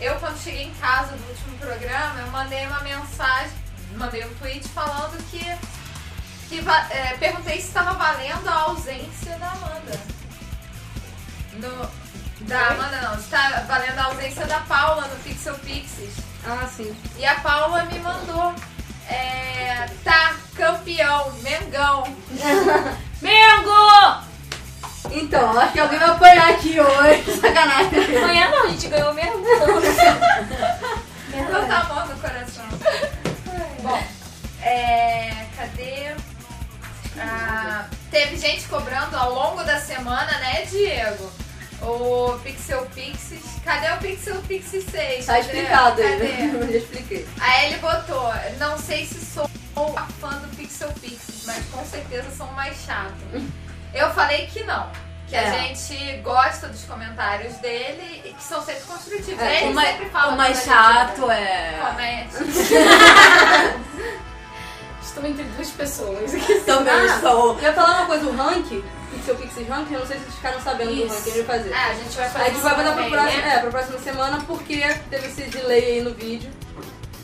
eu, 0.00 0.14
quando 0.16 0.38
cheguei 0.38 0.64
em 0.64 0.74
casa 0.74 1.16
do 1.16 1.28
último 1.28 1.56
programa, 1.58 2.20
eu 2.20 2.26
mandei 2.30 2.66
uma 2.66 2.80
mensagem, 2.80 3.52
mandei 3.96 4.24
um 4.24 4.34
tweet 4.34 4.68
falando 4.68 5.16
que. 5.30 5.40
que 6.48 6.68
é, 6.90 7.16
perguntei 7.18 7.60
se 7.60 7.68
estava 7.68 7.92
valendo 7.94 8.48
a 8.48 8.54
ausência 8.62 9.38
da 9.38 9.52
Amanda. 9.52 10.00
Do, 11.54 12.05
da 12.40 12.68
Amanda 12.68 13.00
não, 13.00 13.18
está 13.18 13.64
valendo 13.66 13.98
a 13.98 14.04
ausência 14.04 14.46
da 14.46 14.60
Paula 14.60 15.06
no 15.08 15.16
Pixel 15.16 15.54
Pixies. 15.54 16.14
Ah, 16.46 16.66
sim. 16.66 16.94
E 17.16 17.24
a 17.24 17.34
Paula 17.36 17.84
me 17.84 17.98
mandou. 17.98 18.54
É, 19.08 19.88
tá, 20.04 20.36
campeão, 20.54 21.32
Mengão. 21.42 22.04
Mengo! 23.22 24.26
Então, 25.10 25.58
acho 25.58 25.72
que 25.72 25.80
alguém 25.80 25.98
vai 25.98 26.08
apanhar 26.08 26.50
aqui 26.50 26.78
hoje. 26.80 27.38
Sacanagem. 27.40 28.16
Amanhã 28.16 28.50
não, 28.50 28.64
a 28.64 28.68
gente 28.68 28.88
ganhou 28.88 29.14
mesmo. 29.14 29.44
Então 31.38 31.68
tá 31.68 31.82
bom 31.84 32.06
no 32.06 32.18
coração. 32.18 32.64
É, 34.62 35.46
cadê? 35.54 36.14
Ah, 37.18 37.84
teve 38.10 38.38
gente 38.38 38.66
cobrando 38.68 39.14
ao 39.14 39.34
longo 39.34 39.62
da 39.62 39.78
semana, 39.78 40.38
né, 40.38 40.62
Diego? 40.62 41.30
O 41.82 42.38
Pixel 42.42 42.86
Pixies. 42.94 43.40
Cadê 43.64 43.92
o 43.92 43.96
Pixel 43.98 44.36
Pixies 44.48 44.84
6? 44.90 45.26
Tá 45.26 45.34
Cadê? 45.34 45.44
explicado 45.46 46.02
aí. 46.02 46.50
Eu 46.54 46.66
já 46.72 46.78
expliquei. 46.78 47.26
Aí 47.40 47.66
ele 47.66 47.78
botou, 47.78 48.32
não 48.58 48.78
sei 48.78 49.04
se 49.06 49.24
sou 49.24 49.48
a 49.96 50.06
fã 50.20 50.30
do 50.38 50.48
Pixel 50.56 50.90
Pixies, 51.00 51.44
mas 51.46 51.64
com 51.66 51.84
certeza 51.84 52.28
sou 52.36 52.46
mais 52.52 52.76
chato. 52.84 53.14
Eu 53.94 54.10
falei 54.12 54.46
que 54.46 54.64
não. 54.64 54.90
Que 55.28 55.34
a 55.36 55.42
É. 55.42 55.50
gente 55.60 56.18
gosta 56.18 56.68
dos 56.68 56.84
comentários 56.84 57.54
dele 57.56 58.22
e 58.24 58.32
que 58.32 58.42
são 58.42 58.64
sempre 58.64 58.82
construtivos. 58.82 59.42
É, 59.42 59.64
ele 59.64 59.76
o 59.76 59.80
sempre 59.80 60.06
fala 60.10 60.32
o 60.32 60.36
mais 60.36 60.56
a 60.56 60.60
gente 60.60 60.68
chato 60.68 61.30
é. 61.30 61.80
Comete. 61.84 62.36
Estou 65.06 65.24
entre 65.26 65.44
duas 65.44 65.68
pessoas. 65.70 66.30
Também 66.66 66.92
Ah, 66.94 67.20
sou. 67.20 67.56
Eu 67.56 67.62
ia 67.62 67.72
falar 67.72 67.98
uma 67.98 68.06
coisa, 68.06 68.26
o 68.26 68.36
rank, 68.36 68.82
Pixel 69.12 69.34
Pixels 69.36 69.68
Rank, 69.68 69.90
eu 69.90 70.00
não 70.00 70.06
sei 70.06 70.16
se 70.18 70.22
vocês 70.24 70.34
ficaram 70.34 70.60
sabendo 70.60 70.90
do 70.94 70.96
Isso. 71.04 71.14
rank 71.14 71.22
que 71.24 71.30
a 71.30 71.32
gente 71.34 71.46
vai 71.46 71.56
fazer. 71.58 71.70
É, 71.70 71.76
a 71.76 71.94
gente 71.94 72.16
vai 72.16 72.28
fazer 72.30 72.44
A 72.44 72.48
gente 72.50 72.60
vai 72.62 72.76
mandar 72.76 72.92
pra 72.92 73.02
também, 73.04 73.10
próxima, 73.10 73.42
né? 73.42 73.54
é, 73.54 73.58
pra 73.60 73.70
próxima 73.70 73.98
semana 74.00 74.44
porque 74.46 74.76
teve 75.10 75.26
esse 75.28 75.42
delay 75.42 75.84
aí 75.84 76.02
no 76.02 76.12
vídeo. 76.14 76.50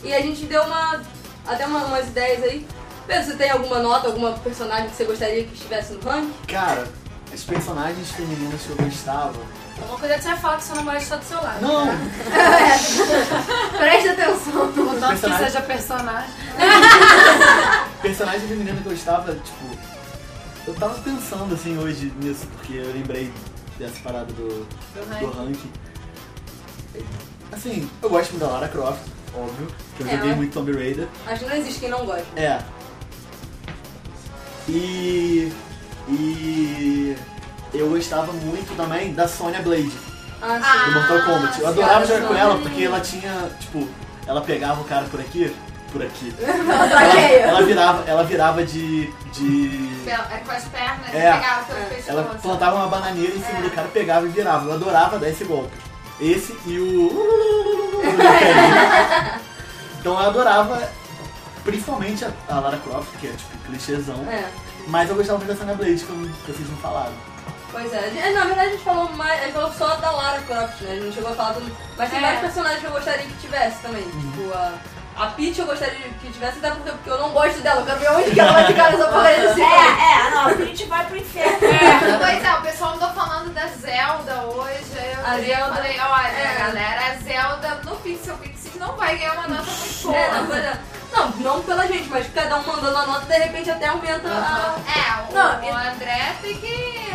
E 0.05 0.15
a 0.15 0.21
gente 0.21 0.45
deu 0.47 0.63
uma. 0.63 1.03
até 1.47 1.67
uma- 1.67 1.85
umas 1.85 2.07
ideias 2.09 2.43
aí. 2.43 2.67
Pedro, 3.07 3.25
você 3.25 3.37
tem 3.37 3.51
alguma 3.51 3.79
nota, 3.81 4.07
alguma 4.07 4.33
personagem 4.39 4.89
que 4.89 4.97
você 4.97 5.05
gostaria 5.05 5.45
que 5.45 5.53
estivesse 5.55 5.93
no 5.93 6.01
rank? 6.09 6.31
Cara, 6.49 6.87
as 7.35 7.43
personagens 7.43 8.11
femininas 8.13 8.61
que 8.63 8.71
eu 8.71 8.77
gostava. 8.77 9.35
Uma 9.89 9.99
coisa 9.99 10.15
que 10.15 10.23
você 10.23 10.29
vai 10.29 10.39
falar 10.39 10.57
que 10.57 10.65
seu 10.65 10.77
namorado 10.77 11.03
está 11.03 11.17
do 11.17 11.25
seu 11.25 11.43
lado. 11.43 11.61
Não! 11.63 11.87
Preste 13.79 14.09
atenção. 14.09 14.73
Contanto 14.73 15.01
que 15.01 15.21
Personagem. 15.21 15.47
seja 15.47 15.61
personagem. 15.63 16.31
Personagem 18.03 18.41
feminina 18.49 18.81
que 18.81 18.87
eu 18.87 18.93
gostava, 18.93 19.35
tipo. 19.35 19.93
Eu 20.67 20.75
tava 20.75 20.95
pensando 21.01 21.55
assim 21.55 21.77
hoje 21.79 22.13
nisso, 22.21 22.47
porque 22.57 22.75
eu 22.75 22.93
lembrei 22.93 23.33
dessa 23.79 23.99
parada 24.03 24.27
do, 24.33 24.67
do 24.67 25.31
ranking. 25.37 25.71
Assim, 27.51 27.91
eu 28.01 28.09
gosto 28.09 28.31
muito 28.33 28.45
da 28.45 28.53
Lara 28.53 28.69
Croft, 28.69 29.01
óbvio, 29.35 29.67
que 29.97 30.03
eu 30.05 30.07
É, 30.09 30.17
joguei 30.17 30.35
muito 30.35 30.53
Tomb 30.55 30.73
Raider. 30.73 31.09
Acho 31.27 31.41
que 31.45 31.51
não 31.51 31.57
existe 31.57 31.81
quem 31.81 31.89
não 31.91 32.05
gosta. 32.07 32.25
É. 32.37 32.63
E. 34.69 35.53
E. 36.09 37.17
Eu 37.75 37.89
gostava 37.89 38.33
muito 38.33 38.77
também 38.77 39.13
da 39.15 39.27
Sonya 39.27 39.61
Blade, 39.63 39.93
Ah, 40.43 40.59
sim. 40.59 40.63
Ah, 40.65 40.85
do 40.85 40.93
Mortal 40.93 41.23
Kombat. 41.25 41.61
Eu 41.61 41.69
adorava 41.69 42.07
jogar 42.07 42.21
com 42.23 42.27
Sonya. 42.29 42.41
ela 42.41 42.59
porque 42.59 42.83
ela 42.85 43.01
tinha, 43.01 43.51
tipo, 43.61 43.89
ela 44.27 44.41
pegava 44.43 44.81
o 44.81 44.85
cara 44.85 45.07
por 45.07 45.21
aqui, 45.21 45.55
por 45.91 46.03
aqui. 46.03 46.35
Ela 46.41 47.59
Ela, 47.59 47.63
virava, 47.63 48.05
ela 48.09 48.25
virava 48.25 48.65
de. 48.65 49.13
de. 49.33 49.91
É 50.07 50.39
com 50.39 50.51
as 50.53 50.65
pernas 50.65 51.13
e 51.13 51.17
É. 51.17 51.33
pegava 51.33 51.65
pelo 51.65 51.85
pescoço. 51.87 52.11
Ela 52.11 52.23
plantava 52.41 52.77
uma 52.77 52.87
bananeira 52.89 53.35
em 53.37 53.43
cima 53.43 53.59
É. 53.59 53.63
do 53.63 53.71
cara, 53.71 53.89
pegava 53.89 54.27
e 54.27 54.31
virava. 54.31 54.65
Eu 54.67 54.73
adorava 54.73 55.19
dar 55.19 55.29
esse 55.29 55.45
golpe. 55.45 55.71
Esse 56.21 56.57
e 56.67 56.79
o. 56.79 58.01
então 60.01 60.13
eu 60.15 60.19
adorava, 60.29 60.89
principalmente 61.65 62.25
a, 62.25 62.31
a 62.49 62.61
Lara 62.61 62.79
Croft, 62.79 63.11
que 63.21 63.27
é 63.27 63.31
tipo 63.31 63.57
clichêzão. 63.67 64.17
É. 64.29 64.45
Mas 64.89 65.09
eu 65.11 65.17
gostava 65.17 65.39
muito 65.39 65.49
da 65.51 65.57
Sonya 65.57 65.75
Blade, 65.75 66.03
que, 66.05 66.11
eu, 66.11 66.31
que 66.45 66.53
vocês 66.53 66.69
não 66.71 66.77
falaram. 66.79 67.13
Pois 67.73 67.93
é. 67.93 68.13
É, 68.17 68.31
Na 68.33 68.45
verdade 68.45 68.69
a 68.69 68.73
gente 68.73 68.85
falou 68.85 69.09
mais. 69.13 69.41
A 69.41 69.45
gente 69.47 69.55
falou 69.55 69.73
só 69.73 69.97
da 69.97 70.11
Lara 70.11 70.41
Croft, 70.43 70.81
né? 70.83 70.91
A 70.93 70.95
gente 70.95 71.07
não 71.07 71.13
chegou 71.13 71.31
a 71.31 71.35
falar 71.35 71.55
tudo. 71.55 71.77
Mas 71.97 72.11
tem 72.11 72.19
É. 72.19 72.23
vários 72.23 72.41
personagens 72.43 72.81
que 72.81 72.87
eu 72.87 72.91
gostaria 72.93 73.27
que 73.27 73.33
tivesse 73.41 73.79
também. 73.83 74.03
Tipo, 74.05 74.53
a. 74.55 74.73
A 75.15 75.27
Peach 75.27 75.59
eu 75.61 75.67
gostaria 75.67 76.09
que 76.23 76.33
tivesse, 76.33 76.57
até 76.57 76.71
porque, 76.71 76.91
porque 76.91 77.11
eu 77.11 77.19
não 77.19 77.29
gosto 77.33 77.61
dela. 77.61 77.81
Eu 77.83 77.85
quero 77.85 77.99
ver 78.01 78.11
onde 78.13 78.31
que 78.31 78.41
ela 78.41 78.53
vai 78.53 78.67
ficar 78.67 78.91
nessa 78.93 79.07
desse 79.09 79.55
filme. 79.57 79.63
É, 79.63 80.27
é, 80.27 80.31
não, 80.31 80.47
a 80.47 80.55
gente 80.55 80.85
vai 80.87 81.05
pro 81.07 81.17
inferno. 81.19 81.59
Pois 82.19 82.45
é, 82.45 82.55
o 82.55 82.63
pessoal 82.63 82.95
andou 82.95 83.11
falando 83.11 83.53
da 83.53 83.67
Zelda 83.67 84.35
hoje. 84.45 84.99
aí 84.99 85.13
Eu 85.13 85.27
A 85.27 85.39
Zelda- 85.59 85.75
falei, 85.77 86.01
olha, 86.01 86.29
é. 86.29 86.57
galera, 86.59 87.01
a 87.11 87.15
Zelda 87.17 87.75
no 87.85 87.97
Pixel 87.97 88.37
Pixies 88.39 88.75
não 88.77 88.97
vai 88.97 89.19
ganhar 89.19 89.35
uma 89.35 89.49
nota 89.49 89.71
muito 89.71 90.03
boa. 90.03 90.17
É, 90.17 90.31
não, 90.31 90.55
é. 90.57 90.79
Não, 91.13 91.31
não 91.57 91.63
pela 91.63 91.87
gente, 91.87 92.09
mas 92.09 92.27
cada 92.33 92.57
um 92.59 92.67
mandando 92.67 92.97
a 92.99 93.07
nota, 93.07 93.27
de 93.27 93.39
repente 93.39 93.71
até 93.71 93.87
aumenta 93.89 94.29
a. 94.29 94.77
É, 94.89 95.31
o, 95.31 95.35
Não, 95.35 95.61
o 95.71 95.77
André 95.77 96.35
tem 96.43 96.57
que, 96.57 97.07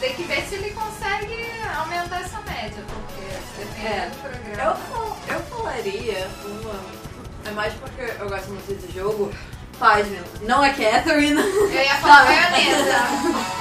tem 0.00 0.14
que 0.14 0.22
ver 0.24 0.42
se 0.42 0.54
ele 0.56 0.70
consegue 0.70 1.50
aumentar 1.78 2.20
essa 2.20 2.38
média, 2.40 2.82
porque 2.88 3.22
dependendo 3.58 3.94
É. 3.94 4.08
do 4.08 4.16
Eu, 4.16 4.30
programa. 4.30 4.76
fal- 4.92 5.16
eu 5.28 5.40
falaria 5.40 6.28
uma. 6.44 7.00
É 7.46 7.50
mais 7.52 7.72
porque 7.74 8.02
eu 8.20 8.28
gosto 8.28 8.48
muito 8.50 8.66
desse 8.66 8.92
jogo. 8.98 9.32
Pasme, 9.78 10.20
não 10.42 10.62
é 10.62 10.70
Catherine, 10.74 11.40
Eu 11.40 11.70
ia 11.70 11.94
falar 12.02 12.24
baioneta. 12.24 13.02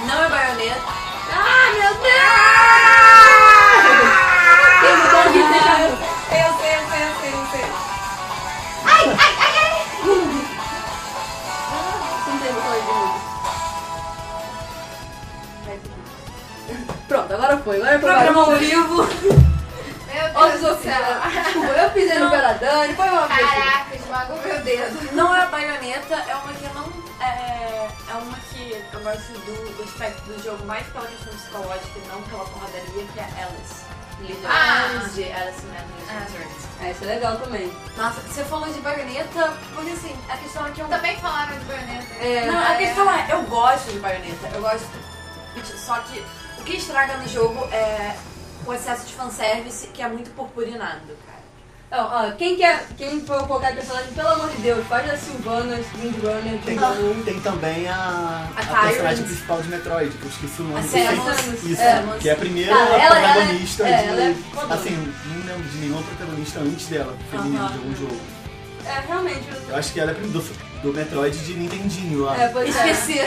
não 0.05 0.23
é 0.25 0.29
baioneta. 0.29 0.81
Ah, 1.31 1.71
meu 1.71 1.93
Deus! 1.93 2.09
Deixa 4.81 5.07
eu. 5.79 5.89
Eu 6.29 6.53
sei, 6.59 6.73
eu 6.75 6.83
sei, 6.89 7.03
eu 7.03 7.13
sei, 7.21 7.31
eu 7.33 7.45
sei. 7.51 7.67
Não 8.83 9.15
tem 9.15 9.35
botão 9.35 9.48
Pronto, 17.07 17.33
agora 17.33 17.57
foi. 17.57 17.77
Agora 17.77 17.99
foi. 17.99 18.09
Programa 18.11 18.41
ao 18.41 18.55
vivo. 18.57 18.95
Meu 20.13 20.33
Deus 20.33 20.61
do 20.61 20.83
céu. 20.83 21.01
Desculpa, 21.43 21.71
eu 21.71 21.89
pisei 21.91 22.19
no 22.19 22.29
pé 22.29 22.41
da 22.41 22.53
Dani, 22.53 22.93
foi 22.95 23.09
uma 23.09 23.27
vez. 23.27 23.49
Caraca, 23.49 23.95
esmagou 23.95 24.37
meu 24.41 24.61
dedo. 24.61 25.15
Não 25.15 25.35
é 25.35 25.41
a 25.41 25.45
baioneta, 25.47 26.15
é 26.15 26.35
uma 26.35 26.53
que 26.53 26.65
eu 26.65 26.73
não. 26.73 27.09
É, 27.21 27.87
é 28.09 28.13
uma 28.13 28.37
que 28.37 28.85
eu 28.93 28.99
gosto 29.01 29.33
do, 29.33 29.77
do 29.77 29.83
aspecto 29.83 30.21
do 30.23 30.43
jogo 30.43 30.65
mais 30.65 30.85
pela 30.87 31.05
questão 31.05 31.33
psicológica 31.33 31.99
e 31.99 32.07
não 32.07 32.21
pela 32.23 32.45
porradaria, 32.45 33.05
que 33.13 33.19
é 33.19 33.23
Alice. 33.23 33.98
Ah. 34.45 35.07
de 35.13 35.23
Alice 35.23 35.61
Wonderland 35.65 35.89
Ah. 36.09 36.85
É, 36.85 36.91
isso 36.91 37.03
é 37.03 37.07
legal 37.07 37.37
também. 37.37 37.71
Nossa, 37.97 38.21
você 38.21 38.43
falou 38.45 38.71
de 38.71 38.79
baioneta, 38.79 39.53
porque 39.75 39.91
assim, 39.91 40.15
a 40.29 40.37
questão 40.37 40.65
é 40.65 40.71
que 40.71 40.79
eu. 40.81 40.87
Também 40.87 41.17
falaram 41.19 41.57
de 41.59 41.65
baioneta. 41.65 42.13
É, 42.15 42.45
Não, 42.49 42.57
a 42.57 42.75
questão 42.75 43.11
é, 43.11 43.27
eu 43.31 43.41
gosto 43.43 43.91
de 43.91 43.99
baioneta, 43.99 44.47
eu 44.53 44.61
gosto. 44.61 44.87
Só 45.77 45.99
que 45.99 46.23
o 46.57 46.63
que 46.63 46.77
estraga 46.77 47.17
no 47.17 47.27
jogo 47.27 47.65
é 47.73 48.15
o 48.65 48.73
excesso 48.73 49.05
de 49.05 49.13
fanservice, 49.13 49.87
que 49.87 50.01
é 50.01 50.07
muito 50.07 50.29
purpurinado, 50.35 51.17
cara. 51.25 51.38
Não, 51.91 52.31
quem 52.37 52.55
quer, 52.55 52.85
quem 52.99 53.19
for 53.21 53.47
colocar 53.47 53.73
personagem, 53.73 54.13
pelo 54.13 54.27
amor 54.27 54.49
de 54.51 54.57
Deus, 54.57 54.85
faz 54.87 55.09
a 55.09 55.17
Silvana, 55.17 55.79
Windrunner, 55.99 56.59
Tem, 56.63 56.77
tem 57.25 57.39
também 57.39 57.87
a, 57.87 58.47
A 58.55 58.61
a 58.61 58.87
personagem 58.89 59.25
principal 59.25 59.59
de 59.59 59.69
Metroid, 59.69 60.11
que 60.15 60.23
eu 60.23 60.29
esqueci 60.29 60.61
o 60.61 60.65
nome. 60.65 60.79
A 60.79 60.83
Samus. 60.83 61.63
Isso, 61.63 61.81
É. 61.81 62.17
que 62.19 62.29
é 62.29 62.33
a 62.33 62.35
primeira 62.35 62.71
Tá, 62.75 62.79
ela- 62.79 62.95
ela 63.03 63.17
é- 63.19 63.33
protagonista 63.33 63.87
é, 63.87 64.01
de. 64.03 64.07
ela 64.09 64.21
é 64.21 64.33
fodona. 64.53 64.75
assim, 64.75 65.13
não 65.25 65.45
lembro 65.47 65.69
de 65.69 65.77
nenhuma 65.79 66.03
protagonista 66.03 66.59
antes 66.59 66.85
dela, 66.87 67.17
feminina 67.31 67.59
Aham. 67.63 67.71
de 67.71 67.77
algum 67.79 67.95
jogo. 67.95 68.21
É, 68.85 68.99
realmente. 69.07 69.43
Eu 69.67 69.75
acho 69.75 69.91
que 69.93 69.99
ela 69.99 70.11
é 70.11 70.13
do, 70.13 70.81
do 70.83 70.93
Metroid 70.93 71.37
de 71.39 71.53
Nintendinho 71.55 72.21
lá. 72.21 72.37
É, 72.39 72.49
pois 72.49 72.75
é. 72.75 72.89
Esqueci. 72.91 73.19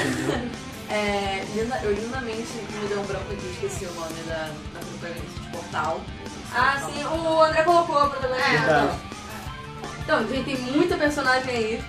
É, 0.88 1.44
linda- 1.56 1.80
eu 1.82 1.92
lindamente 1.94 2.46
me 2.80 2.86
deu 2.88 3.00
um 3.00 3.04
branco 3.06 3.32
aqui, 3.32 3.46
esqueci 3.54 3.86
o 3.86 3.94
nome 3.94 4.14
da, 4.28 4.50
da 4.74 4.80
protagonista 4.80 5.40
de 5.40 5.48
Portal. 5.50 6.00
Ah, 6.54 6.78
sim, 6.84 7.04
o 7.04 7.42
André 7.42 7.62
colocou 7.62 7.98
a 7.98 8.06
protagonista. 8.08 8.50
Verdade. 8.50 8.88
Então, 10.04 10.28
gente, 10.28 10.44
tem 10.44 10.56
muita 10.72 10.96
personagem 10.96 11.50
aí. 11.54 11.84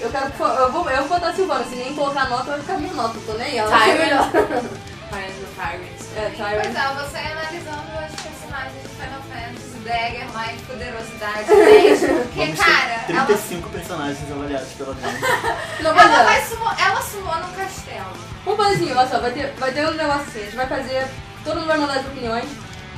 Eu 0.00 0.10
quero 0.10 0.30
que 0.30 0.36
for- 0.36 0.48
eu 0.58 0.72
vou, 0.72 0.90
eu 0.90 0.98
vou 1.04 1.08
botar 1.08 1.28
a 1.28 1.32
Silvana, 1.32 1.64
se 1.64 1.76
ninguém 1.76 1.94
colocar 1.94 2.28
nota, 2.28 2.50
vai 2.50 2.60
ficar 2.60 2.78
minha 2.78 2.92
nota, 2.94 3.16
eu 3.16 3.22
tô 3.26 3.32
nem 3.38 3.46
aí, 3.48 3.58
ela 3.58 3.70
vai 3.70 3.90
ser 3.92 3.98
melhor. 3.98 4.30
Tyrant. 4.30 5.82
É, 6.16 6.22
Pois 6.24 6.36
Tyrant. 6.36 6.76
é, 6.76 6.94
você 6.94 7.18
analisando 7.18 7.82
os 8.08 8.20
personagens 8.20 8.82
de 8.82 8.88
Final 8.88 9.22
Fantasy, 9.22 9.78
Dagger, 9.84 10.28
mais 10.32 10.60
poderosidade 10.62 11.44
10, 11.46 12.00
porque, 12.00 12.40
Vamos 12.40 12.58
cara, 12.60 12.98
ter 13.06 13.12
ela, 13.14 13.24
35 13.26 13.68
personagens 13.70 14.30
avaliados 14.32 14.68
pela 14.72 14.94
pois 14.94 15.84
ela 15.84 16.20
é. 16.20 16.24
vai 16.24 16.42
sumo, 16.46 16.64
ela 16.78 17.02
sumou 17.02 17.36
num 17.36 17.52
castelo. 17.52 18.12
Vamos 18.44 18.64
fazer 18.64 18.74
assim, 18.76 18.92
olha 18.92 19.08
só, 19.08 19.18
vai 19.20 19.30
ter, 19.30 19.54
vai 19.58 19.72
ter 19.72 19.86
um 19.86 19.92
negócio 19.92 20.22
assim, 20.22 20.40
a 20.40 20.44
gente 20.44 20.56
vai 20.56 20.66
fazer, 20.66 21.06
todo 21.44 21.56
mundo 21.56 21.66
vai 21.68 21.78
mandar 21.78 21.94
as 22.00 22.06
opiniões, 22.06 22.44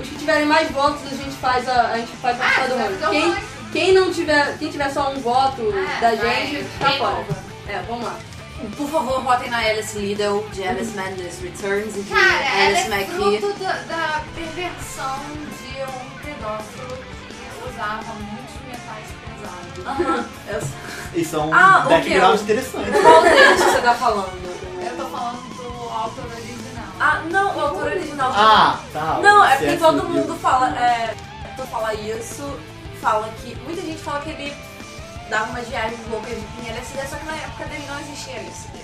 os 0.00 0.08
que 0.08 0.14
tiverem 0.16 0.46
mais 0.46 0.70
votos 0.70 1.00
a 1.06 1.14
gente 1.16 1.36
faz 1.36 1.68
a, 1.68 1.88
a 1.92 1.98
gente 1.98 2.12
faz 2.16 2.40
a 2.40 2.44
Ah, 2.44 2.66
do 2.66 2.74
vai 2.76 2.78
ranking. 2.88 2.98
fazer 3.00 3.06
o 3.06 3.10
Quem, 3.10 3.36
quem 3.72 3.92
não 3.94 4.12
tiver, 4.12 4.58
quem 4.58 4.70
tiver 4.70 4.90
só 4.90 5.10
um 5.10 5.20
voto 5.20 5.72
Ah, 5.74 6.00
da 6.00 6.14
gente, 6.16 6.64
tá 6.78 6.90
fora. 6.92 7.24
É, 7.68 7.82
vamos 7.88 8.04
lá. 8.04 8.16
Por 8.76 8.88
favor, 8.88 9.20
votem 9.22 9.50
na 9.50 9.58
Alice 9.58 9.98
Liddell, 9.98 10.46
de 10.52 10.66
Alice 10.66 10.96
Madness 10.96 11.40
Returns 11.42 11.96
e 11.96 12.02
de 12.02 12.10
Cara, 12.10 12.44
ela 12.44 12.66
Alice 12.78 12.92
é 12.92 13.00
McKee. 13.00 13.38
fruto 13.40 13.58
da, 13.62 13.72
da 13.72 14.22
perversão 14.34 15.18
de 15.58 15.82
um 15.82 16.24
pedófilo 16.24 16.96
que 17.28 17.68
usava 17.68 18.12
muitos 18.14 18.54
metais 18.66 19.06
pesados. 19.20 19.86
Aham. 19.86 20.28
Eu- 20.48 21.20
E 21.20 21.24
são 21.24 21.52
Ah, 21.52 21.80
backgrounds 21.88 22.42
que? 22.42 22.52
interessantes. 22.52 23.00
Qual 23.02 23.22
deles 23.22 23.60
você 23.60 23.80
tá 23.82 23.94
falando? 23.94 24.54
Eu 24.82 24.96
tô 24.96 25.06
falando 25.10 25.42
do 25.56 25.88
autor 25.90 26.24
original. 26.24 26.53
Ah, 27.00 27.22
não, 27.30 27.56
o 27.56 27.60
autor 27.60 27.84
original. 27.88 28.32
Ah, 28.34 28.78
tá. 28.92 29.18
Não, 29.22 29.44
é 29.44 29.56
porque 29.56 29.76
todo 29.76 30.00
do- 30.02 30.08
mundo 30.08 30.38
fala. 30.40 30.68
É, 30.78 31.14
tu 31.56 31.62
fala 31.66 31.92
isso, 31.94 32.58
fala 33.00 33.28
que. 33.42 33.54
Muita 33.56 33.82
gente 33.82 34.00
fala 34.02 34.20
que 34.20 34.30
ele 34.30 34.54
dava 35.28 35.50
umas 35.50 35.66
viagens 35.68 35.98
loucas 36.10 36.32
em 36.32 36.68
LSD, 36.68 37.06
só 37.08 37.16
que 37.16 37.24
na 37.26 37.34
época 37.34 37.64
dele 37.66 37.84
não 37.88 37.98
existia 38.00 38.34
LSD. 38.36 38.78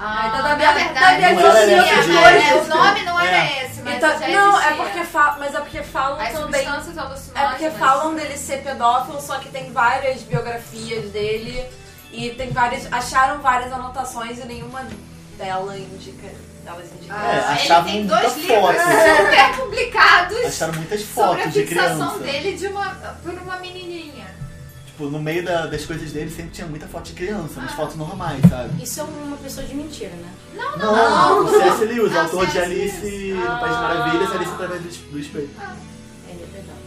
Ah, 0.00 0.26
então 0.28 0.42
tá 0.42 0.48
na 0.50 0.54
via- 0.54 0.72
verdade, 0.74 1.24
existia, 1.24 1.32
em 1.32 1.80
outras 1.80 2.06
mas 2.06 2.22
coisas. 2.22 2.66
o 2.66 2.68
nome 2.78 3.02
não 3.02 3.18
era 3.18 3.36
É. 3.36 3.64
esse, 3.64 3.82
mas 3.82 3.96
Então, 3.96 4.18
já 4.20 4.28
não, 4.28 4.60
é 4.60 4.74
porque 4.74 5.04
fa- 5.04 5.36
mas 5.40 5.54
é 5.56 5.58
porque 5.58 5.82
falam 5.82 6.20
As 6.20 6.32
também. 6.32 6.64
substâncias 6.64 7.30
É 7.34 7.46
porque 7.48 7.70
falam 7.70 8.14
dele 8.14 8.36
ser 8.38 8.62
pedófilo, 8.62 9.20
só 9.20 9.38
que 9.40 9.48
tem 9.48 9.72
várias 9.72 10.22
biografias 10.22 11.10
dele 11.10 11.68
e 12.12 12.30
tem 12.30 12.50
várias. 12.52 12.86
acharam 12.92 13.40
várias 13.40 13.72
anotações 13.72 14.38
e 14.38 14.44
nenhuma 14.46 14.86
delas 15.36 15.76
indica. 15.76 16.28
Indica. 16.76 17.14
Ah, 17.14 17.32
É, 17.32 17.36
ele 17.36 17.44
achavam 17.62 17.90
tem 17.92 18.04
muita 18.04 18.20
dois 18.20 18.36
livros 18.36 18.76
super 18.76 19.56
publicados 19.56 20.44
Acharam 20.44 20.74
muitas 20.74 21.00
sobre 21.00 21.22
a 21.22 21.26
fotos 21.36 21.52
de 21.54 21.64
criança. 21.64 22.18
dele 22.18 22.56
de 22.56 22.66
uma, 22.66 22.90
por 23.22 23.32
uma 23.34 23.56
menininha. 23.58 24.26
Tipo, 24.86 25.04
no 25.10 25.20
meio 25.20 25.44
da- 25.44 25.66
das 25.66 25.84
coisas 25.86 26.10
dele 26.12 26.30
sempre 26.30 26.50
tinha 26.50 26.66
muita 26.66 26.86
foto 26.88 27.04
de 27.06 27.12
criança, 27.12 27.54
Ah. 27.56 27.60
mas 27.62 27.72
fotos 27.72 27.96
normais, 27.96 28.40
sabe? 28.48 28.82
Isso 28.82 29.00
é 29.00 29.04
uma 29.04 29.36
pessoa 29.36 29.64
de 29.66 29.74
mentira, 29.74 30.10
né? 30.10 30.28
Não, 30.76 31.44
o 31.44 31.48
C.S. 31.50 31.84
Lewis, 31.84 32.14
Ah, 32.16 32.22
autor 32.22 32.46
de. 32.46 32.58
Alice 32.58 33.00
Lewis. 33.00 33.36
no 33.36 33.60
País 33.60 33.76
de 33.76 33.82
Maravilhas, 33.82 34.32
Alice 34.32 34.52
através 34.52 34.82
do, 34.82 34.88
es- 34.88 34.96
do 34.96 35.18
espelho. 35.18 35.50
Ele 36.28 36.42
é 36.42 36.46
verdade. 36.52 36.78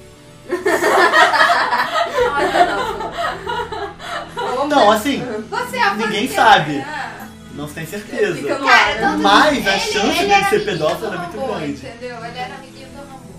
Não, 4.68 4.91
assim, 4.91 5.24
Você 5.49 5.78
é 5.78 5.94
Ninguém 5.95 6.28
sabe. 6.30 6.84
Ah. 6.88 7.20
Não 7.56 7.68
se 7.68 7.73
tem 7.73 7.86
certeza. 7.86 8.36
Fica 8.36 8.57
no 8.60 8.65
Cara, 8.65 8.82
ar, 8.82 8.95
né? 8.95 9.02
tanto 9.02 9.23
Mas 9.23 9.64
de- 9.64 9.69
a 9.69 9.76
ele- 9.78 9.80
chance 9.91 10.07
ele 10.07 10.18
dele 10.19 10.32
era 10.34 10.49
ser 10.49 10.56
amiguinho 10.56 10.65
pedófilo 10.78 11.10
do 11.10 11.15
é 11.15 11.18
muito 11.18 11.38
Rambo, 11.40 11.53
grande. 11.53 11.72
Entendeu? 11.88 12.26
Ele 12.26 12.38
era 12.40 12.56
amiguinho 12.56 12.88
do 12.90 12.98
Rambo. 12.98 13.32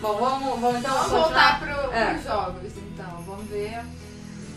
Bom, 0.00 0.16
vamos, 0.18 0.60
vamos 0.60 0.78
então 0.80 0.94
Vamos 0.94 1.10
voltar 1.10 1.58
pro, 1.60 1.92
É. 1.92 2.10
pros 2.12 2.24
jogos, 2.24 2.72
então. 2.76 3.22
Vamos 3.26 3.46
ver. 3.50 3.80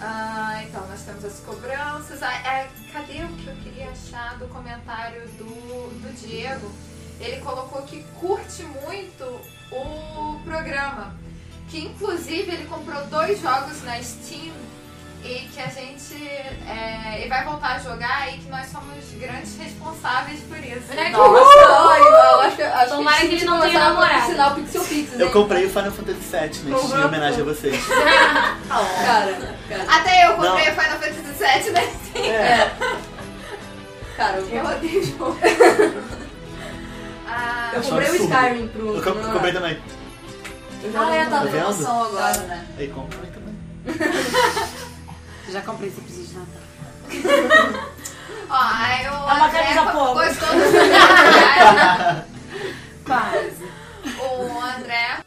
Ah, 0.02 0.62
então, 0.64 0.86
nós 0.88 1.02
temos 1.02 1.26
as 1.26 1.40
cobranças. 1.42 2.24
Ah, 2.24 2.34
é, 2.34 2.70
cadê 2.94 3.24
o 3.24 3.28
que 3.30 3.48
eu 3.48 3.56
queria 3.58 3.90
achar 3.90 4.38
do 4.38 4.48
comentário 4.48 5.28
do, 5.38 5.46
do 5.46 6.14
Diego? 6.16 6.72
Ele 7.20 7.42
colocou 7.42 7.82
que 7.82 8.02
curte 8.20 8.64
muito 8.64 9.24
o 9.72 10.40
programa. 10.46 11.14
Que 11.70 11.80
inclusive 11.86 12.50
ele 12.52 12.66
comprou 12.66 13.06
dois 13.08 13.42
jogos 13.42 13.84
na 13.84 14.02
Steam 14.02 14.54
e 15.24 15.48
que 15.54 15.60
a 15.62 15.68
gente 15.68 16.16
é, 16.68 17.26
vai 17.28 17.44
voltar 17.44 17.76
a 17.76 17.80
jogar 17.80 18.34
e 18.34 18.38
que 18.38 18.50
nós 18.50 18.68
somos 18.68 19.04
grandes 19.20 19.58
responsáveis 19.58 20.40
por 20.42 20.58
isso. 20.58 20.94
Né? 20.96 21.10
Nossa, 21.10 21.58
eu 21.60 22.40
acho 22.42 22.56
que 22.56 22.62
acho 22.64 22.96
Tomara 22.96 23.18
que 23.22 23.28
que 23.28 23.36
ele 23.36 23.46
não 23.46 23.60
tenha 23.62 23.80
namorado. 23.80 24.14
patrocinar 24.14 24.52
o 24.52 24.56
Pixel 24.56 24.84
Pix, 24.84 25.20
Eu 25.20 25.32
comprei 25.32 25.66
o 25.66 25.70
Final 25.70 25.92
Fantasy 25.92 26.20
VII, 26.20 26.60
né? 26.72 26.78
Em 26.80 27.04
homenagem 27.06 27.42
a 27.42 27.44
vocês. 27.44 27.76
Cara, 27.90 29.34
cara, 29.68 29.84
Até 29.90 30.26
eu 30.28 30.36
comprei 30.36 30.66
Não. 30.66 30.72
o 30.72 30.76
Final 30.82 31.00
Fantasy 31.00 31.22
VII 31.22 31.72
na 31.72 31.82
Steam. 31.82 32.26
é. 32.26 32.72
Cara, 34.16 34.38
eu, 34.38 34.48
Eu 34.50 34.66
odeio 34.66 35.04
jogo. 35.06 35.38
ah, 37.28 37.72
eu 37.74 37.82
comprei 37.82 38.10
o. 38.10 38.16
Skyrim 38.16 38.68
pro. 38.70 38.96
Eu 38.96 39.32
comprei 39.34 39.54
também. 39.54 39.82
Eu 40.84 40.92
já 40.94 41.02
Ah, 41.08 41.16
é, 41.16 41.26
tá 41.26 41.40
vendo? 41.44 41.88
agora, 41.88 42.38
né? 42.44 42.66
Aí 42.78 42.88
comprei 42.88 43.30
também. 43.32 43.50
Já 45.52 45.62
comprei 45.62 45.90
esse 45.90 46.02
presente 46.02 46.28
de 46.30 46.38
Natal. 46.38 46.62
ó, 48.50 48.56
aí 48.56 49.08
o 49.08 49.14
uma 49.14 49.46
André 49.48 49.64
camisa 49.64 49.82
gostou. 50.14 50.56
Quase. 53.06 53.70
O 54.20 54.60
André, 54.62 55.18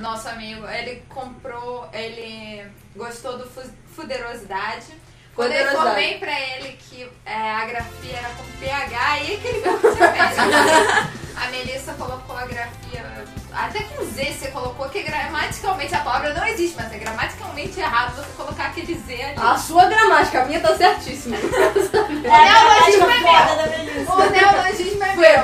nosso 0.00 0.28
amigo, 0.28 0.66
ele 0.68 1.02
comprou, 1.08 1.88
ele 1.92 2.66
gostou 2.94 3.38
do 3.38 3.46
fu- 3.48 3.70
Fuderosidade. 3.94 4.86
Quando 5.34 5.52
eu 5.52 5.72
informei 5.72 6.18
pra 6.18 6.38
ele 6.38 6.78
que 6.88 7.08
é, 7.24 7.50
a 7.52 7.64
grafia 7.64 8.16
era 8.18 8.28
com 8.30 8.44
PH, 8.60 9.10
aí 9.12 9.38
que 9.40 9.48
ele 9.48 9.60
viu 9.60 9.78
que 9.78 9.88
tinha. 9.96 11.08
A 11.34 11.46
Melissa 11.50 11.94
colocou 11.94 12.36
a 12.36 12.44
grafia. 12.46 13.24
Até 13.52 13.80
com 13.84 14.04
Z 14.04 14.32
você 14.32 14.48
colocou 14.52 14.88
que 14.90 15.02
gramaticalmente 15.02 15.92
a 15.94 15.98
palavra 16.00 16.34
não 16.34 16.46
existe, 16.46 16.76
mas 16.76 16.92
é 16.92 16.98
gramaticalmente 16.98 17.80
errado 17.80 18.14
você 18.14 18.30
colocar 18.36 18.66
aquele 18.66 18.94
Z 18.94 19.12
ali. 19.22 19.34
A 19.38 19.56
sua 19.58 19.86
gramática, 19.86 20.42
a 20.42 20.44
minha 20.44 20.60
tá 20.60 20.76
certíssima. 20.76 21.36
o 21.40 22.20
neologismo 22.20 23.10
é 23.10 23.18
meu. 23.18 24.14
O 24.14 24.30
neologismo 24.30 25.02
é 25.04 25.16
meu. 25.16 25.40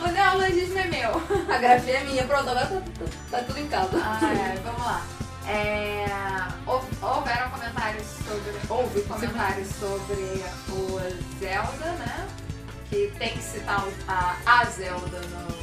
O 0.00 0.08
neologismo 0.10 0.78
é 0.78 0.84
meu. 0.84 1.22
A 1.54 1.58
grafia 1.58 1.98
é 1.98 2.04
minha, 2.04 2.24
pronto, 2.24 2.48
agora 2.48 2.66
tá, 2.66 2.76
tá- 2.76 3.38
tá 3.38 3.44
tudo 3.44 3.58
em 3.58 3.66
casa. 3.66 3.90
Ah, 3.94 4.18
é, 4.22 4.58
vamos 4.64 4.86
lá. 4.86 5.02
É, 5.48 6.06
hou- 6.66 6.84
houveram 7.02 7.50
comentários 7.50 8.06
sobre. 8.26 8.52
Houve 8.68 9.00
comentários 9.02 9.68
sobre 9.78 10.44
o 10.68 11.00
Zelda, 11.38 11.92
né? 11.98 12.26
Que 12.88 13.12
tem 13.18 13.30
que 13.30 13.42
citar 13.42 13.84
a, 14.08 14.34
a 14.46 14.64
Zelda 14.66 15.20
no. 15.20 15.60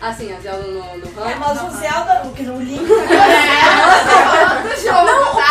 Assim, 0.00 0.34
a 0.34 0.40
Zelda 0.40 0.66
no, 0.66 0.98
no 0.98 1.24
É, 1.28 1.34
mas 1.36 1.62
o 1.62 1.70
Zelda, 1.70 2.22
o 2.26 2.32
que 2.34 2.42
no 2.42 2.60
link 2.60 2.84
É, 2.92 4.62
do 4.62 4.76
jogo, 4.82 5.40
tá? 5.40 5.48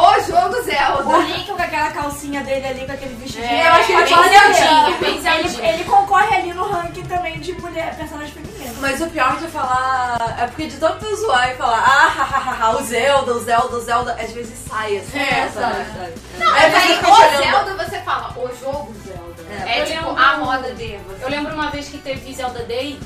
O 0.00 0.20
jogo 0.20 0.56
O 0.58 0.62
Zelda. 0.62 1.18
Link 1.18 1.46
com 1.46 1.62
aquela 1.62 1.90
calcinha 1.90 2.42
dele 2.42 2.66
ali, 2.66 2.86
com 2.86 2.92
aquele 2.92 3.14
vestidinho. 3.14 3.44
É, 3.50 3.68
eu 3.68 3.72
acho 3.72 3.86
que 3.86 3.92
ele 3.92 4.04
bem 4.04 4.14
Zeldinha, 4.14 4.98
bem 5.00 5.10
ele, 5.10 5.20
Zeldinha. 5.20 5.72
ele 5.72 5.84
concorre 5.84 6.36
ali 6.36 6.52
no 6.54 6.64
ranking 6.70 7.02
também 7.04 7.38
de 7.40 7.52
mulher, 7.54 7.94
personagem 7.96 8.32
feminino. 8.32 8.74
Mas 8.80 9.00
o 9.00 9.06
pior 9.08 9.36
de 9.38 9.46
falar. 9.48 10.36
É 10.40 10.46
porque 10.46 10.66
de 10.66 10.76
tanto 10.76 11.16
zoar 11.16 11.50
e 11.50 11.54
falar, 11.54 11.78
ah, 11.78 12.06
ha, 12.06 12.22
ha, 12.22 12.38
ha, 12.50 12.66
ha, 12.66 12.70
o 12.76 12.82
Zelda, 12.82 13.32
o 13.34 13.38
Zelda, 13.40 13.76
o 13.76 13.80
Zelda, 13.80 14.12
às 14.20 14.32
vezes 14.32 14.58
sai 14.68 14.96
assim. 14.98 15.18
É, 15.18 15.48
sabe, 15.48 15.74
né? 15.78 15.92
sabe. 15.96 16.12
Não, 16.38 16.54
Aí 16.54 16.62
mas 16.62 16.72
você 16.72 16.78
aí 16.78 16.96
fica 16.96 17.08
o 17.08 17.12
olhando. 17.14 17.42
Zelda 17.42 17.84
você 17.84 17.98
fala 18.00 18.32
o 18.36 18.48
jogo 18.60 18.94
Zelda. 19.04 19.42
É, 19.66 19.78
É, 19.80 19.84
tipo 19.84 20.06
lembro- 20.08 20.22
a 20.22 20.36
moda 20.38 20.74
de 20.74 20.96
você. 20.96 21.24
Eu 21.24 21.28
lembro 21.28 21.54
uma 21.54 21.70
vez 21.70 21.88
que 21.88 21.98
teve 21.98 22.32
Zelda 22.34 22.64
Day, 22.64 22.98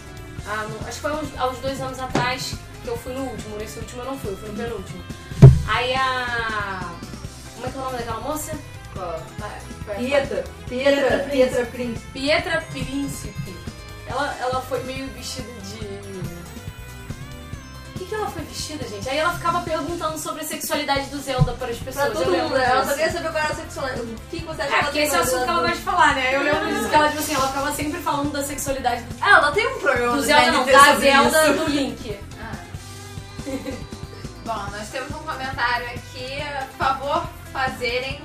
ah, 0.47 0.65
no- 0.69 0.79
acho 0.89 0.97
que 0.97 1.01
foi 1.03 1.13
uns, 1.13 1.29
há 1.39 1.47
uns 1.49 1.59
dois 1.59 1.81
anos 1.81 1.99
atrás, 2.01 2.55
que 2.83 2.89
eu 2.89 2.97
fui 2.97 3.13
no 3.13 3.23
último. 3.25 3.57
Nesse 3.59 3.79
último 3.79 4.03
eu 4.03 4.07
não 4.07 4.19
fui, 4.19 4.31
eu 4.33 4.37
fui 4.39 4.49
no 4.49 4.55
penúltimo. 4.57 5.05
Aí 5.69 5.95
a. 5.95 6.81
Como 7.55 7.67
é 7.67 7.71
que 7.71 7.77
é 7.77 7.81
o 7.81 7.85
nome 7.85 7.99
daquela 7.99 8.21
moça? 8.21 8.53
Pietra, 9.99 10.45
Pietra, 10.69 11.19
Pietra 11.31 11.67
Prince. 11.67 12.01
Pietra 12.13 12.65
Príncipe. 12.71 13.57
Ela, 14.07 14.35
ela 14.41 14.61
foi 14.63 14.83
meio 14.85 15.07
vestida 15.09 15.49
de. 15.65 15.87
O 17.95 17.99
que, 17.99 18.05
que 18.05 18.15
ela 18.15 18.31
foi 18.31 18.43
vestida, 18.43 18.87
gente? 18.89 19.09
Aí 19.09 19.19
ela 19.19 19.33
ficava 19.33 19.63
perguntando 19.63 20.19
sobre 20.19 20.43
a 20.43 20.45
sexualidade 20.45 21.07
do 21.07 21.19
Zelda 21.19 21.53
para 21.55 21.69
as 21.69 21.79
pessoas. 21.79 22.11
Pra 22.11 22.21
todo 22.21 22.31
mundo, 22.31 22.55
né? 22.55 22.65
ela 22.65 22.85
só 22.85 22.93
queria 22.93 23.11
saber 23.13 23.33
qual 23.33 23.45
era 23.45 23.53
a 23.53 23.57
sexualidade. 23.57 24.01
O 24.03 24.17
que, 24.31 24.41
que 24.41 24.45
você 24.45 24.63
acha 24.63 24.77
É, 24.77 24.83
porque 24.83 24.99
esse 24.99 25.15
é 25.15 25.19
o 25.19 25.23
assunto 25.23 25.45
que 25.45 25.49
ela 25.51 25.61
gosta 25.61 25.77
de 25.77 25.83
falar, 25.83 26.15
né? 26.15 26.37
Eu 26.37 26.43
lembro 26.43 26.67
disso 26.67 26.89
que 26.89 26.95
ela, 26.95 27.09
tipo 27.09 27.21
assim, 27.21 27.35
ela 27.35 27.49
ficava 27.49 27.73
sempre 27.73 28.01
falando 28.03 28.33
da 28.33 28.43
sexualidade 28.43 29.03
do, 29.03 29.15
Ah, 29.21 29.31
ela 29.31 29.53
tem 29.53 29.67
um 29.67 29.79
programa 29.81 30.13
do 30.13 30.19
do 30.19 30.27
Zelda, 30.27 30.53
não, 30.53 30.67
da 30.67 30.95
Zelda 30.97 31.49
isso. 31.51 31.65
do 31.65 31.71
Link. 31.71 32.19
Bom, 34.47 34.65
nós 34.71 34.89
temos 34.91 35.11
um 35.11 35.25
comentário 35.25 35.87
aqui. 35.87 36.39
Por 36.69 36.87
favor, 36.87 37.27
fazerem. 37.53 38.21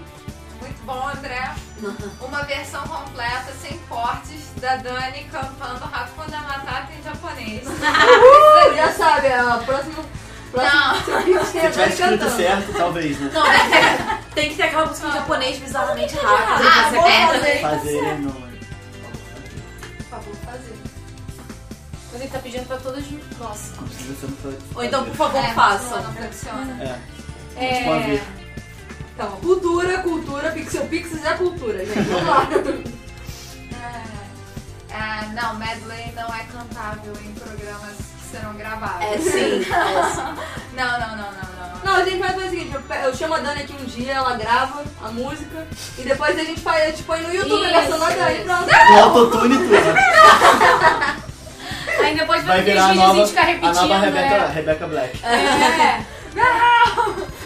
Muito 0.62 0.86
bom, 0.86 1.10
André. 1.10 1.52
Uma 2.22 2.44
versão 2.44 2.84
completa, 2.84 3.52
sem 3.60 3.76
cortes, 3.90 4.52
da 4.58 4.76
Dani 4.76 5.24
cantando 5.32 5.84
Hakuna 5.84 6.42
Matata 6.42 6.94
em 6.94 7.02
japonês. 7.02 7.64
Você 7.66 8.76
já 8.76 8.92
sabe, 8.92 9.28
é 9.28 9.40
a 9.40 9.58
próxima. 9.66 10.06
Não. 10.54 11.04
Seu 11.04 11.22
Pix 11.24 11.50
tem 11.50 11.62
Se 11.62 11.70
tiver 11.72 11.90
escrito 11.90 12.30
certo, 12.30 12.74
talvez, 12.78 13.20
né? 13.20 13.32
Não, 13.34 13.48
é, 13.48 14.22
tem 14.36 14.50
que 14.50 14.58
ter 14.58 14.64
aquela 14.64 14.86
música 14.86 15.08
em 15.08 15.14
japonês 15.14 15.58
bizarramente 15.58 16.16
rápida. 16.18 16.70
Ah, 16.70 16.90
você 16.90 16.98
canta. 16.98 17.34
fazer. 17.34 17.62
Fazer 17.62 18.20
não. 18.20 18.51
Mas 22.12 22.22
ele 22.22 22.30
tá 22.30 22.40
pedindo 22.40 22.66
pra 22.68 22.78
todas. 22.78 23.04
Nossa. 23.40 23.76
Não 23.80 23.88
precisa 23.88 24.16
ser 24.16 24.58
Ou 24.76 24.84
então, 24.84 25.06
por 25.06 25.16
favor, 25.16 25.40
É, 25.40 25.54
façam. 25.54 26.04
Não 26.04 26.14
funciona. 26.14 27.00
É. 27.56 27.76
Tipo 27.78 27.92
É. 27.94 28.00
vez. 28.00 28.22
Então, 29.14 29.32
cultura, 29.38 30.00
cultura, 30.00 30.52
Pixel 30.52 30.86
Pix 30.88 31.24
é 31.24 31.34
cultura, 31.34 31.86
gente. 31.86 32.02
Vamos 32.02 32.28
lá. 32.28 32.48
É, 34.94 34.94
é, 34.94 35.28
não, 35.42 35.56
medley 35.56 36.12
não 36.14 36.28
é 36.36 36.44
cantável 36.52 37.14
em 37.24 37.32
programas 37.34 37.96
que 37.96 38.30
serão 38.30 38.54
gravados. 38.56 39.06
É 39.06 39.18
sim. 39.18 39.66
Não, 40.76 41.00
não, 41.00 41.10
não, 41.16 41.32
não, 41.32 41.32
não. 41.32 41.84
Não, 41.84 41.96
a 41.96 42.04
gente 42.06 42.20
vai 42.20 42.34
fazer 42.34 42.48
o 42.48 42.50
seguinte, 42.50 42.78
eu, 43.04 43.16
chamo 43.16 43.34
a 43.36 43.40
Dani 43.40 43.62
aqui 43.62 43.74
um 43.74 43.86
dia, 43.86 44.14
ela 44.14 44.36
grava 44.36 44.84
a 45.02 45.10
música 45.10 45.68
e 45.98 46.02
depois 46.02 46.38
a 46.38 46.44
gente 46.44 46.60
faz, 46.62 46.96
tipo, 46.98 47.12
aí 47.12 47.26
no 47.26 47.34
YouTube, 47.34 47.66
a 47.66 47.70
Isso, 47.70 47.80
versão 47.80 48.00
da 48.00 48.10
Dani, 48.10 48.44
pronto. 48.44 49.02
Autotune 49.02 49.58
tudo. 49.58 51.22
Aí 52.04 52.16
depois 52.16 52.44
vai 52.44 52.58
Vai 52.58 52.62
virar 52.66 52.86
a 52.86 52.94
nova, 52.94 53.24
a 53.24 53.44
repetindo. 53.44 53.74
nova 53.76 54.00
Rebecca, 54.00 54.38
né? 54.40 54.52
Rebecca 54.54 54.88
Black. 54.88 55.20
É. 55.26 56.02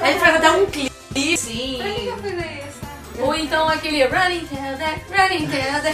A 0.02 0.08
gente 0.08 0.20
faz 0.20 0.36
até 0.36 0.52
um 0.52 0.66
clipe, 0.68 1.38
sim. 1.38 1.78
Pra 1.82 1.92
que 1.92 2.06
eu 2.08 2.18
falei 2.18 2.64
isso? 2.68 2.76
Ou 3.22 3.34
então 3.34 3.68
aquele 3.70 4.04
running 4.06 4.46
together, 4.46 5.00
running 5.10 5.46
together. 5.48 5.94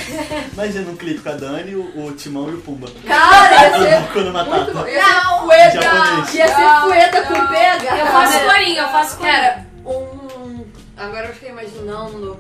Imagina 0.53 0.90
um 0.91 0.95
clipe 0.98 1.22
com 1.22 1.30
a 1.30 1.34
Dani, 1.34 1.76
o, 1.76 2.06
o 2.08 2.12
Timão 2.14 2.49
e 2.49 2.56
o 2.56 2.62
Pumba. 2.62 2.90
Cara, 3.08 3.78
ia 3.78 4.02
ser 4.12 4.14
muito 4.14 4.34
matata. 4.34 4.72
bom. 4.74 4.88
Ia 4.88 5.03
ser 5.06 5.10
Não, 5.24 5.40
fueta. 5.45 5.82
japonês. 5.82 6.34
Ia 6.34 6.48
ser 6.48 6.82
fueta 6.82 7.22
com 7.22 7.48
pega. 7.48 7.95
Eu 7.98 8.08
faço 8.08 8.40
corinho, 8.40 8.78
eu 8.82 8.90
faço 8.90 9.18
corinho. 9.18 9.34
Cara, 9.36 9.66
um. 9.86 10.66
Agora 10.98 11.28
eu 11.28 11.34
fiquei 11.34 11.49
imaginando 11.49 12.40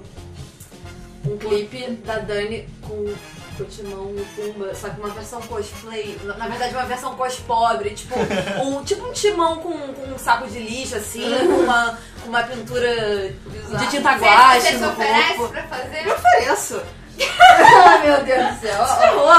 um 1.25 1.37
clipe 1.37 1.87
da 2.05 2.17
Dani 2.17 2.67
com 2.81 3.13
o 3.59 3.65
Timão 3.65 4.11
e 4.15 4.21
o 4.21 4.25
Pumba, 4.35 4.73
só 4.73 4.89
que 4.89 4.99
uma 4.99 5.09
versão 5.09 5.41
cosplay. 5.41 6.19
Na 6.23 6.47
verdade, 6.47 6.73
uma 6.73 6.85
versão 6.85 7.15
cos 7.15 7.35
pobre. 7.39 7.91
Tipo 7.91 8.15
um, 8.63 8.83
tipo 8.83 9.05
um 9.05 9.11
timão 9.13 9.57
com, 9.57 9.71
com 9.93 10.13
um 10.13 10.17
saco 10.17 10.47
de 10.47 10.59
lixo, 10.59 10.95
assim, 10.95 11.29
com 11.47 11.61
uma, 11.63 11.97
uma 12.25 12.43
pintura 12.43 13.33
de 13.35 13.87
tinta 13.89 14.13
Você, 14.13 14.25
guache 14.25 14.61
você 14.61 14.67
se 14.71 14.77
no 14.77 14.89
oferece 14.91 15.33
corpo. 15.35 15.53
pra 15.53 15.63
fazer? 15.63 16.07
Eu 16.07 16.15
ofereço. 16.15 16.81
Ai, 17.87 18.01
meu 18.07 18.23
Deus 18.23 18.47
do 18.55 18.59
céu. 18.61 18.77
Ó. 18.81 18.85
Ferrou. 18.97 19.29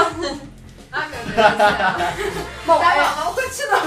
Ai, 0.91 1.09
meu 1.09 1.19
Deus 1.25 1.35
do 1.35 1.57
céu. 1.57 2.43
Bom, 2.65 2.79
Tá 2.79 2.95
é, 2.95 3.03
bom, 3.03 3.09
vamos 3.23 3.43
continuar. 3.43 3.81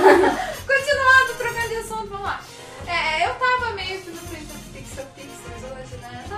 Continuando, 0.66 1.34
trocando 1.38 1.68
de 1.68 1.76
assunto, 1.76 2.06
vamos 2.08 2.26
lá. 2.26 2.40
É, 2.86 3.26
eu 3.26 3.34
tava 3.34 3.72
meio 3.74 4.00
que 4.02 4.10
no 4.10 4.18
Twitter 4.18 4.56
Pixel 4.72 5.04
Pixels 5.14 5.62
hoje, 5.72 5.96
né? 6.02 6.24
Eu 6.24 6.28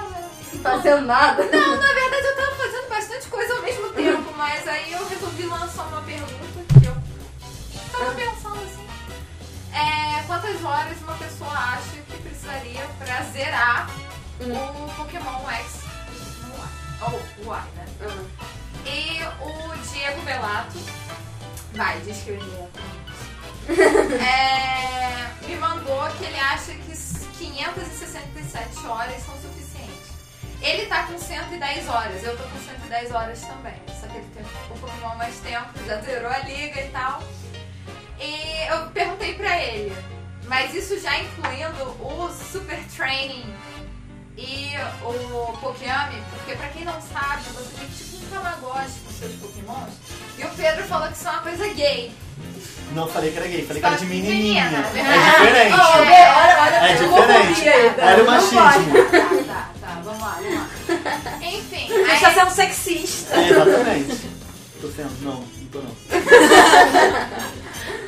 tava... 0.63 0.77
fazendo 0.77 1.01
nada. 1.07 1.43
Não, 1.45 1.77
na 1.77 1.87
verdade 1.95 2.08
mas 4.49 4.67
aí 4.67 4.93
eu 4.93 5.07
resolvi 5.07 5.45
lançar 5.45 5.87
uma 5.89 6.01
pergunta 6.01 6.81
que 6.81 6.87
eu 6.87 6.97
tava 7.93 8.15
pensando 8.15 8.57
assim. 8.65 8.89
É, 9.75 10.23
quantas 10.27 10.65
horas 10.65 10.97
uma 11.03 11.13
pessoa 11.19 11.53
acha 11.53 12.01
que 12.09 12.17
precisaria 12.23 12.89
pra 12.99 13.23
zerar 13.25 13.91
o 14.41 14.95
Pokémon 14.97 15.51
X? 15.51 15.83
Ou 17.03 17.11
o 17.11 17.21
Y, 17.43 17.63
né? 17.77 17.87
E 18.87 19.21
o 19.45 19.77
Diego 19.93 20.23
Belato, 20.23 20.79
vai, 21.75 22.01
diz 22.01 22.17
que 22.23 22.31
eu 22.31 22.71
é, 24.19 25.47
me 25.47 25.57
mandou 25.57 26.09
que 26.17 26.25
ele 26.25 26.41
acha 26.41 26.73
que 26.73 26.97
567 27.37 28.87
horas 28.87 29.23
são 29.25 29.35
suficientes. 29.43 29.68
Ele 30.61 30.87
tá 30.87 31.05
com 31.05 31.19
110 31.19 31.89
horas, 31.89 32.25
eu 32.25 32.37
tô 32.37 32.43
com 32.45 32.59
110 32.59 33.13
horas 33.13 33.41
também. 33.41 33.75
Só 34.01 34.07
que 34.09 34.17
ele 34.19 34.27
tem 34.35 34.45
um 34.45 34.79
Pokémon 34.79 35.15
mais 35.17 35.37
tempo, 35.37 35.69
já 35.87 36.01
zerou 36.01 36.31
a 36.31 36.39
liga 36.39 36.81
e 36.81 36.89
tal. 36.89 37.23
E 38.21 38.67
eu 38.69 38.91
perguntei 38.91 39.35
pra 39.35 39.57
ele, 39.63 39.97
mas 40.47 40.75
isso 40.75 40.99
já 41.01 41.17
incluindo 41.19 41.85
o 42.01 42.29
Super 42.51 42.81
Training 42.97 43.55
e 44.37 44.73
o 45.03 45.57
Pokémon, 45.59 46.09
porque 46.31 46.57
pra 46.57 46.69
quem 46.69 46.85
não 46.85 47.01
sabe, 47.01 47.43
você 47.55 47.77
tem 47.79 47.89
tipo 47.89 48.17
um 48.17 48.29
Tamagotchi 48.29 49.01
com 49.05 49.13
seus 49.13 49.35
Pokémons. 49.37 49.95
E 50.37 50.45
o 50.45 50.49
Pedro 50.51 50.85
falou 50.85 51.09
que 51.09 51.15
isso 51.15 51.29
é 51.29 51.31
uma 51.31 51.43
coisa 51.43 51.69
gay. 51.75 52.13
Não 52.93 53.07
falei 53.07 53.31
que 53.31 53.39
era 53.39 53.49
gay, 53.49 53.67
falei 53.67 53.83
que 53.83 53.87
era 53.87 53.97
de 53.97 54.07
menininha. 54.07 54.65
Menina. 54.65 54.79
É 54.79 55.39
diferente. 55.39 55.75
Ó, 55.75 56.05
vê, 56.05 56.13
olha, 56.13 56.63
olha, 56.63 56.77
É 56.77 56.97
diferente. 56.97 58.01
Olha 58.01 58.23
o 58.23 58.27
machismo. 58.27 58.93
Tá, 59.47 59.71
tá, 59.78 59.78
vamos 60.09 60.23
lá, 60.23 60.39
vamos 60.41 60.55
lá. 60.55 60.69
Enfim, 61.47 61.89
Você 61.89 62.11
aí, 62.11 62.21
tá 62.21 62.33
sendo 62.33 62.51
sexista. 62.51 63.37
É, 63.37 63.51
exatamente. 63.51 64.31
Tô 64.81 64.89
sendo, 64.89 65.11
não, 65.23 65.41
não 65.41 65.67
tô 65.71 65.81
não. 65.81 65.91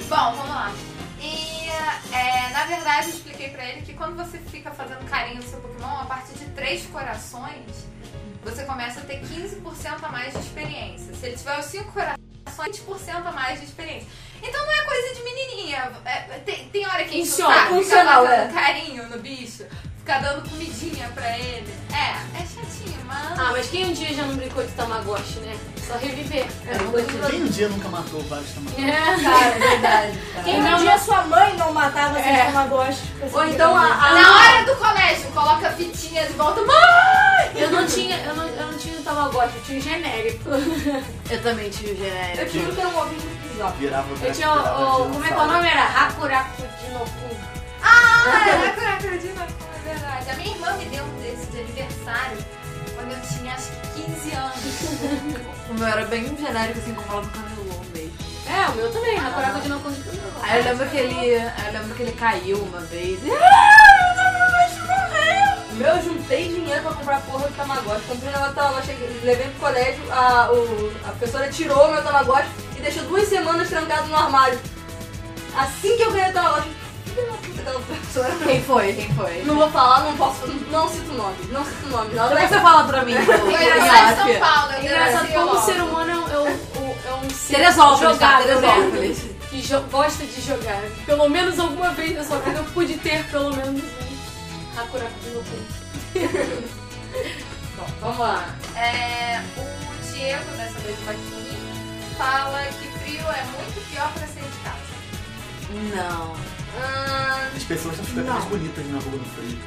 bom, 0.08 0.32
vamos 0.36 0.48
lá. 0.48 0.72
E, 1.20 1.68
é, 2.14 2.48
na 2.52 2.64
verdade, 2.64 3.08
eu 3.08 3.14
expliquei 3.14 3.50
pra 3.50 3.62
ele 3.64 3.82
que 3.82 3.92
quando 3.92 4.16
você 4.16 4.38
fica 4.38 4.70
fazendo 4.70 5.04
carinho 5.08 5.36
no 5.36 5.42
seu 5.42 5.60
Pokémon, 5.60 6.00
a 6.00 6.06
partir 6.06 6.32
de 6.34 6.46
três 6.46 6.86
corações, 6.86 7.86
você 8.42 8.64
começa 8.64 9.00
a 9.00 9.02
ter 9.02 9.20
15% 9.20 10.02
a 10.02 10.08
mais 10.08 10.32
de 10.32 10.38
experiência. 10.38 11.14
Se 11.14 11.26
ele 11.26 11.36
tiver 11.36 11.58
os 11.58 11.66
cinco 11.66 11.92
corações, 11.92 12.18
20% 12.46 13.26
a 13.26 13.32
mais 13.32 13.60
de 13.60 13.66
experiência. 13.66 14.08
Então 14.42 14.64
não 14.64 14.72
é 14.72 14.84
coisa 14.84 15.14
de 15.14 15.22
menininha. 15.22 15.92
É, 16.04 16.20
tem, 16.44 16.68
tem 16.68 16.86
hora 16.86 17.04
que 17.04 17.10
a 17.10 17.12
gente 17.12 17.28
Funciona, 17.28 17.54
sabe, 17.54 17.68
funcional, 17.68 18.26
é. 18.26 18.48
carinho 18.48 19.08
no 19.08 19.18
bicho, 19.18 19.66
ficar 20.00 20.18
dando 20.20 20.48
comidinha 20.48 21.08
pra 21.14 21.38
ele. 21.38 21.72
É, 21.92 22.40
é 22.40 22.46
chatinho, 22.46 22.98
mas... 23.06 23.38
Ah, 23.38 23.50
mas 23.52 23.68
quem 23.68 23.86
um 23.86 23.92
dia 23.92 24.12
já 24.14 24.22
não 24.24 24.34
brincou 24.34 24.62
de 24.64 24.72
Tamagotchi, 24.72 25.38
né? 25.40 25.56
Só 25.86 25.96
reviver. 25.98 26.46
Quem 27.30 27.42
um 27.42 27.46
dia 27.48 27.68
nunca 27.68 27.88
matou 27.88 28.20
vários 28.24 28.50
tamanhos? 28.52 28.78
É. 28.78 29.22
Cara, 29.24 29.46
é 29.46 29.58
verdade. 29.58 30.18
Quem 30.44 30.60
um 30.62 30.76
dia 30.78 30.98
sua 30.98 31.22
mãe 31.22 31.56
não 31.56 31.72
matava 31.72 32.14
seus 32.14 32.26
É. 32.26 32.44
tamagotchis? 32.46 33.02
Ou 33.32 33.44
então 33.46 33.76
a, 33.76 33.84
a- 33.86 34.14
Na 34.14 34.36
hora 34.36 34.64
do 34.66 34.76
colégio, 34.76 35.30
coloca 35.32 35.68
a 35.68 35.72
fitinha 35.72 36.26
de 36.26 36.32
volta. 36.34 36.60
Mãe! 36.62 37.50
Eu 37.56 37.70
não 37.72 37.84
tinha, 37.86 38.16
eu 38.18 38.34
não, 38.36 38.46
eu 38.46 38.66
não 38.70 38.78
tinha 38.78 38.98
o 38.98 39.02
Tamagotchi, 39.02 39.56
eu 39.56 39.62
tinha 39.62 39.78
o 39.78 39.82
genérico. 39.82 40.50
Eu 41.28 41.42
também 41.42 41.68
tive 41.70 41.90
o 41.90 41.92
Eu 41.92 41.96
genérico. 41.96 42.50
tive 42.50 42.72
que 42.72 42.80
era 42.80 42.88
um 42.90 42.98
ovinho 42.98 43.20
de 43.20 43.48
pisar. 43.48 43.72
Virava 43.72 44.06
Eu 44.24 44.32
tinha 44.32 44.52
o, 44.52 44.56
o- 45.06 45.10
como 45.10 45.24
é 45.24 45.28
que 45.28 45.34
é 45.34 45.36
o 45.36 45.46
nome? 45.46 45.68
Era 45.68 45.82
Hakuraku 45.84 46.62
Dinoku. 46.84 47.36
Ah, 47.82 48.46
era 48.46 48.96
crocodilo, 48.96 49.40
é 49.40 49.46
verdade. 50.20 50.30
A 50.30 50.34
minha 50.36 50.54
irmã 50.54 50.72
me 50.76 50.84
deu 50.86 51.04
um 51.04 51.20
desse 51.20 51.46
de 51.46 51.60
aniversário 51.60 52.38
quando 52.94 53.12
eu 53.12 53.20
tinha 53.20 53.54
acho 53.54 53.70
que 53.70 54.02
15 54.02 54.32
anos. 54.32 55.50
O 55.70 55.74
meu 55.74 55.86
era 55.86 56.04
bem 56.06 56.24
genérico, 56.36 56.80
assim, 56.80 56.92
com 56.92 57.00
o 57.00 57.06
camelô 57.06 57.80
mesmo. 57.94 58.12
É, 58.44 58.68
o 58.70 58.74
meu 58.74 58.92
também, 58.92 59.16
Hakuraku 59.16 59.60
Dinoku. 59.60 59.92
Aí 60.42 60.58
eu 60.58 60.64
lembro 60.64 60.88
que 60.88 60.96
ele, 60.96 61.34
eu 61.34 61.72
lembro 61.72 61.94
que 61.94 62.02
ele 62.02 62.12
caiu 62.12 62.58
uma 62.58 62.80
vez. 62.80 63.20
O 65.70 65.74
meu 65.74 65.88
eu 65.90 66.02
juntei 66.02 66.48
dinheiro 66.48 66.82
pra 66.82 66.92
comprar 66.92 67.20
porra 67.20 67.46
de 67.46 67.54
Tamagotchi. 67.54 68.04
Comprei 68.08 68.30
um 68.30 68.32
negócio 68.32 68.48
de 68.48 68.56
Tamagotchi, 68.56 68.92
levei 69.22 69.46
pro 69.46 69.60
colégio, 69.60 70.12
a, 70.12 70.50
o, 70.50 70.92
a 71.04 71.12
professora 71.12 71.48
tirou 71.48 71.86
o 71.86 71.92
meu 71.92 72.02
Tamagotchi 72.02 72.50
e 72.76 72.80
deixou 72.80 73.04
duas 73.04 73.28
semanas 73.28 73.68
trancado 73.68 74.08
no 74.08 74.16
armário. 74.16 74.58
Assim 75.56 75.96
que 75.96 76.02
eu 76.02 76.10
ganhei 76.10 76.30
o 76.30 76.32
Tamagotchi, 76.32 76.76
filha 77.10 77.26
da 77.26 77.32
puta 77.38 77.60
aquela 77.60 77.80
professora. 77.80 78.34
Quem 78.44 78.62
foi? 78.62 78.92
Quem 78.94 79.14
foi? 79.14 79.42
Não 79.44 79.54
vou 79.56 79.70
falar, 79.70 80.00
não 80.04 80.16
posso, 80.16 80.46
não 80.46 80.88
cito 80.88 81.12
nome, 81.12 81.36
não 81.50 81.64
cito 81.64 81.88
nome. 81.88 82.16
Ela 82.16 82.28
Depois 82.28 82.48
vai 82.50 82.58
você 82.58 82.60
fala 82.60 82.84
pra 82.84 83.04
mim. 83.04 83.14
Lá 83.20 84.12
em 84.12 84.16
São 84.16 84.40
Paulo. 84.40 84.72
eu 84.72 84.80
Engraçado 84.84 85.22
desci 85.22 85.34
como 85.34 85.52
o 85.52 85.60
ser 85.62 85.80
humano 85.82 86.10
é 86.10 86.38
um, 86.38 86.46
é 86.46 87.26
é 87.26 87.30
ser 87.30 87.56
Teresópolis, 87.56 88.18
tá? 88.18 88.38
Teresópolis. 88.42 89.18
né? 89.24 89.30
Que 89.50 89.60
jo- 89.62 89.80
gosta 89.90 90.24
de 90.24 90.40
jogar. 90.42 90.80
Pelo 91.06 91.28
menos 91.28 91.58
alguma 91.58 91.90
vez 91.90 92.16
na 92.16 92.24
sua 92.24 92.38
vida 92.38 92.58
eu 92.58 92.64
pude 92.64 92.94
ter 92.98 93.24
pelo 93.30 93.54
menos 93.56 93.82
um 93.82 94.80
Hakuraku 94.80 95.12
Dinoku. 95.24 96.70
Vamos 98.00 98.18
lá. 98.18 98.44
É, 98.76 99.40
o 99.56 100.12
Diego, 100.12 100.44
dessa 100.56 100.78
vez 100.80 100.98
o 100.98 101.04
Vaquinho, 101.04 102.14
fala 102.16 102.62
que 102.64 102.88
frio 102.98 103.20
é 103.22 103.42
muito 103.44 103.90
pior 103.90 104.10
pra 104.12 104.26
sair 104.26 104.44
de 104.44 104.58
casa. 104.62 104.90
Não. 105.96 106.34
As 107.56 107.62
pessoas 107.64 107.94
estão 107.94 108.06
ficando 108.06 108.32
mais 108.32 108.44
bonitas 108.44 108.86
na 108.86 108.98
rua 108.98 109.12
no 109.12 109.24
frio. 109.24 109.58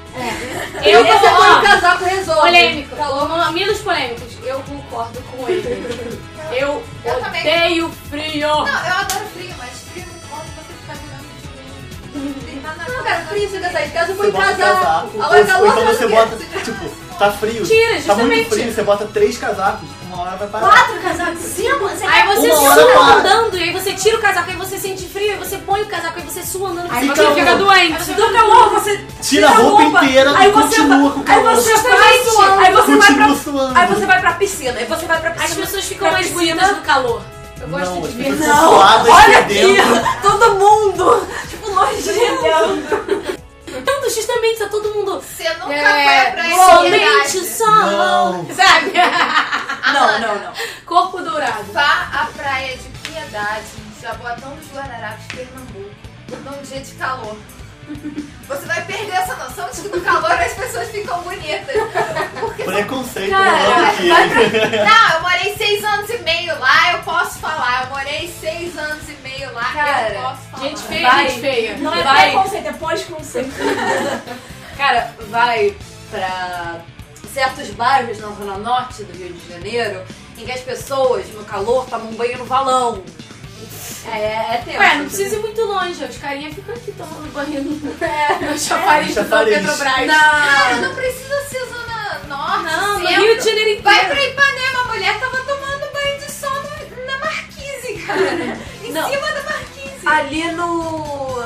Eu 0.83 1.01
esse 1.05 1.11
é 1.11 1.19
vou, 1.19 1.29
quando 1.37 1.53
o 1.53 1.57
ó, 1.57 1.61
casaco 1.61 2.03
resolve. 2.05 2.41
polêmico. 2.41 2.95
Falou. 2.95 3.27
Vamos- 3.27 3.51
Menos 3.53 3.79
polêmicos. 3.79 4.37
Eu 4.43 4.59
concordo 4.61 5.21
com 5.21 5.47
ele. 5.49 6.19
Eu, 6.51 6.83
Eu 7.05 7.19
também. 7.21 7.41
odeio 7.41 7.89
frio. 8.09 8.47
Não, 8.47 8.57
eu 8.67 8.73
adoro 8.95 9.25
frio, 9.33 9.53
mas 9.57 9.69
frio 9.91 10.05
quando 10.29 10.45
você 10.55 10.73
fica 10.81 10.93
virando 10.93 11.23
de 12.13 12.91
Não, 12.91 13.03
cara, 13.03 13.25
frio, 13.25 13.49
você 13.49 13.59
quer 13.59 13.71
sair 13.71 13.87
de 13.87 13.93
casa, 13.93 14.13
põe 14.13 14.31
bota 14.31 14.45
um 14.51 14.55
casaco. 14.57 15.21
Agora 15.21 15.45
calor, 15.45 15.67
então 15.67 15.83
faz 15.85 15.97
você 15.97 16.07
bota, 16.07 16.35
tipo, 16.37 16.89
tá 17.17 17.31
frio. 17.31 17.65
Tira, 17.65 17.89
Tá 17.93 17.95
justamente. 17.99 18.25
muito 18.35 18.49
frio, 18.49 18.73
você 18.73 18.83
bota 18.83 19.05
três 19.05 19.37
casacos, 19.37 19.87
uma 20.07 20.21
hora 20.21 20.35
vai 20.37 20.47
parar. 20.47 20.69
Quatro 20.69 20.99
casacos 21.01 21.39
em 21.45 21.47
cima? 21.49 21.77
Você 21.89 22.05
Aí 22.05 22.27
você 22.27 22.51
sua 22.51 23.15
andando, 23.15 23.57
e 23.57 23.62
você 23.93 24.09
tira 24.09 24.17
o 24.17 24.21
casaco, 24.21 24.49
aí 24.49 24.55
você 24.57 24.77
sente 24.77 25.07
frio, 25.07 25.31
aí 25.33 25.37
você 25.37 25.57
põe 25.59 25.81
o 25.81 25.85
casaco, 25.87 26.19
aí 26.19 26.25
você 26.25 26.43
sua 26.43 26.69
andando, 26.69 26.91
Aí 26.91 27.07
você 27.07 27.15
você 27.25 27.35
fica 27.35 27.55
doente. 27.55 28.11
do 28.13 28.33
calor, 28.33 28.69
você 28.71 29.05
Tira 29.21 29.47
a 29.47 29.51
roupa 29.51 29.83
inteira 29.83 30.37
aí 30.37 30.49
e 30.49 30.51
você 30.51 30.61
continua 30.77 30.97
vai, 30.97 31.11
com 31.11 31.19
o 31.19 31.21
Aí 31.21 31.25
calor. 31.25 31.55
você 31.55 31.73
vai, 31.77 32.19
suando. 32.23 32.59
aí 32.61 32.71
você 32.73 32.95
vai 32.95 33.07
Continua 33.07 33.27
pra, 33.27 33.35
suando. 33.35 33.79
aí 33.79 33.87
você 33.87 34.05
vai 34.05 34.21
pra 34.21 34.33
piscina, 34.33 34.79
aí 34.79 34.85
você 34.85 35.05
vai 35.05 35.19
pra 35.21 35.31
piscina. 35.31 35.49
As 35.49 35.55
pessoas 35.55 35.83
ficam 35.85 36.07
pra 36.07 36.11
mais 36.11 36.27
piscina. 36.27 36.55
bonitas 36.55 36.77
no 36.77 36.83
calor. 36.83 37.21
Eu 37.61 37.67
gosto 37.69 37.91
Não, 37.95 38.01
de 38.01 38.07
ver. 38.09 38.23
pessoas 38.31 38.47
Não, 38.47 38.69
suadas, 38.69 39.07
olha 39.09 39.39
aqui, 39.39 39.77
todo 40.21 40.55
mundo, 40.55 41.27
tipo, 41.49 41.69
nojento. 41.71 43.33
Então, 43.75 44.09
justamente, 44.09 44.59
tá 44.59 44.67
todo 44.67 44.93
mundo 44.93 45.19
Você 45.19 45.49
nunca 45.55 45.73
É, 45.73 46.31
foi 46.31 46.55
pra 46.55 46.75
somente 46.75 47.45
só, 47.45 47.65
Não. 47.65 48.47
sabe? 48.53 48.91
Não, 49.93 50.19
não, 50.19 50.35
não. 50.35 50.53
Corpo 50.85 51.21
dourado. 51.21 51.63
Vá 51.73 52.07
à 52.13 52.25
praia 52.35 52.75
de 52.77 52.83
Piedade, 53.07 53.63
Jaboatão 54.03 54.53
dos 54.57 54.69
Guararapes, 54.73 55.25
Pernambuco, 55.27 55.89
num 56.43 56.61
dia 56.61 56.81
de 56.81 56.91
calor. 56.95 57.37
Você 58.47 58.65
vai 58.65 58.83
perder 58.83 59.13
essa 59.13 59.35
noção 59.35 59.69
de 59.69 59.81
que 59.81 59.87
no 59.87 60.01
calor 60.01 60.31
as 60.31 60.53
pessoas 60.53 60.89
ficam 60.89 61.21
bonitas. 61.21 61.75
Porque 62.37 62.63
Preconceito 62.63 63.29
Cara, 63.29 63.87
aqui. 63.87 64.09
Não, 64.09 65.15
eu 65.15 65.21
morei 65.21 65.55
seis 65.55 65.83
anos 65.85 66.09
e 66.09 66.17
meio 66.17 66.59
lá, 66.59 66.93
eu 66.93 66.99
posso 67.03 67.39
falar. 67.39 67.83
Eu 67.83 67.89
morei 67.91 68.33
seis 68.41 68.77
anos 68.77 69.07
e 69.07 69.13
meio 69.23 69.53
lá, 69.53 69.71
Cara, 69.73 70.13
eu 70.13 70.21
posso 70.21 70.41
falar. 70.51 70.63
Gente 70.63 70.81
feia, 70.81 71.09
Vai. 71.09 71.29
gente 71.29 71.39
feia. 71.41 71.77
Não 71.77 71.93
é 71.93 72.03
Vai. 72.03 72.31
preconceito, 72.31 72.67
é 72.67 72.73
pós-conceito. 72.73 73.51
Cara, 74.75 75.13
vai 75.29 75.77
pra 76.11 76.81
certos 77.33 77.69
bairros 77.69 78.19
na 78.19 78.27
zona 78.31 78.57
norte 78.57 79.03
do 79.05 79.17
Rio 79.17 79.31
de 79.31 79.49
Janeiro 79.49 80.03
em 80.37 80.45
que 80.45 80.51
as 80.51 80.61
pessoas, 80.61 81.25
no 81.33 81.45
calor, 81.45 81.85
tomam 81.89 82.11
banho 82.13 82.37
no 82.37 82.45
valão. 82.45 83.01
É, 84.05 84.55
é 84.55 84.61
tenso. 84.65 84.79
Ué, 84.79 84.95
não 84.97 85.05
precisa 85.05 85.35
ir 85.35 85.39
muito 85.39 85.61
longe, 85.61 86.03
os 86.03 86.17
carinha 86.17 86.53
ficam 86.53 86.75
aqui 86.75 86.91
tomando 86.91 87.31
banho 87.33 87.63
no, 87.63 87.71
no 88.51 88.59
chafariz 88.59 89.07
do 89.09 89.13
chafariz. 89.15 89.55
Petrobras. 89.57 90.07
Não, 90.07 90.81
não 90.81 90.95
precisa 90.95 91.41
ser 91.49 91.65
zona 91.67 92.19
norte, 92.27 92.63
Não, 92.65 92.99
no 92.99 93.07
centro. 93.07 93.23
Rio 93.23 93.37
de 93.37 93.43
Janeiro 93.43 93.69
inteiro. 93.69 93.83
Vai 93.83 94.05
pra 94.07 94.23
Ipanema, 94.25 94.79
a 94.81 94.83
mulher 94.85 95.19
tava 95.19 95.37
tomando 95.37 95.93
banho 95.93 96.19
de 96.19 96.31
sol 96.31 96.51
no- 96.51 97.05
na 97.05 97.17
marquise, 97.19 97.93
cara. 98.05 98.57
Em 98.83 98.91
Não. 98.91 99.09
cima 99.09 99.27
da 99.31 99.43
marquise. 99.43 100.07
Ali 100.07 100.51
no. 100.51 101.43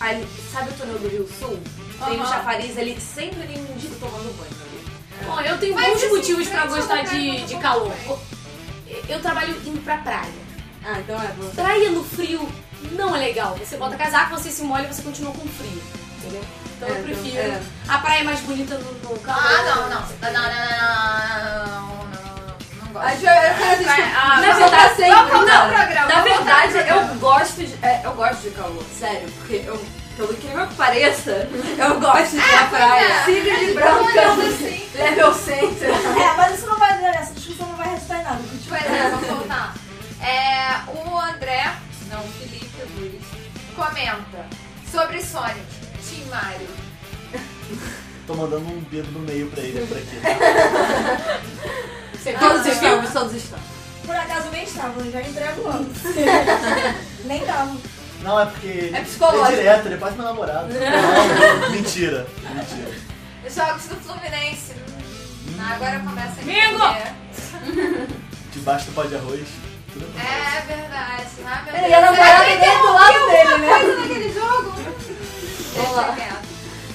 Ali, 0.00 0.28
sabe 0.52 0.70
o 0.70 0.72
túnel 0.74 0.98
do 0.98 1.08
Rio 1.08 1.28
Sul? 1.38 1.58
Tem 2.04 2.20
um 2.20 2.26
chafariz 2.26 2.76
ali, 2.78 3.00
sempre 3.00 3.42
ali 3.42 3.58
um 3.58 3.72
indivíduo 3.74 3.98
tomando 4.00 4.36
banho 4.36 4.50
ali. 4.62 5.26
Bom, 5.26 5.40
eu 5.40 5.58
tenho 5.58 5.74
Mas 5.74 5.86
bons 5.88 5.96
assim, 5.96 6.08
motivos 6.14 6.48
pra 6.48 6.66
gostar 6.66 7.02
de, 7.04 7.40
de 7.44 7.56
calor. 7.56 7.92
Eu 9.08 9.20
trabalho 9.20 9.56
indo 9.66 9.80
pra 9.82 9.96
praia. 9.98 10.47
Ah, 10.90 10.98
então 11.00 11.16
é. 11.22 11.26
você. 11.36 11.60
Praia 11.62 11.90
no 11.90 12.02
frio 12.02 12.48
não 12.92 13.14
é 13.14 13.18
legal. 13.18 13.56
Você 13.58 13.76
bota 13.76 13.96
casaco, 13.96 14.30
você 14.36 14.50
se 14.50 14.62
molha 14.62 14.84
e 14.84 14.86
você 14.94 15.02
continua 15.02 15.32
com 15.32 15.46
frio. 15.48 15.82
Entendeu? 16.18 16.42
Então 16.76 16.88
É, 16.88 16.92
eu 16.92 16.94
então, 16.96 17.04
prefiro. 17.22 17.38
é. 17.42 17.60
A 17.88 17.98
praia 17.98 18.20
é 18.20 18.24
mais 18.24 18.40
bonita 18.40 18.78
no, 18.78 18.92
no 18.92 19.18
calor. 19.20 19.42
Ah, 19.44 19.62
não, 19.64 19.88
não. 19.90 20.00
Não, 20.00 20.32
não, 20.32 20.42
não, 20.42 21.68
não, 21.68 21.96
não, 21.96 22.08
não, 22.08 22.56
não 22.84 22.92
gosto. 22.92 23.26
Ah, 23.26 24.40
Na 24.40 24.52
verdade, 24.54 24.94
programa. 25.28 26.06
Na 26.08 26.20
verdade, 26.22 26.88
eu 26.88 27.14
gosto 27.18 27.56
de. 27.64 27.74
é, 27.84 28.00
eu 28.04 28.12
gosto 28.12 28.40
de 28.42 28.50
calor, 28.50 28.82
sério, 28.98 29.28
porque 29.38 29.62
eu, 29.66 29.80
pelo 30.16 30.32
incrível 30.32 30.66
que 30.66 30.74
pareça, 30.74 31.48
eu 31.78 32.00
gosto 32.00 32.30
de 32.36 32.42
pra 32.42 32.64
praia. 32.66 33.04
é. 33.04 33.24
Siga 33.24 33.56
de 33.56 33.72
branca. 33.74 34.32
assim. 34.32 34.88
Level 34.94 35.34
Center. 35.34 35.90
É, 35.90 36.36
mas 36.36 36.58
isso 36.58 36.66
não 36.66 36.76
vai 36.78 36.98
dar, 37.00 37.14
essa 37.14 37.32
discussão 37.34 37.66
não 37.68 37.76
vai 37.76 37.88
resultar 37.90 38.20
em 38.20 38.24
nada. 38.24 38.40
Pois 38.68 38.82
é, 38.84 39.10
vamos 39.10 39.28
voltar. 39.28 39.74
É, 40.20 40.80
o 40.90 41.18
André, 41.18 41.72
não, 42.10 42.20
o 42.20 42.28
Felipe 42.28 42.82
Luiz, 42.96 43.22
comenta 43.76 44.46
sobre 44.90 45.22
Sonic, 45.22 45.60
Team 46.08 46.26
Mario. 46.30 46.68
Tô 48.26 48.34
mandando 48.34 48.66
um 48.68 48.80
dedo 48.90 49.10
no 49.12 49.20
meio 49.20 49.48
pra 49.48 49.62
ele 49.62 49.86
por 49.86 49.96
aqui. 49.96 50.20
tá? 50.20 51.40
Você 52.12 52.32
Todos 52.32 52.66
estamos, 52.66 53.12
todos 53.12 53.34
estamos. 53.34 53.64
Por 54.04 54.16
acaso 54.16 54.48
nem 54.50 54.64
estava, 54.64 55.00
eu 55.00 55.12
já 55.12 55.22
entrego 55.22 55.62
logo. 55.62 55.86
nem 57.24 57.44
tava. 57.44 57.76
Não, 58.22 58.40
é 58.40 58.46
porque. 58.46 58.90
É 58.92 59.00
psicológico. 59.02 59.46
É 59.46 59.56
direto, 59.56 59.86
ele 59.86 59.94
é 59.94 59.98
quase 59.98 60.16
meu 60.16 60.24
namorado. 60.24 60.68
Não, 60.68 61.70
mentira, 61.70 62.26
mentira. 62.54 62.90
Jogos 63.48 63.84
do 63.86 63.96
Fluminense. 63.96 64.72
Ah, 65.60 65.74
agora 65.74 66.00
começa 66.00 66.40
a 66.40 66.44
Mingo! 66.44 68.08
Debaixo 68.52 68.86
do 68.86 68.92
pó 68.92 69.04
de 69.04 69.16
arroz. 69.16 69.46
É 69.96 70.60
verdade. 70.66 71.28
Ah, 71.46 71.62
meu 71.64 71.74
Ele 71.74 71.80
Deus. 71.80 71.90
e 71.90 71.94
a 71.94 72.00
namorada 72.00 72.44
Será 72.44 72.44
que 72.44 72.56
dele 72.60 72.78
do 72.78 72.92
lado 72.92 73.26
dele, 73.30 73.58
né? 73.58 73.68
coisa 73.78 73.96
naquele 74.00 74.32
jogo? 74.32 74.72
Deixa 75.74 76.12
quieto. 76.14 76.48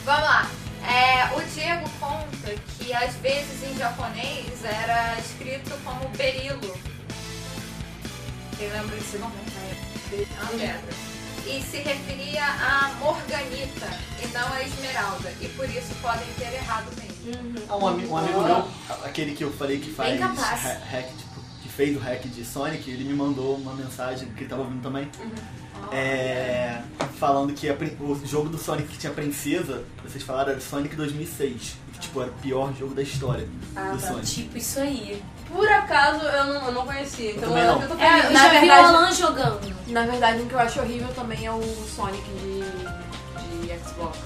Vamos 0.06 0.22
lá. 0.24 0.49
É, 0.86 1.36
o 1.36 1.41
Diego 1.41 1.90
conta 1.99 2.56
que 2.78 2.94
às 2.94 3.15
vezes 3.15 3.64
em 3.64 3.78
japonês 3.78 4.64
era 4.64 5.15
escrito 5.20 5.72
como 5.84 6.07
berilo. 6.10 6.78
Quem 8.57 8.70
lembra 8.70 8.95
desse 8.95 9.18
nome? 9.18 9.34
É 10.11 10.41
uma 10.41 10.49
pedra. 10.52 10.94
E 11.45 11.61
se 11.61 11.78
referia 11.78 12.45
a 12.45 12.91
Morganita 12.99 13.88
e 14.22 14.28
não 14.28 14.53
a 14.53 14.61
Esmeralda. 14.61 15.34
E 15.41 15.48
por 15.49 15.68
isso 15.70 15.94
podem 16.02 16.26
ter 16.38 16.53
errado 16.53 16.86
mesmo. 16.98 17.56
Ah, 17.68 17.76
um, 17.78 17.88
ami- 17.88 18.06
um 18.06 18.18
amigo 18.18 18.41
meu, 18.44 18.68
aquele 19.03 19.34
que 19.34 19.44
eu 19.44 19.52
falei 19.52 19.80
que 19.80 19.91
faz 19.91 20.11
Bem 20.11 20.20
capaz. 20.20 20.65
ha- 20.65 20.80
hack, 20.91 21.07
tipo, 21.07 21.32
que 21.32 21.32
fez 21.75 21.95
o 21.95 21.99
hack 21.99 22.21
de 22.27 22.45
Sonic, 22.45 22.89
ele 22.89 23.03
me 23.03 23.13
mandou 23.13 23.55
uma 23.55 23.73
mensagem, 23.73 24.27
que 24.29 24.41
ele 24.41 24.49
tava 24.49 24.61
ouvindo 24.61 24.81
também, 24.81 25.09
é, 25.91 26.81
falando 27.19 27.53
que 27.53 27.69
a 27.69 27.73
o 27.99 28.21
jogo 28.25 28.49
do 28.49 28.57
Sonic 28.57 28.87
que 28.89 28.97
tinha 28.97 29.11
princesa, 29.13 29.83
vocês 30.03 30.23
falaram, 30.23 30.51
era 30.51 30.61
Sonic 30.61 30.95
2006. 30.95 31.75
Que, 31.93 31.99
tipo, 31.99 32.21
era 32.21 32.31
o 32.31 32.33
pior 32.35 32.73
jogo 32.77 32.93
da 32.95 33.01
história 33.03 33.47
do 33.93 33.99
Sonic. 33.99 34.25
Tipo 34.25 34.57
isso 34.57 34.79
aí. 34.79 35.21
Por 35.51 35.67
acaso 35.69 36.25
eu 36.25 36.45
não, 36.45 36.65
eu 36.67 36.71
não 36.71 36.85
conhecia, 36.85 37.31
então 37.31 37.55
eu, 37.57 37.67
não. 37.75 37.81
eu 37.81 37.87
tô 37.87 37.93
É, 38.01 38.25
eu 38.25 38.31
Na 38.31 38.47
vi 38.49 38.57
o 38.57 38.59
verdade- 38.61 38.69
Alan 38.87 39.11
jogando. 39.11 39.73
Na 39.87 40.05
verdade, 40.05 40.41
o 40.41 40.45
que 40.47 40.53
eu 40.53 40.59
acho 40.59 40.79
horrível 40.79 41.07
também 41.13 41.45
é 41.45 41.51
o 41.51 41.61
Sonic 41.95 42.23
de, 42.41 43.67
de 43.67 43.79
Xbox. 43.87 44.17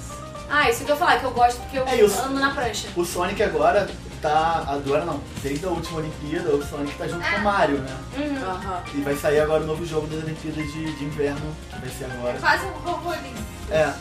Ah, 0.49 0.69
isso 0.69 0.85
que 0.85 0.91
eu 0.91 0.95
ia 0.95 0.99
falar, 0.99 1.19
que 1.19 1.25
eu 1.25 1.31
gosto 1.31 1.59
porque 1.61 1.77
eu 1.79 1.85
É, 1.87 2.01
eu- 2.01 2.23
ando 2.23 2.39
na 2.39 2.51
prancha. 2.53 2.87
O 2.95 3.03
Sonic 3.03 3.43
agora 3.43 3.89
tá. 4.21 4.63
Agora 4.67 5.05
não, 5.05 5.19
desde 5.41 5.65
a 5.65 5.69
última 5.69 5.99
Olimpíada, 5.99 6.49
o 6.55 6.63
Sonic 6.65 6.97
tá 6.97 7.07
junto 7.07 7.27
com 7.29 7.35
o 7.37 7.43
Mario, 7.43 7.79
né? 7.79 7.97
Uhum. 8.17 8.99
E 8.99 9.01
vai 9.01 9.15
sair 9.15 9.39
agora 9.39 9.63
o 9.63 9.67
novo 9.67 9.85
jogo 9.85 10.07
das 10.07 10.23
Olimpíadas 10.23 10.71
de, 10.71 10.93
de 10.95 11.03
inverno, 11.05 11.55
que 11.71 11.79
vai 11.79 11.89
ser 11.89 12.05
agora. 12.05 12.37
Quase 12.39 12.65
um 12.65 12.69
robolinho. 12.71 13.45
É. 13.69 13.93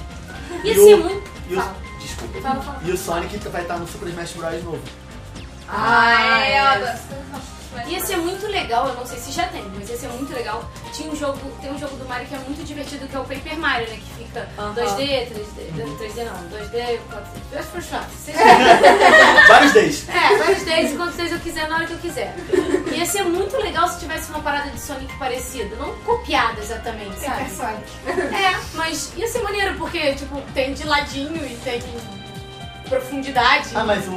E 0.65 0.75
ser 0.75 0.95
o- 0.95 1.03
muito. 1.03 1.31
E 1.49 1.55
o, 1.55 1.57
Fala. 1.61 1.77
desculpa. 2.01 2.41
Fala, 2.41 2.63
fala. 2.63 2.81
E 2.85 2.91
o 2.93 2.97
Sonic 2.97 3.39
vai 3.49 3.63
estar 3.63 3.79
no 3.79 3.87
Super 3.87 4.09
Smash 4.09 4.33
Bros. 4.33 4.65
novo. 4.65 4.83
Ah, 5.69 6.41
é. 6.45 6.53
é. 6.53 6.83
eu- 6.83 7.16
Ia 7.89 8.01
ser 8.01 8.17
muito 8.17 8.47
legal, 8.49 8.89
eu 8.89 8.95
não 8.95 9.07
sei 9.07 9.17
se 9.19 9.31
já 9.31 9.47
tem, 9.49 9.63
mas 9.75 9.89
ia 9.89 9.97
ser 9.97 10.09
muito 10.09 10.33
legal. 10.35 10.69
Tinha 10.93 11.09
um 11.11 11.15
jogo, 11.15 11.39
tem 11.61 11.71
um 11.73 11.79
jogo 11.79 11.95
do 11.97 12.05
Mario 12.09 12.27
que 12.27 12.35
é 12.35 12.39
muito 12.39 12.65
divertido, 12.65 13.07
que 13.07 13.15
é 13.15 13.19
o 13.19 13.25
Paper 13.25 13.57
Mario, 13.59 13.89
né? 13.89 13.97
Que 13.97 14.25
fica 14.25 14.49
Aham. 14.59 14.75
2D, 14.75 15.29
3D, 15.29 15.99
3D 15.99 16.25
não, 16.25 16.59
2D, 16.59 16.99
4D, 17.11 17.41
duas 17.53 17.67
por 17.67 17.83
shot. 17.83 18.07
Vários 19.49 19.73
deles. 19.73 20.09
É, 20.09 20.37
vários 20.37 20.63
days, 20.65 20.97
quantos 20.97 21.17
days 21.17 21.31
eu 21.33 21.39
quiser, 21.39 21.69
na 21.69 21.77
hora 21.77 21.87
que 21.87 21.93
eu 21.93 21.99
quiser. 21.99 22.35
Ia 22.93 23.07
ser 23.07 23.23
muito 23.25 23.57
legal 23.59 23.89
se 23.89 24.01
tivesse 24.01 24.31
uma 24.31 24.41
parada 24.41 24.71
de 24.71 24.81
Sonic 24.81 25.17
parecida, 25.19 25.77
não 25.77 25.95
copiada 25.99 26.61
exatamente, 26.61 27.19
sabe? 27.21 27.49
Super 27.51 27.51
Sonic. 27.51 28.35
É, 28.35 28.61
mas 28.75 29.13
ia 29.17 29.29
ser 29.29 29.43
maneiro, 29.43 29.77
porque, 29.79 30.13
tipo, 30.15 30.41
tem 30.55 30.75
de 30.75 30.85
ladinho 30.85 31.37
e 31.47 31.57
tem 31.63 31.81
profundidade. 32.89 33.69
Ah, 33.75 33.85
mas 33.85 34.07
o, 34.09 34.13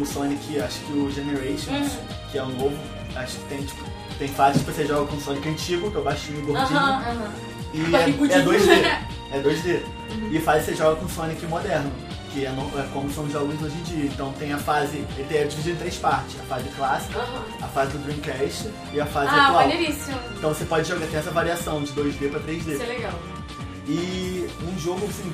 o 0.00 0.06
Sonic, 0.06 0.60
acho 0.60 0.78
que 0.80 0.92
o 0.92 1.10
Generations, 1.10 1.92
Uhum. 1.92 2.06
que 2.30 2.38
é 2.38 2.42
o 2.42 2.46
novo, 2.48 2.76
acho 3.16 3.36
que 3.36 3.44
tem, 3.48 3.62
tipo, 3.62 3.84
tem 4.18 4.28
fases 4.28 4.62
que 4.62 4.70
você 4.72 4.86
joga 4.86 5.06
com 5.06 5.16
o 5.16 5.20
Sonic 5.20 5.48
antigo, 5.48 5.90
que 5.90 5.96
é 5.96 6.00
o 6.00 6.02
baixinho 6.04 6.38
e 6.38 6.42
gordinho. 6.42 6.78
Aham, 6.78 7.02
aham. 7.10 7.30
E 7.72 7.94
é, 7.94 8.00
é 8.00 8.42
2D. 8.42 8.84
É 9.32 9.40
2D. 9.40 9.80
E 10.32 10.40
fase 10.40 10.64
você 10.66 10.74
joga 10.74 10.96
com 10.96 11.04
o 11.04 11.08
Sonic 11.08 11.46
moderno, 11.46 11.88
que 12.32 12.44
é, 12.44 12.50
no- 12.50 12.66
é 12.80 12.82
como 12.92 13.08
são 13.12 13.24
os 13.24 13.32
jogos 13.32 13.54
hoje 13.62 13.76
em 13.76 13.82
dia. 13.84 14.04
Então 14.06 14.32
tem 14.32 14.52
a 14.52 14.58
fase, 14.58 15.04
ele 15.16 15.36
é 15.36 15.44
dividido 15.44 15.76
em 15.76 15.78
três 15.78 15.96
partes. 15.98 16.34
A 16.40 16.42
fase 16.44 16.68
clássica, 16.70 17.20
a 17.62 17.66
fase 17.68 17.92
do 17.92 17.98
Dreamcast 17.98 18.68
e 18.92 19.00
a 19.00 19.06
fase 19.06 19.28
Ah, 19.30 19.46
atual. 19.46 19.62
maneiríssimo. 19.68 20.18
Então 20.36 20.52
você 20.52 20.64
pode 20.64 20.88
jogar, 20.88 21.06
tem 21.06 21.20
essa 21.20 21.30
variação 21.30 21.80
de 21.84 21.92
2D 21.92 22.28
pra 22.28 22.40
3D. 22.40 22.72
Isso 22.72 22.82
é 22.82 22.86
legal. 22.86 23.12
E 23.86 24.48
um 24.64 24.78
jogo 24.80 25.06
assim 25.06 25.32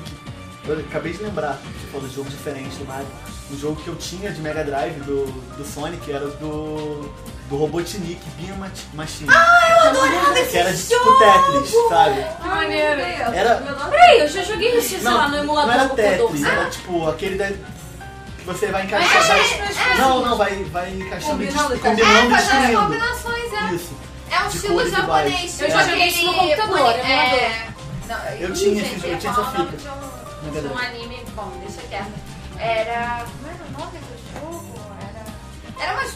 que 0.63 0.69
eu 0.69 0.79
acabei 0.79 1.13
de 1.13 1.23
lembrar, 1.23 1.53
você 1.63 1.87
falou 1.91 2.07
de 2.07 2.13
jogo 2.15 2.29
diferente 2.29 2.75
do 2.77 2.85
Mario. 2.85 3.07
Um 3.51 3.57
jogo 3.57 3.81
que 3.81 3.87
eu 3.87 3.95
tinha 3.95 4.31
de 4.31 4.41
Mega 4.41 4.63
Drive 4.63 4.99
do, 5.05 5.25
do 5.57 5.65
Sonic 5.65 6.11
era 6.11 6.27
do, 6.27 7.11
do 7.49 7.55
Robotnik 7.57 8.19
Mach- 8.57 8.71
Machine. 8.93 9.29
Ah, 9.31 9.67
eu 9.69 9.89
adorava 9.89 10.39
esse 10.39 10.51
Que 10.51 10.57
era 10.57 10.73
de 10.73 10.83
tipo 10.87 11.17
Tetris, 11.17 11.73
sabe? 11.89 12.25
Que 12.41 12.47
maneiro. 12.47 13.01
Era. 13.01 13.55
Peraí, 13.89 14.19
eu 14.19 14.27
já 14.27 14.43
joguei 14.43 14.77
isso, 14.77 14.89
sei 14.89 15.01
lá, 15.03 15.27
no 15.27 15.35
não 15.35 15.43
emulador 15.43 15.73
era 15.73 15.83
do 15.83 15.89
computador. 15.89 16.27
Tetris, 16.31 16.43
era 16.45 16.69
tipo 16.69 17.09
aquele 17.09 17.37
da. 17.37 17.47
que 17.47 18.43
você 18.45 18.67
vai 18.67 18.83
encaixar. 18.83 19.27
vai- 19.27 19.97
não, 19.97 20.25
não, 20.25 20.37
vai, 20.37 20.63
vai 20.65 20.89
encaixando 20.93 21.43
e 21.43 21.47
Combinando, 21.47 21.69
des- 21.73 21.81
cara. 21.81 21.93
É, 21.93 21.97
combinando 21.97 22.27
e 22.27 22.35
fazer 22.35 22.51
as 22.51 22.57
destruindo. 22.59 22.81
combinações, 22.81 23.53
é. 23.53 23.75
Isso. 23.75 23.97
É 24.29 24.39
um 24.43 24.47
estilo 24.47 24.89
japonês. 24.89 25.51
tipo 25.51 25.63
Eu 25.63 25.69
já 25.71 25.83
joguei 25.83 26.07
isso 26.07 26.25
no 26.25 26.33
computador, 26.33 26.89
é, 26.91 27.67
não, 28.07 28.17
Eu 28.39 28.53
tinha 28.53 28.81
essa 28.83 29.45
fita. 29.51 29.91
Um, 29.93 30.73
um 30.73 30.77
anime 30.77 31.23
bom, 31.35 31.51
deixa 31.65 31.81
quieto. 31.87 32.11
Era. 32.59 33.23
Como 33.25 33.47
era 33.47 33.63
o 33.63 33.79
nome 33.85 33.99
do 33.99 34.39
jogo? 34.41 34.79
Era. 35.01 35.83
Era 35.85 35.93
umas 35.93 36.11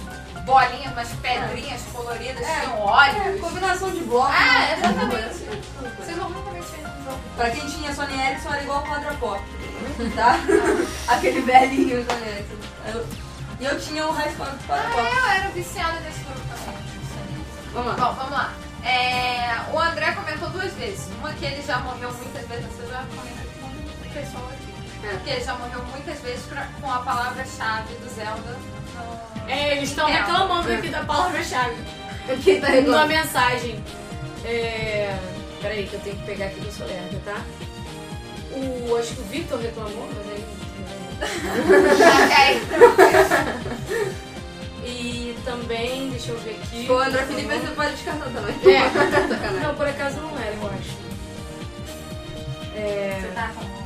bolinhas, 0.51 0.91
umas 0.93 1.07
pedrinhas 1.09 1.81
coloridas, 1.93 2.41
É. 2.47 2.59
tinham 2.61 2.77
É, 2.77 2.81
olhos. 2.81 3.41
combinação 3.41 3.91
de 3.91 3.99
blocos. 4.01 4.35
Ah, 4.35 4.59
né? 4.59 4.73
exatamente. 4.77 5.95
Vocês 5.97 6.17
vão 6.17 6.29
no 6.29 6.35
jogo. 6.35 6.51
Pra 7.35 7.49
quem 7.49 7.65
tinha 7.67 7.93
Sony 7.93 8.13
Ericsson 8.19 8.49
era 8.53 8.63
igual 8.63 8.79
o 8.83 8.87
Quadrapop, 8.87 9.41
tá? 10.15 10.35
Aquele 11.13 11.41
velhinho 11.41 12.05
Sony 12.05 12.27
Ericsson. 12.27 13.05
E 13.59 13.65
eu 13.65 13.79
tinha 13.79 14.07
o 14.07 14.11
High 14.11 14.31
Score 14.33 14.49
do 14.51 14.67
Quadrapop. 14.67 14.99
Ah, 15.01 15.35
eu 15.35 15.41
era 15.41 15.49
viciada 15.49 15.99
nesse 16.01 16.19
jogo 16.19 16.39
também. 16.49 16.81
Vamos 17.73 17.97
lá. 17.97 18.07
Bom, 18.07 18.13
vamos 18.15 18.31
lá. 18.31 18.53
É, 18.83 19.55
o 19.71 19.79
André 19.79 20.11
comentou 20.11 20.49
duas 20.49 20.73
vezes. 20.73 21.07
Uma 21.19 21.31
que 21.33 21.45
ele 21.45 21.61
já 21.61 21.77
morreu 21.79 22.11
muitas 22.13 22.47
vezes, 22.47 22.65
você 22.65 22.87
já 22.87 22.97
comentou 22.99 23.51
com 23.61 23.67
um 23.67 24.13
pessoal 24.13 24.49
aqui. 24.51 24.73
É. 25.07 25.17
Que 25.23 25.29
ele 25.31 25.43
já 25.43 25.55
morreu 25.55 25.83
muitas 25.85 26.19
vezes 26.21 26.45
pra- 26.45 26.67
com 26.79 26.91
a 26.91 26.99
palavra-chave 26.99 27.93
do 27.95 28.09
Zelda 28.13 28.57
no. 28.95 29.30
É, 29.47 29.77
eles 29.77 29.89
estão 29.89 30.07
É. 30.07 30.13
reclamando 30.13 30.71
aqui 30.71 30.87
da 30.89 31.03
palavra-chave. 31.03 31.75
Quem 32.43 32.59
tá 32.61 32.67
Uma 32.67 32.75
reclamando? 32.75 33.07
mensagem. 33.07 33.83
É... 34.45 35.17
Peraí, 35.61 35.85
que 35.87 35.93
eu 35.93 35.99
tenho 35.99 36.15
que 36.15 36.23
pegar 36.25 36.45
aqui 36.45 36.59
do 36.61 36.71
Solerga, 36.71 37.17
tá? 37.25 37.41
O... 38.51 38.95
Acho 38.97 39.13
que 39.15 39.21
o 39.21 39.25
Victor 39.25 39.59
reclamou, 39.59 40.09
mas 40.15 40.27
aí. 40.27 40.45
ok. 42.23 42.61
E 44.83 45.37
também, 45.45 46.09
deixa 46.09 46.31
eu 46.31 46.39
ver 46.39 46.59
aqui. 46.63 46.87
O 46.89 46.97
André 46.97 47.23
Felipe 47.25 47.53
você 47.53 47.67
pode 47.75 47.91
descartar 47.91 48.25
também. 48.31 48.55
É. 48.75 48.89
Sacanagem. 49.29 49.59
Não, 49.61 49.75
por 49.75 49.87
acaso 49.87 50.19
não 50.21 50.31
era, 50.39 50.55
eu 50.55 50.67
acho. 50.69 50.97
É. 52.75 53.19
Você 53.21 53.27
tá 53.27 53.51
com... 53.55 53.80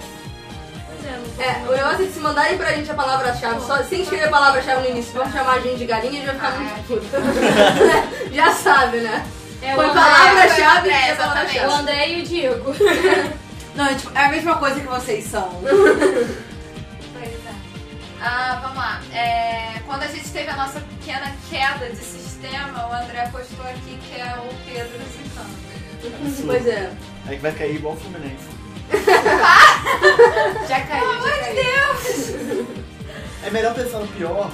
É, 1.05 1.43
É, 1.43 1.63
o 1.67 1.71
negócio 1.71 2.03
é 2.03 2.07
que 2.07 2.13
se 2.13 2.19
mandarem 2.19 2.57
pra 2.57 2.71
gente 2.73 2.89
a 2.89 2.93
palavra-chave, 2.93 3.61
só 3.65 3.83
sem 3.83 4.01
escrever 4.01 4.25
a 4.25 4.29
palavra-chave 4.29 4.81
no 4.81 4.89
início, 4.89 5.13
vão 5.13 5.31
chamar 5.31 5.53
a 5.53 5.59
gente 5.59 5.77
de 5.77 5.85
galinha 5.85 6.21
e 6.21 6.25
já 6.25 6.33
vai 6.33 6.35
ficar 6.35 6.47
Ah, 6.47 6.59
muito 6.59 6.87
puto. 6.87 7.05
Já 8.33 8.51
sabe, 8.51 8.97
né? 8.97 9.25
É, 9.61 9.73
Foi 9.75 9.87
palavra-chave 9.87 10.89
É, 10.89 11.15
e 11.15 11.59
a 11.59 11.67
o. 11.67 11.71
André 11.71 12.09
e 12.09 12.21
o 12.21 12.23
Diego. 12.25 12.75
Não, 13.75 13.85
é, 13.87 13.93
tipo, 13.95 14.17
é 14.17 14.25
a 14.25 14.29
mesma 14.29 14.55
coisa 14.57 14.79
que 14.79 14.87
vocês 14.87 15.25
são. 15.25 15.49
Pois 17.13 17.33
é. 17.33 17.53
Ah, 18.21 18.59
vamos 18.61 18.77
lá. 18.77 19.01
É, 19.13 19.79
quando 19.85 20.03
a 20.03 20.07
gente 20.07 20.29
teve 20.29 20.49
a 20.49 20.55
nossa 20.55 20.79
pequena 20.79 21.31
queda 21.49 21.89
de 21.89 21.97
sistema, 21.97 22.87
o 22.87 22.93
André 22.93 23.27
postou 23.31 23.65
aqui 23.65 23.97
que 24.07 24.19
é 24.19 24.35
o 24.37 24.53
Pedro 24.65 24.99
zicando. 25.11 26.45
Pois 26.45 26.67
é. 26.67 26.91
Aí 27.27 27.35
que 27.37 27.41
vai 27.41 27.51
cair 27.51 27.75
igual 27.75 27.95
o 27.95 27.97
Fluminense. 27.97 28.54
Já 30.67 30.79
caiu, 30.81 31.21
já 31.21 31.37
caiu. 31.39 32.67
É 33.43 33.49
melhor 33.51 33.73
pensar 33.73 33.99
no 33.99 34.07
pior. 34.07 34.49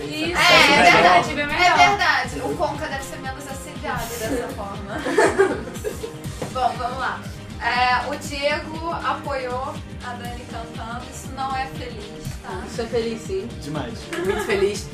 Isso, 0.00 0.36
É, 0.38 0.88
é 0.88 0.92
verdade, 0.92 1.34
bem 1.34 1.44
é 1.44 1.46
melhor. 1.46 1.76
verdade. 1.76 2.40
O 2.40 2.56
Conca 2.56 2.86
deve 2.86 3.04
ser 3.04 3.18
menos 3.20 3.44
assediado 3.46 4.02
dessa 4.06 4.48
forma. 4.48 4.98
Bom, 6.52 6.72
vamos 6.76 6.98
lá. 6.98 7.20
É, 7.62 8.06
o 8.10 8.16
Diego 8.16 8.90
apoiou 8.90 9.74
a 10.04 10.12
Dani 10.14 10.44
cantando. 10.50 11.04
Isso 11.14 11.28
não 11.34 11.54
é 11.56 11.66
feliz, 11.66 12.24
tá? 12.42 12.60
Isso 12.70 12.82
é 12.82 12.86
feliz, 12.86 13.20
sim. 13.22 13.48
Demais. 13.62 13.94
Muito 14.24 14.44
feliz. 14.44 14.86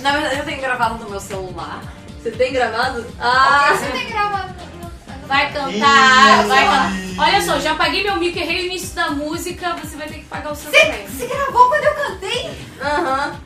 Na 0.00 0.12
verdade, 0.12 0.38
eu 0.38 0.44
tenho 0.44 0.60
gravado 0.60 1.02
no 1.02 1.10
meu 1.10 1.20
celular. 1.20 1.82
Você 2.22 2.30
tem 2.30 2.52
gravado? 2.52 3.04
Ah, 3.18 3.68
Ah! 3.70 3.74
você 3.74 3.86
tem 3.90 4.08
gravado 4.10 4.54
no- 4.54 4.81
Vai 5.26 5.52
cantar, 5.52 6.44
vai 6.46 6.64
cantar. 6.64 6.92
Olha 7.18 7.40
só, 7.42 7.58
já 7.60 7.74
paguei 7.74 8.02
meu 8.02 8.16
mico, 8.16 8.38
errei 8.38 8.62
o 8.62 8.66
início 8.66 8.94
da 8.94 9.10
música, 9.10 9.74
você 9.76 9.96
vai 9.96 10.08
ter 10.08 10.18
que 10.18 10.24
pagar 10.24 10.52
o 10.52 10.54
seu 10.54 10.70
também. 10.70 11.06
Você 11.06 11.26
gravou 11.26 11.68
quando 11.68 11.84
eu 11.84 11.94
cantei? 11.94 12.66
Aham. 12.80 13.40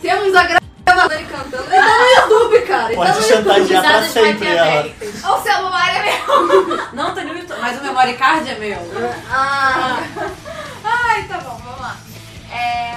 Temos 0.00 0.34
a 0.34 0.44
gravadora 0.44 1.22
cantando. 1.24 1.64
Ele 1.64 1.82
tá 1.82 1.98
no 1.98 2.32
YouTube, 2.38 2.60
cara. 2.66 2.92
Ele 2.92 2.96
tá 2.96 3.04
Pode 3.04 3.10
no 3.10 3.26
YouTube. 3.26 3.28
chantagear 3.48 3.82
pra 3.82 3.90
Risadas 4.00 4.12
sempre 4.12 4.46
ela. 4.48 4.64
maquiavélicas. 4.66 5.24
O 5.24 5.42
celular 5.42 5.96
é 5.96 6.02
meu. 6.04 6.92
Não, 6.92 7.14
tá 7.14 7.24
no 7.24 7.36
YouTube. 7.36 7.60
Mas 7.60 7.80
o 7.80 7.82
memory 7.82 8.14
card 8.14 8.50
é 8.50 8.54
meu. 8.58 8.78
Ah, 9.30 9.98
Ai, 10.84 11.22
tá 11.24 11.38
bom, 11.38 11.60
vamos 11.64 11.80
lá. 11.80 11.96
É, 12.52 12.94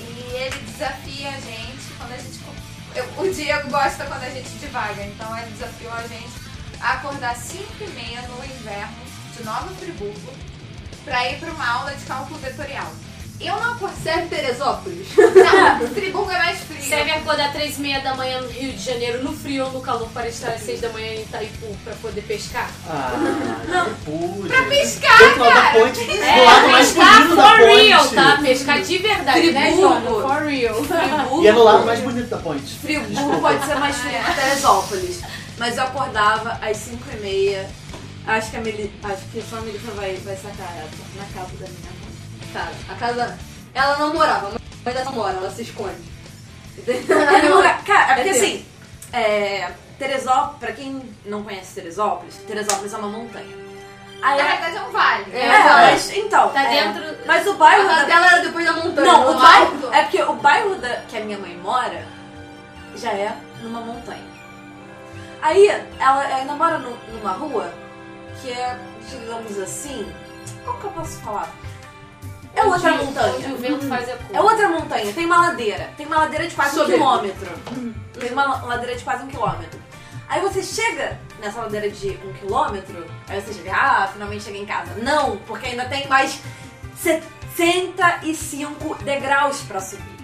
e 0.00 0.34
ele 0.36 0.56
desafia 0.66 1.28
a 1.30 1.32
gente 1.40 1.92
quando 1.98 2.12
a 2.12 2.16
gente. 2.16 2.38
eu- 2.94 3.08
o 3.24 3.32
Diego 3.34 3.70
gosta 3.70 4.04
quando 4.04 4.22
a 4.24 4.30
gente 4.30 4.50
divaga, 4.50 5.02
então 5.02 5.36
ele 5.38 5.50
desafiou 5.52 5.92
a 5.94 6.02
gente 6.02 6.47
a 6.80 6.92
acordar 6.94 7.36
5 7.36 7.62
e 7.80 7.88
meia 7.90 8.22
no 8.22 8.44
inverno 8.44 8.96
de 9.36 9.44
Nova 9.44 9.68
Friburgo 9.78 10.32
pra 11.04 11.28
ir 11.30 11.38
pra 11.38 11.50
uma 11.52 11.66
aula 11.66 11.92
de 11.92 12.04
cálculo 12.04 12.38
vetorial. 12.38 12.90
Eu 13.40 13.54
não 13.54 13.74
acordei. 13.74 13.96
serve 14.02 14.26
Teresópolis? 14.34 15.06
Não, 15.16 15.86
Friburgo 15.90 16.28
é 16.28 16.38
mais 16.38 16.58
frio. 16.58 16.82
Serve 16.82 17.12
acordar 17.12 17.52
três 17.52 17.78
e 17.78 17.80
meia 17.80 18.00
da 18.00 18.16
manhã 18.16 18.40
no 18.40 18.48
Rio 18.48 18.72
de 18.72 18.82
Janeiro, 18.82 19.22
no 19.22 19.32
frio 19.32 19.66
ou 19.66 19.70
no 19.70 19.80
calor, 19.80 20.08
para 20.08 20.26
estar 20.26 20.48
às 20.48 20.62
seis 20.62 20.80
da 20.80 20.88
manhã 20.88 21.06
em 21.12 21.22
Itaipu 21.22 21.76
pra 21.84 21.94
poder 22.02 22.22
pescar? 22.22 22.68
Ah, 22.88 23.12
não 23.68 23.94
pude. 23.94 24.48
Pra 24.48 24.62
pescar, 24.64 25.20
lado 25.20 25.38
da 25.38 25.50
cara. 25.52 25.78
ponte, 25.78 26.00
do 26.04 26.44
lado 26.44 26.68
mais 26.68 26.86
pescar 26.88 27.14
bonito 27.14 27.36
da 27.36 27.42
for 27.44 27.56
real, 27.58 28.02
ponte. 28.02 28.14
tá? 28.16 28.38
Pescar 28.42 28.82
de 28.82 28.98
verdade, 28.98 29.50
né, 29.52 29.66
Friburgo. 29.70 30.00
Jona? 30.00 30.28
For 30.28 30.46
real. 30.46 30.84
Friburgo. 30.84 31.42
E 31.42 31.46
é 31.46 31.52
no 31.52 31.62
lado 31.62 31.86
mais 31.86 32.00
bonito 32.00 32.28
da 32.28 32.38
ponte. 32.38 32.78
Friburgo 32.80 33.40
pode 33.40 33.64
ser 33.64 33.74
mais 33.76 33.96
frio 33.98 34.18
que 34.24 34.34
Teresópolis. 34.34 35.20
Mas 35.58 35.76
eu 35.76 35.84
acordava 35.84 36.58
às 36.62 36.76
5 36.76 37.04
e 37.12 37.16
meia. 37.20 37.68
Acho 38.26 38.50
que 38.50 38.56
a 38.58 38.60
Meli, 38.60 38.92
acho 39.02 39.22
que 39.32 39.42
só 39.42 39.56
a 39.56 39.60
Melissa 39.62 39.90
vai, 39.92 40.14
vai 40.16 40.36
sacar 40.36 40.70
ela 40.76 40.90
na 41.16 41.24
casa 41.34 41.52
da 41.56 41.66
minha 41.66 41.92
mãe. 42.00 42.52
Cara, 42.52 42.72
a 42.90 42.94
casa. 42.94 43.38
Ela 43.74 43.96
não 43.98 44.12
morava, 44.14 44.52
mas 44.84 44.96
ela 44.96 45.04
não 45.06 45.12
mora, 45.12 45.36
ela 45.36 45.50
se 45.50 45.62
esconde. 45.62 45.96
Cara, 47.86 48.12
é 48.12 48.14
porque 48.14 48.28
É 48.28 48.32
assim, 48.32 48.66
é, 49.12 49.70
Teresópolis, 49.98 50.58
pra 50.58 50.72
quem 50.72 51.02
não 51.24 51.42
conhece 51.42 51.74
Teresópolis, 51.74 52.36
Teresópolis 52.46 52.92
é 52.92 52.96
uma 52.96 53.08
montanha. 53.08 53.56
Aí 54.20 54.36
Na 54.42 54.48
verdade 54.48 54.76
é 54.76 54.82
um 54.82 54.90
vale. 54.90 55.32
É, 55.32 55.46
é, 55.46 55.62
mas 55.64 56.10
então. 56.12 56.48
Tá 56.50 56.62
é, 56.64 56.92
dentro- 56.92 57.18
Mas 57.26 57.46
o 57.46 57.54
bairro 57.54 57.86
casa 57.86 58.00
da, 58.00 58.04
dela 58.06 58.26
era 58.26 58.42
depois 58.42 58.66
da 58.66 58.72
montanha. 58.72 59.12
Não, 59.12 59.30
o 59.30 59.38
bairro. 59.38 59.64
alto. 59.74 59.94
É 59.94 60.02
porque 60.02 60.22
o 60.22 60.32
bairro 60.34 60.74
da, 60.76 60.88
que 61.08 61.16
a 61.16 61.20
minha 61.20 61.38
mãe 61.38 61.56
mora 61.56 62.04
já 62.96 63.12
é 63.12 63.32
numa 63.62 63.80
montanha. 63.80 64.27
Aí 65.40 65.68
ela 65.98 66.20
ainda 66.22 66.52
mora 66.54 66.78
no- 66.78 66.96
numa 67.12 67.32
rua 67.32 67.72
que 68.40 68.50
é, 68.50 68.78
digamos 69.08 69.58
assim. 69.58 70.10
Como 70.64 70.78
que 70.78 70.84
eu 70.84 70.90
posso 70.90 71.18
falar? 71.20 71.48
É 72.54 72.64
outra 72.64 72.92
Onde- 72.94 73.02
Onde 73.02 73.02
o 73.02 73.06
montanha. 73.06 73.56
vento 73.56 73.88
faz 73.88 74.08
a 74.08 74.16
cor. 74.16 74.36
É 74.36 74.40
outra 74.40 74.68
montanha, 74.68 75.12
tem 75.12 75.24
uma 75.26 75.36
ladeira. 75.48 75.90
Tem 75.96 76.06
uma 76.06 76.16
ladeira 76.18 76.46
de 76.48 76.54
quase 76.54 76.70
um 76.70 76.80
Soberbo. 76.82 76.92
quilômetro. 77.04 77.50
Tem 78.18 78.32
uma 78.32 78.44
la- 78.44 78.62
ladeira 78.64 78.96
de 78.96 79.04
quase 79.04 79.24
um 79.24 79.28
quilômetro. 79.28 79.78
Aí 80.28 80.40
você 80.40 80.62
chega 80.62 81.18
nessa 81.40 81.60
ladeira 81.60 81.88
de 81.88 82.18
um 82.24 82.32
quilômetro, 82.34 83.06
aí 83.28 83.40
você 83.40 83.54
chega, 83.54 83.72
ah, 83.74 84.08
finalmente 84.12 84.44
cheguei 84.44 84.60
em 84.62 84.66
casa. 84.66 84.92
Não, 84.96 85.36
porque 85.46 85.68
ainda 85.68 85.84
tem 85.86 86.06
mais 86.08 86.40
65 86.96 88.94
degraus 89.04 89.60
pra 89.62 89.80
subir. 89.80 90.17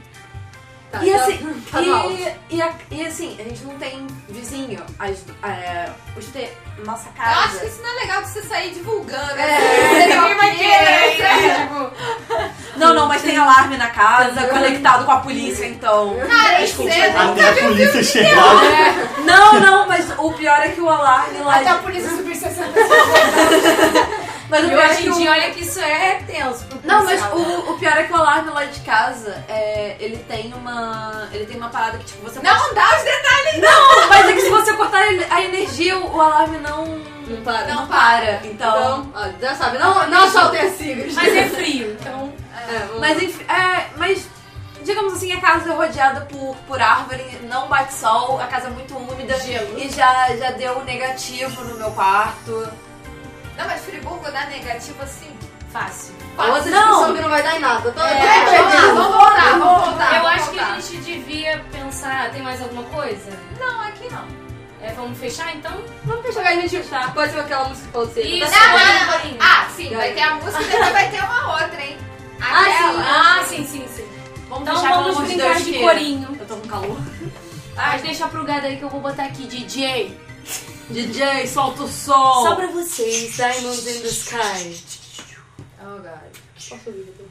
Tá, 0.98 1.04
e, 1.04 1.10
tá- 1.10 1.16
assim, 1.24 1.62
tá 1.72 1.78
alto. 1.78 2.12
e, 2.50 2.56
e, 2.56 2.62
a- 2.62 2.72
e 2.90 3.06
assim, 3.06 3.36
a 3.40 3.42
gente 3.42 3.64
não 3.64 3.74
tem 3.76 4.06
vizinho. 4.28 4.82
As, 4.98 5.18
é, 5.42 5.90
os 6.16 6.24
te, 6.26 6.48
nossa 6.84 7.08
Eu 7.16 7.22
acho 7.22 7.42
que 7.50 7.54
casa. 7.56 7.66
isso 7.66 7.82
não 7.82 7.90
é 7.90 7.94
legal 8.02 8.22
de 8.22 8.28
você 8.30 8.42
sair 8.42 8.70
divulgando. 8.72 9.38
É, 9.38 9.56
assim, 9.56 10.14
Ninguém 10.20 10.34
vai 10.36 10.56
querer, 10.56 11.18
né? 11.18 11.60
Tipo, 11.60 11.90
Não, 12.76 12.94
não, 12.94 13.06
mas 13.08 13.22
tem 13.22 13.36
alarme 13.36 13.76
na 13.76 13.88
casa, 13.90 14.46
conectado 14.48 15.04
com 15.04 15.12
a 15.12 15.16
polícia, 15.20 15.66
então. 15.66 16.16
Cara, 16.28 16.58
Desculpa, 16.60 16.92
você 16.92 17.00
a 17.00 17.52
polícia 17.66 18.02
chegar. 18.02 18.54
Não, 19.24 19.60
não, 19.60 19.86
mas 19.88 20.06
o 20.18 20.32
pior 20.32 20.60
é 20.60 20.68
que 20.68 20.80
o 20.80 20.88
alarme 20.88 21.38
lá. 21.40 21.56
Até 21.56 21.68
a 21.70 21.74
polícia 21.78 22.10
subir 22.16 22.36
60 22.36 22.62
Mas 24.60 24.64
o 24.64 24.68
pior 24.68 24.80
é 24.84 24.90
hoje 24.90 25.08
em 25.08 25.12
dia, 25.12 25.30
olha 25.30 25.50
que 25.50 25.60
isso 25.64 25.80
é 25.80 26.14
tenso. 26.26 26.64
pro 26.66 26.78
Não, 26.84 27.04
mas 27.04 27.22
o, 27.32 27.72
o 27.72 27.78
pior 27.78 27.96
é 27.96 28.02
que 28.04 28.12
o 28.12 28.16
alarme 28.16 28.50
lá 28.50 28.64
de 28.64 28.80
casa, 28.80 29.44
é, 29.48 29.96
ele 30.00 30.16
tem 30.28 30.52
uma. 30.54 31.28
Ele 31.32 31.46
tem 31.46 31.56
uma 31.56 31.68
parada 31.70 31.98
que, 31.98 32.04
tipo, 32.04 32.22
você 32.22 32.40
pode- 32.40 32.46
Não 32.46 32.74
dá 32.74 32.96
os 32.96 33.02
detalhes. 33.02 33.60
Não, 33.60 34.08
mas 34.08 34.28
é 34.28 34.32
que 34.32 34.40
se 34.42 34.48
você 34.50 34.72
cortar 34.74 35.02
a 35.30 35.40
energia, 35.42 35.98
o, 35.98 36.16
o 36.16 36.20
alarme 36.20 36.58
não. 36.58 36.84
Não 37.26 37.42
para. 37.42 37.66
Não 37.74 37.86
para. 37.86 38.40
Então. 38.44 39.06
Então, 39.10 39.34
já 39.40 39.54
sabe, 39.54 39.78
não, 39.78 40.06
não 40.08 40.24
assaltem 40.24 40.60
as 40.60 40.76
siglas. 40.76 41.14
Mas 41.14 41.34
é 41.36 41.48
frio, 41.48 41.96
então. 42.00 42.32
É, 42.68 42.78
vamos- 42.86 43.00
Mas 43.00 43.22
enfim. 43.22 43.44
É, 43.48 43.86
mas. 43.96 44.28
Digamos 44.82 45.14
assim, 45.14 45.32
a 45.32 45.40
casa 45.40 45.70
é 45.70 45.74
rodeada 45.74 46.20
por, 46.30 46.54
por 46.66 46.78
árvore, 46.78 47.24
não 47.44 47.68
bate 47.68 47.94
sol, 47.94 48.38
a 48.38 48.46
casa 48.46 48.66
é 48.66 48.70
muito 48.70 48.94
úmida. 48.94 49.34
Gelo. 49.40 49.78
E 49.78 49.88
já, 49.88 50.36
já 50.36 50.50
deu 50.50 50.84
negativo 50.84 51.64
no 51.64 51.78
meu 51.78 51.90
quarto. 51.92 52.68
Não, 53.56 53.66
mas 53.66 53.84
Friburgo 53.84 54.30
dá 54.30 54.46
negativo 54.46 55.02
assim. 55.02 55.30
Fácil. 55.72 56.14
Outra 56.38 56.70
Não. 56.70 56.86
discussão 56.88 57.14
que 57.16 57.20
não 57.20 57.30
vai 57.30 57.42
dar 57.42 57.56
em 57.56 57.60
nada. 57.60 57.90
Tô, 57.90 58.00
É, 58.00 58.44
tô 58.44 58.60
vamos 58.62 58.74
lá, 58.74 58.80
vamos 58.92 59.12
voltar, 59.16 59.58
vamos 59.58 59.84
voltar. 59.88 60.16
Eu 60.16 60.22
vamos 60.22 60.40
acho 60.40 60.50
que 60.50 60.56
voltar. 60.56 60.72
a 60.74 60.80
gente 60.80 60.96
devia 60.98 61.64
pensar. 61.72 62.30
Tem 62.30 62.42
mais 62.42 62.62
alguma 62.62 62.82
coisa? 62.84 63.38
Não, 63.58 63.80
aqui 63.80 64.08
não. 64.12 64.24
É, 64.80 64.92
vamos 64.92 65.18
fechar 65.18 65.54
então? 65.56 65.82
Vamos 66.04 66.26
fechar, 66.26 66.46
a 66.46 66.54
gente 66.54 66.76
pode 67.14 67.32
ser 67.32 67.40
aquela 67.40 67.68
música 67.68 68.06
que 68.06 68.14
ser. 68.14 68.20
Isso. 68.26 68.50
Tá 68.52 68.58
Não, 68.68 68.78
certo. 68.78 69.06
não, 69.24 69.30
não, 69.30 69.30
não. 69.30 69.46
Ah, 69.46 69.66
sim, 69.74 69.96
vai 69.96 70.12
ter 70.12 70.20
a 70.22 70.34
música 70.34 70.62
e 70.62 70.66
depois 70.66 70.92
vai 70.92 71.10
ter 71.10 71.20
uma 71.24 71.52
outra, 71.62 71.80
hein? 71.84 71.98
Aquela. 72.40 73.02
Ah, 73.40 73.44
sim, 73.44 73.66
sim, 73.66 73.86
sim. 73.88 74.06
Vamos 74.48 74.68
Então 74.68 74.80
deixar, 74.82 74.96
vamos 75.02 75.16
de 75.16 75.24
brincar 75.34 75.54
de 75.56 75.64
que 75.64 75.80
corinho. 75.80 76.36
Eu 76.38 76.46
tô 76.46 76.56
com 76.56 76.68
calor. 76.68 76.98
Ah, 77.76 77.96
deixa 77.96 78.28
pro 78.28 78.44
gado 78.44 78.66
aí 78.66 78.76
que 78.76 78.82
eu 78.84 78.90
vou 78.90 79.00
botar 79.00 79.24
aqui, 79.24 79.46
DJ. 79.46 80.16
DJ, 80.90 81.46
solta 81.48 81.84
o 81.84 81.88
som! 81.88 82.42
Só 82.42 82.54
pra 82.56 82.66
vocês, 82.68 83.34
Diamonds 83.36 83.86
in 83.86 84.00
the 84.02 84.08
Sky. 84.08 84.84
Oh, 85.80 85.98
God. 85.98 86.32
Posso 86.54 86.90
ouvir 86.90 87.04
depois? 87.04 87.30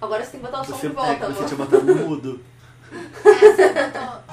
Agora 0.00 0.22
você 0.24 0.32
tem 0.32 0.40
que 0.40 0.46
botar 0.46 0.60
o 0.60 0.64
som 0.64 0.72
Você, 0.76 0.88
de 0.88 0.94
volta, 0.94 1.12
é, 1.12 1.16
você 1.16 1.24
amor. 1.38 1.44
tinha 1.46 1.56
botado 1.58 1.84
no 1.84 1.94
mudo. 1.94 2.40
Essa 3.24 3.62
eu 3.62 3.92
tô- 3.92 4.24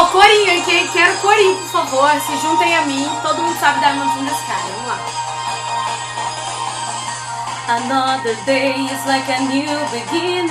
Ó, 0.00 0.06
corinho, 0.06 0.50
hein? 0.50 0.62
Quem 0.64 0.88
quero 0.88 1.14
corinho, 1.18 1.56
por 1.56 1.68
favor. 1.68 2.10
Se 2.22 2.34
juntem 2.38 2.74
a 2.74 2.82
mim. 2.86 3.06
Todo 3.22 3.42
mundo 3.42 3.60
sabe 3.60 3.80
Diamonds 3.80 4.16
in 4.16 4.24
the 4.24 4.34
Sky. 4.34 4.62
Vamos 4.72 4.88
lá. 4.88 4.98
Another 7.68 8.34
day 8.46 8.86
is 8.86 9.04
like 9.04 9.30
a 9.30 9.40
new 9.40 9.78
beginning. 9.92 10.48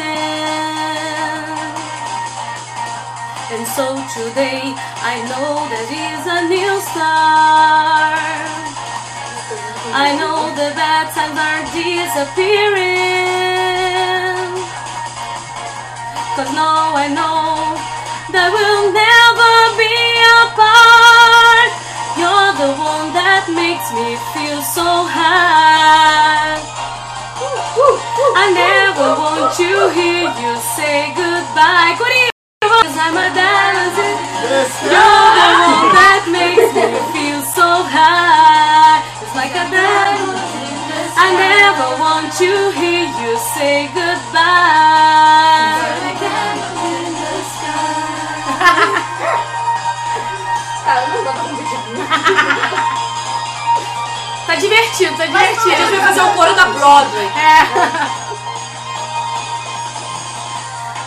And 3.51 3.65
so 3.75 3.95
today 4.13 4.75
I 5.01 5.19
know 5.27 5.67
there 5.67 5.89
is 5.89 6.27
a 6.27 6.41
new 6.47 6.79
start. 6.81 8.19
I 9.95 10.15
know 10.19 10.53
the 10.53 10.71
bad 10.75 11.11
times 11.15 11.39
are 11.39 11.65
disappearing. 11.73 12.93
Cause 16.35 16.53
now 16.53 16.93
I 16.95 17.07
know 17.07 17.75
that 18.31 18.53
we'll 18.53 18.93
never 18.93 19.28
be 19.79 19.95
apart. 20.43 21.71
You're 22.19 22.51
the 22.59 22.71
one 22.75 23.15
that 23.15 23.47
makes 23.47 23.87
me 23.95 24.19
feel 24.35 24.59
so 24.59 25.07
high. 25.07 26.59
I 28.35 28.45
never 28.51 29.07
want 29.15 29.55
to 29.55 29.69
hear 29.95 30.27
you 30.27 30.51
say 30.75 31.15
goodbye. 31.15 31.95
Cause 31.95 32.95
I'm 32.99 33.15
a 33.15 33.27
dancing. 33.31 34.19
You're 34.83 35.31
the 35.39 35.51
one 35.63 35.95
that 35.95 36.27
makes 36.27 36.75
me 36.75 36.99
feel 37.15 37.39
so 37.55 37.67
high. 37.87 38.99
It's 39.23 39.35
like 39.39 39.55
a 39.55 39.63
diamond. 39.71 40.43
I 41.15 41.31
never 41.39 41.87
want 42.03 42.27
to 42.43 42.51
hear 42.75 43.07
you 43.07 43.31
say 43.55 43.87
goodbye. 43.95 45.39
Cara, 48.59 48.95
Tá 54.47 54.55
divertido, 54.55 55.15
tá 55.15 55.23
A 55.23 55.27
gente 55.27 55.59
divertido. 55.61 55.91
vai 55.91 55.99
fazer 56.07 56.21
o 56.21 56.29
coro 56.33 56.53
da 56.55 56.65
Broadway. 56.65 57.29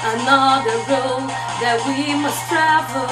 Another 0.05 0.77
road 0.89 1.29
that 1.61 1.81
we 1.87 2.15
must 2.15 2.49
travel. 2.49 3.07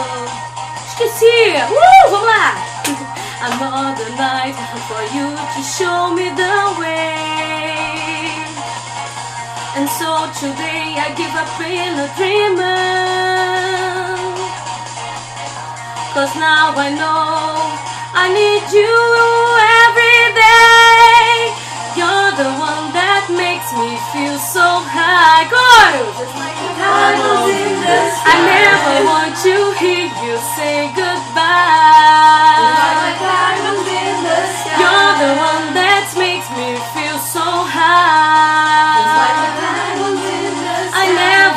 Esqueci! 0.86 1.56
Uh, 1.56 1.66
vamos 2.10 2.26
lá! 2.26 2.54
Another 3.42 4.10
night 4.16 4.54
for 4.86 5.02
you 5.16 5.34
to 5.34 5.62
show 5.62 6.10
me 6.14 6.30
the 6.30 6.74
way. 6.78 8.44
And 9.76 9.88
so 9.88 10.28
today 10.38 10.96
I 10.98 11.10
give 11.16 11.34
up 11.34 11.48
being 11.58 11.98
a 11.98 12.08
dreamer. 12.16 13.89
Cause 16.10 16.34
now 16.34 16.74
I 16.74 16.90
know 16.90 17.54
I 18.10 18.26
need 18.34 18.66
you 18.74 18.94
every 19.86 20.34
day. 20.34 21.54
You're 21.94 22.34
the 22.34 22.50
one 22.58 22.90
that 22.90 23.30
makes 23.30 23.70
me 23.78 23.94
feel 24.10 24.34
so 24.34 24.82
high. 24.90 25.46
Chorus! 25.46 26.18
I 28.26 28.34
never 28.42 29.06
want 29.06 29.38
to 29.46 29.54
hear 29.78 30.10
you 30.26 30.34
say 30.58 30.90
goodbye. 30.98 32.10
You're 34.82 35.14
the 35.14 35.32
one 35.38 35.78
that 35.78 36.10
makes 36.18 36.50
me 36.58 36.74
feel 36.90 37.18
so 37.22 37.46
high. 37.70 38.98
I 40.90 41.06
never 41.14 41.49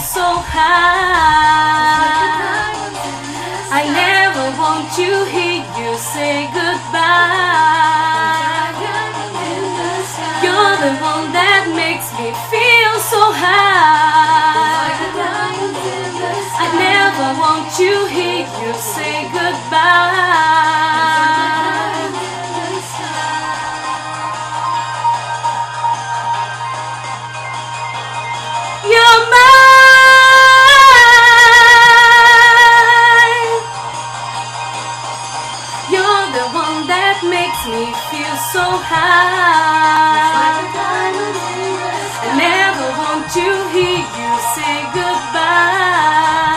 so 0.00 0.24
high. 0.24 1.90
I 3.70 3.82
never 3.84 4.46
want 4.58 4.88
to 4.96 5.08
hear 5.28 5.60
you 5.78 5.96
say 5.98 6.48
goodbye. 6.56 7.60
You're 10.42 10.76
the 10.84 10.92
one 11.04 11.32
that 11.36 11.68
makes 11.76 12.08
me 12.16 12.32
feel 12.48 12.94
so 13.12 13.20
high. 13.44 14.96
I 16.62 16.66
never 16.88 17.28
want 17.38 17.68
to 17.76 17.90
hear 18.08 18.48
you 18.60 18.72
say 18.74 19.28
goodbye. 19.36 20.79
So 38.52 38.66
high. 38.90 40.40
I 42.22 42.34
never 42.34 42.86
want 42.98 43.30
to 43.38 43.46
hear 43.70 44.02
you 44.18 44.30
say 44.54 44.76
goodbye. 44.90 46.50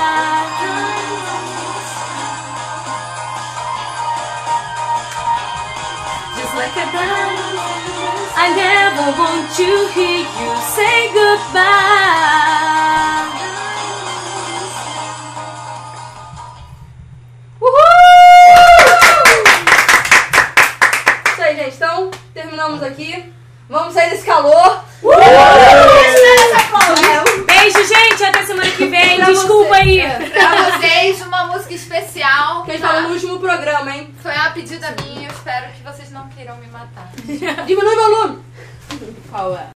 Just 6.38 6.54
like 6.58 6.76
a 6.82 6.88
diamond. 6.98 7.60
I 8.42 8.48
never 8.58 9.06
want 9.22 9.46
to 9.62 9.70
hear 9.94 10.26
you 10.40 10.50
say 10.74 10.98
goodbye. 11.14 12.63
Aqui. 22.84 23.32
Vamos 23.70 23.94
sair 23.94 24.10
desse 24.12 24.26
calor. 24.26 24.84
Beijo, 27.46 27.86
gente. 27.86 28.24
Até 28.24 28.46
semana 28.46 28.70
que 28.72 28.86
vem. 28.86 29.16
Pra 29.18 29.26
Desculpa 29.26 29.70
você. 29.70 29.74
aí. 29.82 30.00
É. 30.00 30.30
Pra 30.30 30.72
vocês, 30.72 31.22
uma 31.22 31.48
música 31.48 31.74
especial. 31.74 32.64
Que 32.64 32.72
a 32.72 32.74
gente 32.74 32.82
tá? 32.84 32.88
falou 32.90 33.04
no 33.04 33.14
último 33.16 33.40
programa, 33.40 33.96
hein? 33.96 34.14
Foi 34.22 34.32
uma 34.34 34.50
pedida 34.52 34.94
minha, 35.02 35.28
eu 35.28 35.34
espero 35.34 35.72
que 35.72 35.84
vocês 35.84 36.12
não 36.12 36.28
queiram 36.30 36.58
me 36.58 36.68
matar. 36.68 37.10
Diminui 37.66 37.96
o 37.96 38.02
volume. 38.02 38.44
Qual 39.32 39.56
é? 39.56 39.73